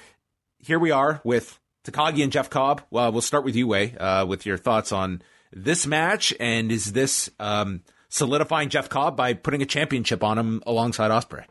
here 0.59 0.79
we 0.79 0.91
are 0.91 1.21
with 1.23 1.59
Takagi 1.83 2.23
and 2.23 2.31
Jeff 2.31 2.49
Cobb. 2.49 2.83
Well, 2.91 3.11
we'll 3.11 3.21
start 3.21 3.43
with 3.43 3.55
you, 3.55 3.67
Wai, 3.67 3.95
uh, 3.99 4.25
with 4.27 4.45
your 4.45 4.57
thoughts 4.57 4.91
on 4.91 5.21
this 5.51 5.87
match, 5.87 6.33
and 6.39 6.71
is 6.71 6.91
this 6.91 7.29
um, 7.39 7.81
solidifying 8.09 8.69
Jeff 8.69 8.89
Cobb 8.89 9.15
by 9.15 9.33
putting 9.33 9.61
a 9.61 9.65
championship 9.65 10.23
on 10.23 10.37
him 10.37 10.61
alongside 10.65 11.11
Ospreay? 11.11 11.45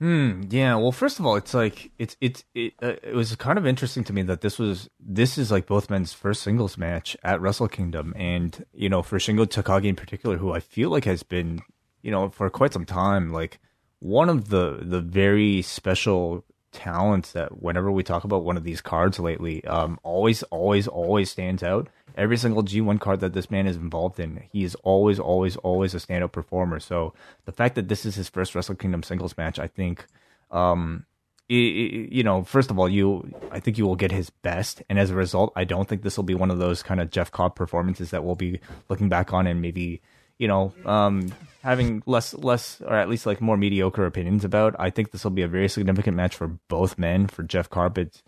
Hmm. 0.00 0.44
Yeah. 0.48 0.76
Well, 0.76 0.92
first 0.92 1.18
of 1.18 1.26
all, 1.26 1.36
it's 1.36 1.52
like 1.52 1.90
it's 1.98 2.16
it's 2.22 2.42
it, 2.54 2.72
uh, 2.82 2.94
it 3.02 3.14
was 3.14 3.36
kind 3.36 3.58
of 3.58 3.66
interesting 3.66 4.02
to 4.04 4.14
me 4.14 4.22
that 4.22 4.40
this 4.40 4.58
was 4.58 4.88
this 4.98 5.36
is 5.36 5.50
like 5.50 5.66
both 5.66 5.90
men's 5.90 6.14
first 6.14 6.42
singles 6.42 6.78
match 6.78 7.18
at 7.22 7.40
Wrestle 7.40 7.68
Kingdom, 7.68 8.14
and 8.16 8.64
you 8.72 8.88
know 8.88 9.02
for 9.02 9.18
Shingo 9.18 9.44
Takagi 9.44 9.84
in 9.86 9.96
particular, 9.96 10.38
who 10.38 10.52
I 10.52 10.60
feel 10.60 10.88
like 10.88 11.04
has 11.04 11.22
been 11.22 11.60
you 12.02 12.10
know 12.10 12.30
for 12.30 12.48
quite 12.48 12.72
some 12.72 12.86
time 12.86 13.30
like 13.30 13.58
one 13.98 14.30
of 14.30 14.48
the 14.48 14.78
the 14.80 15.02
very 15.02 15.60
special 15.60 16.46
talents 16.72 17.32
that 17.32 17.62
whenever 17.62 17.90
we 17.90 18.02
talk 18.02 18.24
about 18.24 18.44
one 18.44 18.56
of 18.56 18.64
these 18.64 18.80
cards 18.80 19.18
lately, 19.18 19.64
um, 19.64 19.98
always 20.02 20.42
always 20.44 20.86
always 20.86 21.30
stands 21.30 21.62
out 21.62 21.88
every 22.16 22.36
single 22.36 22.62
G1 22.62 23.00
card 23.00 23.20
that 23.20 23.32
this 23.32 23.50
man 23.50 23.66
is 23.66 23.76
involved 23.76 24.20
in, 24.20 24.44
he 24.52 24.64
is 24.64 24.74
always, 24.76 25.18
always, 25.18 25.56
always 25.56 25.94
a 25.94 25.98
standout 25.98 26.32
performer. 26.32 26.80
So 26.80 27.14
the 27.44 27.52
fact 27.52 27.74
that 27.74 27.88
this 27.88 28.04
is 28.04 28.14
his 28.14 28.28
first 28.28 28.54
Wrestle 28.54 28.74
Kingdom 28.74 29.02
singles 29.02 29.36
match, 29.36 29.58
I 29.58 29.66
think, 29.66 30.06
um, 30.50 31.06
you 31.48 32.22
know, 32.22 32.44
first 32.44 32.70
of 32.70 32.78
all, 32.78 32.88
you, 32.88 33.34
I 33.50 33.58
think 33.58 33.76
you 33.76 33.84
will 33.84 33.96
get 33.96 34.12
his 34.12 34.30
best, 34.30 34.82
and 34.88 34.98
as 34.98 35.10
a 35.10 35.16
result, 35.16 35.52
I 35.56 35.64
don't 35.64 35.88
think 35.88 36.02
this 36.02 36.16
will 36.16 36.24
be 36.24 36.34
one 36.34 36.50
of 36.50 36.58
those 36.58 36.82
kind 36.82 37.00
of 37.00 37.10
Jeff 37.10 37.32
Cobb 37.32 37.56
performances 37.56 38.10
that 38.10 38.22
we'll 38.22 38.36
be 38.36 38.60
looking 38.88 39.08
back 39.08 39.32
on 39.32 39.48
and 39.48 39.60
maybe, 39.60 40.00
you 40.40 40.48
know, 40.48 40.72
um, 40.86 41.30
having 41.62 42.02
less, 42.06 42.32
less, 42.32 42.80
or 42.80 42.96
at 42.96 43.10
least 43.10 43.26
like 43.26 43.42
more 43.42 43.58
mediocre 43.58 44.06
opinions 44.06 44.42
about. 44.42 44.74
I 44.78 44.88
think 44.88 45.10
this 45.10 45.22
will 45.22 45.30
be 45.30 45.42
a 45.42 45.48
very 45.48 45.68
significant 45.68 46.16
match 46.16 46.34
for 46.34 46.48
both 46.68 46.98
men. 46.98 47.26
For 47.26 47.42
Jeff 47.42 47.68
Cobb, 47.68 47.98
it's, 47.98 48.22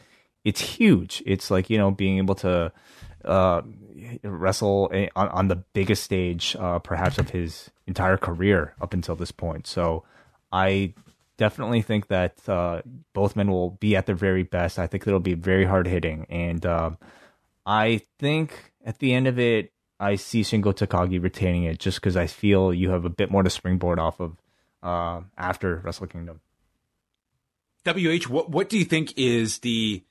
it's 0.45 0.61
huge. 0.61 1.23
It's 1.25 1.51
like 1.51 1.71
you 1.71 1.79
know 1.79 1.91
being 1.91 2.19
able 2.19 2.35
to 2.37 2.71
uh, 3.25 3.63
wrestle 4.23 4.93
on, 5.17 5.29
on 5.29 5.49
the 5.49 5.65
biggest 5.73 6.03
stage, 6.03 6.55
uh, 6.59 6.81
perhaps 6.81 7.17
of 7.17 7.31
his 7.31 7.71
entire 7.87 8.19
career 8.19 8.75
up 8.79 8.93
until 8.93 9.17
this 9.17 9.33
point. 9.33 9.67
So 9.67 10.05
I 10.53 10.93
definitely 11.39 11.81
think 11.81 12.09
that 12.09 12.47
uh, 12.47 12.83
both 13.15 13.37
men 13.37 13.51
will 13.51 13.71
be 13.71 13.97
at 13.97 14.05
their 14.05 14.15
very 14.15 14.43
best. 14.43 14.79
I 14.79 14.87
think 14.87 15.07
it'll 15.07 15.19
be 15.19 15.33
very 15.33 15.65
hard 15.65 15.87
hitting, 15.87 16.27
and 16.29 16.67
um, 16.67 16.99
I 17.65 18.03
think 18.19 18.75
at 18.85 18.99
the 18.99 19.15
end 19.15 19.29
of 19.29 19.39
it, 19.39 19.73
I 20.03 20.17
see 20.17 20.43
Shingo 20.43 20.75
Takagi 20.75 21.23
retaining 21.23 21.63
it 21.63 21.79
just 21.79 22.01
because 22.01 22.17
I 22.17 22.27
feel 22.27 22.75
you 22.75 22.91
have 22.91 23.05
a 23.05 23.09
bit 23.09 23.31
more 23.31 23.45
to 23.45 23.51
springboard 23.51 24.01
off 24.01 24.19
of 24.19 24.37
uh, 24.83 25.21
after 25.39 25.77
Wrestle 25.77 26.09
Kingdom. 26.09 26.41
WH, 27.87 28.29
what 28.29 28.51
what 28.51 28.69
do 28.69 28.79
you 28.79 28.85
think 28.85 29.17
is 29.17 29.61
the 29.61 30.03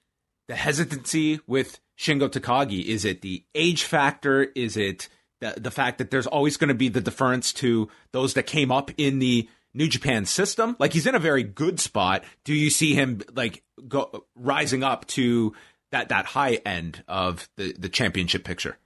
the 0.48 0.56
hesitancy 0.56 1.42
with 1.46 1.82
Shingo 1.98 2.30
Takagi? 2.30 2.86
Is 2.86 3.04
it 3.04 3.22
the 3.22 3.44
age 3.54 3.84
factor? 3.84 4.44
Is 4.56 4.78
it 4.78 5.10
the, 5.42 5.56
the 5.58 5.72
fact 5.72 5.98
that 5.98 6.10
there's 6.10 6.28
always 6.28 6.56
going 6.56 6.70
to 6.70 6.74
be 6.74 6.88
the 6.88 7.02
deference 7.02 7.52
to 7.54 7.89
those 8.14 8.34
that 8.36 8.44
came 8.44 8.72
up 8.72 8.92
in 8.98 9.20
the 9.20 9.50
New 9.74 9.89
Japan 9.89 10.26
system? 10.26 10.78
Like 10.80 10.94
he's 10.94 11.08
in 11.08 11.16
a 11.16 11.20
very 11.20 11.44
good 11.44 11.82
spot. 11.82 12.24
Do 12.46 12.54
you 12.54 12.70
see 12.70 12.94
him 12.94 13.22
like 13.34 13.64
go 13.89 14.26
rising 14.36 14.84
up 14.84 15.06
to 15.08 15.54
that 15.92 16.10
that 16.10 16.28
high 16.28 16.56
end 16.66 17.04
of 17.10 17.50
the 17.58 17.74
the 17.74 17.89
championship 17.89 18.46
picture? 18.46 18.78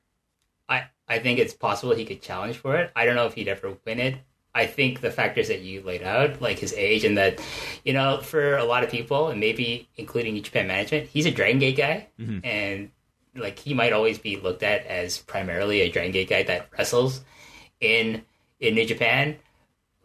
I 0.67 0.85
I 1.07 1.19
think 1.19 1.39
it's 1.39 1.53
possible 1.53 1.95
he 1.95 2.05
could 2.05 2.21
challenge 2.21 2.57
for 2.57 2.75
it. 2.77 2.91
I 2.95 3.05
don't 3.05 3.15
know 3.15 3.25
if 3.25 3.33
he'd 3.33 3.47
ever 3.47 3.77
win 3.85 3.99
it. 3.99 4.15
I 4.55 4.65
think 4.65 5.01
the 5.01 5.11
factors 5.11 5.49
that 5.49 5.61
you 5.61 5.81
laid 5.81 6.01
out, 6.01 6.41
like 6.41 6.59
his 6.59 6.73
age, 6.73 7.03
and 7.03 7.17
that, 7.17 7.41
you 7.83 7.91
know, 7.91 8.21
for 8.21 8.55
a 8.55 8.63
lot 8.63 8.83
of 8.83 8.89
people, 8.89 9.27
and 9.27 9.39
maybe 9.39 9.89
including 9.97 10.33
New 10.33 10.41
Japan 10.41 10.65
management, 10.67 11.09
he's 11.09 11.25
a 11.25 11.31
Dragon 11.31 11.59
Gate 11.59 11.75
guy, 11.75 12.07
mm-hmm. 12.17 12.39
and 12.43 12.91
like 13.35 13.59
he 13.59 13.73
might 13.73 13.91
always 13.91 14.17
be 14.17 14.37
looked 14.37 14.63
at 14.63 14.85
as 14.85 15.17
primarily 15.17 15.81
a 15.81 15.91
Dragon 15.91 16.13
Gate 16.13 16.29
guy 16.29 16.43
that 16.43 16.69
wrestles 16.77 17.21
in 17.81 18.23
in 18.61 18.75
New 18.75 18.85
Japan. 18.85 19.35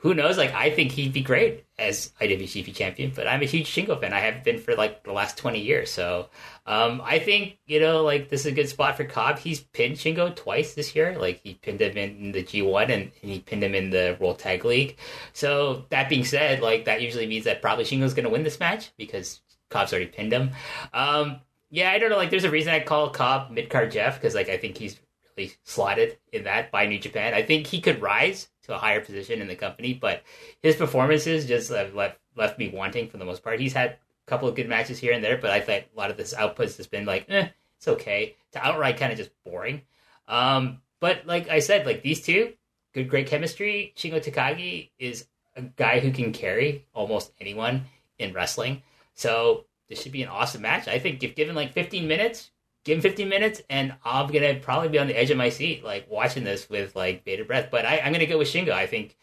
Who 0.01 0.15
knows? 0.15 0.39
Like 0.39 0.55
I 0.55 0.71
think 0.71 0.93
he'd 0.93 1.13
be 1.13 1.21
great 1.21 1.67
as 1.79 2.13
IWGP 2.21 2.75
champion, 2.75 3.13
but 3.15 3.27
I'm 3.27 3.43
a 3.43 3.47
huge 3.47 3.67
Shingo 3.67 4.01
fan. 4.01 4.15
I 4.15 4.21
have 4.21 4.43
been 4.43 4.59
for 4.59 4.75
like 4.75 5.05
the 5.05 5.13
last 5.13 5.37
twenty 5.37 5.61
years. 5.61 5.91
So 5.91 6.31
um, 6.65 7.03
I 7.05 7.19
think 7.19 7.59
you 7.67 7.81
know, 7.81 8.03
like 8.03 8.31
this 8.31 8.41
is 8.41 8.47
a 8.47 8.53
good 8.53 8.69
spot 8.69 8.97
for 8.97 9.05
Cobb. 9.05 9.39
He's 9.39 9.61
pinned 9.61 9.97
Shingo 9.97 10.35
twice 10.35 10.73
this 10.75 10.97
year. 10.97 11.19
Like 11.19 11.41
he 11.43 11.55
pinned 11.55 11.83
him 11.83 11.99
in 11.99 12.33
the 12.33 12.43
G1 12.43 12.85
and, 12.85 12.93
and 12.93 13.31
he 13.31 13.41
pinned 13.41 13.63
him 13.63 13.75
in 13.75 13.91
the 13.91 14.17
World 14.19 14.39
Tag 14.39 14.65
League. 14.65 14.97
So 15.35 15.85
that 15.91 16.09
being 16.09 16.25
said, 16.25 16.61
like 16.63 16.87
that 16.87 17.03
usually 17.03 17.27
means 17.27 17.45
that 17.45 17.61
probably 17.61 17.85
Shingo's 17.85 18.15
going 18.15 18.25
to 18.25 18.31
win 18.31 18.43
this 18.43 18.59
match 18.59 18.93
because 18.97 19.43
Cobb's 19.69 19.93
already 19.93 20.07
pinned 20.07 20.33
him. 20.33 20.51
Um, 20.95 21.41
yeah, 21.71 21.91
I 21.91 21.99
don't 21.99 22.11
know. 22.11 22.17
Like, 22.17 22.31
there's 22.31 22.45
a 22.45 22.51
reason 22.51 22.73
I 22.73 22.81
call 22.81 23.11
Cobb 23.11 23.51
mid 23.51 23.71
card 23.71 23.93
Jeff 23.93 24.21
because 24.21 24.35
like 24.35 24.49
I 24.49 24.57
think 24.57 24.77
he's 24.77 24.99
perfectly 25.23 25.57
slotted 25.65 26.19
in 26.33 26.45
that 26.45 26.71
by 26.71 26.87
New 26.87 26.99
Japan. 26.99 27.35
I 27.35 27.43
think 27.43 27.67
he 27.67 27.81
could 27.81 28.03
rise 28.03 28.49
to 28.71 28.77
a 28.77 28.79
higher 28.79 29.01
position 29.01 29.41
in 29.41 29.49
the 29.49 29.57
company, 29.57 29.95
but 29.95 30.23
his 30.63 30.77
performances 30.77 31.47
just 31.47 31.71
have 31.71 31.95
left 31.95 32.19
left 32.37 32.59
me 32.59 32.69
wanting 32.69 33.09
for 33.09 33.19
the 33.19 33.25
most 33.25 33.43
part. 33.43 33.61
He's 33.61 33.73
had 33.73 33.91
a 33.91 33.97
couple 34.27 34.49
of 34.49 34.55
good 34.55 34.69
matches 34.69 34.99
here 34.99 35.13
and 35.13 35.23
there, 35.23 35.37
but 35.37 35.51
I 35.51 35.61
think 35.61 35.87
a 35.95 35.99
lot 35.99 36.11
of 36.11 36.17
this 36.17 36.35
outputs 36.35 36.77
has 36.77 36.87
been 36.87 37.05
like, 37.05 37.27
eh, 37.29 37.49
it's 37.77 37.89
okay 37.89 38.37
to 38.53 38.65
outright 38.65 38.97
kind 38.97 39.13
of 39.13 39.19
just 39.19 39.31
boring. 39.45 39.83
Um, 40.29 40.79
but 41.01 41.27
like 41.27 41.49
I 41.49 41.59
said, 41.59 41.87
like 41.87 42.03
these 42.03 42.23
two, 42.23 42.53
good, 42.95 43.09
great 43.09 43.27
chemistry. 43.27 43.93
Shingo 43.97 44.23
Takagi 44.23 44.91
is 44.99 45.27
a 45.57 45.63
guy 45.63 46.01
who 46.01 46.13
can 46.13 46.33
carry 46.33 46.87
almost 46.95 47.33
anyone 47.41 47.87
in 48.19 48.33
wrestling. 48.33 48.83
So 49.15 49.65
this 49.89 50.01
should 50.01 50.13
be 50.13 50.23
an 50.23 50.29
awesome 50.29 50.63
match. 50.63 50.87
I 50.89 50.99
think 50.99 51.23
if 51.23 51.35
given 51.35 51.57
like 51.57 51.73
15 51.73 52.07
minutes, 52.07 52.51
give 52.85 52.99
him 52.99 53.03
15 53.03 53.29
minutes, 53.29 53.63
and 53.69 53.95
I'm 54.05 54.29
gonna 54.29 54.55
probably 54.55 54.89
be 54.89 54.99
on 54.99 55.07
the 55.07 55.19
edge 55.19 55.31
of 55.31 55.37
my 55.37 55.51
seat, 55.51 55.85
like 55.85 56.07
watching 56.11 56.45
this 56.45 56.69
with 56.69 56.97
like 56.97 57.25
bated 57.25 57.47
breath. 57.47 57.69
But 57.71 57.85
I, 57.85 57.99
I'm 58.01 58.13
gonna 58.13 58.27
go 58.27 58.39
with 58.39 58.49
Shingo. 58.49 58.73
I 58.73 58.87
think 58.87 59.17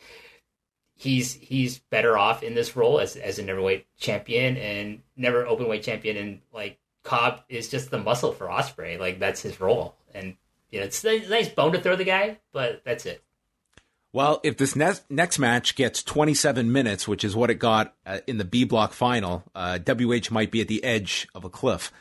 he's 0.96 1.34
he's 1.34 1.80
better 1.80 2.18
off 2.18 2.44
in 2.44 2.56
this 2.56 2.76
role 2.76 3.00
as 3.00 3.16
as 3.16 3.40
a 3.40 3.44
neverweight 3.44 3.86
champion 3.98 4.58
and 4.58 5.02
never 5.16 5.46
openweight 5.46 5.84
champion, 5.84 6.18
and 6.18 6.42
like 6.54 6.80
Cobb 7.04 7.42
is 7.50 7.70
just 7.70 7.92
the 7.92 8.00
muscle 8.00 8.34
for 8.34 8.48
Ospreay. 8.48 9.00
Like 9.00 9.20
that's 9.20 9.42
his 9.42 9.60
role, 9.60 9.96
and 10.14 10.36
you 10.72 10.80
know 10.80 10.86
it's 10.86 11.04
a 11.06 11.28
nice 11.28 11.50
bone 11.50 11.72
to 11.74 11.82
throw 11.82 11.96
the 11.96 12.04
guy, 12.04 12.40
but 12.52 12.82
that's 12.86 13.06
it. 13.06 13.24
Well, 14.14 14.40
if 14.44 14.58
this 14.58 14.76
next 14.76 15.10
next 15.10 15.38
match 15.38 15.76
gets 15.76 16.02
27 16.02 16.72
minutes, 16.72 17.08
which 17.08 17.24
is 17.24 17.36
what 17.36 17.50
it 17.50 17.56
got 17.56 17.94
uh, 18.06 18.20
in 18.26 18.38
the 18.38 18.46
B 18.46 18.64
block 18.64 18.94
final, 18.94 19.44
uh, 19.54 19.80
WH 19.80 20.32
might 20.32 20.52
be 20.52 20.62
at 20.62 20.68
the 20.68 20.84
edge 20.84 21.28
of 21.36 21.44
a 21.44 21.50
cliff. 21.50 21.92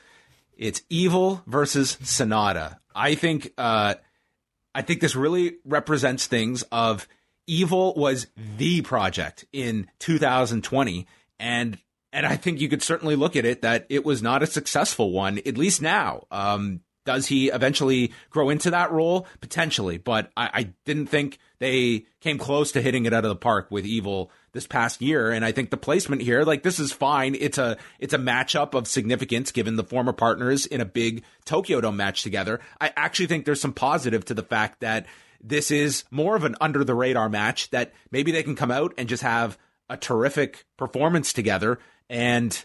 It's 0.56 0.82
Evil 0.88 1.42
versus 1.46 1.96
Sanada. 2.02 2.78
I 2.94 3.14
think 3.14 3.52
uh, 3.58 3.94
I 4.74 4.82
think 4.82 5.00
this 5.00 5.16
really 5.16 5.56
represents 5.64 6.26
things 6.26 6.62
of 6.72 7.06
Evil 7.46 7.94
was 7.94 8.26
the 8.56 8.82
project 8.82 9.44
in 9.52 9.88
2020, 10.00 11.06
and 11.38 11.78
and 12.12 12.26
I 12.26 12.36
think 12.36 12.60
you 12.60 12.68
could 12.68 12.82
certainly 12.82 13.14
look 13.14 13.36
at 13.36 13.44
it 13.44 13.62
that 13.62 13.86
it 13.88 14.04
was 14.04 14.22
not 14.22 14.42
a 14.42 14.46
successful 14.46 15.12
one, 15.12 15.38
at 15.46 15.58
least 15.58 15.80
now. 15.80 16.26
Um, 16.30 16.80
does 17.04 17.26
he 17.26 17.48
eventually 17.50 18.12
grow 18.30 18.50
into 18.50 18.70
that 18.70 18.90
role? 18.90 19.26
Potentially, 19.40 19.96
but 19.96 20.32
I, 20.36 20.50
I, 20.52 20.62
didn't 20.84 21.06
think 21.06 21.38
they 21.60 22.06
came 22.20 22.36
close 22.36 22.72
to 22.72 22.82
hitting 22.82 23.06
it 23.06 23.12
out 23.12 23.24
of 23.24 23.28
the 23.28 23.36
park 23.36 23.68
with 23.70 23.86
Evil 23.86 24.32
this 24.56 24.66
past 24.66 25.00
year. 25.00 25.30
And 25.30 25.44
I 25.44 25.52
think 25.52 25.70
the 25.70 25.76
placement 25.76 26.22
here, 26.22 26.42
like 26.42 26.64
this 26.64 26.80
is 26.80 26.90
fine. 26.90 27.36
It's 27.38 27.58
a 27.58 27.76
it's 28.00 28.14
a 28.14 28.18
matchup 28.18 28.74
of 28.74 28.88
significance 28.88 29.52
given 29.52 29.76
the 29.76 29.84
former 29.84 30.12
partners 30.12 30.66
in 30.66 30.80
a 30.80 30.86
big 30.86 31.22
Tokyo 31.44 31.80
Dome 31.80 31.96
match 31.96 32.22
together. 32.22 32.60
I 32.80 32.92
actually 32.96 33.26
think 33.26 33.44
there's 33.44 33.60
some 33.60 33.74
positive 33.74 34.24
to 34.24 34.34
the 34.34 34.42
fact 34.42 34.80
that 34.80 35.06
this 35.40 35.70
is 35.70 36.04
more 36.10 36.34
of 36.34 36.44
an 36.44 36.56
under 36.60 36.82
the 36.82 36.94
radar 36.94 37.28
match 37.28 37.70
that 37.70 37.92
maybe 38.10 38.32
they 38.32 38.42
can 38.42 38.56
come 38.56 38.70
out 38.70 38.94
and 38.98 39.08
just 39.08 39.22
have 39.22 39.58
a 39.88 39.96
terrific 39.96 40.64
performance 40.76 41.32
together 41.32 41.78
and 42.08 42.64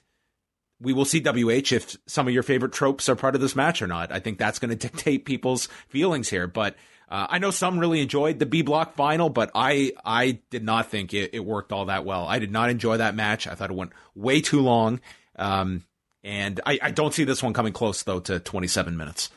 we 0.79 0.93
will 0.93 1.05
see 1.05 1.19
WH 1.19 1.73
if 1.73 1.95
some 2.07 2.27
of 2.27 2.33
your 2.33 2.41
favorite 2.41 2.71
tropes 2.71 3.07
are 3.07 3.15
part 3.15 3.35
of 3.35 3.41
this 3.41 3.55
match 3.55 3.81
or 3.81 3.87
not. 3.87 4.11
I 4.11 4.19
think 4.19 4.39
that's 4.39 4.59
going 4.59 4.69
to 4.75 4.75
dictate 4.75 5.25
people's 5.25 5.67
feelings 5.89 6.29
here. 6.29 6.47
But 6.47 6.75
uh, 7.11 7.27
I 7.29 7.39
know 7.39 7.51
some 7.51 7.77
really 7.77 7.99
enjoyed 7.99 8.39
the 8.39 8.45
B 8.45 8.61
block 8.61 8.95
final, 8.95 9.29
but 9.29 9.51
I 9.53 9.91
I 10.05 10.39
did 10.49 10.63
not 10.63 10.89
think 10.89 11.13
it, 11.13 11.31
it, 11.33 11.41
worked 11.45 11.73
all 11.73 11.85
that 11.85 12.05
well. 12.05 12.25
I 12.25 12.39
did 12.39 12.53
not 12.53 12.69
enjoy 12.69 12.97
that 12.97 13.15
match. 13.15 13.47
I 13.47 13.55
thought 13.55 13.69
it 13.69 13.75
went 13.75 13.91
way 14.15 14.39
too 14.39 14.61
long. 14.61 15.01
Um, 15.35 15.83
and 16.23 16.61
I, 16.65 16.79
I 16.81 16.91
don't 16.91 17.13
see 17.13 17.25
this 17.25 17.43
one 17.43 17.51
coming 17.51 17.73
close 17.73 18.03
though 18.03 18.21
to 18.21 18.39
27 18.39 18.95
minutes. 18.95 19.29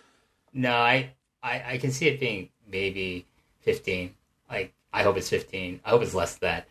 No, 0.52 0.72
I, 0.72 1.14
I, 1.42 1.64
I 1.72 1.78
can 1.78 1.90
see 1.90 2.06
it 2.06 2.20
being 2.20 2.50
maybe 2.70 3.26
15. 3.62 4.14
Like 4.48 4.72
I 4.92 5.02
hope 5.02 5.16
it's 5.16 5.28
15. 5.28 5.80
I 5.84 5.90
hope 5.90 6.02
it's 6.02 6.14
less 6.14 6.36
than 6.36 6.50
that. 6.50 6.68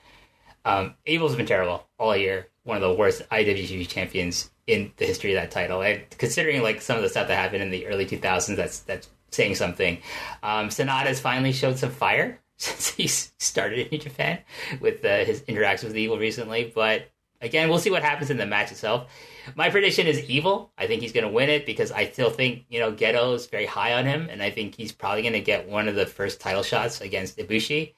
Um, 0.63 0.93
Evil's 1.05 1.35
been 1.35 1.45
terrible 1.45 1.85
all 1.99 2.15
year. 2.15 2.47
One 2.63 2.77
of 2.77 2.81
the 2.81 2.93
worst 2.93 3.27
IWGP 3.29 3.89
champions 3.89 4.51
in 4.67 4.93
the 4.95 5.05
history 5.05 5.35
of 5.35 5.41
that 5.41 5.51
title. 5.51 5.81
And 5.81 6.03
considering 6.17 6.61
like 6.61 6.81
some 6.81 6.95
of 6.95 7.03
the 7.03 7.09
stuff 7.09 7.27
that 7.27 7.35
happened 7.35 7.61
in 7.61 7.71
the 7.71 7.87
early 7.87 8.05
2000s, 8.05 8.55
that's 8.55 8.79
that's 8.79 9.09
saying 9.33 9.55
something. 9.55 9.99
Um, 10.41 10.69
Sanada's 10.69 11.19
finally 11.19 11.51
showed 11.51 11.77
some 11.77 11.91
fire 11.91 12.39
since 12.57 12.91
he 12.91 13.07
started 13.07 13.87
in 13.93 13.99
Japan 13.99 14.39
with 14.79 15.03
uh, 15.03 15.25
his 15.25 15.43
interactions 15.43 15.89
with 15.91 15.97
Evil 15.97 16.17
recently. 16.17 16.71
But 16.73 17.09
again, 17.41 17.69
we'll 17.69 17.79
see 17.79 17.89
what 17.89 18.03
happens 18.03 18.29
in 18.29 18.37
the 18.37 18.45
match 18.45 18.71
itself. 18.71 19.09
My 19.55 19.69
prediction 19.69 20.07
is 20.07 20.29
Evil. 20.29 20.71
I 20.77 20.87
think 20.87 21.01
he's 21.01 21.11
going 21.11 21.25
to 21.25 21.31
win 21.31 21.49
it 21.49 21.65
because 21.65 21.91
I 21.91 22.09
still 22.09 22.29
think 22.29 22.65
you 22.69 22.79
know 22.79 22.91
Gedo 22.91 23.35
is 23.35 23.47
very 23.47 23.65
high 23.65 23.93
on 23.93 24.05
him, 24.05 24.29
and 24.29 24.41
I 24.41 24.49
think 24.49 24.75
he's 24.75 24.91
probably 24.91 25.21
going 25.21 25.33
to 25.33 25.41
get 25.41 25.69
one 25.69 25.87
of 25.87 25.95
the 25.95 26.05
first 26.05 26.39
title 26.39 26.63
shots 26.63 27.01
against 27.01 27.37
Ibushi. 27.37 27.93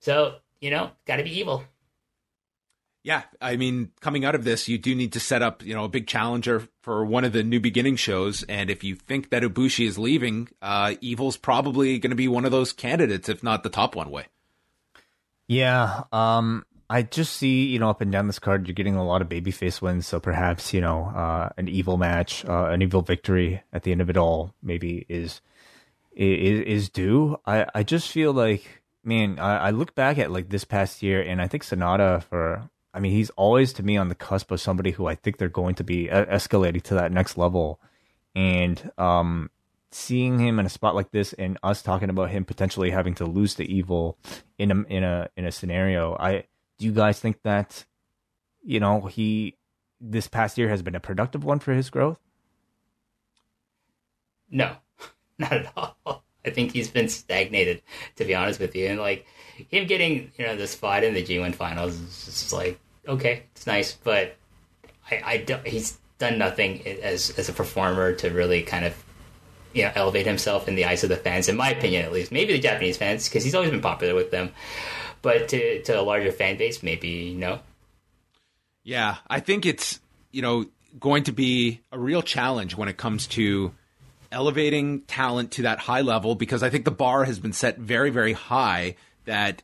So 0.00 0.36
you 0.60 0.70
know, 0.70 0.90
got 1.06 1.16
to 1.16 1.22
be 1.22 1.38
Evil. 1.38 1.64
Yeah, 3.04 3.22
I 3.40 3.56
mean, 3.56 3.92
coming 4.00 4.24
out 4.24 4.34
of 4.34 4.44
this, 4.44 4.68
you 4.68 4.76
do 4.76 4.94
need 4.94 5.12
to 5.12 5.20
set 5.20 5.40
up, 5.40 5.64
you 5.64 5.72
know, 5.72 5.84
a 5.84 5.88
big 5.88 6.06
challenger 6.06 6.68
for 6.82 7.04
one 7.04 7.24
of 7.24 7.32
the 7.32 7.42
new 7.42 7.60
beginning 7.60 7.96
shows. 7.96 8.42
And 8.44 8.70
if 8.70 8.84
you 8.84 8.96
think 8.96 9.30
that 9.30 9.42
Ibushi 9.42 9.86
is 9.86 9.98
leaving, 9.98 10.48
uh, 10.60 10.94
Evil's 11.00 11.36
probably 11.36 11.98
going 11.98 12.10
to 12.10 12.16
be 12.16 12.28
one 12.28 12.44
of 12.44 12.50
those 12.50 12.72
candidates, 12.72 13.28
if 13.28 13.42
not 13.42 13.62
the 13.62 13.70
top 13.70 13.94
one 13.94 14.10
Wai. 14.10 14.26
Yeah, 15.46 16.02
um, 16.12 16.66
I 16.90 17.02
just 17.02 17.34
see, 17.34 17.66
you 17.66 17.78
know, 17.78 17.88
up 17.88 18.00
and 18.00 18.10
down 18.10 18.26
this 18.26 18.38
card, 18.38 18.66
you're 18.66 18.74
getting 18.74 18.96
a 18.96 19.04
lot 19.04 19.22
of 19.22 19.28
babyface 19.28 19.80
wins. 19.80 20.06
So 20.06 20.20
perhaps, 20.20 20.74
you 20.74 20.80
know, 20.80 21.04
uh, 21.06 21.50
an 21.56 21.68
evil 21.68 21.96
match, 21.98 22.44
uh, 22.46 22.66
an 22.66 22.82
evil 22.82 23.02
victory 23.02 23.62
at 23.72 23.82
the 23.82 23.92
end 23.92 24.00
of 24.00 24.10
it 24.10 24.16
all, 24.16 24.54
maybe 24.62 25.06
is 25.08 25.40
is 26.14 26.60
is 26.60 26.88
due. 26.88 27.38
I 27.46 27.66
I 27.74 27.82
just 27.82 28.10
feel 28.10 28.32
like, 28.32 28.82
man, 29.04 29.38
I, 29.38 29.68
I 29.68 29.70
look 29.70 29.94
back 29.94 30.18
at 30.18 30.30
like 30.30 30.48
this 30.48 30.64
past 30.64 31.02
year, 31.02 31.22
and 31.22 31.40
I 31.40 31.46
think 31.46 31.62
Sanada 31.62 32.22
for 32.22 32.68
I 32.94 33.00
mean, 33.00 33.12
he's 33.12 33.30
always 33.30 33.72
to 33.74 33.82
me 33.82 33.96
on 33.96 34.08
the 34.08 34.14
cusp 34.14 34.50
of 34.50 34.60
somebody 34.60 34.90
who 34.90 35.06
I 35.06 35.14
think 35.14 35.36
they're 35.36 35.48
going 35.48 35.74
to 35.76 35.84
be 35.84 36.08
escalating 36.08 36.82
to 36.84 36.94
that 36.94 37.12
next 37.12 37.36
level. 37.36 37.80
And 38.34 38.90
um, 38.98 39.50
seeing 39.90 40.38
him 40.38 40.58
in 40.58 40.66
a 40.66 40.70
spot 40.70 40.94
like 40.94 41.10
this, 41.10 41.32
and 41.34 41.58
us 41.62 41.82
talking 41.82 42.10
about 42.10 42.30
him 42.30 42.44
potentially 42.44 42.90
having 42.90 43.14
to 43.16 43.24
lose 43.24 43.54
to 43.56 43.64
evil 43.64 44.18
in 44.58 44.70
a 44.70 44.82
in 44.88 45.04
a 45.04 45.28
in 45.36 45.44
a 45.44 45.52
scenario, 45.52 46.16
I 46.18 46.44
do 46.78 46.86
you 46.86 46.92
guys 46.92 47.20
think 47.20 47.42
that 47.42 47.84
you 48.62 48.80
know 48.80 49.02
he 49.06 49.56
this 50.00 50.28
past 50.28 50.58
year 50.58 50.68
has 50.68 50.82
been 50.82 50.94
a 50.94 51.00
productive 51.00 51.44
one 51.44 51.58
for 51.58 51.72
his 51.72 51.90
growth? 51.90 52.18
No, 54.50 54.76
not 55.38 55.52
at 55.52 55.72
all. 55.76 56.24
I 56.44 56.50
think 56.50 56.72
he's 56.72 56.90
been 56.90 57.08
stagnated, 57.08 57.82
to 58.16 58.24
be 58.24 58.34
honest 58.34 58.60
with 58.60 58.74
you. 58.74 58.86
And 58.86 58.98
like 58.98 59.26
him 59.70 59.86
getting, 59.86 60.32
you 60.36 60.46
know, 60.46 60.56
the 60.56 60.66
spot 60.66 61.04
in 61.04 61.14
the 61.14 61.24
G1 61.24 61.54
finals 61.54 61.94
is 61.94 62.24
just 62.24 62.52
like 62.52 62.78
okay, 63.08 63.44
it's 63.52 63.66
nice, 63.66 63.92
but 63.92 64.36
I, 65.10 65.22
I 65.24 65.36
don't, 65.38 65.66
he's 65.66 65.98
done 66.18 66.38
nothing 66.38 66.86
as 66.86 67.30
as 67.38 67.48
a 67.48 67.52
performer 67.52 68.12
to 68.12 68.30
really 68.30 68.62
kind 68.62 68.84
of 68.84 69.04
you 69.72 69.84
know 69.84 69.92
elevate 69.94 70.26
himself 70.26 70.68
in 70.68 70.74
the 70.74 70.84
eyes 70.84 71.02
of 71.02 71.08
the 71.08 71.16
fans, 71.16 71.48
in 71.48 71.56
my 71.56 71.70
opinion, 71.70 72.04
at 72.04 72.12
least. 72.12 72.30
Maybe 72.30 72.52
the 72.52 72.58
Japanese 72.58 72.96
fans, 72.96 73.28
because 73.28 73.44
he's 73.44 73.54
always 73.54 73.70
been 73.70 73.80
popular 73.80 74.14
with 74.14 74.30
them, 74.30 74.50
but 75.22 75.48
to 75.48 75.82
to 75.82 75.98
a 75.98 76.02
larger 76.02 76.32
fan 76.32 76.58
base, 76.58 76.82
maybe 76.82 77.34
no. 77.34 77.60
Yeah, 78.84 79.16
I 79.28 79.40
think 79.40 79.66
it's 79.66 80.00
you 80.30 80.42
know 80.42 80.66
going 80.98 81.24
to 81.24 81.32
be 81.32 81.80
a 81.92 81.98
real 81.98 82.22
challenge 82.22 82.76
when 82.76 82.88
it 82.88 82.96
comes 82.96 83.26
to 83.28 83.72
elevating 84.30 85.02
talent 85.02 85.52
to 85.52 85.62
that 85.62 85.78
high 85.78 86.02
level 86.02 86.34
because 86.34 86.62
I 86.62 86.68
think 86.68 86.84
the 86.84 86.90
bar 86.90 87.24
has 87.24 87.38
been 87.38 87.54
set 87.54 87.78
very 87.78 88.10
very 88.10 88.34
high 88.34 88.94
that 89.28 89.62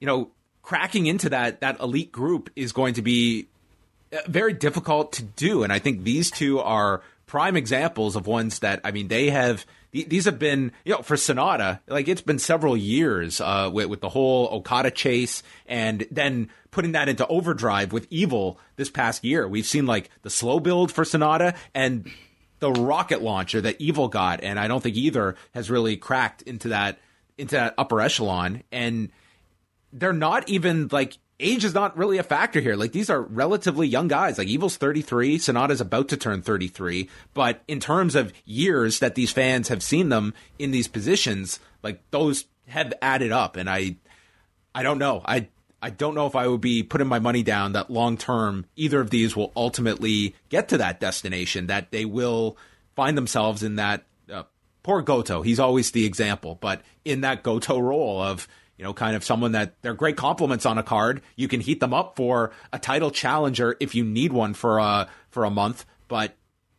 you 0.00 0.06
know 0.06 0.30
cracking 0.64 1.06
into 1.06 1.28
that 1.28 1.60
that 1.60 1.78
elite 1.78 2.10
group 2.10 2.50
is 2.56 2.72
going 2.72 2.94
to 2.94 3.02
be 3.02 3.46
uh, 4.12 4.18
very 4.26 4.52
difficult 4.52 5.12
to 5.12 5.22
do. 5.22 5.62
And 5.62 5.72
I 5.72 5.78
think 5.78 6.02
these 6.02 6.30
two 6.30 6.58
are 6.58 7.02
prime 7.26 7.56
examples 7.56 8.16
of 8.16 8.26
ones 8.26 8.58
that 8.60 8.80
I 8.82 8.90
mean 8.90 9.08
they 9.08 9.30
have. 9.30 9.64
These 9.92 10.24
have 10.24 10.40
been, 10.40 10.72
you 10.84 10.92
know, 10.92 11.02
for 11.02 11.14
Sanada 11.14 11.78
like 11.86 12.08
it's 12.08 12.20
been 12.20 12.40
several 12.40 12.76
years 12.76 13.40
uh, 13.40 13.70
with, 13.72 13.86
with 13.86 14.00
the 14.00 14.08
whole 14.08 14.48
Okada 14.48 14.90
chase, 14.90 15.44
and 15.66 16.04
then 16.10 16.50
putting 16.72 16.92
that 16.92 17.08
into 17.08 17.24
overdrive 17.28 17.92
with 17.92 18.08
Evil 18.10 18.58
this 18.74 18.90
past 18.90 19.22
year. 19.22 19.46
We've 19.46 19.64
seen 19.64 19.86
like 19.86 20.10
the 20.22 20.30
slow 20.30 20.58
build 20.58 20.90
for 20.90 21.04
Sanada 21.04 21.54
and 21.76 22.10
the 22.58 22.72
rocket 22.72 23.22
launcher 23.22 23.60
that 23.60 23.80
Evil 23.80 24.08
got, 24.08 24.42
and 24.42 24.58
I 24.58 24.66
don't 24.66 24.82
think 24.82 24.96
either 24.96 25.36
has 25.54 25.70
really 25.70 25.96
cracked 25.96 26.42
into 26.42 26.70
that 26.70 26.98
into 27.38 27.74
upper 27.78 28.00
echelon. 28.00 28.62
And 28.72 29.10
they're 29.92 30.12
not 30.12 30.48
even 30.48 30.88
like 30.90 31.18
age 31.40 31.64
is 31.64 31.74
not 31.74 31.96
really 31.96 32.18
a 32.18 32.22
factor 32.22 32.60
here. 32.60 32.76
Like 32.76 32.92
these 32.92 33.10
are 33.10 33.20
relatively 33.20 33.86
young 33.86 34.08
guys. 34.08 34.38
Like 34.38 34.48
Evil's 34.48 34.76
33, 34.76 35.38
Sanada's 35.38 35.80
about 35.80 36.08
to 36.08 36.16
turn 36.16 36.42
33, 36.42 37.08
but 37.32 37.62
in 37.66 37.80
terms 37.80 38.14
of 38.14 38.32
years 38.44 39.00
that 39.00 39.14
these 39.14 39.32
fans 39.32 39.68
have 39.68 39.82
seen 39.82 40.08
them 40.08 40.34
in 40.58 40.70
these 40.70 40.88
positions, 40.88 41.60
like 41.82 42.02
those 42.10 42.44
have 42.68 42.92
added 43.02 43.32
up 43.32 43.56
and 43.56 43.68
I 43.68 43.96
I 44.74 44.82
don't 44.82 44.98
know. 44.98 45.22
I 45.24 45.48
I 45.82 45.90
don't 45.90 46.14
know 46.14 46.26
if 46.26 46.34
I 46.34 46.48
would 46.48 46.60
be 46.60 46.82
putting 46.82 47.08
my 47.08 47.18
money 47.18 47.42
down 47.42 47.72
that 47.72 47.90
long 47.90 48.16
term 48.16 48.66
either 48.76 49.00
of 49.00 49.10
these 49.10 49.36
will 49.36 49.52
ultimately 49.54 50.34
get 50.48 50.68
to 50.68 50.78
that 50.78 51.00
destination 51.00 51.66
that 51.66 51.90
they 51.90 52.04
will 52.04 52.56
find 52.96 53.18
themselves 53.18 53.62
in 53.62 53.76
that 53.76 54.04
poor 54.84 55.02
Goto. 55.02 55.42
He's 55.42 55.58
always 55.58 55.90
the 55.90 56.06
example, 56.06 56.56
but 56.60 56.82
in 57.04 57.22
that 57.22 57.42
Goto 57.42 57.80
role 57.80 58.22
of 58.22 58.46
you 58.76 58.84
know, 58.84 58.92
kind 58.92 59.14
of 59.14 59.24
someone 59.24 59.52
that 59.52 59.80
they're 59.82 59.94
great 59.94 60.16
compliments 60.16 60.66
on 60.66 60.78
a 60.78 60.82
card. 60.82 61.22
You 61.36 61.48
can 61.48 61.60
heat 61.60 61.80
them 61.80 61.94
up 61.94 62.16
for 62.16 62.50
a 62.72 62.78
title 62.78 63.10
challenger 63.10 63.76
if 63.80 63.94
you 63.94 64.04
need 64.04 64.32
one 64.32 64.54
for 64.54 64.78
a 64.78 65.08
for 65.30 65.44
a 65.44 65.50
month. 65.50 65.86
But 66.08 66.36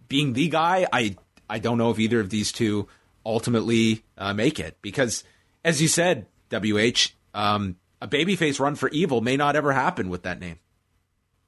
being 0.08 0.34
the 0.34 0.50
guy, 0.50 0.88
I 0.92 1.16
I 1.50 1.60
don't 1.60 1.78
know 1.78 1.92
if 1.92 2.00
either 2.00 2.20
of 2.20 2.30
these 2.30 2.52
two 2.52 2.88
ultimately 3.26 4.04
uh, 4.18 4.34
make 4.34 4.60
it 4.60 4.78
because, 4.82 5.24
as 5.64 5.82
you 5.82 5.88
said, 5.88 6.28
WH, 6.52 7.14
um, 7.34 7.78
a 8.02 8.08
babyface 8.08 8.60
run 8.60 8.76
for 8.76 8.90
evil 8.90 9.22
may 9.22 9.38
not 9.38 9.56
ever 9.56 9.72
happen 9.72 10.10
with 10.10 10.24
that 10.24 10.40
name. 10.40 10.60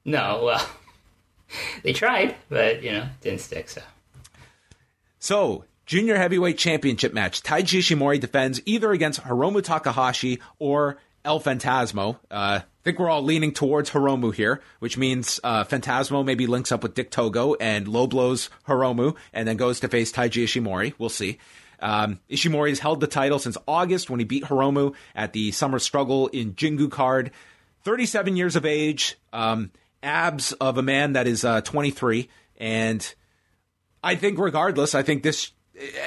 No, 0.04 0.44
well, 0.44 0.70
they 1.82 1.92
tried, 1.92 2.36
but 2.48 2.82
you 2.82 2.92
know, 2.92 3.06
didn't 3.20 3.42
stick. 3.42 3.68
So, 3.68 3.82
so 5.18 5.64
Junior 5.88 6.18
Heavyweight 6.18 6.58
Championship 6.58 7.14
match. 7.14 7.42
Taiji 7.42 7.78
Ishimori 7.78 8.20
defends 8.20 8.60
either 8.66 8.92
against 8.92 9.22
Hiromu 9.22 9.64
Takahashi 9.64 10.38
or 10.58 10.98
El 11.24 11.40
Phantasmo. 11.40 12.16
Uh, 12.30 12.60
I 12.60 12.64
think 12.84 12.98
we're 12.98 13.08
all 13.08 13.22
leaning 13.22 13.52
towards 13.52 13.88
Hiromu 13.88 14.34
here, 14.34 14.60
which 14.80 14.98
means 14.98 15.40
uh, 15.42 15.64
Phantasmo 15.64 16.22
maybe 16.22 16.46
links 16.46 16.72
up 16.72 16.82
with 16.82 16.92
Dick 16.92 17.10
Togo 17.10 17.54
and 17.54 17.88
low 17.88 18.06
blows 18.06 18.50
Hiromu 18.66 19.16
and 19.32 19.48
then 19.48 19.56
goes 19.56 19.80
to 19.80 19.88
face 19.88 20.12
Taiji 20.12 20.44
Ishimori. 20.44 20.92
We'll 20.98 21.08
see. 21.08 21.38
Um, 21.80 22.20
Ishimori 22.28 22.68
has 22.68 22.80
held 22.80 23.00
the 23.00 23.06
title 23.06 23.38
since 23.38 23.56
August 23.66 24.10
when 24.10 24.20
he 24.20 24.26
beat 24.26 24.44
Hiromu 24.44 24.94
at 25.14 25.32
the 25.32 25.52
Summer 25.52 25.78
Struggle 25.78 26.26
in 26.26 26.52
Jingu 26.52 26.90
card. 26.90 27.30
37 27.84 28.36
years 28.36 28.56
of 28.56 28.66
age, 28.66 29.16
um, 29.32 29.70
abs 30.02 30.52
of 30.52 30.76
a 30.76 30.82
man 30.82 31.14
that 31.14 31.26
is 31.26 31.46
uh, 31.46 31.62
23. 31.62 32.28
And 32.58 33.14
I 34.04 34.16
think, 34.16 34.38
regardless, 34.38 34.94
I 34.94 35.02
think 35.02 35.22
this 35.22 35.52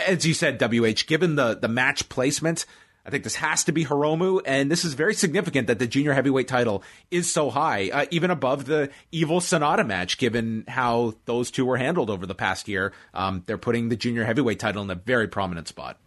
as 0.08 0.26
you 0.26 0.34
said, 0.34 0.62
WH, 0.62 1.06
given 1.08 1.36
the, 1.36 1.56
the 1.56 1.68
match 1.68 2.10
placement, 2.10 2.66
I 3.06 3.10
think 3.10 3.24
this 3.24 3.36
has 3.36 3.64
to 3.64 3.72
be 3.72 3.86
Hiromu, 3.86 4.42
and 4.46 4.70
this 4.70 4.86
is 4.86 4.94
very 4.94 5.14
significant 5.14 5.68
that 5.68 5.80
the 5.80 5.88
junior 5.88 6.14
heavyweight 6.14 6.48
title 6.48 6.84
is 7.10 7.32
so 7.32 7.50
high, 7.50 7.90
uh, 7.90 8.06
even 8.12 8.30
above 8.30 8.66
the 8.66 8.92
Evil 9.12 9.40
Sanada 9.40 9.86
match, 9.86 10.18
given 10.18 10.66
how 10.68 11.16
those 11.26 11.50
two 11.50 11.66
were 11.66 11.78
handled 11.78 12.10
over 12.10 12.26
the 12.26 12.36
past 12.36 12.68
year. 12.68 12.94
Um, 13.14 13.44
they're 13.48 13.58
putting 13.58 13.90
the 13.90 13.96
junior 13.96 14.24
heavyweight 14.24 14.60
title 14.60 14.84
in 14.84 14.90
a 14.90 14.96
very 14.96 15.28
prominent 15.28 15.68
spot. 15.68 15.98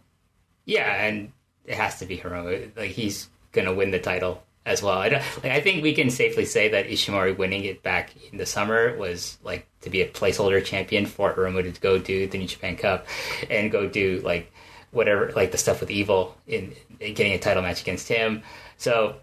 Yeah, 0.63 0.89
and 1.05 1.33
it 1.65 1.75
has 1.75 1.99
to 1.99 2.05
be 2.05 2.17
Hiromu. 2.17 2.75
Like 2.77 2.91
he's 2.91 3.29
gonna 3.51 3.73
win 3.73 3.91
the 3.91 3.99
title 3.99 4.41
as 4.65 4.81
well. 4.81 4.97
I, 4.97 5.09
like, 5.09 5.45
I 5.45 5.61
think 5.61 5.83
we 5.83 5.93
can 5.93 6.09
safely 6.09 6.45
say 6.45 6.69
that 6.69 6.87
Ishimori 6.87 7.37
winning 7.37 7.63
it 7.65 7.83
back 7.83 8.11
in 8.31 8.37
the 8.37 8.45
summer 8.45 8.97
was 8.97 9.37
like 9.43 9.67
to 9.81 9.89
be 9.89 10.01
a 10.01 10.09
placeholder 10.09 10.63
champion 10.63 11.05
for 11.05 11.33
Hiromu 11.33 11.73
to 11.73 11.81
go 11.81 11.99
do 11.99 12.27
the 12.27 12.37
New 12.37 12.47
Japan 12.47 12.75
Cup 12.75 13.05
and 13.49 13.71
go 13.71 13.87
do 13.87 14.21
like 14.23 14.51
whatever, 14.91 15.31
like 15.35 15.51
the 15.51 15.57
stuff 15.57 15.81
with 15.81 15.91
Evil 15.91 16.35
in, 16.47 16.73
in 16.99 17.13
getting 17.13 17.33
a 17.33 17.39
title 17.39 17.61
match 17.61 17.81
against 17.81 18.07
him. 18.07 18.41
So 18.77 19.17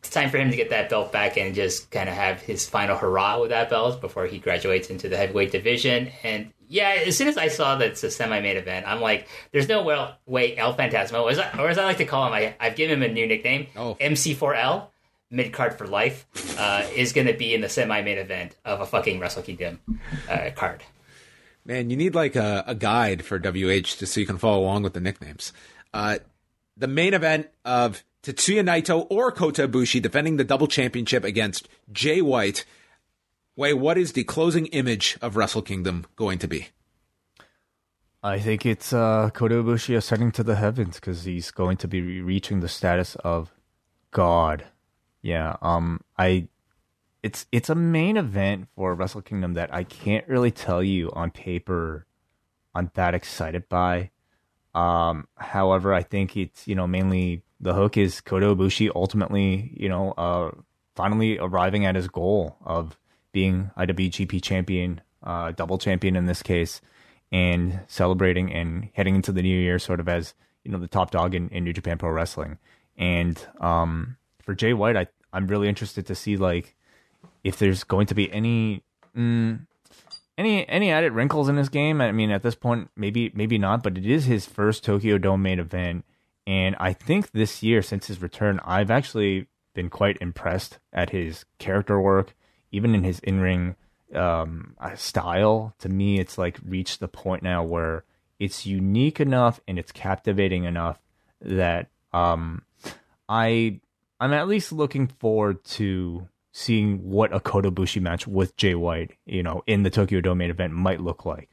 it's 0.00 0.10
time 0.10 0.30
for 0.30 0.38
him 0.38 0.50
to 0.50 0.56
get 0.56 0.70
that 0.70 0.88
belt 0.88 1.12
back 1.12 1.36
and 1.36 1.54
just 1.54 1.90
kind 1.90 2.08
of 2.08 2.14
have 2.14 2.40
his 2.40 2.68
final 2.68 2.96
hurrah 2.96 3.38
with 3.40 3.50
that 3.50 3.70
belt 3.70 4.00
before 4.00 4.26
he 4.26 4.38
graduates 4.38 4.90
into 4.90 5.08
the 5.08 5.16
heavyweight 5.16 5.52
division. 5.52 6.10
And 6.24 6.52
yeah, 6.70 7.02
as 7.04 7.16
soon 7.16 7.26
as 7.26 7.36
I 7.36 7.48
saw 7.48 7.74
that 7.76 7.88
it's 7.88 8.04
a 8.04 8.10
semi-main 8.12 8.56
event, 8.56 8.86
I'm 8.86 9.00
like, 9.00 9.26
there's 9.50 9.68
no 9.68 9.82
well, 9.82 10.16
way 10.24 10.56
El 10.56 10.72
Phantasmo, 10.72 11.24
or 11.24 11.30
as, 11.30 11.38
I, 11.40 11.58
or 11.58 11.68
as 11.68 11.78
I 11.78 11.84
like 11.84 11.96
to 11.96 12.04
call 12.04 12.28
him, 12.28 12.32
I, 12.32 12.54
have 12.60 12.76
given 12.76 13.02
him 13.02 13.10
a 13.10 13.12
new 13.12 13.26
nickname, 13.26 13.66
oh. 13.76 13.96
MC4L, 14.00 14.86
mid 15.32 15.52
card 15.52 15.76
for 15.76 15.88
life, 15.88 16.26
uh, 16.60 16.86
is 16.94 17.12
going 17.12 17.26
to 17.26 17.32
be 17.32 17.54
in 17.54 17.60
the 17.60 17.68
semi-main 17.68 18.18
event 18.18 18.54
of 18.64 18.80
a 18.80 18.86
fucking 18.86 19.18
Wrestle 19.18 19.42
Kingdom 19.42 19.80
uh, 20.30 20.50
card. 20.54 20.84
Man, 21.64 21.90
you 21.90 21.96
need 21.96 22.14
like 22.14 22.36
a, 22.36 22.62
a, 22.68 22.76
guide 22.76 23.24
for 23.24 23.38
WH 23.38 23.98
just 23.98 24.12
so 24.12 24.20
you 24.20 24.26
can 24.26 24.38
follow 24.38 24.60
along 24.60 24.84
with 24.84 24.94
the 24.94 25.00
nicknames. 25.00 25.52
Uh, 25.92 26.18
the 26.76 26.86
main 26.86 27.14
event 27.14 27.48
of 27.64 28.04
Tetsuya 28.22 28.62
Naito 28.62 29.08
or 29.10 29.32
Kota 29.32 29.66
Ibushi 29.66 30.00
defending 30.00 30.36
the 30.36 30.44
double 30.44 30.68
championship 30.68 31.24
against 31.24 31.68
Jay 31.90 32.22
White. 32.22 32.64
Wait, 33.56 33.74
what 33.74 33.98
is 33.98 34.12
the 34.12 34.24
closing 34.24 34.66
image 34.66 35.18
of 35.20 35.36
Wrestle 35.36 35.62
Kingdom 35.62 36.06
going 36.16 36.38
to 36.38 36.48
be? 36.48 36.68
I 38.22 38.38
think 38.38 38.66
it's 38.66 38.92
uh, 38.92 39.30
Kota 39.32 39.56
Ibushi 39.56 39.96
ascending 39.96 40.32
to 40.32 40.42
the 40.42 40.56
heavens 40.56 40.96
because 40.96 41.24
he's 41.24 41.50
going 41.50 41.78
to 41.78 41.88
be 41.88 42.20
reaching 42.20 42.60
the 42.60 42.68
status 42.68 43.16
of 43.16 43.50
God. 44.10 44.64
Yeah, 45.22 45.56
um, 45.62 46.00
I, 46.18 46.48
it's 47.22 47.46
it's 47.50 47.70
a 47.70 47.74
main 47.74 48.16
event 48.16 48.68
for 48.76 48.94
Wrestle 48.94 49.22
Kingdom 49.22 49.54
that 49.54 49.72
I 49.72 49.84
can't 49.84 50.28
really 50.28 50.50
tell 50.50 50.82
you 50.82 51.10
on 51.12 51.30
paper. 51.30 52.06
I'm 52.74 52.90
that 52.94 53.14
excited 53.14 53.68
by. 53.68 54.10
Um, 54.74 55.26
however, 55.36 55.94
I 55.94 56.02
think 56.02 56.36
it's 56.36 56.68
you 56.68 56.74
know 56.74 56.86
mainly 56.86 57.42
the 57.58 57.74
hook 57.74 57.96
is 57.96 58.20
Kota 58.20 58.54
Ibushi 58.54 58.90
ultimately, 58.94 59.72
you 59.76 59.88
know, 59.88 60.12
uh, 60.12 60.50
finally 60.94 61.38
arriving 61.38 61.86
at 61.86 61.94
his 61.94 62.08
goal 62.08 62.56
of 62.64 62.98
being 63.32 63.70
IWGP 63.76 64.42
champion, 64.42 65.00
uh, 65.22 65.52
double 65.52 65.78
champion 65.78 66.16
in 66.16 66.26
this 66.26 66.42
case, 66.42 66.80
and 67.32 67.80
celebrating 67.86 68.52
and 68.52 68.88
heading 68.94 69.14
into 69.14 69.32
the 69.32 69.42
new 69.42 69.58
year 69.58 69.78
sort 69.78 70.00
of 70.00 70.08
as 70.08 70.34
you 70.64 70.70
know 70.70 70.78
the 70.78 70.88
top 70.88 71.10
dog 71.10 71.34
in, 71.34 71.48
in 71.50 71.64
New 71.64 71.72
Japan 71.72 71.98
Pro 71.98 72.10
Wrestling. 72.10 72.58
And 72.96 73.42
um, 73.60 74.16
for 74.42 74.54
Jay 74.54 74.72
White, 74.72 74.96
I 74.96 75.06
I'm 75.32 75.46
really 75.46 75.68
interested 75.68 76.06
to 76.06 76.14
see 76.14 76.36
like 76.36 76.74
if 77.44 77.58
there's 77.58 77.84
going 77.84 78.06
to 78.06 78.14
be 78.14 78.32
any. 78.32 78.82
Mm, 79.16 79.66
any 80.38 80.66
any 80.70 80.90
added 80.90 81.12
wrinkles 81.12 81.50
in 81.50 81.56
this 81.56 81.68
game? 81.68 82.00
I 82.00 82.12
mean, 82.12 82.30
at 82.30 82.42
this 82.42 82.54
point, 82.54 82.88
maybe 82.96 83.30
maybe 83.34 83.58
not, 83.58 83.82
but 83.82 83.98
it 83.98 84.06
is 84.06 84.24
his 84.24 84.46
first 84.46 84.82
Tokyo 84.82 85.18
Dome 85.18 85.42
main 85.42 85.58
event, 85.58 86.04
and 86.46 86.74
I 86.80 86.94
think 86.94 87.32
this 87.32 87.62
year, 87.62 87.82
since 87.82 88.06
his 88.06 88.22
return, 88.22 88.58
I've 88.64 88.90
actually 88.90 89.48
been 89.74 89.90
quite 89.90 90.16
impressed 90.20 90.78
at 90.92 91.10
his 91.10 91.44
character 91.58 92.00
work, 92.00 92.34
even 92.72 92.94
in 92.94 93.04
his 93.04 93.18
in 93.20 93.40
ring 93.40 93.76
um, 94.14 94.74
uh, 94.78 94.94
style. 94.96 95.74
To 95.80 95.88
me, 95.88 96.18
it's 96.18 96.38
like 96.38 96.58
reached 96.64 97.00
the 97.00 97.08
point 97.08 97.42
now 97.42 97.62
where 97.62 98.04
it's 98.38 98.66
unique 98.66 99.20
enough 99.20 99.60
and 99.68 99.78
it's 99.78 99.92
captivating 99.92 100.64
enough 100.64 100.98
that 101.40 101.88
um, 102.12 102.62
I 103.28 103.80
I'm 104.18 104.32
at 104.32 104.48
least 104.48 104.72
looking 104.72 105.06
forward 105.06 105.64
to 105.64 106.28
seeing 106.52 107.08
what 107.08 107.34
a 107.34 107.40
Kota 107.40 107.70
Ibushi 107.70 108.00
match 108.00 108.26
with 108.26 108.56
Jay 108.56 108.74
White, 108.74 109.12
you 109.24 109.42
know, 109.42 109.62
in 109.66 109.82
the 109.82 109.90
Tokyo 109.90 110.20
Dome 110.20 110.38
main 110.38 110.50
event 110.50 110.72
might 110.72 111.00
look 111.00 111.24
like. 111.24 111.48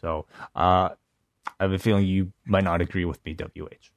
So 0.00 0.26
uh, 0.54 0.90
I 0.90 1.62
have 1.62 1.72
a 1.72 1.78
feeling 1.78 2.06
you 2.06 2.32
might 2.44 2.64
not 2.64 2.80
agree 2.80 3.04
with 3.04 3.24
me, 3.24 3.34
WH. 3.34 3.90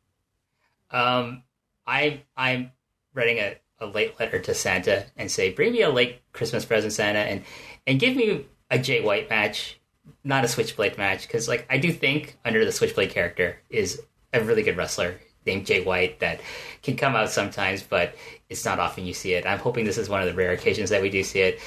Um, 0.90 1.44
I 1.86 2.24
I'm 2.36 2.72
writing 3.14 3.38
a, 3.40 3.58
a 3.80 3.86
late 3.86 4.20
letter 4.20 4.40
to 4.40 4.54
Santa 4.54 5.06
and 5.16 5.30
say, 5.30 5.52
bring 5.52 5.74
me 5.74 5.82
a 5.82 5.90
late 5.90 6.22
Christmas 6.34 6.66
present, 6.66 6.94
Santa, 6.94 7.20
and 7.20 7.44
and 7.86 8.00
give 8.00 8.16
me 8.16 8.46
a 8.70 8.80
Jay 8.80 9.02
White 9.02 9.30
match, 9.30 9.80
not 10.24 10.44
a 10.44 10.48
Switchblade 10.48 10.98
match, 10.98 11.28
because 11.28 11.48
like 11.48 11.66
I 11.70 11.78
do 11.78 11.92
think 11.92 12.38
under 12.44 12.66
the 12.66 12.72
Switchblade 12.72 13.12
character 13.12 13.62
is 13.70 14.02
a 14.34 14.44
really 14.44 14.64
good 14.64 14.78
wrestler 14.78 15.20
named 15.46 15.66
Jay 15.66 15.84
White 15.84 16.20
that 16.20 16.42
can 16.84 16.98
come 16.98 17.16
out 17.16 17.30
sometimes, 17.30 17.82
but 17.82 18.16
it's 18.50 18.66
not 18.66 18.80
often 18.80 19.06
you 19.06 19.14
see 19.14 19.34
it. 19.34 19.46
I'm 19.46 19.60
hoping 19.60 19.86
this 19.86 19.98
is 19.98 20.10
one 20.10 20.22
of 20.22 20.28
the 20.28 20.34
rare 20.34 20.52
occasions 20.52 20.90
that 20.90 21.02
we 21.02 21.10
do 21.10 21.24
see 21.24 21.40
it. 21.40 21.60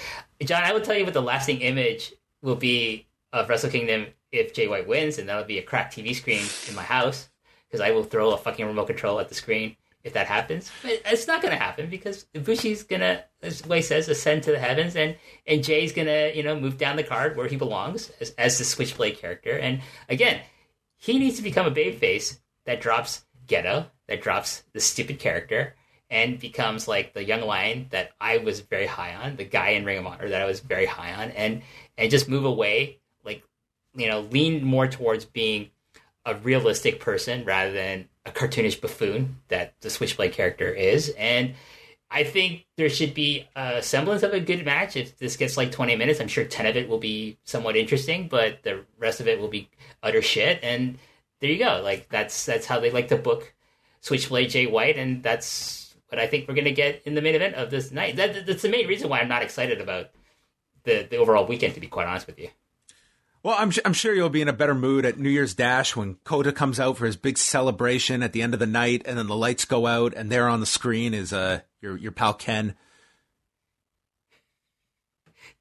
John, 0.42 0.62
I 0.62 0.72
will 0.72 0.80
tell 0.80 0.96
you 0.96 1.04
what 1.04 1.14
the 1.14 1.22
lasting 1.22 1.61
image 1.61 2.12
will 2.42 2.56
be 2.56 3.06
of 3.32 3.48
Wrestle 3.48 3.70
Kingdom 3.70 4.06
if 4.32 4.54
Jay 4.54 4.68
White 4.68 4.87
wins, 4.87 5.18
and 5.18 5.28
that'll 5.28 5.45
be 5.45 5.58
a 5.58 5.62
cracked 5.62 5.96
TV 5.96 6.14
screen 6.14 6.45
in 6.68 6.74
my 6.74 6.82
house 6.82 7.28
because 7.68 7.80
I 7.80 7.92
will 7.92 8.04
throw 8.04 8.32
a 8.32 8.38
fucking 8.38 8.66
remote 8.66 8.87
control 8.87 9.20
at 9.20 9.28
the 9.28 9.34
screen 9.34 9.76
if 10.02 10.14
that 10.14 10.26
happens. 10.26 10.70
But 10.82 11.02
it's 11.06 11.26
not 11.26 11.42
going 11.42 11.52
to 11.52 11.62
happen 11.62 11.90
because 11.90 12.26
Ibushi's 12.34 12.82
going 12.82 13.00
to, 13.00 13.24
as 13.42 13.64
Wai 13.66 13.80
says, 13.80 14.08
ascend 14.08 14.42
to 14.44 14.52
the 14.52 14.58
heavens, 14.58 14.96
and 14.96 15.16
and 15.46 15.62
Jay's 15.62 15.92
going 15.92 16.08
to 16.08 16.36
you 16.36 16.42
know 16.42 16.58
move 16.58 16.78
down 16.78 16.96
the 16.96 17.04
card 17.04 17.36
where 17.36 17.48
he 17.48 17.56
belongs 17.56 18.10
as, 18.20 18.30
as 18.38 18.58
the 18.58 18.64
Switchblade 18.64 19.18
character. 19.18 19.58
And 19.58 19.80
again, 20.08 20.40
he 20.96 21.18
needs 21.18 21.36
to 21.36 21.42
become 21.42 21.66
a 21.66 21.70
babyface 21.70 22.38
that 22.64 22.80
drops 22.80 23.24
Gedo, 23.46 23.86
that 24.06 24.22
drops 24.22 24.62
the 24.72 24.80
stupid 24.80 25.18
character. 25.18 25.74
And 26.12 26.40
becomes 26.40 26.88
like 26.88 27.14
the 27.14 27.22
young 27.22 27.42
lion 27.42 27.86
that 27.90 28.10
I 28.20 28.38
was 28.38 28.62
very 28.62 28.86
high 28.86 29.14
on, 29.14 29.36
the 29.36 29.44
guy 29.44 29.68
in 29.70 29.84
Ring 29.84 29.98
of 29.98 30.06
Honor 30.06 30.28
that 30.30 30.42
I 30.42 30.44
was 30.44 30.58
very 30.58 30.86
high 30.86 31.12
on, 31.12 31.30
and 31.30 31.62
and 31.96 32.10
just 32.10 32.28
move 32.28 32.44
away, 32.44 32.98
like 33.24 33.44
you 33.94 34.08
know, 34.08 34.22
lean 34.22 34.64
more 34.64 34.88
towards 34.88 35.24
being 35.24 35.70
a 36.26 36.34
realistic 36.34 36.98
person 36.98 37.44
rather 37.44 37.72
than 37.72 38.08
a 38.26 38.30
cartoonish 38.30 38.80
buffoon 38.80 39.38
that 39.49 39.75
the 39.80 39.91
Switchblade 39.91 40.33
character 40.33 40.68
is. 40.68 41.14
And 41.18 41.55
I 42.11 42.25
think 42.25 42.67
there 42.76 42.88
should 42.88 43.14
be 43.14 43.47
a 43.55 43.83
semblance 43.83 44.22
of 44.22 44.33
a 44.33 44.41
good 44.41 44.64
match. 44.64 44.97
If 44.97 45.18
this 45.18 45.37
gets 45.37 45.57
like 45.57 45.71
20 45.71 45.97
minutes, 45.97 46.21
I'm 46.21 46.29
sure 46.29 46.45
10 46.45 46.67
of 46.67 46.76
it 46.76 46.88
will 46.88 46.99
be 46.99 47.38
somewhat 47.45 47.76
interesting, 47.76 48.29
but 48.29 48.63
the 48.63 48.84
rest 48.99 49.21
of 49.21 49.29
it 49.29 49.41
will 49.41 49.49
be 49.49 49.68
utter 50.03 50.21
shit. 50.21 50.59
And 50.63 50.99
there 51.41 51.51
you 51.51 51.59
go. 51.59 51.80
Like 51.83 52.09
that's 52.09 52.45
that's 52.45 52.67
how 52.67 52.80
they 52.80 52.91
like 52.91 53.09
to 53.09 53.17
book 53.17 53.55
Switchblade 54.01 54.51
Jay 54.51 54.67
White, 54.67 54.99
and 54.99 55.22
that's 55.22 55.95
what 56.09 56.18
I 56.18 56.26
think 56.26 56.49
we're 56.49 56.55
gonna 56.55 56.71
get 56.71 57.03
in 57.05 57.14
the 57.14 57.22
main 57.22 57.34
event 57.34 57.55
of 57.55 57.71
this 57.71 57.91
night. 57.91 58.17
That, 58.17 58.47
that's 58.47 58.63
the 58.63 58.68
main 58.68 58.87
reason 58.87 59.09
why 59.09 59.21
I'm 59.21 59.29
not 59.29 59.42
excited 59.42 59.80
about 59.80 60.11
the 60.84 61.07
the 61.09 61.17
overall 61.17 61.47
weekend. 61.47 61.75
To 61.75 61.80
be 61.80 61.87
quite 61.87 62.07
honest 62.07 62.26
with 62.26 62.38
you. 62.38 62.49
Well, 63.42 63.57
I'm 63.58 63.72
I'm 63.84 63.95
sure 63.95 64.14
you'll 64.14 64.29
be 64.29 64.42
in 64.42 64.49
a 64.49 64.53
better 64.53 64.75
mood 64.75 65.07
at 65.07 65.18
New 65.18 65.30
Year's 65.30 65.54
Dash 65.54 65.96
when 65.96 66.17
Kota 66.25 66.53
comes 66.53 66.79
out 66.79 66.99
for 66.99 67.07
his 67.07 67.17
big 67.17 67.38
celebration 67.38 68.22
at 68.22 68.33
the 68.33 68.42
end 68.42 68.53
of 68.53 68.61
the 68.61 68.67
night, 68.67 69.03
and 69.07 69.17
then 69.17 69.29
the 69.29 69.37
lights 69.37 69.64
go 69.64 69.87
out, 69.87 70.12
and 70.14 70.30
there 70.30 70.46
on 70.46 70.61
the 70.61 70.67
screen 70.67 71.14
is 71.14 71.33
uh 71.33 71.61
your 71.80 71.96
your 71.96 72.12
pal 72.12 72.34
Ken. 72.34 72.75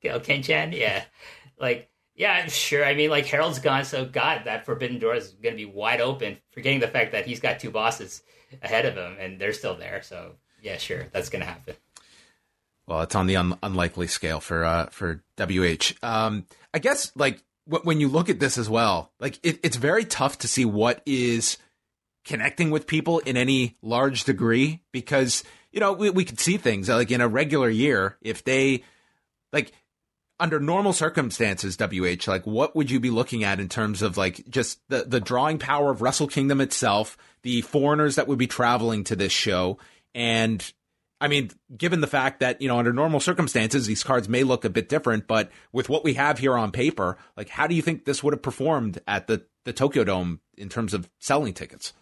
Ken 0.01 0.43
Chan, 0.43 0.73
yeah, 0.73 1.03
like 1.60 1.89
yeah, 2.15 2.34
I'm 2.34 2.49
sure. 2.49 2.84
I 2.84 2.95
mean, 2.95 3.10
like 3.10 3.26
Harold's 3.27 3.60
gone, 3.60 3.85
so 3.85 4.03
God, 4.03 4.41
that 4.43 4.65
Forbidden 4.65 4.99
Door 4.99 5.15
is 5.15 5.30
going 5.30 5.56
to 5.56 5.57
be 5.57 5.72
wide 5.72 6.01
open. 6.01 6.38
Forgetting 6.51 6.81
the 6.81 6.88
fact 6.89 7.14
that 7.14 7.26
he's 7.26 7.39
got 7.39 7.61
two 7.61 7.72
bosses 7.72 8.22
ahead 8.61 8.85
of 8.85 8.95
him, 8.95 9.15
and 9.19 9.39
they're 9.39 9.53
still 9.53 9.76
there. 9.76 10.01
So 10.03 10.34
yeah, 10.61 10.76
sure, 10.77 11.06
that's 11.14 11.30
going 11.30 11.41
to 11.41 11.47
happen. 11.47 11.76
Well, 12.88 13.01
it's 13.01 13.15
on 13.15 13.27
the 13.27 13.38
un- 13.38 13.57
unlikely 13.64 14.07
scale 14.07 14.41
for 14.41 14.65
uh, 14.65 14.88
for 14.88 15.23
WH. 15.38 15.93
Um, 16.03 16.45
I 16.73 16.80
guess 16.80 17.14
like 17.15 17.41
when 17.69 17.99
you 17.99 18.07
look 18.07 18.29
at 18.29 18.39
this 18.39 18.57
as 18.57 18.69
well, 18.69 19.11
like 19.19 19.39
it, 19.43 19.59
it's 19.63 19.77
very 19.77 20.05
tough 20.05 20.39
to 20.39 20.47
see 20.47 20.65
what 20.65 21.01
is 21.05 21.57
connecting 22.25 22.71
with 22.71 22.87
people 22.87 23.19
in 23.19 23.37
any 23.37 23.77
large 23.81 24.23
degree 24.23 24.81
because 24.91 25.43
you 25.71 25.79
know 25.79 25.93
we 25.93 26.09
we 26.09 26.25
could 26.25 26.39
see 26.39 26.57
things 26.57 26.89
uh, 26.89 26.95
like 26.95 27.11
in 27.11 27.21
a 27.21 27.27
regular 27.27 27.69
year 27.69 28.17
if 28.21 28.43
they 28.43 28.83
like 29.53 29.71
under 30.39 30.59
normal 30.59 30.93
circumstances, 30.93 31.77
WH, 31.77 32.27
like 32.27 32.47
what 32.47 32.75
would 32.75 32.89
you 32.89 32.99
be 32.99 33.09
looking 33.09 33.43
at 33.43 33.59
in 33.59 33.67
terms 33.67 34.01
of 34.01 34.15
like 34.15 34.47
just 34.49 34.79
the, 34.87 35.03
the 35.03 35.19
drawing 35.19 35.59
power 35.59 35.91
of 35.91 36.01
Wrestle 36.01 36.27
Kingdom 36.27 36.61
itself, 36.61 37.17
the 37.41 37.61
foreigners 37.61 38.15
that 38.15 38.27
would 38.27 38.39
be 38.39 38.47
traveling 38.47 39.03
to 39.05 39.15
this 39.15 39.33
show, 39.33 39.77
and 40.15 40.71
I 41.21 41.27
mean, 41.27 41.51
given 41.75 41.99
the 41.99 42.07
fact 42.07 42.39
that, 42.39 42.61
you 42.61 42.67
know, 42.67 42.79
under 42.79 42.93
normal 42.93 43.19
circumstances, 43.19 43.87
these 43.87 44.03
cards 44.03 44.29
may 44.29 44.43
look 44.43 44.63
a 44.63 44.69
bit 44.69 44.87
different, 44.87 45.27
but 45.27 45.51
with 45.73 45.89
what 45.89 46.03
we 46.03 46.13
have 46.13 46.39
here 46.39 46.57
on 46.57 46.71
paper, 46.71 47.17
like, 47.35 47.49
how 47.49 47.67
do 47.67 47.75
you 47.75 47.81
think 47.81 48.05
this 48.05 48.23
would 48.23 48.33
have 48.33 48.41
performed 48.41 49.01
at 49.05 49.27
the, 49.27 49.43
the 49.65 49.73
Tokyo 49.73 50.05
Dome 50.05 50.39
in 50.57 50.69
terms 50.69 50.93
of 50.93 51.09
selling 51.19 51.53
tickets? 51.53 51.93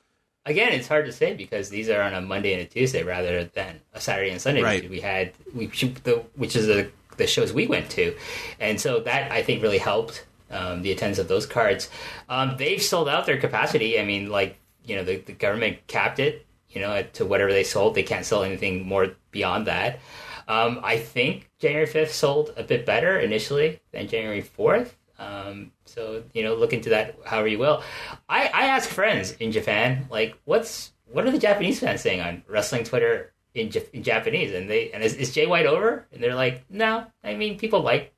Again, 0.45 0.71
it's 0.71 0.87
hard 0.87 1.05
to 1.07 1.11
say 1.11 1.33
because 1.33 1.69
these 1.69 1.89
are 1.89 2.01
on 2.01 2.13
a 2.13 2.21
Monday 2.21 2.53
and 2.53 2.61
a 2.61 2.65
Tuesday 2.65 3.03
rather 3.03 3.45
than 3.45 3.81
a 3.93 3.99
Saturday 3.99 4.29
and 4.29 4.39
Sunday. 4.39 4.61
Right. 4.61 4.89
We 4.89 5.01
had, 5.01 5.33
we, 5.53 5.65
the, 5.65 6.23
which 6.35 6.55
is 6.55 6.67
the, 6.67 6.89
the 7.17 7.27
shows 7.27 7.51
we 7.51 7.67
went 7.67 7.89
to. 7.91 8.15
And 8.59 8.79
so 8.79 9.01
that, 9.01 9.31
I 9.31 9.41
think, 9.41 9.61
really 9.61 9.79
helped 9.79 10.25
um, 10.49 10.83
the 10.83 10.91
attendance 10.91 11.19
of 11.19 11.27
those 11.27 11.45
cards. 11.45 11.89
Um, 12.29 12.55
they've 12.57 12.81
sold 12.81 13.09
out 13.09 13.25
their 13.25 13.39
capacity. 13.39 13.99
I 13.99 14.05
mean, 14.05 14.29
like, 14.29 14.57
you 14.85 14.95
know, 14.95 15.03
the, 15.03 15.17
the 15.17 15.33
government 15.33 15.85
capped 15.87 16.19
it 16.19 16.45
you 16.77 16.83
know, 16.83 17.01
to 17.13 17.25
whatever 17.25 17.51
they 17.51 17.63
sold. 17.63 17.95
They 17.95 18.03
can't 18.03 18.23
sell 18.23 18.43
anything 18.43 18.87
more 18.87 19.07
beyond 19.31 19.65
that. 19.65 19.99
Um, 20.47 20.79
I 20.83 20.97
think 20.97 21.49
January 21.57 21.87
5th 21.87 22.09
sold 22.09 22.53
a 22.55 22.61
bit 22.61 22.85
better 22.85 23.19
initially 23.19 23.79
than 23.91 24.07
January 24.07 24.43
4th. 24.43 24.91
Um, 25.17 25.71
so, 25.85 26.23
you 26.33 26.43
know, 26.43 26.53
look 26.53 26.73
into 26.73 26.89
that 26.89 27.17
however 27.25 27.47
you 27.47 27.57
will. 27.57 27.81
I, 28.29 28.45
I 28.53 28.67
ask 28.67 28.87
friends 28.87 29.31
in 29.31 29.51
Japan, 29.51 30.05
like, 30.11 30.37
what's, 30.45 30.93
what 31.11 31.25
are 31.25 31.31
the 31.31 31.39
Japanese 31.39 31.79
fans 31.79 32.01
saying 32.01 32.21
on 32.21 32.43
wrestling 32.47 32.83
Twitter 32.83 33.33
in, 33.55 33.71
in 33.91 34.03
Japanese? 34.03 34.53
And 34.53 34.69
they, 34.69 34.91
and 34.91 35.01
is, 35.03 35.15
is 35.15 35.33
Jay 35.33 35.47
White 35.47 35.65
over? 35.65 36.05
And 36.11 36.21
they're 36.21 36.35
like, 36.35 36.63
no, 36.69 37.07
I 37.23 37.33
mean, 37.33 37.57
people 37.57 37.81
like, 37.81 38.13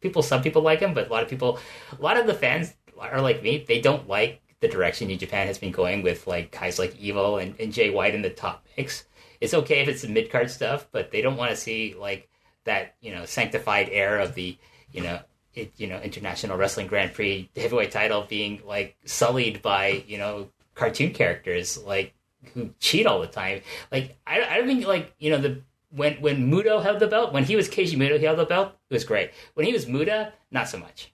people, 0.00 0.22
some 0.22 0.40
people 0.40 0.62
like 0.62 0.78
him, 0.78 0.94
but 0.94 1.08
a 1.08 1.10
lot 1.10 1.24
of 1.24 1.28
people, 1.28 1.58
a 1.98 2.00
lot 2.00 2.16
of 2.16 2.28
the 2.28 2.34
fans 2.34 2.72
are 2.96 3.20
like 3.20 3.42
me. 3.42 3.64
They 3.66 3.80
don't 3.80 4.08
like 4.08 4.40
the 4.64 4.70
direction 4.70 5.08
New 5.08 5.18
Japan 5.18 5.46
has 5.46 5.58
been 5.58 5.72
going 5.72 6.02
with 6.02 6.26
like 6.26 6.50
guys 6.50 6.78
like 6.78 6.96
Evil 6.98 7.36
and, 7.36 7.54
and 7.60 7.70
Jay 7.70 7.90
White 7.90 8.14
in 8.14 8.22
the 8.22 8.30
top 8.30 8.66
mix. 8.78 9.04
It's 9.38 9.52
okay 9.52 9.80
if 9.80 9.88
it's 9.88 10.00
the 10.00 10.08
mid 10.08 10.30
card 10.30 10.50
stuff, 10.50 10.86
but 10.90 11.10
they 11.10 11.20
don't 11.20 11.36
want 11.36 11.50
to 11.50 11.56
see 11.56 11.94
like 11.98 12.30
that, 12.64 12.94
you 13.02 13.12
know, 13.12 13.26
sanctified 13.26 13.90
air 13.90 14.18
of 14.18 14.34
the, 14.34 14.56
you 14.90 15.02
know, 15.02 15.20
it, 15.54 15.72
you 15.76 15.86
know, 15.86 16.00
International 16.00 16.56
Wrestling 16.56 16.86
Grand 16.86 17.12
Prix 17.12 17.50
heavyweight 17.54 17.90
title 17.90 18.24
being 18.26 18.62
like 18.64 18.96
sullied 19.04 19.60
by, 19.60 20.02
you 20.06 20.16
know, 20.16 20.48
cartoon 20.74 21.12
characters 21.12 21.76
like 21.76 22.14
who 22.54 22.70
cheat 22.80 23.06
all 23.06 23.20
the 23.20 23.26
time. 23.26 23.60
Like 23.92 24.16
I, 24.26 24.42
I 24.44 24.56
don't 24.56 24.66
think 24.66 24.86
like, 24.86 25.12
you 25.18 25.28
know, 25.28 25.38
the 25.42 25.60
when 25.90 26.14
when 26.22 26.50
Muto 26.50 26.82
held 26.82 27.00
the 27.00 27.06
belt, 27.06 27.34
when 27.34 27.44
he 27.44 27.54
was 27.54 27.68
Keiji 27.68 27.98
Muto, 27.98 28.18
he 28.18 28.24
held 28.24 28.38
the 28.38 28.46
belt, 28.46 28.72
it 28.88 28.94
was 28.94 29.04
great. 29.04 29.30
When 29.52 29.66
he 29.66 29.74
was 29.74 29.86
Muta, 29.86 30.32
not 30.50 30.70
so 30.70 30.78
much 30.78 31.12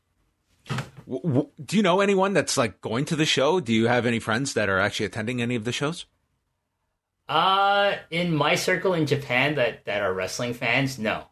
do 1.11 1.77
you 1.77 1.83
know 1.83 2.01
anyone 2.01 2.35
that's 2.35 2.57
like 2.57 2.81
going 2.81 3.05
to 3.07 3.17
the 3.17 3.27
show? 3.27 3.59
Do 3.61 3.73
you 3.73 3.89
have 3.89 4.07
any 4.07 4.21
friends 4.21 4.55
that 4.55 4.69
are 4.69 4.79
actually 4.79 5.07
attending 5.07 5.43
any 5.43 5.57
of 5.57 5.65
the 5.65 5.73
shows? 5.73 6.07
Uh, 7.29 7.97
in 8.11 8.35
my 8.35 8.55
circle 8.55 8.95
in 8.95 9.07
Japan 9.07 9.57
that 9.57 9.85
that 9.85 10.03
are 10.03 10.13
wrestling 10.13 10.55
fans, 10.55 10.99
no, 10.99 11.25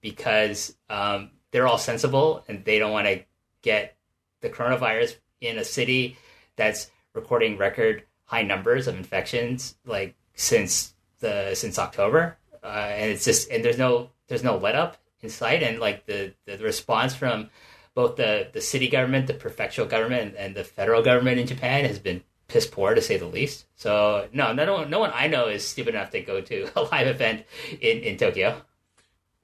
because 0.00 0.76
um, 0.88 1.30
they're 1.50 1.66
all 1.66 1.78
sensible 1.78 2.44
and 2.48 2.64
they 2.64 2.78
don't 2.78 2.92
want 2.92 3.06
to 3.06 3.24
get 3.62 3.96
the 4.40 4.50
coronavirus 4.50 5.16
in 5.40 5.58
a 5.58 5.64
city 5.64 6.16
that's 6.56 6.90
recording 7.12 7.56
record 7.56 8.04
high 8.24 8.42
numbers 8.42 8.86
of 8.86 8.96
infections 8.96 9.76
like 9.84 10.14
since 10.34 10.94
the 11.20 11.54
since 11.54 11.78
October, 11.78 12.36
uh, 12.62 12.66
and 12.66 13.10
it's 13.10 13.24
just 13.24 13.50
and 13.50 13.64
there's 13.64 13.78
no 13.78 14.10
there's 14.28 14.44
no 14.44 14.56
let 14.56 14.74
up 14.74 14.96
in 15.20 15.28
sight, 15.28 15.62
and 15.62 15.80
like 15.80 16.06
the 16.06 16.34
the 16.46 16.58
response 16.58 17.14
from 17.14 17.50
both 17.94 18.16
the, 18.16 18.48
the 18.52 18.60
city 18.60 18.88
government, 18.88 19.26
the 19.26 19.34
prefectural 19.34 19.88
government, 19.88 20.34
and 20.36 20.54
the 20.54 20.64
federal 20.64 21.02
government 21.02 21.38
in 21.38 21.46
Japan 21.46 21.84
has 21.84 21.98
been 21.98 22.22
piss 22.48 22.66
poor 22.66 22.94
to 22.94 23.00
say 23.00 23.16
the 23.16 23.26
least. 23.26 23.66
So 23.76 24.28
no, 24.32 24.52
no 24.52 24.72
one, 24.74 24.90
no 24.90 24.98
one 24.98 25.12
I 25.14 25.28
know 25.28 25.48
is 25.48 25.66
stupid 25.66 25.94
enough 25.94 26.10
to 26.10 26.20
go 26.20 26.40
to 26.40 26.70
a 26.76 26.82
live 26.92 27.06
event 27.06 27.44
in, 27.80 27.98
in 27.98 28.16
Tokyo. 28.16 28.60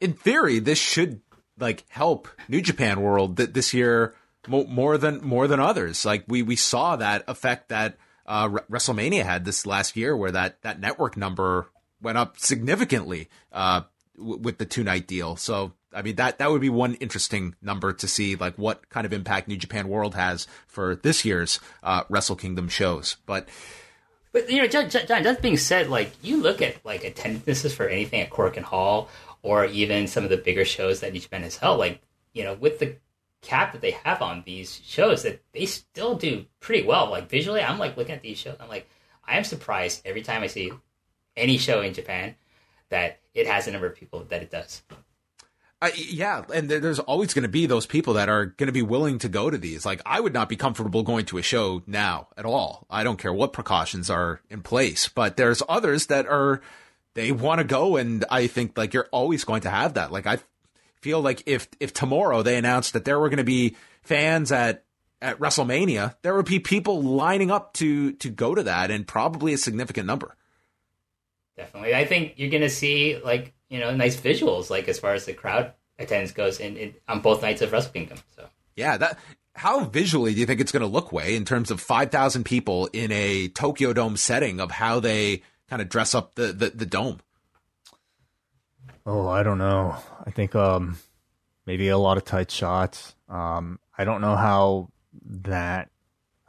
In 0.00 0.12
theory, 0.12 0.58
this 0.58 0.78
should 0.78 1.20
like 1.58 1.84
help 1.88 2.28
New 2.48 2.60
Japan 2.60 3.00
World 3.00 3.36
that 3.36 3.54
this 3.54 3.72
year 3.74 4.14
more 4.48 4.98
than 4.98 5.22
more 5.22 5.46
than 5.46 5.60
others. 5.60 6.04
Like 6.04 6.24
we 6.26 6.42
we 6.42 6.56
saw 6.56 6.96
that 6.96 7.24
effect 7.28 7.68
that 7.68 7.98
uh, 8.26 8.48
WrestleMania 8.48 9.24
had 9.24 9.44
this 9.44 9.66
last 9.66 9.96
year, 9.96 10.16
where 10.16 10.30
that 10.30 10.62
that 10.62 10.80
network 10.80 11.16
number 11.16 11.66
went 12.00 12.16
up 12.16 12.38
significantly 12.38 13.28
uh, 13.52 13.82
w- 14.16 14.38
with 14.38 14.58
the 14.58 14.64
two 14.64 14.84
night 14.84 15.06
deal. 15.06 15.36
So 15.36 15.72
I 15.92 16.02
mean 16.02 16.16
that 16.16 16.38
that 16.38 16.50
would 16.50 16.60
be 16.60 16.68
one 16.68 16.94
interesting 16.94 17.54
number 17.60 17.92
to 17.92 18.08
see, 18.08 18.36
like 18.36 18.56
what 18.56 18.88
kind 18.88 19.06
of 19.06 19.12
impact 19.12 19.48
New 19.48 19.56
Japan 19.56 19.88
World 19.88 20.14
has 20.14 20.46
for 20.66 20.96
this 20.96 21.24
year's 21.24 21.60
uh, 21.82 22.04
Wrestle 22.08 22.36
Kingdom 22.36 22.68
shows. 22.68 23.16
But 23.26 23.48
but 24.32 24.50
you 24.50 24.58
know, 24.58 24.68
John, 24.68 24.88
John, 24.88 25.22
that 25.22 25.42
being 25.42 25.56
said, 25.56 25.88
like 25.88 26.12
you 26.22 26.36
look 26.40 26.62
at 26.62 26.84
like 26.84 27.04
attendances 27.04 27.74
for 27.74 27.88
anything 27.88 28.20
at 28.20 28.30
Korakuen 28.30 28.62
Hall 28.62 29.08
or 29.42 29.64
even 29.66 30.06
some 30.06 30.24
of 30.24 30.30
the 30.30 30.36
bigger 30.36 30.64
shows 30.64 31.00
that 31.00 31.12
New 31.12 31.20
Japan 31.20 31.42
has 31.42 31.56
held, 31.56 31.78
like 31.78 32.00
you 32.32 32.44
know, 32.44 32.54
with 32.54 32.78
the 32.78 32.96
cap 33.42 33.72
that 33.72 33.80
they 33.80 33.92
have 33.92 34.22
on 34.22 34.42
these 34.46 34.80
shows, 34.84 35.22
that 35.22 35.42
they 35.52 35.66
still 35.66 36.14
do 36.14 36.44
pretty 36.60 36.86
well. 36.86 37.10
Like 37.10 37.28
visually, 37.28 37.62
I'm 37.62 37.78
like 37.78 37.96
looking 37.96 38.14
at 38.14 38.22
these 38.22 38.38
shows, 38.38 38.56
I'm 38.60 38.68
like, 38.68 38.88
I 39.24 39.36
am 39.36 39.44
surprised 39.44 40.02
every 40.04 40.22
time 40.22 40.42
I 40.42 40.46
see 40.46 40.72
any 41.36 41.56
show 41.56 41.80
in 41.80 41.94
Japan 41.94 42.36
that 42.90 43.20
it 43.34 43.46
has 43.46 43.64
the 43.64 43.70
number 43.72 43.86
of 43.86 43.94
people 43.94 44.24
that 44.28 44.42
it 44.42 44.50
does. 44.50 44.82
Yeah, 45.96 46.44
and 46.52 46.68
there's 46.68 46.98
always 46.98 47.32
going 47.32 47.44
to 47.44 47.48
be 47.48 47.64
those 47.64 47.86
people 47.86 48.14
that 48.14 48.28
are 48.28 48.46
going 48.46 48.66
to 48.66 48.72
be 48.72 48.82
willing 48.82 49.18
to 49.20 49.30
go 49.30 49.48
to 49.48 49.56
these. 49.56 49.86
Like, 49.86 50.02
I 50.04 50.20
would 50.20 50.34
not 50.34 50.50
be 50.50 50.56
comfortable 50.56 51.02
going 51.02 51.24
to 51.26 51.38
a 51.38 51.42
show 51.42 51.82
now 51.86 52.28
at 52.36 52.44
all. 52.44 52.86
I 52.90 53.02
don't 53.02 53.18
care 53.18 53.32
what 53.32 53.54
precautions 53.54 54.10
are 54.10 54.42
in 54.50 54.60
place, 54.60 55.08
but 55.08 55.38
there's 55.38 55.62
others 55.70 56.06
that 56.06 56.26
are, 56.26 56.60
they 57.14 57.32
want 57.32 57.60
to 57.60 57.64
go. 57.64 57.96
And 57.96 58.26
I 58.30 58.46
think 58.46 58.76
like 58.76 58.92
you're 58.92 59.08
always 59.10 59.44
going 59.44 59.62
to 59.62 59.70
have 59.70 59.94
that. 59.94 60.12
Like, 60.12 60.26
I 60.26 60.40
feel 61.00 61.22
like 61.22 61.44
if, 61.46 61.66
if 61.80 61.94
tomorrow 61.94 62.42
they 62.42 62.58
announced 62.58 62.92
that 62.92 63.06
there 63.06 63.18
were 63.18 63.30
going 63.30 63.38
to 63.38 63.44
be 63.44 63.74
fans 64.02 64.52
at, 64.52 64.84
at 65.22 65.38
WrestleMania, 65.38 66.14
there 66.20 66.34
would 66.34 66.44
be 66.44 66.58
people 66.58 67.02
lining 67.02 67.50
up 67.50 67.72
to, 67.74 68.12
to 68.12 68.28
go 68.28 68.54
to 68.54 68.64
that 68.64 68.90
and 68.90 69.06
probably 69.06 69.54
a 69.54 69.58
significant 69.58 70.06
number. 70.06 70.36
Definitely. 71.56 71.94
I 71.94 72.04
think 72.04 72.34
you're 72.36 72.50
going 72.50 72.62
to 72.62 72.68
see 72.68 73.18
like 73.24 73.54
you 73.70 73.78
know 73.80 73.94
nice 73.94 74.20
visuals 74.20 74.68
like 74.68 74.88
as 74.88 74.98
far 74.98 75.14
as 75.14 75.24
the 75.24 75.32
crowd 75.32 75.72
attendance 75.98 76.32
goes 76.32 76.60
in, 76.60 76.76
in 76.76 76.94
on 77.08 77.20
both 77.20 77.40
nights 77.40 77.62
of 77.62 77.72
Wrestle 77.72 77.92
Kingdom. 77.92 78.18
So 78.36 78.46
yeah, 78.76 78.96
that 78.98 79.18
how 79.54 79.84
visually 79.84 80.34
do 80.34 80.40
you 80.40 80.46
think 80.46 80.60
it's 80.60 80.72
going 80.72 80.82
to 80.82 80.86
look 80.86 81.12
Wai 81.12 81.24
in 81.24 81.44
terms 81.44 81.70
of 81.70 81.80
5,000 81.80 82.44
people 82.44 82.88
in 82.92 83.10
a 83.12 83.48
Tokyo 83.48 83.92
Dome 83.92 84.16
setting 84.16 84.60
of 84.60 84.70
how 84.70 85.00
they 85.00 85.42
kind 85.68 85.82
of 85.82 85.88
dress 85.88 86.14
up 86.14 86.34
the, 86.34 86.46
the, 86.52 86.70
the 86.70 86.86
dome? 86.86 87.20
Oh, 89.04 89.28
I 89.28 89.42
don't 89.42 89.58
know. 89.58 89.96
I 90.24 90.30
think 90.30 90.54
um, 90.54 90.98
maybe 91.66 91.88
a 91.88 91.98
lot 91.98 92.16
of 92.16 92.24
tight 92.24 92.50
shots. 92.50 93.14
Um, 93.28 93.78
I 93.96 94.04
don't 94.04 94.20
know 94.20 94.36
how 94.36 94.90
that. 95.24 95.90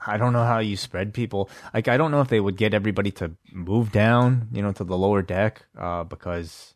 I 0.06 0.18
don't 0.18 0.34
know 0.34 0.46
how 0.46 0.60
you 0.60 0.78
spread 0.78 1.14
people. 1.14 1.50
Like 1.74 1.88
I 1.88 1.98
don't 1.98 2.12
know 2.12 2.22
if 2.22 2.28
they 2.28 2.40
would 2.40 2.58
get 2.58 2.74
everybody 2.74 3.12
to 3.12 3.32
move 3.52 3.92
down, 3.92 4.48
you 4.52 4.62
know, 4.62 4.72
to 4.74 4.84
the 4.84 4.98
lower 4.98 5.22
deck, 5.22 5.64
uh, 5.78 6.04
because 6.04 6.74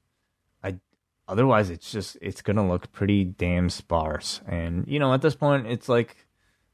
otherwise 1.28 1.70
it's 1.70 1.92
just 1.92 2.18
it's 2.22 2.42
gonna 2.42 2.68
look 2.68 2.92
pretty 2.92 3.24
damn 3.24 3.70
sparse. 3.70 4.42
And 4.48 4.88
you 4.88 5.00
know 5.00 5.14
at 5.14 5.22
this 5.22 5.36
point 5.36 5.68
it's 5.68 5.90
like 5.90 6.16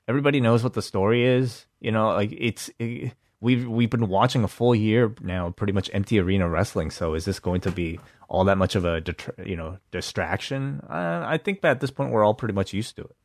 everybody 0.07 0.41
knows 0.41 0.63
what 0.63 0.73
the 0.73 0.81
story 0.81 1.25
is 1.25 1.65
you 1.79 1.91
know 1.91 2.09
like 2.09 2.33
it's 2.37 2.69
it, 2.79 3.13
we've 3.39 3.67
we've 3.67 3.89
been 3.89 4.07
watching 4.07 4.43
a 4.43 4.47
full 4.47 4.75
year 4.75 5.13
now 5.21 5.49
pretty 5.49 5.73
much 5.73 5.89
empty 5.93 6.19
arena 6.19 6.47
wrestling. 6.47 6.91
So 6.91 7.13
is 7.13 7.25
this 7.25 7.39
going 7.39 7.61
to 7.61 7.71
be 7.71 7.99
all 8.29 8.45
that 8.45 8.57
much 8.57 8.75
of 8.75 8.85
a 8.85 9.03
you 9.45 9.55
know 9.55 9.77
distraction? 9.91 10.81
Uh, 10.89 11.23
i 11.25 11.37
think 11.37 11.61
that 11.61 11.71
at 11.71 11.79
this 11.81 11.91
point 11.91 12.11
we're 12.11 12.23
all 12.23 12.33
pretty 12.33 12.53
much 12.53 12.73
used 12.73 12.95
to 12.95 13.03
it. 13.03 13.15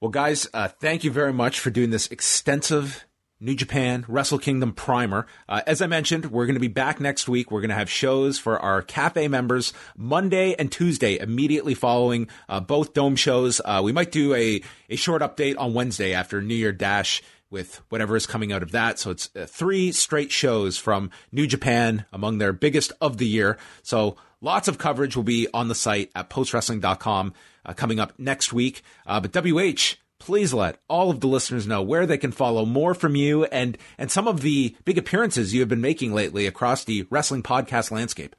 Well, 0.00 0.10
guys, 0.10 0.48
uh, 0.52 0.66
thank 0.66 1.04
you 1.04 1.12
very 1.12 1.32
much 1.32 1.60
for 1.60 1.70
doing 1.70 1.90
this 1.90 2.08
extensive 2.08 3.04
New 3.42 3.56
Japan 3.56 4.04
Wrestle 4.06 4.38
Kingdom 4.38 4.72
primer. 4.72 5.26
Uh, 5.48 5.62
as 5.66 5.82
I 5.82 5.88
mentioned, 5.88 6.26
we're 6.26 6.46
going 6.46 6.54
to 6.54 6.60
be 6.60 6.68
back 6.68 7.00
next 7.00 7.28
week. 7.28 7.50
We're 7.50 7.60
going 7.60 7.70
to 7.70 7.74
have 7.74 7.90
shows 7.90 8.38
for 8.38 8.58
our 8.60 8.82
cafe 8.82 9.26
members 9.26 9.72
Monday 9.96 10.54
and 10.54 10.70
Tuesday, 10.70 11.18
immediately 11.18 11.74
following 11.74 12.28
uh, 12.48 12.60
both 12.60 12.94
dome 12.94 13.16
shows. 13.16 13.60
Uh, 13.64 13.80
we 13.82 13.90
might 13.90 14.12
do 14.12 14.32
a, 14.32 14.62
a 14.88 14.96
short 14.96 15.22
update 15.22 15.56
on 15.58 15.74
Wednesday 15.74 16.14
after 16.14 16.40
New 16.40 16.54
Year 16.54 16.72
Dash 16.72 17.20
with 17.50 17.82
whatever 17.88 18.14
is 18.14 18.26
coming 18.26 18.52
out 18.52 18.62
of 18.62 18.70
that. 18.70 19.00
So 19.00 19.10
it's 19.10 19.28
uh, 19.34 19.44
three 19.46 19.90
straight 19.90 20.30
shows 20.30 20.78
from 20.78 21.10
New 21.32 21.48
Japan 21.48 22.06
among 22.12 22.38
their 22.38 22.52
biggest 22.52 22.92
of 23.00 23.18
the 23.18 23.26
year. 23.26 23.58
So 23.82 24.16
lots 24.40 24.68
of 24.68 24.78
coverage 24.78 25.16
will 25.16 25.24
be 25.24 25.48
on 25.52 25.66
the 25.66 25.74
site 25.74 26.12
at 26.14 26.30
postwrestling.com 26.30 27.34
uh, 27.64 27.72
coming 27.74 28.00
up 28.00 28.12
next 28.18 28.52
week. 28.52 28.82
Uh, 29.06 29.20
but 29.20 29.32
WH, 29.32 29.96
please 30.22 30.54
let 30.54 30.78
all 30.88 31.10
of 31.10 31.18
the 31.18 31.26
listeners 31.26 31.66
know 31.66 31.82
where 31.82 32.06
they 32.06 32.16
can 32.16 32.30
follow 32.30 32.64
more 32.64 32.94
from 32.94 33.16
you 33.16 33.44
and 33.46 33.76
and 33.98 34.08
some 34.08 34.28
of 34.28 34.40
the 34.40 34.76
big 34.84 34.96
appearances 34.96 35.52
you 35.52 35.58
have 35.58 35.68
been 35.68 35.80
making 35.80 36.14
lately 36.14 36.46
across 36.46 36.84
the 36.84 37.04
wrestling 37.10 37.42
podcast 37.42 37.90
landscape. 37.90 38.36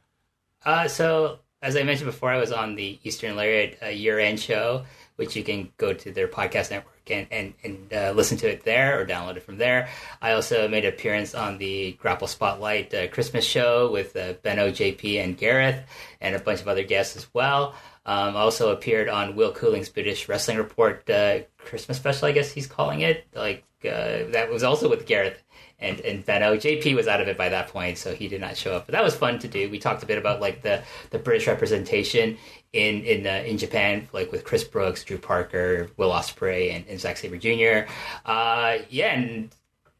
Uh, 0.63 0.87
so 0.87 1.39
as 1.61 1.75
I 1.75 1.83
mentioned 1.83 2.07
before, 2.07 2.29
I 2.29 2.37
was 2.37 2.53
on 2.53 2.75
the 2.75 2.99
Eastern 3.03 3.35
Lariat 3.35 3.77
uh, 3.83 3.87
year-end 3.87 4.39
show, 4.39 4.85
which 5.15 5.35
you 5.35 5.43
can 5.43 5.71
go 5.77 5.93
to 5.93 6.11
their 6.11 6.27
podcast 6.27 6.71
network 6.71 6.93
and 7.09 7.27
and, 7.31 7.53
and 7.63 7.93
uh, 7.93 8.11
listen 8.15 8.37
to 8.37 8.49
it 8.49 8.63
there 8.63 8.99
or 8.99 9.05
download 9.05 9.37
it 9.37 9.43
from 9.43 9.57
there. 9.57 9.89
I 10.21 10.33
also 10.33 10.67
made 10.67 10.85
an 10.85 10.93
appearance 10.93 11.35
on 11.35 11.57
the 11.57 11.93
Grapple 11.93 12.27
Spotlight 12.27 12.93
uh, 12.93 13.07
Christmas 13.07 13.45
show 13.45 13.91
with 13.91 14.15
uh, 14.15 14.33
Benno, 14.41 14.69
JP, 14.69 15.23
and 15.23 15.37
Gareth, 15.37 15.81
and 16.21 16.35
a 16.35 16.39
bunch 16.39 16.61
of 16.61 16.67
other 16.67 16.83
guests 16.83 17.15
as 17.15 17.27
well. 17.33 17.75
Um, 18.05 18.35
also 18.35 18.71
appeared 18.71 19.07
on 19.07 19.35
Will 19.35 19.53
Cooling's 19.53 19.87
British 19.87 20.27
Wrestling 20.27 20.57
Report 20.57 21.09
uh, 21.09 21.39
Christmas 21.57 21.97
special, 21.97 22.27
I 22.27 22.33
guess 22.33 22.51
he's 22.51 22.67
calling 22.67 23.01
it. 23.01 23.25
Like 23.33 23.63
uh, 23.85 24.31
that 24.31 24.49
was 24.49 24.63
also 24.63 24.89
with 24.89 25.05
Gareth 25.05 25.41
and 25.79 25.99
and 26.01 26.25
Benno. 26.25 26.55
JP 26.55 26.95
was 26.95 27.07
out 27.07 27.21
of 27.21 27.27
it 27.27 27.37
by 27.37 27.49
that 27.49 27.67
point, 27.67 27.97
so 27.97 28.13
he 28.13 28.27
did 28.27 28.41
not 28.41 28.57
show 28.57 28.75
up. 28.75 28.87
But 28.87 28.93
that 28.93 29.03
was 29.03 29.15
fun 29.15 29.39
to 29.39 29.47
do. 29.47 29.69
We 29.69 29.79
talked 29.79 30.03
a 30.03 30.05
bit 30.05 30.17
about 30.17 30.41
like 30.41 30.61
the 30.61 30.83
the 31.11 31.19
British 31.19 31.47
representation 31.47 32.37
in 32.73 33.03
in 33.03 33.25
uh, 33.27 33.43
in 33.45 33.57
Japan, 33.57 34.07
like 34.11 34.31
with 34.31 34.43
Chris 34.43 34.63
Brooks, 34.63 35.03
Drew 35.03 35.17
Parker, 35.17 35.89
Will 35.95 36.09
Ospreay, 36.09 36.75
and, 36.75 36.85
and 36.87 36.99
Zack 36.99 37.17
Sabre 37.17 37.37
Jr. 37.37 37.89
Uh, 38.25 38.79
yeah, 38.89 39.13
and 39.13 39.49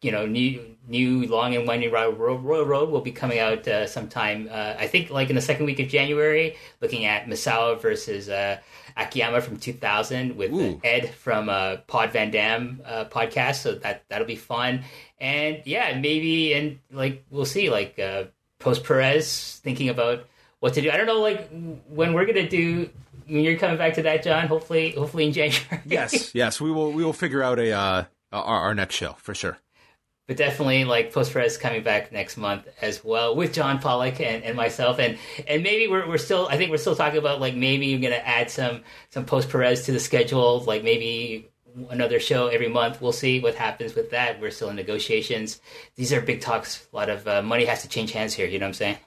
you 0.04 0.12
know, 0.12 0.26
new 0.26 0.76
new 0.88 1.26
long 1.28 1.56
and 1.56 1.66
winding 1.66 1.92
royal 1.92 2.12
road, 2.12 2.44
royal 2.44 2.66
road 2.66 2.90
will 2.90 3.02
be 3.02 3.12
coming 3.12 3.40
out 3.40 3.68
uh, 3.68 3.88
sometime. 3.88 4.50
Uh, 4.52 4.76
I 4.78 4.88
think 4.88 5.10
like 5.10 5.30
in 5.30 5.36
the 5.36 5.42
second 5.42 5.66
week 5.66 5.80
of 5.80 5.88
January, 5.88 6.58
looking 6.82 7.06
at 7.06 7.26
Misawa 7.26 7.80
versus 7.80 8.28
uh, 8.28 8.60
Akiyama 8.98 9.40
from 9.42 9.58
2000 9.58 10.36
with 10.36 10.54
uh, 10.54 10.78
Ed 10.84 11.12
from 11.12 11.48
uh, 11.48 11.78
Pod 11.88 12.12
Van 12.12 12.32
Dam 12.32 12.82
uh, 12.86 13.06
podcast. 13.06 13.62
So 13.62 13.76
that 13.76 14.04
that'll 14.10 14.28
be 14.28 14.36
fun. 14.36 14.84
And 15.20 15.62
yeah, 15.66 15.98
maybe 15.98 16.54
and 16.54 16.80
like 16.92 17.24
we'll 17.30 17.46
see. 17.46 17.70
Like 17.70 17.96
post 18.60 18.84
Puroresu, 18.84 19.60
thinking 19.60 19.88
about 19.90 20.28
what 20.64 20.76
to 20.76 20.82
do. 20.82 20.90
I 20.90 20.96
don't 20.96 21.08
know. 21.08 21.20
Like 21.20 21.50
when 21.90 22.14
we're 22.14 22.26
gonna 22.26 22.48
do 22.48 22.90
when 23.28 23.44
you're 23.44 23.58
coming 23.58 23.78
back 23.78 23.96
to 23.96 24.04
that, 24.04 24.24
John. 24.24 24.48
Hopefully, 24.48 24.92
hopefully 24.92 25.26
in 25.26 25.34
January. 25.34 25.82
yes, 25.86 26.34
yes, 26.34 26.62
we 26.62 26.72
will. 26.72 26.94
We 26.94 27.04
will 27.04 27.12
figure 27.12 27.44
out 27.44 27.60
a 27.60 27.74
uh, 27.74 28.04
our, 28.32 28.60
our 28.62 28.74
next 28.74 28.96
show 28.96 29.14
for 29.20 29.36
sure 29.36 29.58
but 30.26 30.38
definitely 30.38 30.86
like 30.86 31.12
post 31.12 31.34
Puroresu 31.34 31.60
coming 31.60 31.84
back 31.84 32.14
next 32.14 32.38
month 32.38 32.66
as 32.82 33.04
well 33.04 33.36
with 33.36 33.54
John 33.54 33.80
Pollock 33.80 34.22
and, 34.22 34.42
and 34.42 34.56
myself 34.56 34.98
and 34.98 35.18
and 35.50 35.64
maybe 35.64 35.90
we're, 35.90 36.08
we're 36.08 36.18
still 36.18 36.48
I 36.50 36.56
think 36.56 36.72
we're 36.72 36.78
still 36.78 36.96
talking 36.96 37.20
about 37.20 37.42
like 37.42 37.56
maybe 37.56 37.88
you're 37.88 38.00
gonna 38.00 38.16
add 38.24 38.50
some 38.50 38.84
some 39.10 39.26
post 39.26 39.50
Puroresu 39.50 39.84
to 39.88 39.92
the 39.92 40.00
schedule 40.00 40.62
like 40.62 40.82
maybe 40.82 41.52
another 41.90 42.22
show 42.22 42.48
every 42.48 42.70
month 42.70 43.02
we'll 43.02 43.12
see 43.12 43.42
what 43.42 43.56
happens 43.56 43.96
with 43.96 44.12
that 44.12 44.40
we're 44.40 44.50
still 44.50 44.70
in 44.70 44.78
negotiations 44.78 45.60
these 45.98 46.14
are 46.14 46.22
big 46.22 46.40
talks 46.40 46.88
a 46.94 46.96
lot 46.96 47.10
of 47.10 47.28
uh, 47.28 47.42
money 47.42 47.66
has 47.66 47.82
to 47.82 47.90
change 47.90 48.14
hands 48.14 48.34
here 48.34 48.48
you 48.48 48.60
know 48.60 48.66
what 48.66 48.70
I'm 48.70 48.74
saying 48.76 48.98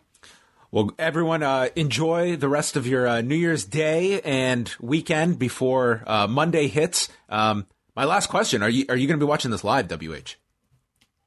well, 0.70 0.90
everyone, 0.98 1.43
uh, 1.43 1.68
enjoy 1.76 2.36
the 2.36 2.48
rest 2.48 2.76
of 2.76 2.86
your 2.86 3.06
uh, 3.06 3.20
New 3.20 3.36
Year's 3.36 3.64
Day 3.64 4.20
and 4.22 4.72
weekend 4.80 5.38
before 5.38 6.02
uh, 6.06 6.26
Monday 6.26 6.68
hits. 6.68 7.09
Um, 7.28 7.66
my 7.94 8.05
last 8.05 8.28
question: 8.28 8.62
Are 8.62 8.68
you 8.68 8.84
are 8.88 8.97
you 8.97 9.06
going 9.06 9.18
to 9.18 9.24
be 9.24 9.28
watching 9.28 9.51
this 9.51 9.64
live, 9.64 9.88
WH? 9.88 10.36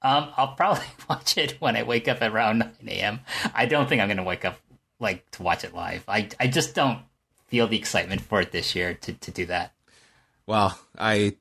Um, 0.02 0.32
I'll 0.38 0.56
probably 0.56 0.86
watch 1.10 1.38
it 1.38 1.58
when 1.60 1.76
I 1.76 1.84
wake 1.84 2.08
up 2.08 2.22
around 2.22 2.60
9 2.60 2.72
a.m. 2.88 3.20
I 3.54 3.66
don't 3.66 3.88
think 3.90 4.02
I'm 4.02 4.08
going 4.08 4.18
to 4.18 4.24
wake 4.24 4.46
up 4.46 4.58
like 5.00 5.30
to 5.32 5.44
watch 5.44 5.64
it 5.64 5.74
live. 5.74 6.04
I, 6.08 6.30
I 6.40 6.48
just 6.48 6.76
don't 6.76 7.00
feel 7.48 7.68
the 7.68 7.78
excitement 7.78 8.22
for 8.22 8.42
it 8.42 8.52
this 8.52 8.76
year 8.76 8.94
to, 8.94 9.14
to 9.14 9.32
do 9.32 9.46
that. 9.48 9.74
Well, 10.46 10.78
I 10.98 11.36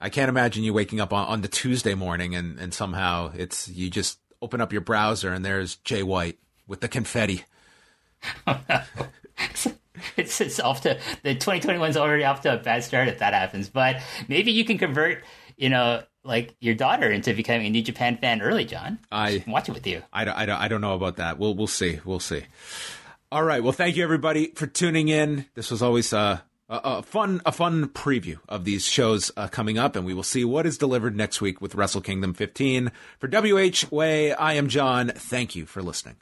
I 0.00 0.08
can't 0.08 0.28
imagine 0.28 0.64
you 0.64 0.72
waking 0.72 1.00
up 1.00 1.12
on, 1.12 1.26
on 1.26 1.40
the 1.40 1.48
Tuesday 1.48 1.94
morning 1.94 2.34
and, 2.34 2.58
and 2.58 2.72
somehow 2.72 3.32
it's 3.34 3.68
you 3.68 3.90
just 3.90 4.18
open 4.42 4.60
up 4.60 4.72
your 4.72 4.80
browser 4.80 5.32
and 5.32 5.44
there's 5.44 5.76
Jay 5.76 6.02
White 6.02 6.38
with 6.70 6.80
the 6.80 6.88
confetti. 6.88 7.44
it's 10.16 10.40
it's 10.40 10.60
off 10.60 10.82
to 10.82 10.98
the 11.22 11.34
2021's 11.34 11.96
already 11.96 12.24
off 12.24 12.42
to 12.42 12.54
a 12.54 12.56
bad 12.56 12.84
start 12.84 13.08
if 13.08 13.18
that 13.18 13.34
happens. 13.34 13.68
But 13.68 14.00
maybe 14.28 14.52
you 14.52 14.64
can 14.64 14.78
convert, 14.78 15.24
you 15.56 15.68
know, 15.68 16.04
like 16.24 16.54
your 16.60 16.74
daughter 16.74 17.10
into 17.10 17.34
becoming 17.34 17.66
a 17.66 17.70
New 17.70 17.82
Japan 17.82 18.16
fan 18.18 18.40
early, 18.40 18.64
John. 18.64 19.00
I 19.10 19.44
watch 19.46 19.68
it 19.68 19.72
with 19.72 19.86
you. 19.86 20.02
I 20.12 20.24
don't, 20.24 20.36
I 20.36 20.46
don't, 20.46 20.60
I 20.60 20.68
don't 20.68 20.80
know 20.80 20.94
about 20.94 21.16
that. 21.16 21.38
We'll 21.38 21.54
we'll 21.54 21.66
see. 21.66 22.00
We'll 22.04 22.20
see. 22.20 22.44
All 23.32 23.42
right. 23.42 23.62
Well, 23.62 23.72
thank 23.72 23.96
you 23.96 24.04
everybody 24.04 24.52
for 24.54 24.66
tuning 24.66 25.08
in. 25.08 25.46
This 25.54 25.70
was 25.72 25.82
always 25.82 26.12
uh, 26.12 26.38
a, 26.68 26.80
a 26.84 27.02
fun 27.02 27.42
a 27.44 27.52
fun 27.52 27.88
preview 27.88 28.38
of 28.48 28.64
these 28.64 28.86
shows 28.86 29.32
uh, 29.36 29.48
coming 29.48 29.76
up, 29.76 29.96
and 29.96 30.06
we 30.06 30.14
will 30.14 30.22
see 30.22 30.44
what 30.44 30.66
is 30.66 30.78
delivered 30.78 31.16
next 31.16 31.40
week 31.40 31.60
with 31.60 31.74
Wrestle 31.74 32.00
Kingdom 32.00 32.32
15. 32.32 32.92
For 33.18 33.28
WH 33.28 33.90
Wai, 33.90 34.30
I 34.30 34.54
am 34.54 34.68
John. 34.68 35.08
Thank 35.08 35.56
you 35.56 35.66
for 35.66 35.82
listening. 35.82 36.16